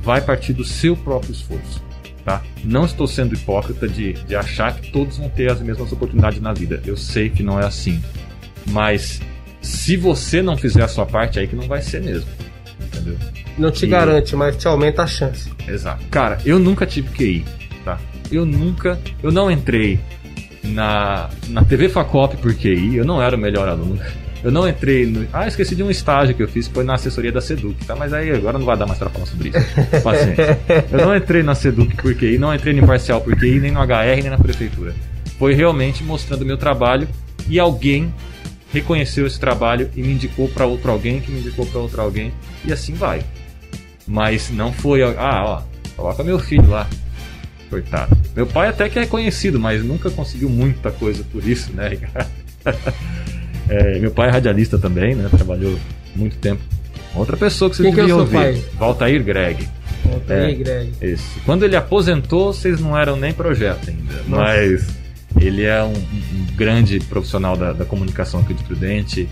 vai 0.03 0.21
partir 0.21 0.53
do 0.53 0.63
seu 0.63 0.95
próprio 0.95 1.31
esforço. 1.31 1.81
Tá? 2.25 2.41
Não 2.63 2.83
estou 2.85 3.07
sendo 3.07 3.33
hipócrita 3.33 3.87
de, 3.87 4.13
de 4.13 4.35
achar 4.35 4.75
que 4.75 4.91
todos 4.91 5.17
vão 5.17 5.29
ter 5.29 5.49
as 5.49 5.61
mesmas 5.61 5.91
oportunidades 5.93 6.41
na 6.41 6.51
vida. 6.53 6.81
Eu 6.85 6.97
sei 6.97 7.29
que 7.29 7.41
não 7.41 7.57
é 7.57 7.65
assim. 7.65 8.01
Mas 8.69 9.21
se 9.61 9.95
você 9.95 10.41
não 10.41 10.57
fizer 10.57 10.83
a 10.83 10.87
sua 10.89 11.05
parte, 11.05 11.39
é 11.39 11.43
aí 11.43 11.47
que 11.47 11.55
não 11.55 11.67
vai 11.67 11.81
ser 11.81 12.01
mesmo. 12.01 12.29
Entendeu? 12.81 13.13
entendeu? 13.13 13.43
Não 13.57 13.71
te 13.71 13.85
E- 13.85 13.87
garante, 13.87 14.35
mas 14.35 14.57
te 14.57 14.67
aumenta 14.67 15.03
a 15.03 15.07
chance. 15.07 15.49
Exato. 15.67 16.03
Cara, 16.11 16.37
eu 16.45 16.59
nunca 16.59 16.85
tive 16.85 17.07
QI, 17.09 17.45
tá? 17.85 17.97
Eu 18.29 18.45
nunca. 18.45 18.99
Eu 19.23 19.31
não 19.31 19.49
entrei 19.49 19.97
na, 20.63 21.29
na 21.49 21.63
TV 21.63 21.89
Facop 21.89 22.37
por 22.37 22.53
QI, 22.53 22.97
eu 22.97 23.05
não 23.05 23.21
era 23.21 23.35
o 23.35 23.39
melhor 23.39 23.67
aluno. 23.67 23.99
Eu 24.43 24.51
não 24.51 24.67
entrei 24.67 25.05
no. 25.05 25.27
Ah, 25.33 25.47
esqueci 25.47 25.75
de 25.75 25.83
um 25.83 25.89
estágio 25.89 26.35
que 26.35 26.43
eu 26.43 26.47
fiz, 26.47 26.67
foi 26.67 26.83
na 26.83 26.93
assessoria 26.93 27.31
da 27.31 27.41
Seduc, 27.41 27.83
tá? 27.85 27.95
Mas 27.95 28.13
aí 28.13 28.31
agora 28.31 28.57
não 28.57 28.65
vai 28.65 28.77
dar 28.77 28.85
mais 28.85 28.99
pra 28.99 29.09
falar 29.09 29.25
sobre 29.25 29.49
isso. 29.49 29.59
Paciência. 30.03 30.59
Eu 30.91 31.05
não 31.05 31.15
entrei 31.15 31.43
na 31.43 31.55
Seduc 31.55 31.95
por 31.95 32.13
QI, 32.13 32.37
não 32.37 32.53
entrei 32.53 32.73
no 32.73 32.83
Imparcial 32.83 33.19
por 33.19 33.35
QI, 33.35 33.59
nem 33.59 33.71
no 33.71 33.79
HR, 33.81 34.21
nem 34.21 34.29
na 34.29 34.37
prefeitura. 34.37 34.93
Foi 35.39 35.53
realmente 35.53 36.03
mostrando 36.03 36.43
o 36.43 36.45
meu 36.45 36.57
trabalho 36.57 37.07
e 37.49 37.59
alguém 37.59 38.13
reconheceu 38.71 39.25
esse 39.25 39.39
trabalho 39.39 39.89
e 39.95 40.01
me 40.01 40.13
indicou 40.13 40.47
pra 40.49 40.65
outro 40.65 40.91
alguém, 40.91 41.19
que 41.19 41.31
me 41.31 41.39
indicou 41.39 41.65
pra 41.65 41.79
outro 41.79 42.01
alguém, 42.01 42.31
e 42.63 42.71
assim 42.71 42.93
vai. 42.93 43.23
Mas 44.05 44.49
não 44.51 44.71
foi. 44.71 45.03
Ah, 45.03 45.43
ó, 45.45 45.61
coloca 45.95 46.23
meu 46.23 46.39
filho 46.39 46.69
lá. 46.69 46.87
Coitado. 47.69 48.17
Meu 48.35 48.47
pai 48.47 48.69
até 48.69 48.87
que 48.89 48.97
é 48.99 49.05
conhecido, 49.05 49.59
mas 49.59 49.83
nunca 49.83 50.09
conseguiu 50.09 50.49
muita 50.49 50.91
coisa 50.91 51.23
por 51.31 51.47
isso, 51.47 51.71
né, 51.73 51.89
Ricardo? 51.89 52.29
É, 53.69 53.99
meu 53.99 54.11
pai 54.11 54.29
é 54.29 54.31
radialista 54.31 54.77
também, 54.77 55.13
né? 55.13 55.27
Trabalhou 55.29 55.77
muito 56.15 56.37
tempo. 56.37 56.61
Outra 57.13 57.35
pessoa 57.35 57.69
que 57.69 57.75
você 57.75 57.83
Quem 57.83 57.93
que 57.93 57.99
é 57.99 58.15
ouvir. 58.15 58.63
Valtair 58.79 59.21
Greg. 59.23 59.67
Conta 60.03 60.33
É. 60.33 60.53
Greg. 60.53 60.93
Esse. 61.01 61.39
Quando 61.41 61.63
ele 61.65 61.75
aposentou, 61.75 62.53
vocês 62.53 62.79
não 62.79 62.97
eram 62.97 63.17
nem 63.17 63.33
projeto 63.33 63.89
ainda. 63.89 64.13
Nossa. 64.27 64.41
Mas 64.43 64.87
ele 65.41 65.63
é 65.63 65.83
um, 65.83 65.91
um 65.91 66.55
grande 66.55 66.99
profissional 67.01 67.57
da, 67.57 67.73
da 67.73 67.83
comunicação 67.83 68.39
aqui 68.39 68.53
de 68.53 68.63
Prudente. 68.63 69.27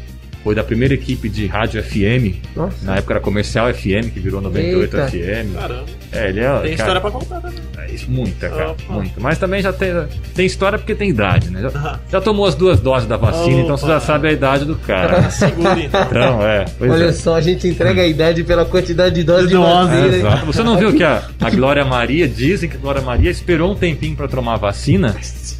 Foi 0.45 0.53
da 0.53 0.63
primeira 0.63 0.93
equipe 0.93 1.27
de 1.27 1.47
rádio 1.47 1.81
FM. 1.81 2.35
Nossa. 2.55 2.85
Na 2.85 2.97
época 2.97 3.13
era 3.15 3.19
comercial 3.19 3.73
FM, 3.73 4.13
que 4.13 4.19
virou 4.19 4.39
98 4.41 4.95
Eita. 4.95 5.07
FM. 5.09 5.53
Caramba. 5.55 5.85
É, 6.11 6.29
ele 6.29 6.39
é. 6.39 6.43
Tem 6.43 6.61
cara, 6.61 6.69
história 6.69 7.01
pra 7.01 7.09
contar 7.09 7.41
também. 7.41 7.59
é 7.79 7.91
isso, 7.91 8.11
muita, 8.11 8.47
cara. 8.49 8.69
Opa. 8.73 8.93
Muita. 8.93 9.19
Mas 9.19 9.39
também 9.39 9.63
já 9.63 9.73
tem, 9.73 9.91
tem 10.35 10.45
história 10.45 10.77
porque 10.77 10.93
tem 10.93 11.09
idade, 11.09 11.49
né? 11.49 11.67
Já, 11.67 11.99
já 12.11 12.21
tomou 12.21 12.45
as 12.45 12.53
duas 12.53 12.79
doses 12.79 13.09
da 13.09 13.17
vacina, 13.17 13.61
então 13.61 13.75
você 13.75 13.87
já 13.87 13.97
Opa. 13.97 14.05
sabe 14.05 14.27
a 14.27 14.31
idade 14.33 14.65
do 14.65 14.75
cara. 14.75 15.29
Segura 15.33 15.79
então. 15.79 16.01
Então, 16.03 16.47
é. 16.47 16.65
Pois 16.77 16.91
Olha 16.91 17.05
é. 17.05 17.11
só, 17.11 17.35
a 17.35 17.41
gente 17.41 17.67
entrega 17.67 18.03
a 18.03 18.07
idade 18.07 18.43
pela 18.43 18.65
quantidade 18.65 19.15
de 19.15 19.23
doses 19.23 19.49
de 19.49 19.57
vacina. 19.57 19.95
É, 19.95 20.07
exato. 20.19 20.45
Você 20.45 20.61
não 20.61 20.77
viu 20.77 20.93
que 20.93 21.03
a, 21.03 21.23
a 21.41 21.49
Glória 21.49 21.83
Maria, 21.83 22.27
dizem 22.27 22.69
que 22.69 22.77
a 22.77 22.79
Glória 22.79 23.01
Maria 23.01 23.31
esperou 23.31 23.71
um 23.71 23.75
tempinho 23.75 24.15
pra 24.15 24.27
tomar 24.27 24.53
a 24.53 24.57
vacina? 24.57 25.15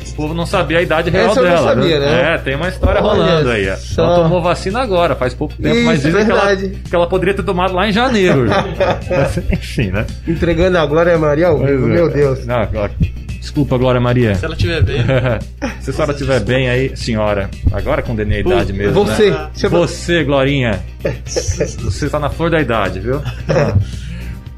O 0.10 0.14
povo 0.16 0.34
não 0.34 0.46
sabia 0.46 0.78
a 0.78 0.82
idade 0.82 1.10
real 1.10 1.32
Essa 1.32 1.40
eu 1.40 1.44
não 1.44 1.52
dela. 1.56 1.74
sabia, 1.74 2.00
né? 2.00 2.34
É, 2.36 2.38
tem 2.38 2.56
uma 2.56 2.70
história 2.70 3.02
Olha 3.04 3.24
rolando 3.24 3.50
aí. 3.50 3.76
só. 3.78 4.04
Ela 4.04 4.24
tomou 4.24 4.42
vacina 4.42 4.75
agora, 4.76 5.16
faz 5.16 5.34
pouco 5.34 5.54
tempo, 5.56 5.82
mas 5.86 6.00
Isso, 6.00 6.08
dizem 6.08 6.26
que 6.26 6.32
ela, 6.32 6.46
verdade. 6.46 6.82
que 6.90 6.96
ela 6.96 7.08
poderia 7.08 7.34
ter 7.34 7.44
tomado 7.44 7.74
lá 7.74 7.88
em 7.88 7.92
janeiro. 7.92 8.46
Mas, 8.48 9.38
Enfim, 9.52 9.92
né? 9.92 10.06
Entregando 10.28 10.78
a 10.78 10.86
Glória 10.86 11.18
Maria 11.18 11.48
ao 11.48 11.58
vivo, 11.60 11.86
é. 11.86 11.94
meu 11.94 12.10
Deus. 12.10 12.46
Não, 12.46 12.68
desculpa, 13.40 13.78
Glória 13.78 14.02
Maria. 14.02 14.36
Se 14.36 14.46
ela 14.46 14.56
tiver 14.56 14.82
bem. 14.84 15.04
Se 15.80 15.92
a 15.92 15.94
senhora 15.94 16.12
estiver 16.12 16.40
bem 16.42 16.70
aí, 16.70 16.98
senhora, 16.98 17.50
agora 17.72 18.02
condenei 18.02 18.38
a 18.38 18.42
idade 18.42 18.74
mesmo. 18.74 18.94
Você, 19.06 19.30
né? 19.32 19.50
chama- 19.56 19.80
Você, 19.80 20.24
Glorinha. 20.24 20.84
Você 21.26 22.10
tá 22.10 22.20
na 22.20 22.30
flor 22.30 22.50
da 22.50 22.60
idade, 22.60 23.00
viu? 23.00 23.22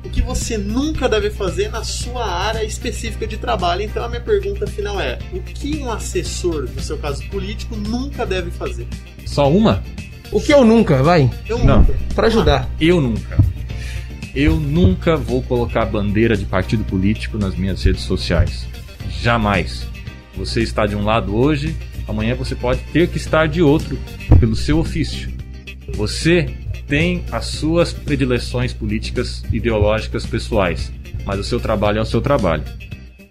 O 0.05 0.09
que 0.09 0.21
você 0.21 0.57
nunca 0.57 1.07
deve 1.07 1.29
fazer 1.29 1.69
na 1.69 1.83
sua 1.83 2.25
área 2.25 2.63
específica 2.63 3.27
de 3.27 3.37
trabalho. 3.37 3.83
Então 3.83 4.03
a 4.03 4.07
minha 4.09 4.21
pergunta 4.21 4.65
final 4.65 4.99
é: 4.99 5.19
o 5.33 5.39
que 5.41 5.77
um 5.77 5.91
assessor, 5.91 6.67
no 6.73 6.81
seu 6.81 6.97
caso 6.97 7.23
político, 7.29 7.75
nunca 7.75 8.25
deve 8.25 8.49
fazer? 8.49 8.87
Só 9.25 9.51
uma? 9.51 9.83
O 10.31 10.41
que 10.41 10.53
eu 10.53 10.63
nunca, 10.65 11.01
vai? 11.01 11.29
Eu 11.47 11.59
Não. 11.63 11.79
nunca. 11.79 11.93
Pra 12.13 12.27
ajudar. 12.27 12.69
Eu 12.79 12.99
nunca. 13.01 13.37
Eu 14.35 14.55
nunca 14.57 15.15
vou 15.15 15.41
colocar 15.41 15.85
bandeira 15.85 16.37
de 16.37 16.45
partido 16.45 16.83
político 16.83 17.37
nas 17.37 17.55
minhas 17.55 17.83
redes 17.83 18.03
sociais. 18.03 18.67
Jamais. 19.21 19.87
Você 20.35 20.61
está 20.61 20.85
de 20.85 20.95
um 20.95 21.03
lado 21.03 21.35
hoje, 21.35 21.75
amanhã 22.07 22.35
você 22.35 22.53
pode 22.53 22.79
ter 22.93 23.07
que 23.07 23.17
estar 23.17 23.47
de 23.47 23.61
outro, 23.61 23.97
pelo 24.39 24.55
seu 24.55 24.77
ofício. 24.77 25.29
Você 25.95 26.53
tem 26.87 27.23
as 27.31 27.45
suas 27.47 27.91
predileções 27.91 28.73
políticas, 28.73 29.43
ideológicas, 29.51 30.25
pessoais, 30.25 30.91
mas 31.25 31.39
o 31.39 31.43
seu 31.43 31.59
trabalho 31.59 31.97
é 31.97 32.01
o 32.01 32.05
seu 32.05 32.21
trabalho. 32.21 32.63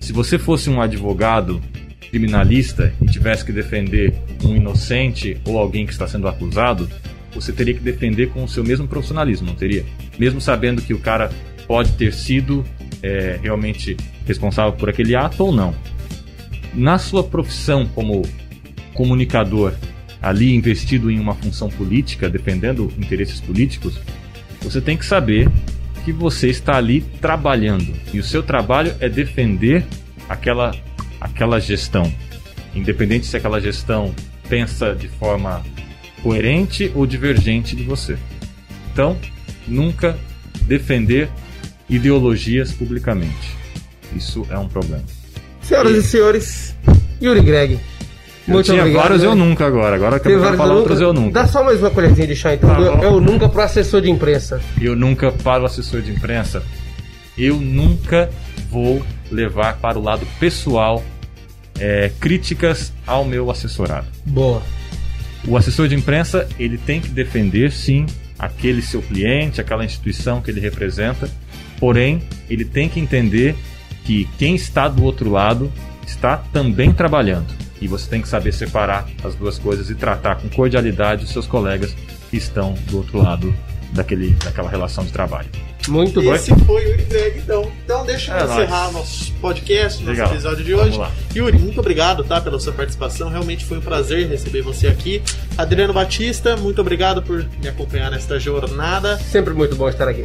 Se 0.01 0.13
você 0.13 0.39
fosse 0.39 0.69
um 0.69 0.81
advogado 0.81 1.61
criminalista 2.11 2.93
e 3.03 3.07
tivesse 3.07 3.45
que 3.45 3.53
defender 3.53 4.15
um 4.43 4.55
inocente 4.57 5.39
ou 5.45 5.59
alguém 5.59 5.87
que 5.87 5.93
está 5.93 6.07
sendo 6.07 6.29
acusado, 6.29 6.89
você 7.35 7.53
teria 7.53 7.75
que 7.75 7.81
defender 7.81 8.31
com 8.31 8.43
o 8.45 8.49
seu 8.49 8.65
mesmo 8.65 8.89
profissionalismo, 8.89 9.47
não 9.47 9.55
teria? 9.55 9.85
Mesmo 10.19 10.41
sabendo 10.41 10.81
que 10.81 10.95
o 10.95 10.99
cara 10.99 11.31
pode 11.67 11.93
ter 11.93 12.13
sido 12.13 12.65
é, 13.03 13.39
realmente 13.43 13.97
responsável 14.27 14.73
por 14.73 14.89
aquele 14.89 15.15
ato 15.15 15.45
ou 15.45 15.53
não. 15.53 15.75
Na 16.75 16.99
sua 16.99 17.23
profissão 17.23 17.87
como 17.87 18.23
comunicador, 18.95 19.75
ali 20.21 20.55
investido 20.55 21.11
em 21.11 21.21
uma 21.21 21.35
função 21.35 21.69
política, 21.69 22.29
defendendo 22.29 22.93
interesses 22.99 23.41
políticos, 23.41 23.99
você 24.61 24.81
tem 24.81 24.97
que 24.97 25.05
saber 25.05 25.51
que 26.05 26.13
você 26.13 26.49
está 26.49 26.77
ali 26.77 27.01
trabalhando 27.21 27.93
e 28.13 28.19
o 28.19 28.25
seu 28.25 28.43
trabalho 28.43 28.95
é 29.01 29.09
defender 29.09 29.85
aquela 30.29 30.75
aquela 31.21 31.61
gestão, 31.61 32.13
independente 32.75 33.27
se 33.27 33.37
aquela 33.37 33.61
gestão 33.61 34.15
pensa 34.49 34.95
de 34.95 35.09
forma 35.09 35.63
coerente 36.23 36.91
ou 36.95 37.07
divergente 37.07 37.77
de 37.77 37.83
você. 37.83 38.17
Então, 38.93 39.17
nunca 39.67 40.17
defender 40.63 41.29
ideologias 41.89 42.73
publicamente. 42.73 43.57
Isso 44.15 44.47
é 44.51 44.59
um 44.59 44.69
problema. 44.69 45.05
Senhoras 45.61 45.97
e 45.97 46.03
senhores, 46.03 46.77
Yuri 47.21 47.41
Greg. 47.41 47.81
Muito 48.47 48.71
eu 48.71 48.75
tinha 48.75 48.83
obrigado. 48.83 49.03
vários 49.03 49.23
né? 49.23 49.29
eu 49.29 49.35
nunca 49.35 49.67
agora. 49.67 49.97
Agora 49.97 50.21
que 50.21 50.29
eu 50.29 50.41
vários 50.41 50.57
falar 50.57 50.75
outros 50.75 51.01
eu 51.01 51.13
nunca. 51.13 51.33
Dá 51.33 51.49
só 51.49 51.65
mais 51.65 51.81
uma 51.81 51.91
colherzinha 51.91 52.29
de 52.29 52.37
chá, 52.37 52.55
então. 52.55 52.71
Tá 52.71 52.81
eu, 52.81 53.03
eu 53.03 53.21
nunca 53.21 53.49
pro 53.49 53.63
assessor 53.63 54.01
de 54.01 54.09
imprensa. 54.09 54.61
Eu 54.81 54.95
nunca, 54.95 55.33
para 55.33 55.65
o 55.65 55.67
assessor 55.67 56.01
de 56.01 56.13
imprensa, 56.13 56.63
eu 57.37 57.57
nunca 57.57 58.31
vou 58.71 59.05
levar 59.31 59.77
para 59.79 59.99
o 59.99 60.03
lado 60.03 60.27
pessoal 60.39 61.03
é, 61.79 62.11
críticas 62.21 62.93
ao 63.07 63.25
meu 63.25 63.51
assessorado. 63.51 64.07
Boa. 64.25 64.63
O 65.47 65.57
assessor 65.57 65.89
de 65.89 65.95
imprensa, 65.95 66.49
ele 66.59 66.77
tem 66.77 67.01
que 67.01 67.09
defender, 67.09 67.71
sim, 67.71 68.07
aquele 68.39 68.83
seu 68.83 69.01
cliente, 69.01 69.61
aquela 69.61 69.85
instituição 69.85 70.41
que 70.41 70.51
ele 70.51 70.61
representa, 70.61 71.31
porém, 71.79 72.23
ele 72.49 72.65
tem 72.65 72.89
que 72.89 72.99
entender 72.99 73.55
que 74.05 74.29
quem 74.39 74.55
está 74.55 74.89
do 74.89 75.05
outro 75.05 75.31
lado 75.31 75.73
está 76.07 76.37
também 76.37 76.93
trabalhando. 76.93 77.47
E 77.81 77.87
você 77.87 78.09
tem 78.09 78.23
que 78.23 78.29
saber 78.29 78.53
separar 78.53 79.07
as 79.23 79.35
duas 79.35 79.59
coisas 79.59 79.91
e 79.91 79.95
tratar 79.95 80.37
com 80.37 80.49
cordialidade 80.49 81.25
os 81.25 81.31
seus 81.31 81.47
colegas 81.47 81.95
que 82.31 82.37
estão 82.37 82.75
do 82.89 82.99
outro 82.99 83.19
lado 83.19 83.55
daquele, 83.93 84.31
daquela 84.45 84.71
relação 84.71 85.05
de 85.05 85.13
trabalho. 85.13 85.49
Muito 85.89 86.21
bom. 86.23 86.35
Esse 86.35 86.55
foi 86.65 86.85
o 86.85 86.89
Yuri 86.91 87.05
Greg, 87.05 87.39
então. 87.39 87.71
Então 87.85 88.05
deixa 88.05 88.33
eu 88.33 88.39
É 88.39 88.45
encerrar 88.45 88.91
nosso 88.93 89.33
podcast, 89.35 89.99
nosso 90.03 90.11
Legal. 90.11 90.33
episódio 90.33 90.65
de 90.65 90.75
hoje. 90.75 91.01
Yuri, 91.35 91.59
muito 91.59 91.79
obrigado, 91.81 92.25
tá, 92.25 92.41
pela 92.41 92.59
sua 92.59 92.73
participação. 92.73 93.29
Realmente 93.29 93.65
foi 93.65 93.79
um 93.79 93.81
prazer 93.83 94.29
receber 94.29 94.63
você 94.63 94.89
aqui. 94.89 95.23
Adriano 95.57 95.93
Batista, 95.93 96.57
muito 96.57 96.81
obrigado 96.81 97.23
por 97.23 97.47
me 97.63 97.69
acompanhar 97.69 98.11
nesta 98.11 98.39
jornada. 98.39 99.19
Sempre 99.19 99.55
muito 99.55 99.77
bom 99.77 99.89
estar 99.89 100.09
aqui. 100.09 100.25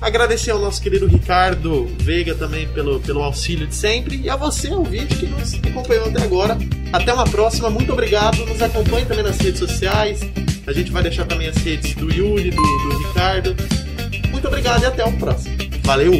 Agradecer 0.00 0.52
ao 0.52 0.60
nosso 0.60 0.80
querido 0.80 1.06
Ricardo 1.06 1.88
Veiga 1.98 2.32
também 2.34 2.68
pelo, 2.68 3.00
pelo 3.00 3.20
auxílio 3.22 3.66
de 3.66 3.74
sempre. 3.74 4.16
E 4.16 4.30
a 4.30 4.36
você, 4.36 4.68
ouvinte, 4.70 5.16
que 5.16 5.26
nos 5.26 5.54
acompanhou 5.54 6.06
até 6.06 6.22
agora. 6.22 6.56
Até 6.92 7.12
uma 7.12 7.24
próxima, 7.24 7.68
muito 7.68 7.92
obrigado. 7.92 8.44
Nos 8.46 8.62
acompanhe 8.62 9.04
também 9.06 9.24
nas 9.24 9.38
redes 9.38 9.58
sociais. 9.58 10.20
A 10.66 10.72
gente 10.72 10.92
vai 10.92 11.02
deixar 11.02 11.24
também 11.24 11.48
as 11.48 11.56
redes 11.56 11.94
do 11.94 12.12
Yuri, 12.12 12.50
do, 12.50 12.62
do 12.62 12.98
Ricardo. 13.08 13.56
Muito 14.30 14.48
obrigado 14.48 14.82
e 14.82 14.86
até 14.86 15.04
o 15.04 15.12
próximo. 15.12 15.56
Valeu! 15.84 16.12